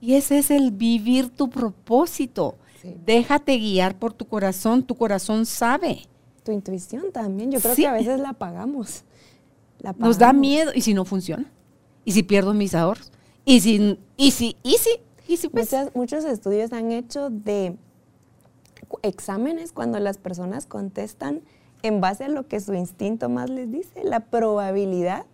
Y 0.00 0.14
ese 0.14 0.38
es 0.38 0.50
el 0.50 0.70
vivir 0.70 1.28
tu 1.28 1.50
propósito. 1.50 2.56
Sí. 2.80 2.96
Déjate 3.04 3.58
guiar 3.58 3.98
por 3.98 4.14
tu 4.14 4.24
corazón, 4.26 4.84
tu 4.84 4.94
corazón 4.94 5.44
sabe. 5.44 6.06
Tu 6.44 6.52
intuición 6.52 7.12
también, 7.12 7.52
yo 7.52 7.60
creo 7.60 7.74
Sí. 7.74 7.82
que 7.82 7.88
a 7.88 7.92
veces 7.92 8.18
la 8.20 8.30
apagamos. 8.30 9.04
La 9.80 9.92
Nos 9.92 10.16
da 10.18 10.28
apagamos. 10.28 10.40
miedo. 10.40 10.70
¿Y 10.74 10.80
si 10.80 10.94
no 10.94 11.04
funciona? 11.04 11.44
¿Y 12.06 12.12
si 12.12 12.22
pierdo 12.22 12.54
mis 12.54 12.74
ahorros? 12.74 13.12
¿Y 13.50 13.60
si, 13.60 13.98
y 14.16 14.30
si, 14.30 14.56
y 14.62 14.74
si, 14.78 14.90
y 15.26 15.36
si 15.36 15.48
pues? 15.48 15.72
Muchas- 15.72 15.94
muchos 15.96 16.24
estudios 16.24 16.72
han 16.72 16.92
hecho 16.92 17.30
de 17.30 17.74
exámenes 19.02 19.72
cuando 19.72 19.98
las 19.98 20.18
personas 20.18 20.66
contestan 20.66 21.40
en 21.82 22.00
base 22.00 22.24
a 22.24 22.28
lo 22.28 22.46
que 22.46 22.60
su 22.60 22.74
instinto 22.74 23.28
más 23.28 23.50
les 23.50 23.72
dice. 23.72 24.04
La 24.04 24.20
probabilidad 24.20 25.24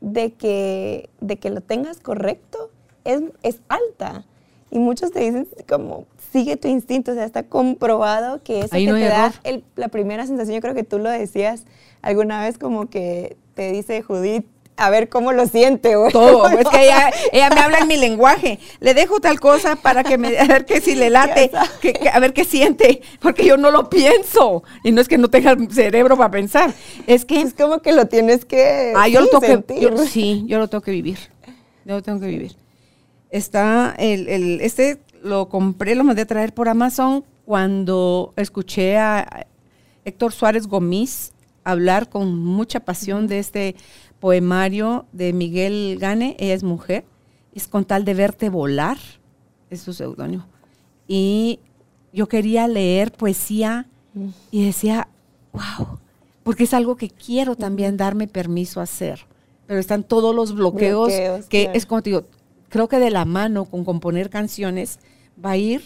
de 0.00 0.34
que, 0.34 1.10
de 1.20 1.36
que 1.38 1.50
lo 1.50 1.60
tengas 1.60 1.98
correcto 1.98 2.70
es, 3.04 3.22
es 3.42 3.60
alta. 3.68 4.24
Y 4.70 4.78
muchos 4.78 5.10
te 5.10 5.18
dicen 5.20 5.48
como, 5.68 6.04
sigue 6.30 6.56
tu 6.56 6.68
instinto, 6.68 7.10
o 7.10 7.14
sea, 7.14 7.24
está 7.24 7.42
comprobado 7.42 8.42
que 8.44 8.60
eso 8.60 8.76
Ahí 8.76 8.84
que 8.84 8.90
no 8.92 8.96
hay 8.98 9.02
te 9.02 9.08
da 9.08 9.32
el- 9.42 9.64
la 9.74 9.88
primera 9.88 10.26
sensación, 10.26 10.54
yo 10.56 10.60
creo 10.60 10.74
que 10.74 10.84
tú 10.84 10.98
lo 11.00 11.10
decías 11.10 11.64
alguna 12.02 12.40
vez 12.42 12.56
como 12.58 12.88
que 12.88 13.36
te 13.54 13.72
dice 13.72 14.02
Judith, 14.02 14.44
a 14.78 14.90
ver 14.90 15.08
cómo 15.08 15.32
lo 15.32 15.46
siente. 15.46 15.96
o- 15.96 16.08
Todo, 16.10 16.48
es 16.58 16.66
que 16.68 16.84
ella, 16.84 17.10
ella 17.32 17.50
me 17.50 17.60
habla 17.60 17.78
en 17.78 17.88
mi 17.88 17.96
lenguaje. 17.96 18.58
Le 18.80 18.94
dejo 18.94 19.20
tal 19.20 19.38
cosa 19.40 19.76
para 19.76 20.04
que 20.04 20.16
me 20.18 20.38
a 20.38 20.44
ver 20.46 20.64
que 20.64 20.80
si 20.80 20.94
le 20.94 21.10
late, 21.10 21.50
que, 21.80 21.92
que- 21.92 22.08
a 22.08 22.18
ver 22.20 22.32
qué 22.32 22.44
siente, 22.44 23.02
porque 23.20 23.44
yo 23.44 23.56
no 23.56 23.70
lo 23.70 23.90
pienso. 23.90 24.62
Y 24.84 24.92
no 24.92 25.00
es 25.00 25.08
que 25.08 25.18
no 25.18 25.28
tenga 25.28 25.50
el 25.52 25.70
cerebro 25.72 26.16
para 26.16 26.30
pensar, 26.30 26.72
es 27.06 27.24
que 27.24 27.40
Es 27.40 27.54
como 27.54 27.80
que 27.80 27.92
lo 27.92 28.06
tienes 28.06 28.44
que 28.44 28.92
ah, 28.96 29.08
yo 29.08 29.20
sí, 29.20 29.24
lo 29.24 29.28
tengo 29.28 29.40
que, 29.40 29.46
sentir. 29.46 29.78
yo- 29.80 29.96
sí, 30.06 30.44
yo 30.46 30.58
lo 30.58 30.68
tengo 30.68 30.82
que 30.82 30.90
vivir. 30.92 31.18
Yo 31.84 31.94
lo 31.96 32.02
tengo 32.02 32.20
que 32.20 32.26
vivir. 32.26 32.56
Está 33.30 33.94
el, 33.98 34.28
el- 34.28 34.60
este 34.60 34.98
lo 35.22 35.48
compré, 35.48 35.94
lo 35.94 36.04
mandé 36.04 36.22
a 36.22 36.26
traer 36.26 36.54
por 36.54 36.68
Amazon 36.68 37.24
cuando 37.44 38.32
escuché 38.36 38.96
a 38.98 39.46
Héctor 40.04 40.32
Suárez 40.32 40.66
Gómez 40.66 41.32
hablar 41.64 42.08
con 42.08 42.38
mucha 42.38 42.80
pasión 42.80 43.26
de 43.26 43.38
este 43.40 43.74
poemario 44.20 45.06
de 45.12 45.32
Miguel 45.32 45.96
Gane, 46.00 46.36
ella 46.38 46.54
es 46.54 46.62
mujer, 46.62 47.04
es 47.54 47.68
con 47.68 47.84
tal 47.84 48.04
de 48.04 48.14
verte 48.14 48.50
volar, 48.50 48.98
es 49.70 49.80
su 49.80 49.92
seudónimo. 49.92 50.46
Y 51.06 51.60
yo 52.12 52.28
quería 52.28 52.68
leer 52.68 53.12
poesía 53.12 53.86
y 54.50 54.64
decía, 54.64 55.08
wow, 55.52 55.98
porque 56.42 56.64
es 56.64 56.74
algo 56.74 56.96
que 56.96 57.08
quiero 57.08 57.56
también 57.56 57.96
darme 57.96 58.26
permiso 58.26 58.80
a 58.80 58.84
hacer. 58.84 59.26
Pero 59.66 59.80
están 59.80 60.02
todos 60.02 60.34
los 60.34 60.54
bloqueos, 60.54 61.08
Bloqueos, 61.08 61.46
que 61.46 61.64
claro. 61.64 61.78
es 61.78 61.86
como 61.86 62.02
te 62.02 62.10
digo, 62.10 62.24
creo 62.68 62.88
que 62.88 62.98
de 62.98 63.10
la 63.10 63.24
mano 63.24 63.66
con 63.66 63.84
componer 63.84 64.30
canciones 64.30 64.98
va 65.44 65.52
a 65.52 65.56
ir 65.56 65.82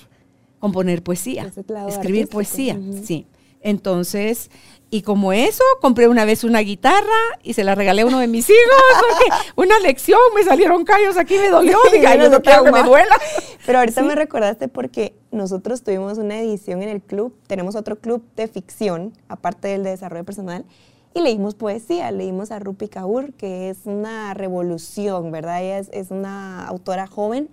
componer 0.61 1.03
poesía, 1.03 1.47
escribir 1.47 1.89
artístico, 1.97 2.31
poesía, 2.31 2.81
sí. 3.03 3.27
Entonces, 3.63 4.51
y 4.95 5.01
como 5.01 5.33
eso, 5.33 5.65
compré 5.81 6.07
una 6.07 6.27
vez 6.27 6.45
una 6.45 6.61
guitarra 6.61 7.07
y 7.43 7.55
se 7.55 7.65
la 7.65 7.75
regalé 7.75 8.03
a 8.03 8.07
uno 8.07 8.19
de 8.19 8.27
mis 8.27 8.51
hijos, 8.51 8.83
porque 9.01 9.53
una 9.57 9.79
lección, 9.79 10.21
me 10.35 10.45
salieron 10.45 10.85
callos 10.85 11.17
aquí, 11.17 11.35
me 11.39 11.49
dolió, 11.49 11.79
diga, 11.91 12.15
yo 12.17 12.29
no 12.29 12.43
quiero 12.43 12.65
que 12.65 12.73
me 12.73 12.83
duela. 12.83 13.17
Pero 13.65 13.79
ahorita 13.79 14.03
me 14.03 14.15
recordaste 14.15 14.69
porque 14.69 15.15
nosotros 15.31 15.83
tuvimos 15.83 16.19
una 16.19 16.39
edición 16.39 16.83
en 16.83 16.91
el 16.91 17.01
club, 17.01 17.35
tenemos 17.47 17.75
otro 17.75 17.97
club 17.97 18.23
de 18.37 18.49
ficción, 18.49 19.15
aparte 19.29 19.69
del 19.69 19.83
de 19.83 19.91
desarrollo 19.91 20.25
personal, 20.25 20.67
y 21.15 21.23
leímos 21.23 21.55
poesía, 21.55 22.11
leímos 22.11 22.51
a 22.51 22.59
Rupi 22.59 22.89
Kaur, 22.89 23.33
que 23.33 23.71
es 23.71 23.79
una 23.85 24.35
revolución, 24.35 25.31
¿verdad? 25.31 25.63
Ella 25.63 25.79
es, 25.79 25.89
es 25.93 26.11
una 26.11 26.67
autora 26.67 27.07
joven, 27.07 27.49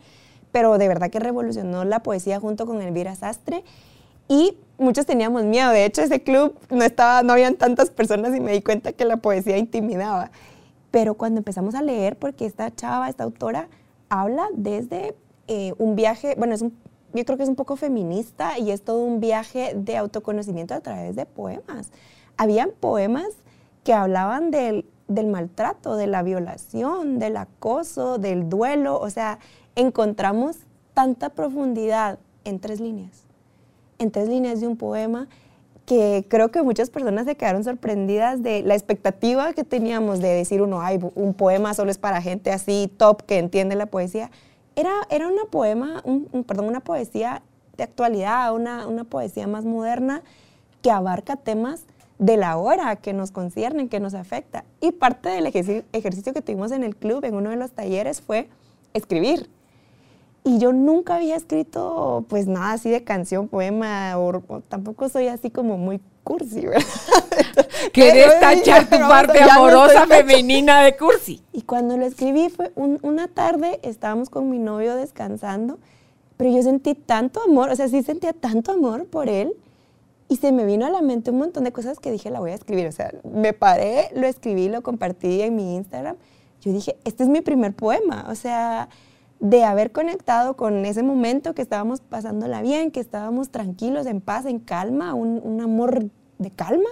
pero 0.52 0.78
de 0.78 0.90
verdad 0.90 1.10
que 1.10 1.20
revolucionó 1.20 1.86
la 1.86 2.04
poesía 2.04 2.40
junto 2.40 2.66
con 2.66 2.82
Elvira 2.82 3.16
Sastre. 3.16 3.64
Y 4.28 4.58
muchos 4.80 5.06
teníamos 5.06 5.44
miedo. 5.44 5.72
De 5.72 5.86
hecho, 5.86 6.02
ese 6.02 6.24
club 6.24 6.58
no, 6.70 6.84
estaba, 6.84 7.22
no 7.22 7.34
habían 7.34 7.56
tantas 7.56 7.92
personas 7.92 8.36
y 8.36 8.40
me 8.40 8.54
di 8.54 8.62
cuenta 8.62 8.94
que 8.94 9.06
la 9.06 9.18
poesía 9.18 9.58
intimidaba. 9.58 10.32
Pero 10.92 11.14
cuando 11.14 11.40
empezamos 11.40 11.76
a 11.76 11.82
leer, 11.82 12.18
porque 12.18 12.46
esta 12.46 12.74
chava, 12.74 13.10
esta 13.10 13.24
autora, 13.24 13.68
habla 14.10 14.48
desde 14.54 15.16
eh, 15.48 15.74
un 15.78 15.96
viaje, 15.96 16.36
bueno, 16.38 16.56
es 16.56 16.64
yo 17.14 17.26
creo 17.26 17.38
que 17.38 17.44
es 17.44 17.50
un 17.50 17.56
poco 17.56 17.76
feminista 17.76 18.60
y 18.60 18.72
es 18.72 18.84
todo 18.84 19.02
un 19.02 19.20
viaje 19.20 19.74
de 19.76 19.98
autoconocimiento 19.98 20.74
a 20.74 20.82
través 20.82 21.16
de 21.16 21.26
poemas. 21.26 21.92
Habían 22.38 22.72
poemas 22.80 23.30
que 23.84 23.94
hablaban 23.94 24.52
del, 24.52 24.86
del 25.08 25.28
maltrato, 25.28 25.96
de 25.96 26.08
la 26.08 26.22
violación, 26.22 27.18
del 27.18 27.38
acoso, 27.38 28.20
del 28.20 28.48
duelo. 28.48 29.00
O 29.00 29.10
sea, 29.10 29.40
encontramos 29.76 30.58
tanta 30.94 31.30
profundidad 31.30 32.20
en 32.44 32.60
tres 32.60 32.80
líneas, 32.80 33.24
en 34.00 34.12
tres 34.12 34.28
líneas 34.28 34.62
de 34.62 34.68
un 34.68 34.78
poema 34.78 35.28
que 35.86 36.26
creo 36.30 36.52
que 36.52 36.62
muchas 36.62 36.90
personas 36.92 37.26
se 37.26 37.36
quedaron 37.36 37.64
sorprendidas 37.64 38.44
de 38.44 38.62
la 38.62 38.76
expectativa 38.76 39.54
que 39.54 39.64
teníamos 39.64 40.20
de 40.20 40.28
decir 40.28 40.62
uno, 40.62 40.82
ay, 40.82 41.00
un 41.16 41.34
poema 41.34 41.74
solo 41.74 41.90
es 41.90 41.98
para 41.98 42.22
gente 42.22 42.52
así 42.52 42.92
top 42.98 43.24
que 43.24 43.40
entiende 43.40 43.76
la 43.76 43.88
poesía. 43.88 44.30
Era, 44.76 44.92
era 45.10 45.28
una 45.28 45.46
poema, 45.46 46.02
un, 46.06 46.28
perdón, 46.46 46.68
una 46.68 46.80
poesía 46.80 47.42
de 47.76 47.84
actualidad, 47.84 48.54
una, 48.54 48.88
una 48.88 49.04
poesía 49.04 49.48
más 49.48 49.66
moderna 49.66 50.22
que 50.84 50.92
abarca 50.92 51.38
temas 51.38 51.86
de 52.20 52.38
la 52.38 52.58
hora 52.58 52.96
que 52.98 53.14
nos 53.14 53.32
conciernen, 53.32 53.90
que 53.90 54.00
nos 54.00 54.14
afecta. 54.14 54.66
Y 54.82 54.92
parte 54.92 55.30
del 55.30 55.48
ejercicio, 55.48 56.34
que 56.34 56.42
tuvimos 56.42 56.72
en 56.72 56.84
el 56.84 56.96
club, 56.96 57.26
en 57.26 57.34
uno 57.34 57.50
de 57.50 57.56
los 57.56 57.72
talleres, 57.72 58.22
fue 58.22 58.48
escribir. 58.94 59.50
Y 60.50 60.58
yo 60.58 60.74
nunca 60.74 61.18
había 61.18 61.36
escrito 61.36 62.26
pues 62.28 62.48
nada 62.48 62.72
así 62.72 62.90
de 62.90 63.04
canción, 63.04 63.48
poema, 63.48 64.18
o, 64.18 64.42
tampoco 64.68 65.08
soy 65.08 65.28
así 65.28 65.52
como 65.52 65.78
muy 65.78 66.02
cursi, 66.24 66.66
¿verdad? 66.66 66.88
¿Quieres 67.94 68.40
tachar 68.40 68.90
tu 68.90 68.98
parte 68.98 69.44
amorosa 69.44 70.08
femenina 70.08 70.82
de 70.82 70.98
cursi? 70.98 71.44
Y 71.54 71.62
cuando 71.62 71.98
lo 71.98 72.06
escribí 72.08 72.50
fue 72.50 72.72
una 72.76 73.28
tarde, 73.28 73.80
estábamos 73.84 74.32
con 74.32 74.50
mi 74.50 74.58
novio 74.58 74.96
descansando, 74.96 75.78
pero 76.36 76.50
yo 76.50 76.64
sentí 76.64 76.96
tanto 76.96 77.44
amor, 77.44 77.70
o 77.70 77.76
sea, 77.76 77.88
sí 77.88 78.02
sentía 78.02 78.34
tanto 78.34 78.72
amor 78.72 79.06
por 79.06 79.30
él, 79.30 79.54
y 80.30 80.38
se 80.38 80.52
me 80.52 80.66
vino 80.66 80.88
a 80.88 80.90
la 80.90 81.04
mente 81.04 81.30
un 81.30 81.38
montón 81.38 81.64
de 81.64 81.72
cosas 81.72 82.00
que 82.00 82.10
dije, 82.10 82.32
la 82.32 82.40
voy 82.40 82.50
a 82.52 82.56
escribir. 82.56 82.88
O 82.88 82.92
sea, 82.92 83.14
me 83.24 83.54
paré, 83.54 84.10
lo 84.16 84.26
escribí, 84.26 84.68
lo 84.68 84.82
compartí 84.82 85.44
en 85.44 85.56
mi 85.56 85.76
Instagram. 85.76 86.16
Yo 86.62 86.72
dije, 86.72 86.98
este 87.04 87.22
es 87.22 87.30
mi 87.30 87.42
primer 87.42 87.76
poema. 87.76 88.26
O 88.30 88.36
sea, 88.36 88.90
de 89.40 89.64
haber 89.64 89.92
conectado 89.92 90.56
con 90.56 90.86
ese 90.86 91.02
momento 91.02 91.54
que 91.54 91.62
estábamos 91.62 92.02
pasándola 92.02 92.62
bien, 92.62 92.92
que 92.92 93.00
estábamos 93.00 93.50
tranquilos, 93.50 94.06
en 94.06 94.20
paz, 94.20 94.46
en 94.46 94.60
calma, 94.60 95.14
un, 95.14 95.62
amor 95.62 96.10
de 96.38 96.52
calma, 96.52 96.90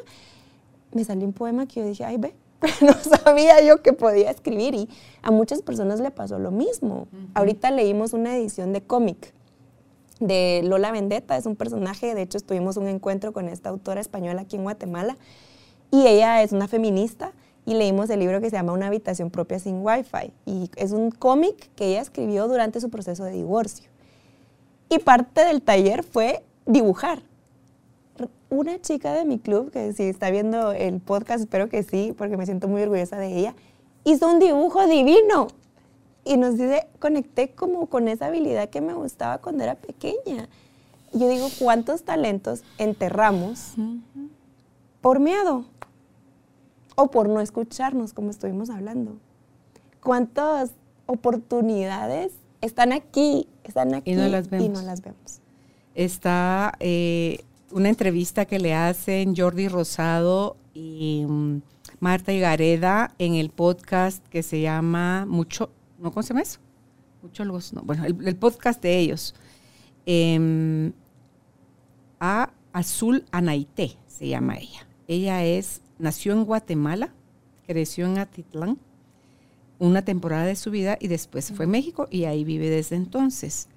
me 0.93 1.03
salió 1.03 1.25
un 1.25 1.33
poema 1.33 1.67
que 1.67 1.81
yo 1.81 1.85
dije, 1.85 2.05
ay, 2.05 2.17
ve, 2.17 2.33
no 2.81 2.93
sabía 2.93 3.61
yo 3.61 3.81
que 3.81 3.93
podía 3.93 4.31
escribir 4.31 4.75
y 4.75 4.89
a 5.21 5.31
muchas 5.31 5.61
personas 5.61 5.99
le 5.99 6.09
pasó 6.09 6.39
lo 6.39 6.51
mismo. 6.51 7.07
Ahorita 7.33 7.69
leímos 7.71 8.13
una 8.13 8.35
edición 8.35 8.71
de 8.71 8.81
cómic 8.81 9.33
de 10.21 10.61
Lola 10.63 10.91
Vendetta, 10.91 11.37
es 11.37 11.45
un 11.45 11.55
personaje, 11.55 12.15
de 12.15 12.23
hecho 12.23 12.39
tuvimos 12.39 12.77
un 12.77 12.87
encuentro 12.87 13.33
con 13.33 13.49
esta 13.49 13.69
autora 13.69 13.99
española 13.99 14.41
aquí 14.41 14.55
en 14.55 14.63
Guatemala, 14.63 15.17
y 15.91 16.07
ella 16.07 16.41
es 16.41 16.53
una 16.53 16.67
feminista, 16.67 17.33
y 17.67 17.73
leímos 17.73 18.09
el 18.09 18.21
libro 18.21 18.39
que 18.39 18.49
se 18.49 18.55
llama 18.55 18.71
Una 18.71 18.87
habitación 18.87 19.29
propia 19.29 19.59
sin 19.59 19.85
wifi, 19.85 20.31
y 20.45 20.71
es 20.77 20.93
un 20.93 21.11
cómic 21.11 21.69
que 21.75 21.89
ella 21.89 22.01
escribió 22.01 22.47
durante 22.47 22.79
su 22.79 22.89
proceso 22.89 23.25
de 23.25 23.33
divorcio. 23.33 23.89
Y 24.89 24.99
parte 24.99 25.43
del 25.43 25.61
taller 25.61 26.03
fue 26.03 26.45
dibujar. 26.65 27.21
Una 28.49 28.79
chica 28.79 29.11
de 29.11 29.25
mi 29.25 29.37
club, 29.37 29.69
que 29.69 29.91
si 29.91 30.03
está 30.03 30.31
viendo 30.31 30.71
el 30.71 31.01
podcast, 31.01 31.41
espero 31.41 31.67
que 31.67 31.83
sí, 31.83 32.15
porque 32.17 32.37
me 32.37 32.45
siento 32.45 32.69
muy 32.69 32.83
orgullosa 32.83 33.17
de 33.17 33.37
ella, 33.37 33.53
hizo 34.05 34.29
un 34.29 34.39
dibujo 34.39 34.87
divino 34.87 35.49
y 36.23 36.37
nos 36.37 36.53
dice, 36.53 36.87
conecté 36.99 37.49
como 37.49 37.87
con 37.87 38.07
esa 38.07 38.27
habilidad 38.27 38.69
que 38.69 38.79
me 38.79 38.93
gustaba 38.93 39.39
cuando 39.39 39.65
era 39.65 39.75
pequeña. 39.75 40.47
Y 41.13 41.19
yo 41.19 41.27
digo, 41.27 41.49
¿cuántos 41.59 42.03
talentos 42.03 42.63
enterramos 42.77 43.73
por 45.01 45.19
miedo? 45.19 45.65
O 46.99 47.11
por 47.11 47.29
no 47.29 47.39
escucharnos, 47.41 48.13
como 48.13 48.31
estuvimos 48.31 48.69
hablando. 48.69 49.17
¿Cuántas 50.01 50.71
oportunidades 51.05 52.33
están 52.61 52.91
aquí, 52.91 53.47
están 53.63 53.93
aquí 53.93 54.11
y 54.11 54.15
no 54.15 54.27
las 54.27 54.49
vemos? 54.49 55.41
Está 55.93 56.73
eh, 56.79 57.39
una 57.71 57.89
entrevista 57.89 58.45
que 58.45 58.59
le 58.59 58.73
hacen 58.73 59.35
Jordi 59.35 59.67
Rosado 59.67 60.57
y 60.73 61.25
mm, 61.27 61.61
Marta 61.99 62.33
Igareda 62.33 63.13
en 63.19 63.35
el 63.35 63.49
podcast 63.49 64.25
que 64.27 64.43
se 64.43 64.61
llama 64.61 65.25
Mucho, 65.27 65.69
¿no? 65.99 66.11
¿Cómo 66.11 66.23
se 66.23 66.29
llama 66.29 66.41
eso? 66.41 66.59
Mucho 67.21 67.45
no. 67.45 67.81
Bueno, 67.83 68.05
el, 68.05 68.35
podcast 68.35 68.81
de 68.81 68.97
ellos. 68.97 69.35
Em, 70.05 70.93
a 72.19 72.51
Azul 72.73 73.25
Anaité 73.31 73.97
se 74.07 74.27
llama 74.27 74.57
ella. 74.57 74.87
Ella 75.07 75.43
es, 75.43 75.81
nació 75.99 76.33
en 76.33 76.45
Guatemala, 76.45 77.13
creció 77.65 78.05
en 78.05 78.17
Atitlán 78.17 78.77
una 79.79 80.03
temporada 80.03 80.45
de 80.45 80.55
su 80.55 80.71
vida 80.71 80.97
y 80.99 81.07
después 81.07 81.51
fue 81.51 81.65
a 81.65 81.69
México 81.69 82.07
y 82.09 82.25
ahí 82.25 82.43
vive 82.43 82.69
desde 82.69 82.95
entonces. 82.95 83.67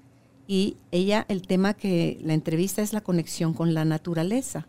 Y 0.47 0.77
ella, 0.91 1.27
el 1.29 1.43
tema 1.43 1.75
que 1.75 2.19
la 2.23 2.35
entrevista 2.35 2.83
es 2.83 2.93
la 2.93 3.03
conexión 3.03 3.55
con 3.55 3.75
la 3.75 3.85
naturaleza 3.85 4.67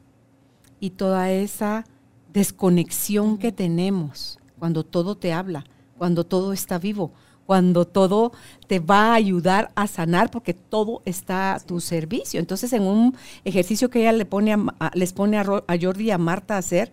y 0.79 0.91
toda 0.91 1.31
esa 1.31 1.85
desconexión 2.33 3.37
que 3.37 3.51
tenemos 3.51 4.39
cuando 4.59 4.83
todo 4.83 5.15
te 5.15 5.33
habla, 5.33 5.65
cuando 5.97 6.25
todo 6.25 6.53
está 6.53 6.77
vivo, 6.77 7.11
cuando 7.45 7.85
todo 7.85 8.31
te 8.67 8.79
va 8.79 9.11
a 9.11 9.15
ayudar 9.15 9.71
a 9.75 9.87
sanar 9.87 10.31
porque 10.31 10.53
todo 10.53 11.01
está 11.05 11.55
a 11.55 11.59
tu 11.59 11.81
servicio. 11.81 12.39
Entonces, 12.39 12.71
en 12.73 12.83
un 12.83 13.15
ejercicio 13.43 13.89
que 13.89 14.01
ella 14.01 14.11
le 14.11 14.25
pone 14.25 14.55
les 14.93 15.13
pone 15.13 15.37
a, 15.37 15.45
Jordi 15.81 16.05
y 16.05 16.11
a 16.11 16.17
Marta 16.17 16.55
a 16.55 16.59
hacer, 16.59 16.91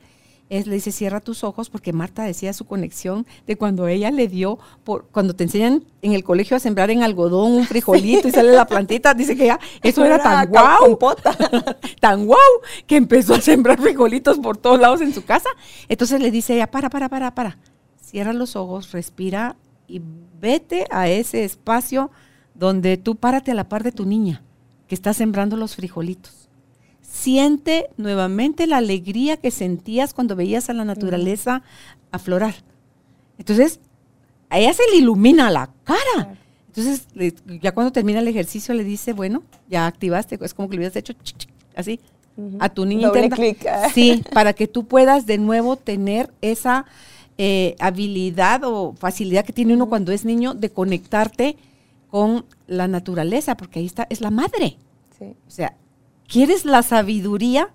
es, 0.50 0.66
le 0.66 0.74
dice, 0.74 0.92
cierra 0.92 1.20
tus 1.20 1.44
ojos, 1.44 1.68
porque 1.70 1.92
Marta 1.92 2.22
decía 2.22 2.52
su 2.52 2.64
conexión 2.64 3.26
de 3.46 3.56
cuando 3.56 3.86
ella 3.86 4.10
le 4.10 4.28
dio, 4.28 4.58
por, 4.84 5.06
cuando 5.08 5.34
te 5.34 5.44
enseñan 5.44 5.84
en 6.02 6.12
el 6.12 6.24
colegio 6.24 6.56
a 6.56 6.60
sembrar 6.60 6.90
en 6.90 7.02
algodón 7.02 7.52
un 7.52 7.64
frijolito 7.66 8.28
y 8.28 8.30
sale 8.30 8.52
la 8.52 8.66
plantita, 8.66 9.14
dice 9.14 9.36
que 9.36 9.46
ya 9.46 9.60
eso 9.82 10.04
era, 10.04 10.22
tan 10.22 10.48
guau, 10.48 10.98
tan 12.00 12.26
guau, 12.26 12.38
que 12.86 12.96
empezó 12.96 13.34
a 13.34 13.40
sembrar 13.40 13.80
frijolitos 13.80 14.38
por 14.38 14.56
todos 14.56 14.80
lados 14.80 15.00
en 15.00 15.12
su 15.12 15.24
casa. 15.24 15.50
Entonces 15.88 16.20
le 16.20 16.30
dice 16.30 16.54
ella, 16.54 16.70
para, 16.70 16.88
para, 16.88 17.08
para, 17.08 17.34
para, 17.34 17.58
cierra 18.00 18.32
los 18.32 18.56
ojos, 18.56 18.92
respira 18.92 19.56
y 19.86 20.00
vete 20.40 20.86
a 20.90 21.08
ese 21.08 21.44
espacio 21.44 22.10
donde 22.54 22.96
tú 22.96 23.16
párate 23.16 23.50
a 23.50 23.54
la 23.54 23.68
par 23.68 23.82
de 23.82 23.92
tu 23.92 24.04
niña 24.04 24.42
que 24.86 24.94
está 24.94 25.12
sembrando 25.12 25.56
los 25.56 25.76
frijolitos. 25.76 26.37
Siente 27.10 27.88
nuevamente 27.96 28.66
la 28.66 28.76
alegría 28.76 29.36
que 29.38 29.50
sentías 29.50 30.12
cuando 30.12 30.36
veías 30.36 30.68
a 30.68 30.74
la 30.74 30.84
naturaleza 30.84 31.62
aflorar. 32.10 32.54
Entonces, 33.38 33.80
a 34.50 34.58
ella 34.58 34.74
se 34.74 34.82
le 34.90 34.98
ilumina 34.98 35.50
la 35.50 35.70
cara. 35.84 36.36
Entonces, 36.68 37.06
ya 37.62 37.72
cuando 37.72 37.92
termina 37.92 38.20
el 38.20 38.28
ejercicio 38.28 38.74
le 38.74 38.84
dice, 38.84 39.12
bueno, 39.12 39.42
ya 39.68 39.86
activaste, 39.86 40.38
es 40.40 40.54
como 40.54 40.68
que 40.68 40.76
le 40.76 40.80
hubieras 40.80 40.96
hecho 40.96 41.14
así 41.74 41.98
a 42.60 42.68
tu 42.68 42.84
niña. 42.84 43.08
Doble 43.08 43.30
clic. 43.30 43.66
Ah. 43.66 43.88
Sí, 43.92 44.22
para 44.32 44.52
que 44.52 44.68
tú 44.68 44.84
puedas 44.84 45.26
de 45.26 45.38
nuevo 45.38 45.76
tener 45.76 46.30
esa 46.40 46.84
eh, 47.36 47.74
habilidad 47.80 48.62
o 48.64 48.94
facilidad 48.98 49.44
que 49.44 49.52
tiene 49.52 49.74
uno 49.74 49.88
cuando 49.88 50.12
es 50.12 50.24
niño 50.24 50.54
de 50.54 50.70
conectarte 50.70 51.56
con 52.10 52.44
la 52.66 52.86
naturaleza, 52.86 53.56
porque 53.56 53.80
ahí 53.80 53.86
está, 53.86 54.06
es 54.10 54.20
la 54.20 54.30
madre. 54.30 54.76
O 55.20 55.50
sea, 55.50 55.74
¿quieres 56.28 56.64
la 56.64 56.82
sabiduría? 56.82 57.70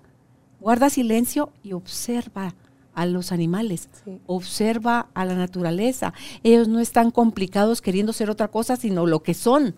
Guarda 0.60 0.88
silencio 0.88 1.52
y 1.62 1.74
observa 1.74 2.54
a 2.94 3.04
los 3.06 3.32
animales, 3.32 3.88
observa 4.26 5.08
a 5.12 5.24
la 5.24 5.34
naturaleza. 5.34 6.14
Ellos 6.42 6.68
no 6.68 6.80
están 6.80 7.10
complicados 7.10 7.82
queriendo 7.82 8.12
ser 8.12 8.30
otra 8.30 8.48
cosa, 8.48 8.76
sino 8.76 9.04
lo 9.04 9.22
que 9.22 9.34
son. 9.34 9.74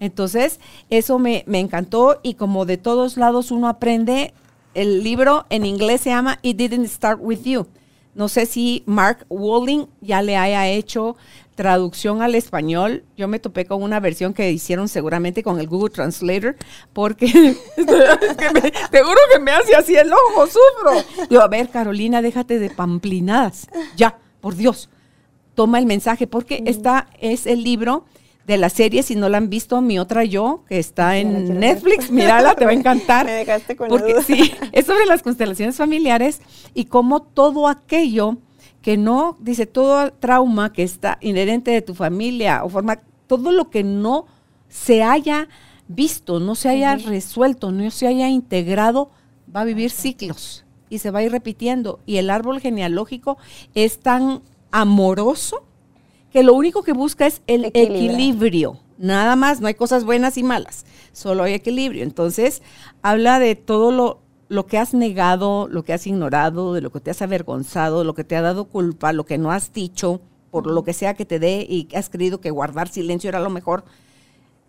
Entonces, 0.00 0.60
eso 0.90 1.18
me, 1.18 1.44
me, 1.46 1.60
encantó 1.60 2.20
y 2.22 2.34
como 2.34 2.66
de 2.66 2.76
todos 2.76 3.16
lados 3.16 3.50
uno 3.50 3.68
aprende, 3.68 4.34
el 4.74 5.02
libro 5.02 5.46
en 5.48 5.64
inglés 5.64 6.02
se 6.02 6.10
llama 6.10 6.38
It 6.42 6.58
Didn't 6.58 6.88
Start 6.88 7.20
With 7.22 7.44
You. 7.44 7.66
No 8.14 8.28
sé 8.28 8.44
si 8.44 8.82
Mark 8.86 9.24
Walling 9.30 9.86
ya 10.02 10.20
le 10.20 10.36
haya 10.36 10.68
hecho 10.68 11.16
traducción 11.56 12.22
al 12.22 12.36
español. 12.36 13.04
Yo 13.16 13.26
me 13.26 13.40
topé 13.40 13.64
con 13.64 13.82
una 13.82 13.98
versión 13.98 14.32
que 14.32 14.52
hicieron 14.52 14.88
seguramente 14.88 15.42
con 15.42 15.58
el 15.58 15.66
Google 15.66 15.90
Translator, 15.90 16.54
porque 16.92 17.26
seguro 17.26 17.56
que 19.32 19.40
me 19.40 19.50
hace 19.50 19.74
así 19.74 19.96
el 19.96 20.12
ojo, 20.12 20.46
sufro. 20.46 21.26
Yo, 21.28 21.42
a 21.42 21.48
ver, 21.48 21.70
Carolina, 21.70 22.22
déjate 22.22 22.60
de 22.60 22.70
pamplinadas. 22.70 23.66
Ya, 23.96 24.18
por 24.40 24.54
Dios. 24.54 24.88
Toma 25.54 25.78
el 25.78 25.86
mensaje, 25.86 26.26
porque 26.26 26.62
esta 26.66 27.08
es 27.18 27.46
el 27.46 27.64
libro 27.64 28.04
de 28.46 28.58
la 28.58 28.68
serie, 28.68 29.02
si 29.02 29.16
no 29.16 29.28
la 29.28 29.38
han 29.38 29.50
visto, 29.50 29.80
mi 29.80 29.98
otra 29.98 30.22
yo, 30.22 30.62
que 30.68 30.78
está 30.78 31.18
en 31.18 31.58
Netflix, 31.58 32.10
mírala, 32.10 32.54
te 32.54 32.64
va 32.64 32.70
a 32.70 32.74
encantar. 32.74 33.26
Me 33.26 33.32
dejaste 33.32 33.74
con 33.74 33.88
Porque 33.88 34.22
sí, 34.22 34.52
es 34.70 34.86
sobre 34.86 35.04
las 35.06 35.22
constelaciones 35.22 35.76
familiares 35.76 36.40
y 36.72 36.84
cómo 36.84 37.22
todo 37.22 37.66
aquello 37.66 38.36
que 38.86 38.96
no, 38.96 39.36
dice, 39.40 39.66
todo 39.66 40.12
trauma 40.12 40.72
que 40.72 40.84
está 40.84 41.18
inherente 41.20 41.72
de 41.72 41.82
tu 41.82 41.92
familia 41.92 42.62
o 42.62 42.68
forma, 42.68 43.00
todo 43.26 43.50
lo 43.50 43.68
que 43.68 43.82
no 43.82 44.26
se 44.68 45.02
haya 45.02 45.48
visto, 45.88 46.38
no 46.38 46.54
se 46.54 46.68
haya 46.68 46.94
resuelto, 46.94 47.72
no 47.72 47.90
se 47.90 48.06
haya 48.06 48.28
integrado, 48.28 49.10
va 49.54 49.62
a 49.62 49.64
vivir 49.64 49.90
ciclos 49.90 50.64
y 50.88 50.98
se 50.98 51.10
va 51.10 51.18
a 51.18 51.24
ir 51.24 51.32
repitiendo. 51.32 51.98
Y 52.06 52.18
el 52.18 52.30
árbol 52.30 52.60
genealógico 52.60 53.38
es 53.74 53.98
tan 53.98 54.42
amoroso 54.70 55.64
que 56.30 56.44
lo 56.44 56.54
único 56.54 56.84
que 56.84 56.92
busca 56.92 57.26
es 57.26 57.42
el 57.48 57.64
equilibrio. 57.64 58.78
Nada 58.98 59.34
más, 59.34 59.60
no 59.60 59.66
hay 59.66 59.74
cosas 59.74 60.04
buenas 60.04 60.38
y 60.38 60.44
malas, 60.44 60.86
solo 61.12 61.42
hay 61.42 61.54
equilibrio. 61.54 62.04
Entonces, 62.04 62.62
habla 63.02 63.40
de 63.40 63.56
todo 63.56 63.90
lo, 63.90 64.20
lo 64.48 64.66
que 64.66 64.78
has 64.78 64.94
negado, 64.94 65.68
lo 65.68 65.84
que 65.84 65.92
has 65.92 66.06
ignorado, 66.06 66.74
de 66.74 66.80
lo 66.80 66.90
que 66.90 67.00
te 67.00 67.10
has 67.10 67.22
avergonzado, 67.22 68.04
lo 68.04 68.14
que 68.14 68.24
te 68.24 68.36
ha 68.36 68.42
dado 68.42 68.66
culpa, 68.66 69.12
lo 69.12 69.26
que 69.26 69.38
no 69.38 69.50
has 69.50 69.72
dicho, 69.72 70.20
por 70.50 70.66
lo 70.66 70.84
que 70.84 70.92
sea 70.92 71.14
que 71.14 71.24
te 71.24 71.38
dé 71.38 71.66
y 71.68 71.88
has 71.94 72.08
creído 72.08 72.40
que 72.40 72.50
guardar 72.50 72.88
silencio 72.88 73.28
era 73.28 73.40
lo 73.40 73.50
mejor, 73.50 73.84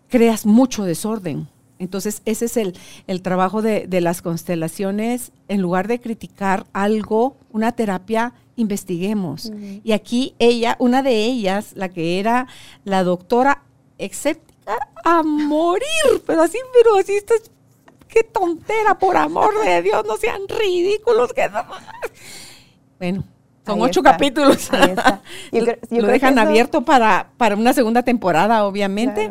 creas 0.08 0.46
mucho 0.46 0.84
desorden. 0.84 1.48
Entonces, 1.78 2.22
ese 2.24 2.46
es 2.46 2.56
el, 2.56 2.76
el 3.06 3.22
trabajo 3.22 3.62
de, 3.62 3.86
de, 3.86 4.00
las 4.00 4.20
constelaciones. 4.20 5.30
En 5.46 5.62
lugar 5.62 5.86
de 5.86 6.00
criticar 6.00 6.66
algo, 6.72 7.36
una 7.52 7.70
terapia 7.70 8.34
investiguemos. 8.56 9.52
Y 9.84 9.92
aquí 9.92 10.34
ella, 10.40 10.76
una 10.80 11.02
de 11.02 11.24
ellas, 11.24 11.72
la 11.76 11.88
que 11.88 12.18
era 12.18 12.48
la 12.84 13.04
doctora 13.04 13.62
escéptica 13.96 14.76
a 15.04 15.22
morir, 15.22 16.22
pero 16.26 16.42
así, 16.42 16.58
pero 16.74 16.98
así, 16.98 17.12
esto 17.12 17.34
qué 18.08 18.24
tontera, 18.24 18.98
por 18.98 19.16
amor 19.16 19.64
de 19.64 19.82
Dios, 19.82 20.04
no 20.06 20.16
sean 20.16 20.42
ridículos. 20.48 21.32
Que... 21.32 21.48
Bueno, 22.98 23.24
son 23.66 23.80
ocho 23.82 24.02
capítulos. 24.02 24.70
Lo 25.90 26.06
dejan 26.06 26.38
abierto 26.38 26.82
para, 26.82 27.30
para 27.36 27.54
una 27.54 27.72
segunda 27.72 28.02
temporada, 28.02 28.64
obviamente. 28.64 29.30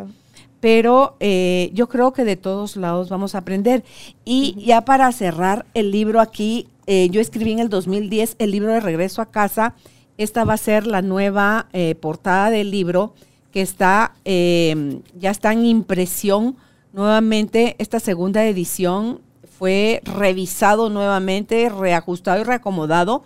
Pero 0.60 1.18
eh, 1.20 1.70
yo 1.74 1.88
creo 1.88 2.14
que 2.14 2.24
de 2.24 2.36
todos 2.36 2.78
lados 2.78 3.10
vamos 3.10 3.36
a 3.36 3.40
aprender. 3.40 3.84
Y 4.26 4.56
ya 4.66 4.82
para 4.82 5.12
cerrar 5.12 5.66
el 5.74 5.92
libro 5.92 6.20
aquí, 6.20 6.68
eh, 6.88 7.10
yo 7.12 7.22
escribí 7.22 7.52
en 7.52 7.60
el 7.60 7.70
2010 7.70 8.36
el 8.40 8.52
libro 8.52 8.74
de 8.74 8.80
Regreso 8.80 9.22
a 9.22 9.28
Casa. 9.28 9.76
Esta 10.18 10.46
va 10.46 10.54
a 10.54 10.58
ser 10.58 10.88
la 10.88 11.02
nueva 11.02 11.68
eh, 11.74 11.96
portada 11.96 12.50
del 12.50 12.72
libro 12.72 13.14
que 13.52 13.62
está, 13.62 14.14
ya 14.24 15.32
está 15.32 15.52
en 15.52 15.66
impresión 15.66 16.58
nuevamente. 16.98 17.76
Esta 17.78 18.02
segunda 18.02 18.44
edición 18.46 19.22
fue 19.58 20.02
revisado 20.04 20.90
nuevamente, 20.90 21.70
reajustado 21.70 22.42
y 22.42 22.44
reacomodado. 22.44 23.24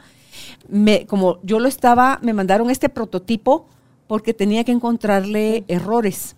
Me, 0.67 1.07
como 1.07 1.39
yo 1.41 1.59
lo 1.59 1.67
estaba, 1.67 2.19
me 2.21 2.33
mandaron 2.33 2.69
este 2.69 2.89
prototipo 2.89 3.65
porque 4.07 4.33
tenía 4.33 4.63
que 4.63 4.73
encontrarle 4.73 5.63
errores. 5.67 6.35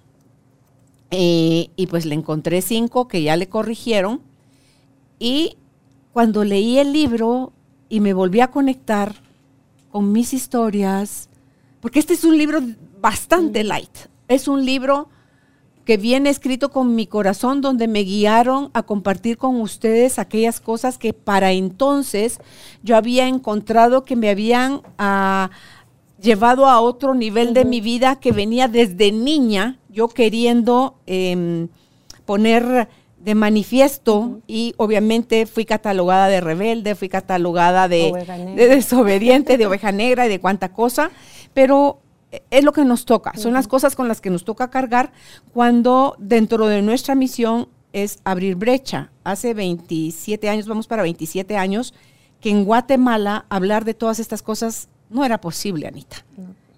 Eh, 1.11 1.69
y 1.75 1.87
pues 1.87 2.05
le 2.05 2.15
encontré 2.15 2.61
cinco 2.61 3.07
que 3.07 3.23
ya 3.23 3.35
le 3.35 3.49
corrigieron. 3.49 4.21
Y 5.19 5.57
cuando 6.13 6.43
leí 6.43 6.77
el 6.77 6.93
libro 6.93 7.51
y 7.89 7.99
me 7.99 8.13
volví 8.13 8.41
a 8.41 8.51
conectar 8.51 9.15
con 9.91 10.11
mis 10.11 10.33
historias, 10.33 11.29
porque 11.81 11.99
este 11.99 12.13
es 12.13 12.23
un 12.23 12.37
libro 12.37 12.61
bastante 13.01 13.63
light, 13.63 13.95
es 14.27 14.47
un 14.47 14.65
libro 14.65 15.09
que 15.85 15.97
viene 15.97 16.29
escrito 16.29 16.71
con 16.71 16.95
mi 16.95 17.07
corazón, 17.07 17.61
donde 17.61 17.87
me 17.87 18.01
guiaron 18.01 18.69
a 18.73 18.83
compartir 18.83 19.37
con 19.37 19.59
ustedes 19.59 20.17
aquellas 20.17 20.59
cosas 20.59 20.97
que 20.97 21.13
para 21.13 21.51
entonces 21.51 22.39
yo 22.83 22.95
había 22.95 23.27
encontrado 23.27 24.05
que 24.05 24.15
me 24.15 24.29
habían 24.29 24.81
ah, 24.97 25.49
llevado 26.21 26.67
a 26.67 26.79
otro 26.79 27.13
nivel 27.13 27.53
de 27.53 27.65
mi 27.65 27.81
vida 27.81 28.15
que 28.15 28.31
venía 28.31 28.67
desde 28.67 29.11
niña, 29.11 29.77
yo 29.89 30.07
queriendo 30.07 30.95
em, 31.05 31.67
poner 32.25 32.87
de 33.19 33.35
manifiesto 33.35 34.41
y 34.47 34.73
obviamente 34.77 35.45
fui 35.45 35.65
catalogada 35.65 36.27
de 36.27 36.41
rebelde, 36.41 36.95
fui 36.95 37.07
catalogada 37.07 37.87
de, 37.87 38.11
desobediente, 38.55 39.57
de 39.57 39.65
oveja 39.65 39.91
negra 39.91 40.25
y 40.25 40.29
de 40.29 40.39
cuánta 40.39 40.73
cosa, 40.73 41.11
pero 41.53 41.99
es 42.49 42.63
lo 42.63 42.73
que 42.73 42.85
nos 42.85 43.05
toca, 43.05 43.33
son 43.35 43.53
las 43.53 43.67
cosas 43.67 43.95
con 43.95 44.07
las 44.07 44.21
que 44.21 44.29
nos 44.29 44.43
toca 44.43 44.69
cargar 44.69 45.11
cuando 45.53 46.15
dentro 46.17 46.67
de 46.67 46.81
nuestra 46.81 47.15
misión 47.15 47.67
es 47.93 48.19
abrir 48.23 48.55
brecha. 48.55 49.11
Hace 49.23 49.53
27 49.53 50.49
años, 50.49 50.67
vamos 50.67 50.87
para 50.87 51.03
27 51.03 51.55
años, 51.57 51.93
que 52.41 52.49
en 52.49 52.65
Guatemala 52.65 53.45
hablar 53.49 53.85
de 53.85 53.93
todas 53.93 54.19
estas 54.19 54.41
cosas 54.41 54.89
no 55.09 55.23
era 55.23 55.39
posible, 55.39 55.87
Anita. 55.87 56.25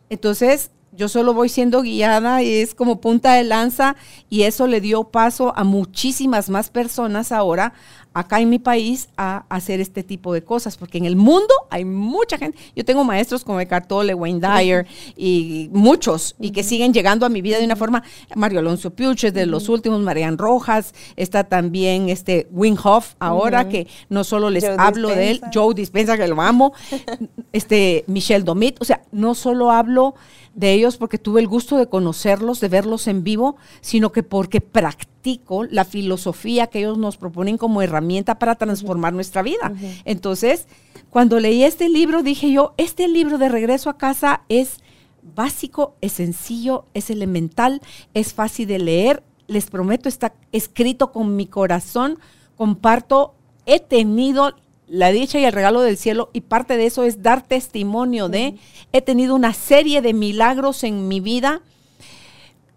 Entonces, 0.10 0.72
yo 0.92 1.10
solo 1.10 1.34
voy 1.34 1.50
siendo 1.50 1.82
guiada 1.82 2.42
y 2.42 2.54
es 2.54 2.76
como 2.76 3.02
punta 3.02 3.34
de 3.34 3.44
lanza 3.44 3.96
y 4.30 4.44
eso 4.44 4.68
le 4.68 4.80
dio 4.80 5.06
paso 5.06 5.54
a 5.56 5.64
muchísimas 5.64 6.50
más 6.50 6.70
personas 6.70 7.32
ahora 7.32 7.74
acá 8.16 8.40
en 8.40 8.50
mi 8.50 8.60
país 8.60 9.10
a 9.18 9.46
hacer 9.50 9.82
este 9.82 10.02
tipo 10.02 10.34
de 10.34 10.42
cosas, 10.42 10.78
porque 10.78 10.98
en 10.98 11.06
el 11.06 11.18
mundo 11.18 11.54
hay 11.70 11.84
mucha 11.84 12.38
gente. 12.38 12.58
Yo 12.74 12.86
tengo 12.86 13.04
maestros 13.04 13.44
como 13.44 13.60
Eckhart 13.60 13.90
Tolle, 13.90 14.14
Wayne 14.14 14.40
Dyer 14.40 14.88
y 15.18 15.70
muchos, 15.74 16.34
y 16.40 16.52
que 16.52 16.64
siguen 16.64 16.94
llegando 16.94 17.26
a 17.26 17.30
mi 17.30 17.42
vida 17.42 17.60
de 17.60 17.66
una 17.66 17.76
forma. 17.76 18.04
Mario 18.34 18.60
Alonso 18.60 18.92
Piuches, 18.92 19.34
de 19.34 19.46
los 19.46 19.68
últimos, 19.68 20.00
Marian 20.00 20.38
Rojas, 20.38 20.96
está 21.18 21.44
también 21.44 22.08
este 22.08 22.48
Wing 22.52 22.78
Hoff, 22.82 23.16
ahora 23.20 23.68
que 23.68 23.86
no 24.08 24.24
solo 24.24 24.50
les 24.50 24.64
hablo 24.64 25.10
de 25.10 25.32
él, 25.32 25.42
Joe 25.54 25.76
Dispensa, 25.76 26.18
que 26.18 26.28
lo 26.30 26.42
amo, 26.42 26.72
este 27.52 28.06
Michelle 28.08 28.46
Domit, 28.46 28.82
o 28.82 28.86
sea, 28.86 29.02
no 29.12 29.36
solo 29.36 29.72
hablo 29.72 30.16
de 30.54 30.72
ellos 30.72 30.96
porque 30.96 31.18
tuve 31.18 31.42
el 31.42 31.48
gusto 31.48 31.78
de 31.78 31.88
conocerlos, 31.88 32.62
de 32.62 32.70
verlos 32.70 33.08
en 33.08 33.24
vivo, 33.24 33.58
sino 33.82 34.12
que 34.14 34.24
porque 34.24 34.62
practico 34.62 35.66
la 35.66 35.86
filosofía 35.86 36.68
que 36.68 36.80
ellos 36.80 36.98
nos 36.98 37.18
proponen 37.18 37.58
como 37.58 37.82
herramienta 37.82 38.05
para 38.40 38.56
transformar 38.56 39.14
nuestra 39.14 39.42
vida. 39.42 39.74
Entonces, 40.06 40.68
cuando 41.10 41.40
leí 41.40 41.64
este 41.64 41.90
libro, 41.90 42.24
dije 42.24 42.52
yo, 42.52 42.74
este 42.78 43.08
libro 43.08 43.38
de 43.38 43.50
regreso 43.50 43.90
a 43.90 43.98
casa 43.98 44.42
es 44.50 44.80
básico, 45.22 45.96
es 46.02 46.14
sencillo, 46.14 46.86
es 46.94 47.10
elemental, 47.10 47.82
es 48.14 48.34
fácil 48.34 48.68
de 48.68 48.80
leer. 48.80 49.24
Les 49.48 49.70
prometo, 49.70 50.10
está 50.10 50.34
escrito 50.52 51.12
con 51.12 51.36
mi 51.36 51.46
corazón. 51.46 52.20
Comparto, 52.56 53.36
he 53.66 53.80
tenido 53.80 54.56
la 54.88 55.12
dicha 55.12 55.40
y 55.40 55.46
el 55.46 55.54
regalo 55.54 55.82
del 55.82 55.98
cielo 55.98 56.30
y 56.34 56.42
parte 56.42 56.78
de 56.78 56.86
eso 56.86 57.04
es 57.04 57.24
dar 57.24 57.42
testimonio 57.42 58.30
de, 58.30 58.56
he 58.92 59.02
tenido 59.02 59.36
una 59.36 59.54
serie 59.54 60.02
de 60.02 60.14
milagros 60.14 60.84
en 60.84 61.08
mi 61.08 61.20
vida. 61.20 61.62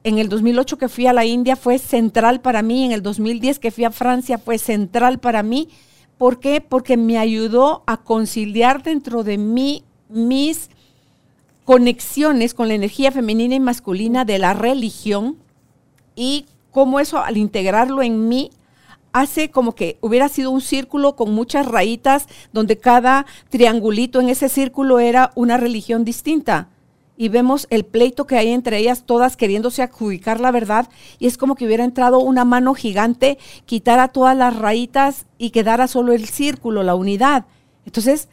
En 0.04 0.18
el 0.18 0.28
2008 0.28 0.78
que 0.78 0.88
fui 0.88 1.06
a 1.06 1.12
la 1.12 1.24
India 1.24 1.56
fue 1.56 1.78
central 1.78 2.40
para 2.40 2.62
mí, 2.62 2.84
en 2.84 2.92
el 2.92 3.02
2010 3.02 3.58
que 3.58 3.70
fui 3.70 3.84
a 3.84 3.90
Francia 3.90 4.38
fue 4.38 4.58
central 4.58 5.18
para 5.18 5.42
mí. 5.42 5.68
¿Por 6.16 6.40
qué? 6.40 6.60
Porque 6.60 6.96
me 6.96 7.18
ayudó 7.18 7.82
a 7.86 7.98
conciliar 7.98 8.82
dentro 8.82 9.24
de 9.24 9.38
mí 9.38 9.84
mis 10.08 10.70
conexiones 11.64 12.54
con 12.54 12.68
la 12.68 12.74
energía 12.74 13.12
femenina 13.12 13.54
y 13.54 13.60
masculina 13.60 14.24
de 14.24 14.38
la 14.38 14.54
religión 14.54 15.36
y 16.16 16.46
cómo 16.70 17.00
eso 17.00 17.18
al 17.18 17.36
integrarlo 17.36 18.02
en 18.02 18.28
mí 18.28 18.50
hace 19.12 19.50
como 19.50 19.74
que 19.74 19.98
hubiera 20.00 20.28
sido 20.28 20.50
un 20.50 20.60
círculo 20.60 21.16
con 21.16 21.32
muchas 21.34 21.66
rayitas 21.66 22.26
donde 22.52 22.78
cada 22.78 23.26
triangulito 23.48 24.20
en 24.20 24.28
ese 24.28 24.48
círculo 24.48 24.98
era 24.98 25.32
una 25.34 25.56
religión 25.56 26.04
distinta. 26.04 26.68
Y 27.18 27.28
vemos 27.28 27.66
el 27.68 27.84
pleito 27.84 28.26
que 28.26 28.38
hay 28.38 28.48
entre 28.48 28.78
ellas, 28.78 29.02
todas 29.04 29.36
queriéndose 29.36 29.82
adjudicar 29.82 30.40
la 30.40 30.52
verdad. 30.52 30.88
Y 31.18 31.26
es 31.26 31.36
como 31.36 31.56
que 31.56 31.66
hubiera 31.66 31.84
entrado 31.84 32.20
una 32.20 32.46
mano 32.46 32.72
gigante, 32.72 33.38
quitara 33.66 34.08
todas 34.08 34.36
las 34.36 34.56
rayitas 34.56 35.26
y 35.36 35.50
quedara 35.50 35.88
solo 35.88 36.12
el 36.12 36.26
círculo, 36.26 36.82
la 36.82 36.94
unidad. 36.94 37.44
Entonces, 37.84 38.28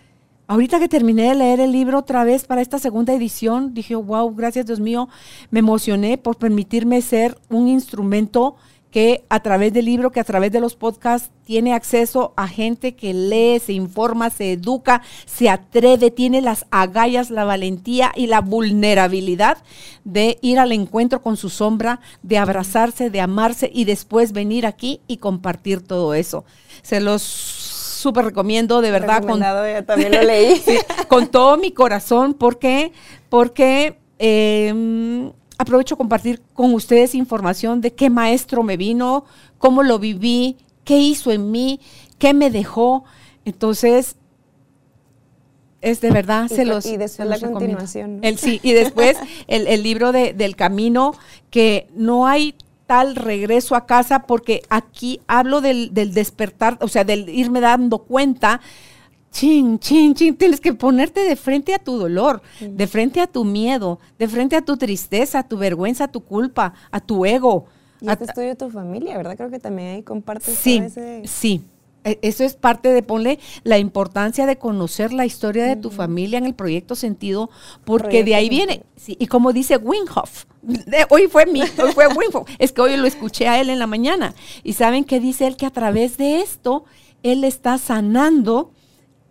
ahorita 0.47 0.79
que 0.79 0.87
terminé 0.87 1.29
de 1.29 1.35
leer 1.35 1.59
el 1.59 1.71
libro 1.71 1.99
otra 1.99 2.23
vez 2.23 2.45
para 2.45 2.61
esta 2.61 2.79
segunda 2.79 3.13
edición, 3.13 3.73
dije, 3.73 3.95
wow, 3.95 4.33
gracias 4.35 4.67
Dios 4.67 4.79
mío, 4.79 5.09
me 5.49 5.59
emocioné 5.59 6.17
por 6.17 6.37
permitirme 6.37 7.01
ser 7.01 7.37
un 7.49 7.67
instrumento 7.67 8.55
que 8.95 9.25
a 9.27 9.41
través 9.41 9.73
del 9.73 9.83
libro, 9.83 10.13
que 10.13 10.21
a 10.21 10.23
través 10.23 10.53
de 10.53 10.61
los 10.61 10.77
podcasts 10.77 11.29
tiene 11.43 11.73
acceso 11.73 12.31
a 12.37 12.47
gente 12.47 12.95
que 12.95 13.13
lee, 13.13 13.59
se 13.59 13.73
informa, 13.73 14.29
se 14.29 14.53
educa, 14.53 15.01
se 15.25 15.49
atreve, 15.49 16.11
tiene 16.11 16.41
las 16.41 16.65
agallas, 16.71 17.29
la 17.29 17.43
valentía 17.43 18.13
y 18.15 18.27
la 18.27 18.39
vulnerabilidad 18.39 19.57
de 20.05 20.37
ir 20.41 20.59
al 20.59 20.71
encuentro 20.71 21.21
con 21.21 21.35
su 21.35 21.49
sombra, 21.49 21.99
de 22.23 22.37
abrazarse, 22.37 23.09
de 23.09 23.19
amarse 23.19 23.69
y 23.73 23.83
después 23.83 24.31
venir 24.31 24.65
aquí 24.65 25.01
y 25.07 25.17
compartir 25.17 25.85
todo 25.85 26.13
eso. 26.13 26.45
Se 26.81 27.01
los 27.01 27.21
súper 27.21 28.23
recomiendo, 28.23 28.79
de 28.79 28.91
verdad. 28.91 29.25
Con, 29.25 29.41
también 29.85 30.13
lo 30.13 30.21
leí. 30.21 30.63
con 31.09 31.27
todo 31.27 31.57
mi 31.57 31.71
corazón. 31.71 32.33
¿Por 32.33 32.59
qué? 32.59 32.93
Porque 33.27 33.99
em, 34.19 35.33
aprovecho 35.57 35.97
compartir 35.97 36.41
con 36.53 36.73
ustedes 36.73 37.15
información 37.15 37.81
de 37.81 37.93
qué 37.93 38.09
maestro 38.09 38.63
me 38.63 38.77
vino, 38.77 39.25
cómo 39.57 39.83
lo 39.83 39.99
viví, 39.99 40.57
qué 40.83 40.97
hizo 40.97 41.31
en 41.31 41.51
mí, 41.51 41.79
qué 42.17 42.33
me 42.33 42.51
dejó. 42.51 43.03
Entonces, 43.45 44.15
es 45.81 46.01
de 46.01 46.11
verdad, 46.11 46.47
y, 46.49 46.55
se 46.55 46.65
los. 46.65 46.85
Y 46.85 46.97
después 46.97 47.27
la 47.27 47.39
continuación. 47.39 48.19
El, 48.21 48.37
sí, 48.37 48.59
y 48.63 48.73
después 48.73 49.17
el, 49.47 49.67
el 49.67 49.83
libro 49.83 50.11
de, 50.11 50.33
del 50.33 50.55
camino, 50.55 51.13
que 51.49 51.87
no 51.93 52.27
hay 52.27 52.55
tal 52.87 53.15
regreso 53.15 53.75
a 53.75 53.85
casa, 53.85 54.23
porque 54.23 54.61
aquí 54.69 55.21
hablo 55.27 55.61
del, 55.61 55.93
del 55.93 56.13
despertar, 56.13 56.77
o 56.81 56.87
sea, 56.87 57.03
del 57.03 57.29
irme 57.29 57.61
dando 57.61 57.99
cuenta 57.99 58.61
chin, 59.35 59.77
chin, 59.79 60.15
chin, 60.15 60.37
tienes 60.37 60.61
que 60.61 60.73
ponerte 60.73 61.19
de 61.19 61.35
frente 61.35 61.73
a 61.73 61.79
tu 61.79 61.97
dolor, 61.97 62.41
de 62.61 62.87
frente 62.87 63.19
a 63.19 63.27
tu 63.27 63.43
miedo, 63.43 63.99
de 64.17 64.29
frente 64.29 64.55
a 64.55 64.61
tu 64.61 64.77
tristeza, 64.77 65.39
a 65.39 65.47
tu 65.47 65.57
vergüenza, 65.57 66.05
a 66.05 66.07
tu 66.07 66.21
culpa, 66.21 66.73
a 66.89 67.01
tu 67.01 67.25
ego. 67.25 67.65
Y 67.99 68.09
este 68.09 68.23
estudio 68.23 68.55
tu 68.55 68.69
familia, 68.69 69.17
¿verdad? 69.17 69.35
Creo 69.35 69.49
que 69.49 69.59
también 69.59 69.95
ahí 69.95 70.03
compartes 70.03 70.55
sí, 70.55 70.77
ese... 70.77 71.23
Sí, 71.25 71.61
e, 72.05 72.17
eso 72.21 72.45
es 72.45 72.53
parte 72.53 72.93
de 72.93 73.03
ponle 73.03 73.39
la 73.63 73.77
importancia 73.77 74.45
de 74.45 74.57
conocer 74.57 75.11
la 75.11 75.25
historia 75.25 75.65
de 75.65 75.75
tu 75.75 75.91
familia 75.91 76.37
en 76.37 76.45
el 76.45 76.53
proyecto 76.53 76.95
sentido, 76.95 77.49
porque 77.83 78.23
de 78.23 78.35
ahí 78.35 78.47
viene, 78.47 78.83
sí, 78.95 79.17
y 79.19 79.27
como 79.27 79.51
dice 79.51 79.75
Winghoff, 79.75 80.45
hoy 81.09 81.27
fue 81.27 81.45
mi, 81.45 81.61
hoy 81.61 81.91
fue 81.93 82.07
Winghoff, 82.07 82.49
es 82.57 82.71
que 82.71 82.79
hoy 82.79 82.95
lo 82.95 83.05
escuché 83.05 83.49
a 83.49 83.59
él 83.59 83.69
en 83.69 83.79
la 83.79 83.87
mañana, 83.87 84.33
y 84.63 84.73
saben 84.73 85.03
que 85.03 85.19
dice 85.19 85.45
él 85.45 85.57
que 85.57 85.65
a 85.65 85.71
través 85.71 86.15
de 86.15 86.39
esto, 86.39 86.85
él 87.21 87.43
está 87.43 87.77
sanando 87.77 88.71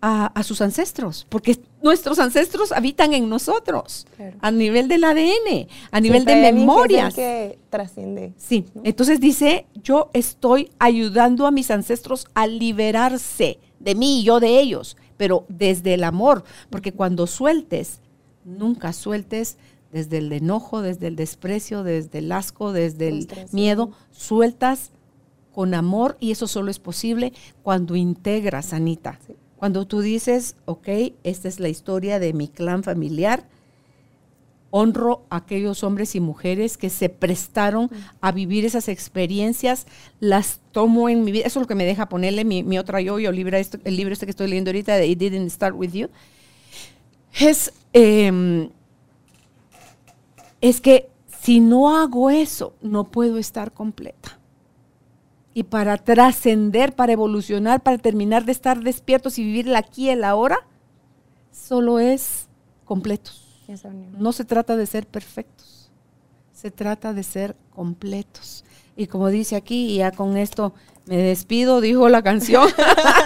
a, 0.07 0.43
sus 0.43 0.61
ancestros, 0.61 1.27
porque 1.31 1.59
nuestros 1.83 2.19
ancestros 2.19 2.73
habitan 2.73 3.15
en 3.15 3.27
nosotros, 3.27 4.07
a 4.43 4.51
nivel 4.51 4.87
del 4.87 5.03
ADN, 5.03 5.67
a 5.91 6.01
nivel 6.01 6.27
de 6.27 6.37
memorias. 6.53 7.15
Que, 7.15 7.59
trasciende. 7.71 8.35
Sí, 8.37 8.67
entonces 8.83 9.19
dice, 9.19 9.67
yo 9.83 10.11
estoy 10.13 10.71
ayudando 10.79 11.47
a 11.47 11.51
mis 11.51 11.71
ancestros 11.71 12.27
a 12.35 12.47
liberarse 12.47 13.59
de 13.81 13.95
mí 13.95 14.21
y 14.21 14.25
yo 14.25 14.41
de 14.41 14.61
ellos, 14.61 14.99
pero 15.17 15.47
desde 15.49 15.95
el 15.95 16.05
amor, 16.05 16.45
porque 16.69 16.93
cuando 16.93 17.27
sueltes, 17.27 18.01
nunca 18.45 18.93
sueltes 18.93 19.57
desde 19.91 20.19
el 20.19 20.31
enojo, 20.33 20.83
desde 20.83 21.07
el 21.07 21.17
desprecio, 21.17 21.83
desde 21.83 22.19
el 22.19 22.31
asco, 22.31 22.73
desde 22.73 23.09
el 23.09 23.29
miedo, 23.53 23.93
sueltas 24.11 24.91
con 25.55 25.73
amor 25.73 26.19
y 26.21 26.33
eso 26.33 26.47
solo 26.47 26.71
es 26.71 26.79
posible 26.79 27.33
cuando 27.63 27.97
integras, 27.97 28.75
Anita. 28.75 29.19
Cuando 29.65 29.87
tú 29.87 30.03
dices, 30.03 30.57
ok, 30.67 30.89
esta 31.23 31.49
es 31.49 31.59
la 31.59 31.71
historia 31.71 32.19
de 32.19 32.35
mi 32.35 32.49
clan 32.49 32.83
familiar, 32.83 33.49
honro 34.69 35.25
a 35.31 35.37
aquellos 35.37 35.83
hombres 35.85 36.15
y 36.15 36.21
mujeres 36.21 36.77
que 36.77 36.91
se 36.91 37.09
prestaron 37.09 37.89
a 38.21 38.31
vivir 38.31 38.67
esas 38.67 38.89
experiencias, 38.89 39.87
las 40.21 40.61
tomo 40.71 41.09
en 41.09 41.25
mi 41.25 41.33
vida. 41.33 41.47
Eso 41.47 41.61
es 41.61 41.63
lo 41.63 41.67
que 41.67 41.77
me 41.77 41.87
deja 41.87 42.11
ponerle 42.11 42.45
mi, 42.45 42.79
otra 42.79 43.01
yo, 43.01 43.19
yo 43.19 43.31
este, 43.31 43.81
el 43.85 43.97
libro 43.97 44.13
este 44.13 44.27
que 44.27 44.33
estoy 44.33 44.49
leyendo 44.49 44.69
ahorita 44.69 44.97
de 44.97 45.07
It 45.07 45.19
Didn't 45.19 45.49
Start 45.49 45.75
With 45.75 45.93
You. 45.93 46.09
Es, 47.41 47.73
em, 47.95 48.69
es 50.61 50.83
que 50.83 51.09
si 51.41 51.61
no 51.61 51.97
hago 51.97 52.29
eso, 52.29 52.75
no 52.83 53.05
puedo 53.05 53.39
estar 53.39 53.73
completa 53.73 54.39
y 55.55 55.63
para 55.63 55.97
trascender, 55.97 56.95
para 56.95 57.13
evolucionar, 57.13 57.81
para 57.81 57.97
terminar 57.99 58.45
de 58.45 58.53
estar 58.53 58.81
despiertos 58.81 59.39
y 59.39 59.45
vivir 59.45 59.69
el 59.69 59.77
aquí 59.77 60.07
y 60.07 60.11
el 60.11 60.25
ahora, 60.25 60.59
solo 61.53 62.01
es 62.01 62.49
completos. 62.85 63.41
No 64.19 64.33
se 64.33 64.45
trata 64.45 64.77
de 64.77 64.85
ser 64.87 65.07
perfectos, 65.07 65.91
se 66.53 66.73
trata 66.73 67.15
de 67.15 67.23
ser 67.23 67.57
completos. 67.71 68.65
Y 68.97 69.07
como 69.07 69.29
dice 69.29 69.57
aquí, 69.57 69.93
y 69.93 69.97
ya 69.99 70.11
con 70.11 70.37
esto 70.37 70.75
me 71.07 71.17
despido, 71.17 71.81
dijo 71.81 72.09
la 72.09 72.23
canción, 72.23 72.69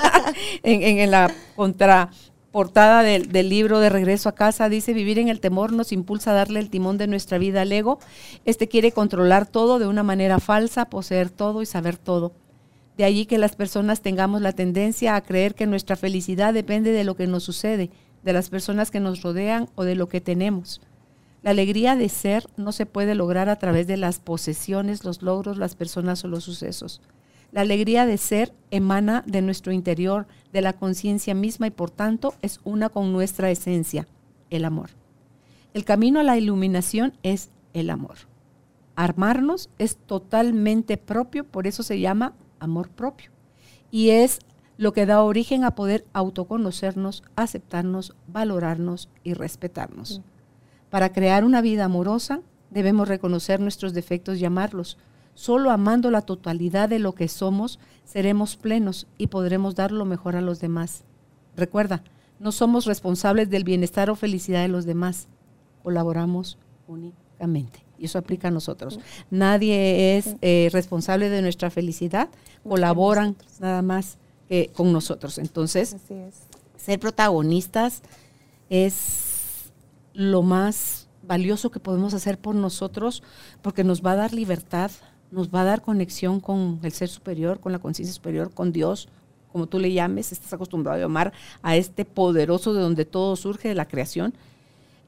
en, 0.63 0.99
en, 0.99 1.11
la 1.11 1.33
contra 1.57 2.11
portada 2.53 3.03
del, 3.03 3.49
libro 3.49 3.79
de 3.81 3.89
Regreso 3.89 4.29
a 4.29 4.35
casa 4.35 4.69
dice, 4.69 4.93
vivir 4.93 5.19
en 5.19 5.29
el 5.29 5.41
temor 5.41 5.73
nos 5.73 5.93
impulsa 5.93 6.31
a 6.31 6.35
darle 6.35 6.61
el 6.61 6.71
timón 6.71 6.99
de 6.99 7.07
nuestra 7.07 7.39
vida 7.39 7.63
al 7.63 7.73
ego. 7.73 7.99
Este 8.45 8.69
quiere 8.69 8.93
controlar 8.93 9.47
todo 9.47 9.79
de 9.79 9.87
una 9.87 10.03
manera 10.03 10.41
falsa, 10.41 10.91
poseer 10.91 11.31
todo 11.31 11.63
y 11.63 11.67
saber 11.67 11.97
todo. 11.97 12.33
De 12.97 13.05
allí 13.05 13.27
que 13.27 13.39
las 13.39 13.55
personas 13.55 14.01
tengamos 14.01 14.43
la 14.43 14.53
tendencia 14.53 15.15
a 15.15 15.21
creer 15.21 15.55
que 15.55 15.67
nuestra 15.67 15.95
felicidad 15.95 16.53
depende 16.53 16.91
de 16.91 17.05
lo 17.05 17.15
que 17.15 17.27
nos 17.27 17.45
sucede, 17.45 17.91
de 18.25 18.33
las 18.33 18.49
personas 18.49 18.91
que 18.91 19.01
nos 19.01 19.23
rodean 19.23 19.69
o 19.77 19.85
de 19.85 19.95
lo 19.95 20.09
que 20.09 20.21
tenemos. 20.21 20.81
La 21.43 21.51
alegría 21.51 21.95
de 21.95 22.09
ser 22.09 22.45
no 22.57 22.73
se 22.73 22.87
puede 22.87 23.15
lograr 23.15 23.49
a 23.49 23.57
través 23.57 23.87
de 23.87 23.97
las 23.97 24.19
posesiones, 24.19 25.05
los 25.05 25.23
logros, 25.23 25.59
las 25.59 25.77
personas 25.77 26.25
o 26.25 26.29
los 26.29 26.43
sucesos. 26.43 27.01
La 27.53 27.61
alegría 27.61 28.05
de 28.05 28.19
ser 28.19 28.53
emana 28.71 29.23
de 29.27 29.41
nuestro 29.43 29.73
interior, 29.73 30.27
de 30.53 30.63
la 30.63 30.73
conciencia 30.73 31.35
misma 31.35 31.67
y 31.67 31.71
por 31.71 31.91
tanto 31.91 32.35
es 32.43 32.61
una 32.65 32.89
con 32.89 33.13
nuestra 33.13 33.51
esencia, 33.51 34.07
el 34.51 34.65
amor. 34.65 34.91
El 35.75 35.85
camino 35.85 36.21
a 36.21 36.23
la 36.23 36.37
iluminación 36.37 37.13
es 37.23 37.51
el 37.75 37.91
amor. 37.91 38.17
Armarnos 38.97 39.71
es 39.79 39.97
totalmente 39.97 40.97
propio, 40.97 41.45
por 41.45 41.67
eso 41.67 41.83
se 41.83 42.01
llama 42.01 42.35
amor 42.59 42.89
propio. 42.89 43.31
Y 43.91 44.11
es 44.11 44.41
lo 44.77 44.93
que 44.93 45.07
da 45.07 45.23
origen 45.23 45.65
a 45.65 45.75
poder 45.75 46.05
autoconocernos, 46.13 47.23
aceptarnos, 47.37 48.15
valorarnos 48.27 49.09
y 49.25 49.35
respetarnos. 49.35 50.23
Para 50.91 51.13
crear 51.13 51.45
una 51.45 51.61
vida 51.61 51.85
amorosa 51.85 52.41
debemos 52.71 53.09
reconocer 53.09 53.61
nuestros 53.61 53.93
defectos 53.93 54.39
y 54.39 54.45
amarlos, 54.45 54.99
Solo 55.39 55.71
amando 55.71 56.11
la 56.11 56.23
totalidad 56.23 56.89
de 56.89 56.99
lo 56.99 57.15
que 57.15 57.29
somos, 57.29 57.79
seremos 58.05 58.57
plenos 58.57 59.07
y 59.19 59.29
podremos 59.29 59.77
dar 59.77 59.93
lo 59.93 60.05
mejor 60.05 60.35
a 60.35 60.41
los 60.41 60.59
demás. 60.59 61.05
Recuerda, 61.57 62.03
no 62.41 62.51
somos 62.51 62.87
responsables 62.87 63.49
del 63.49 63.63
bienestar 63.63 64.11
o 64.11 64.17
felicidad 64.17 64.63
de 64.63 64.69
los 64.69 64.85
demás. 64.85 65.29
Colaboramos 65.85 66.59
únicamente. 66.89 67.85
Y 68.01 68.07
eso 68.07 68.19
aplica 68.19 68.49
a 68.49 68.51
nosotros. 68.51 68.99
Nadie 69.31 70.19
es 70.19 70.35
eh, 70.43 70.71
responsable 70.73 71.29
de 71.29 71.41
nuestra 71.41 71.71
felicidad. 71.71 72.29
Colaboran 72.69 73.37
nada 73.61 73.81
más 73.81 74.19
que 74.49 74.73
con 74.75 74.93
nosotros. 74.93 75.39
Entonces, 75.39 75.95
ser 76.77 76.99
protagonistas 76.99 78.03
es 78.71 79.71
lo 80.15 80.43
más 80.43 81.09
valioso 81.23 81.71
que 81.71 81.79
podemos 81.79 82.13
hacer 82.13 82.41
por 82.41 82.57
nosotros 82.57 83.23
porque 83.63 83.85
nos 83.85 84.05
va 84.05 84.13
a 84.13 84.17
dar 84.17 84.33
libertad, 84.33 84.91
nos 85.31 85.49
va 85.55 85.63
a 85.63 85.65
dar 85.65 85.83
conexión 85.83 86.41
con 86.41 86.81
el 86.83 86.93
ser 86.93 87.09
superior, 87.09 87.61
con 87.61 87.73
la 87.73 87.79
conciencia 87.79 88.15
superior, 88.15 88.53
con 88.53 88.73
Dios, 88.73 89.09
como 89.53 89.67
tú 89.67 89.79
le 89.79 89.93
llames, 89.93 90.33
estás 90.33 90.53
acostumbrado 90.53 90.99
a 90.99 91.01
llamar 91.01 91.33
a 91.63 91.77
este 91.77 92.05
poderoso 92.05 92.75
de 92.75 92.81
donde 92.81 93.05
todo 93.05 93.37
surge, 93.37 93.69
de 93.69 93.75
la 93.75 93.87
creación, 93.87 94.35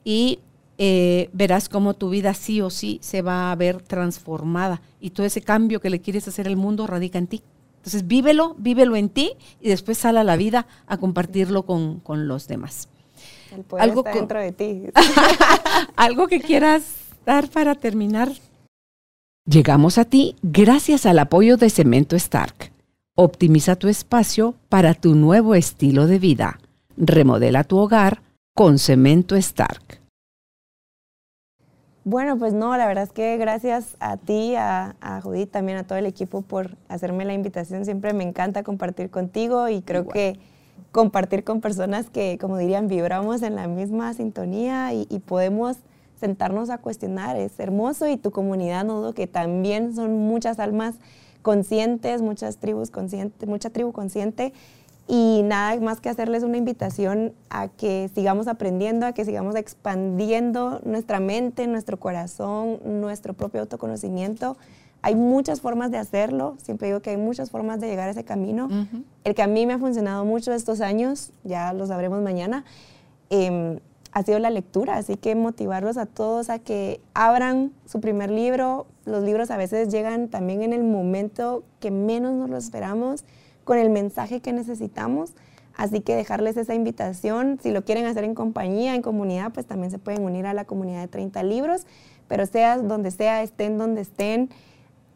y 0.05 0.41
eh, 0.79 1.29
verás 1.33 1.69
cómo 1.69 1.95
tu 1.95 2.09
vida 2.09 2.33
sí 2.33 2.61
o 2.63 2.71
sí 2.71 2.99
se 3.03 3.21
va 3.21 3.53
a 3.53 3.55
ver 3.55 3.83
transformada 3.83 4.81
y 4.99 5.11
todo 5.11 5.27
ese 5.27 5.43
cambio 5.43 5.79
que 5.79 5.91
le 5.91 6.01
quieres 6.01 6.27
hacer 6.27 6.49
al 6.49 6.57
mundo 6.57 6.87
radica 6.87 7.19
en 7.19 7.27
ti. 7.27 7.43
Entonces 7.77 8.07
vívelo, 8.07 8.55
vívelo 8.59 8.97
en 8.97 9.11
ti 9.11 9.33
y 9.61 9.69
después 9.69 9.99
sal 9.99 10.17
a 10.17 10.25
la 10.25 10.37
vida 10.37 10.67
a 10.87 10.97
compartirlo 10.97 11.65
con, 11.65 12.01
los 12.27 12.49
demás. 12.49 12.89
El 13.55 13.63
poder 13.63 13.83
algo 13.83 14.01
está 14.01 14.19
dentro 14.19 14.41
de 14.41 14.53
ti. 14.53 14.83
algo 15.97 16.29
que 16.29 16.41
quieras 16.41 16.85
dar 17.27 17.49
para 17.51 17.75
terminar 17.75 18.33
Llegamos 19.47 19.97
a 19.97 20.05
ti 20.05 20.37
gracias 20.43 21.07
al 21.07 21.19
apoyo 21.19 21.57
de 21.57 21.71
Cemento 21.71 22.15
Stark. 22.15 22.73
Optimiza 23.17 23.75
tu 23.75 23.89
espacio 23.89 24.55
para 24.69 24.93
tu 24.93 25.15
nuevo 25.15 25.55
estilo 25.55 26.07
de 26.07 26.19
vida. 26.19 26.61
Remodela 26.99 27.65
tu 27.65 27.79
hogar 27.79 28.23
con 28.55 28.79
Cemento 28.79 29.37
Stark. 29.37 30.01
Bueno, 32.05 32.39
pues 32.39 32.53
no, 32.53 32.77
la 32.77 32.87
verdad 32.87 33.05
es 33.05 33.13
que 33.13 33.39
gracias 33.39 33.97
a 33.99 34.19
ti, 34.19 34.57
a, 34.57 34.95
a 35.01 35.21
Judith, 35.23 35.51
también 35.51 35.79
a 35.79 35.85
todo 35.85 35.99
el 35.99 36.07
equipo 36.07 36.43
por 36.43 36.77
hacerme 36.89 37.25
la 37.25 37.33
invitación. 37.33 37.87
Siempre 37.87 38.13
me 38.13 38.25
encanta 38.25 38.63
compartir 38.63 39.09
contigo 39.09 39.71
y 39.71 39.81
creo 39.81 40.07
que 40.07 40.39
compartir 40.93 41.45
con 41.45 41.63
personas 41.63 42.11
que, 42.11 42.37
como 42.39 42.59
dirían, 42.59 42.89
vibramos 42.89 43.41
en 43.43 43.57
la 43.57 43.69
misma 43.69 44.13
sintonía 44.13 44.93
y 44.93 45.19
podemos 45.21 45.79
sentarnos 46.21 46.71
a 46.71 46.79
cuestionar, 46.79 47.37
es 47.37 47.59
hermoso 47.59 48.07
y 48.07 48.17
tu 48.17 48.31
comunidad 48.31 48.85
no 48.85 49.01
dudo 49.01 49.15
que 49.15 49.27
también 49.27 49.95
son 49.95 50.19
muchas 50.19 50.59
almas 50.59 50.97
conscientes, 51.43 52.21
muchas 52.21 52.59
tribus 52.59 52.91
conscientes, 52.91 53.49
mucha 53.49 53.71
tribu 53.71 53.93
consciente 53.93 54.53
y 55.09 55.43
nada 55.43 55.81
más 55.81 56.01
que 56.01 56.09
hacerles 56.09 56.45
una 56.45 56.57
invitación 56.57 57.33
a 57.49 57.67
que 57.67 58.09
sigamos 58.15 58.47
aprendiendo, 58.47 59.07
a 59.07 59.13
que 59.13 59.25
sigamos 59.25 59.57
expandiendo 59.57 60.81
nuestra 60.85 61.19
mente, 61.19 61.67
nuestro 61.67 61.99
corazón, 61.99 62.79
nuestro 62.85 63.35
propio 63.35 63.63
autoconocimiento. 63.63 64.57
Hay 65.03 65.17
muchas 65.17 65.63
formas 65.63 65.91
de 65.91 65.99
hacerlo, 65.99 66.57
siempre 66.63 66.89
digo 66.89 67.01
que 67.01 67.11
hay 67.11 67.17
muchas 67.17 67.51
formas 67.51 67.81
de 67.81 67.89
llegar 67.89 68.07
a 68.07 68.13
ese 68.13 68.25
camino. 68.25 68.69
El 69.25 69.35
que 69.35 69.43
a 69.43 69.49
mí 69.49 69.67
me 69.67 69.73
ha 69.73 69.79
funcionado 69.79 70.25
mucho 70.25 70.53
estos 70.53 70.81
años, 70.81 71.33
ya 71.43 71.73
lo 71.73 71.87
sabremos 71.87 72.23
mañana, 72.23 72.65
em, 73.31 73.81
ha 74.13 74.23
sido 74.23 74.39
la 74.39 74.51
lectura, 74.51 74.97
así 74.97 75.17
que 75.17 75.35
motivarlos 75.35 75.97
a 75.97 76.07
todos 76.07 76.51
a 76.51 76.59
que 76.59 77.01
abran 77.15 77.73
su 77.87 78.01
primer 78.01 78.31
libro. 78.31 78.87
Los 79.05 79.23
libros 79.23 79.51
a 79.51 79.57
veces 79.57 79.89
llegan 79.89 80.29
también 80.29 80.63
en 80.63 80.73
el 80.73 80.83
momento 80.83 81.63
que 81.79 81.91
menos 81.91 82.35
nos 82.35 82.51
lo 82.51 82.57
esperamos, 82.57 83.25
con 83.65 83.79
el 83.79 83.91
mensaje 83.91 84.41
que 84.41 84.53
necesitamos. 84.53 85.33
Así 85.77 86.01
que 86.01 86.17
dejarles 86.17 86.57
esa 86.57 86.75
invitación, 86.75 87.59
si 87.63 87.71
lo 87.71 87.85
quieren 87.85 88.05
hacer 88.07 88.25
en 88.25 88.35
compañía, 88.35 88.95
en 88.95 89.03
comunidad, 89.03 89.53
pues 89.53 89.67
también 89.67 89.91
se 89.91 89.99
pueden 89.99 90.25
unir 90.25 90.47
a 90.47 90.55
la 90.55 90.65
comunidad 90.65 91.01
de 91.01 91.09
30 91.09 91.43
libros, 91.45 91.87
pero 92.29 92.45
sea 92.47 92.79
donde 92.79 93.11
sea, 93.13 93.43
estén 93.43 93.79
donde 93.79 94.01
estén, 94.01 94.51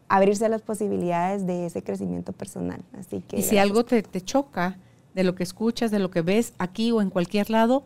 abrirse 0.07 0.45
a 0.45 0.49
las 0.49 0.61
posibilidades 0.61 1.45
de 1.45 1.65
ese 1.65 1.83
crecimiento 1.83 2.31
personal. 2.31 2.81
Así 2.97 3.21
que 3.21 3.37
y 3.37 3.43
si 3.43 3.57
algo 3.57 3.83
te, 3.83 4.01
te 4.01 4.21
choca 4.21 4.77
de 5.13 5.23
lo 5.23 5.35
que 5.35 5.43
escuchas, 5.43 5.91
de 5.91 5.99
lo 5.99 6.09
que 6.09 6.21
ves 6.21 6.53
aquí 6.57 6.91
o 6.91 7.01
en 7.01 7.09
cualquier 7.09 7.49
lado, 7.49 7.83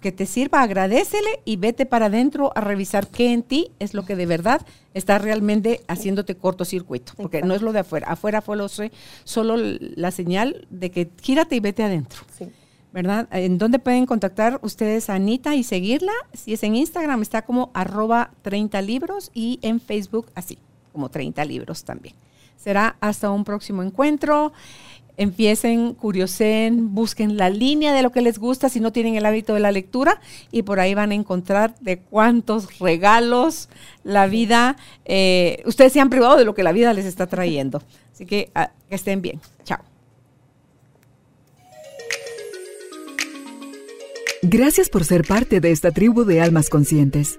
que 0.00 0.12
te 0.12 0.26
sirva, 0.26 0.62
agradecele 0.62 1.40
y 1.44 1.56
vete 1.56 1.86
para 1.86 2.06
adentro 2.06 2.52
a 2.54 2.60
revisar 2.60 3.08
qué 3.08 3.32
en 3.32 3.42
ti 3.42 3.72
es 3.78 3.94
lo 3.94 4.04
que 4.04 4.16
de 4.16 4.26
verdad 4.26 4.64
está 4.94 5.18
realmente 5.18 5.80
haciéndote 5.88 6.36
cortocircuito, 6.36 7.12
porque 7.16 7.42
no 7.42 7.54
es 7.54 7.62
lo 7.62 7.72
de 7.72 7.80
afuera, 7.80 8.08
afuera 8.08 8.40
fue 8.40 8.56
lo 8.56 8.68
solo 9.24 9.56
la 9.56 10.10
señal 10.10 10.66
de 10.70 10.90
que 10.90 11.10
gírate 11.20 11.56
y 11.56 11.60
vete 11.60 11.82
adentro. 11.82 12.22
¿Verdad? 12.90 13.28
¿En 13.32 13.58
dónde 13.58 13.78
pueden 13.78 14.06
contactar 14.06 14.58
ustedes 14.62 15.10
a 15.10 15.14
Anita 15.14 15.54
y 15.54 15.62
seguirla? 15.62 16.12
Si 16.32 16.54
es 16.54 16.62
en 16.62 16.74
Instagram, 16.74 17.20
está 17.20 17.42
como 17.42 17.70
arroba 17.74 18.30
30 18.40 18.80
libros 18.80 19.30
y 19.34 19.58
en 19.60 19.78
Facebook 19.78 20.30
así, 20.34 20.58
como 20.92 21.10
30 21.10 21.44
libros 21.44 21.84
también. 21.84 22.14
Será 22.56 22.96
hasta 23.00 23.30
un 23.30 23.44
próximo 23.44 23.82
encuentro 23.82 24.52
empiecen, 25.18 25.94
curiosen, 25.94 26.94
busquen 26.94 27.36
la 27.36 27.50
línea 27.50 27.92
de 27.92 28.02
lo 28.02 28.10
que 28.10 28.22
les 28.22 28.38
gusta 28.38 28.68
si 28.68 28.80
no 28.80 28.92
tienen 28.92 29.16
el 29.16 29.26
hábito 29.26 29.52
de 29.52 29.60
la 29.60 29.72
lectura 29.72 30.20
y 30.50 30.62
por 30.62 30.80
ahí 30.80 30.94
van 30.94 31.10
a 31.10 31.14
encontrar 31.14 31.74
de 31.80 31.98
cuántos 31.98 32.78
regalos 32.78 33.68
la 34.04 34.26
vida, 34.26 34.76
eh, 35.04 35.62
ustedes 35.66 35.92
se 35.92 36.00
han 36.00 36.08
privado 36.08 36.36
de 36.36 36.44
lo 36.44 36.54
que 36.54 36.62
la 36.62 36.72
vida 36.72 36.94
les 36.94 37.04
está 37.04 37.26
trayendo. 37.26 37.82
Así 38.14 38.24
que, 38.24 38.50
ah, 38.54 38.70
que 38.88 38.94
estén 38.94 39.20
bien. 39.20 39.40
Chao. 39.64 39.80
Gracias 44.42 44.88
por 44.88 45.04
ser 45.04 45.26
parte 45.26 45.60
de 45.60 45.72
esta 45.72 45.90
tribu 45.90 46.24
de 46.24 46.40
almas 46.40 46.70
conscientes. 46.70 47.38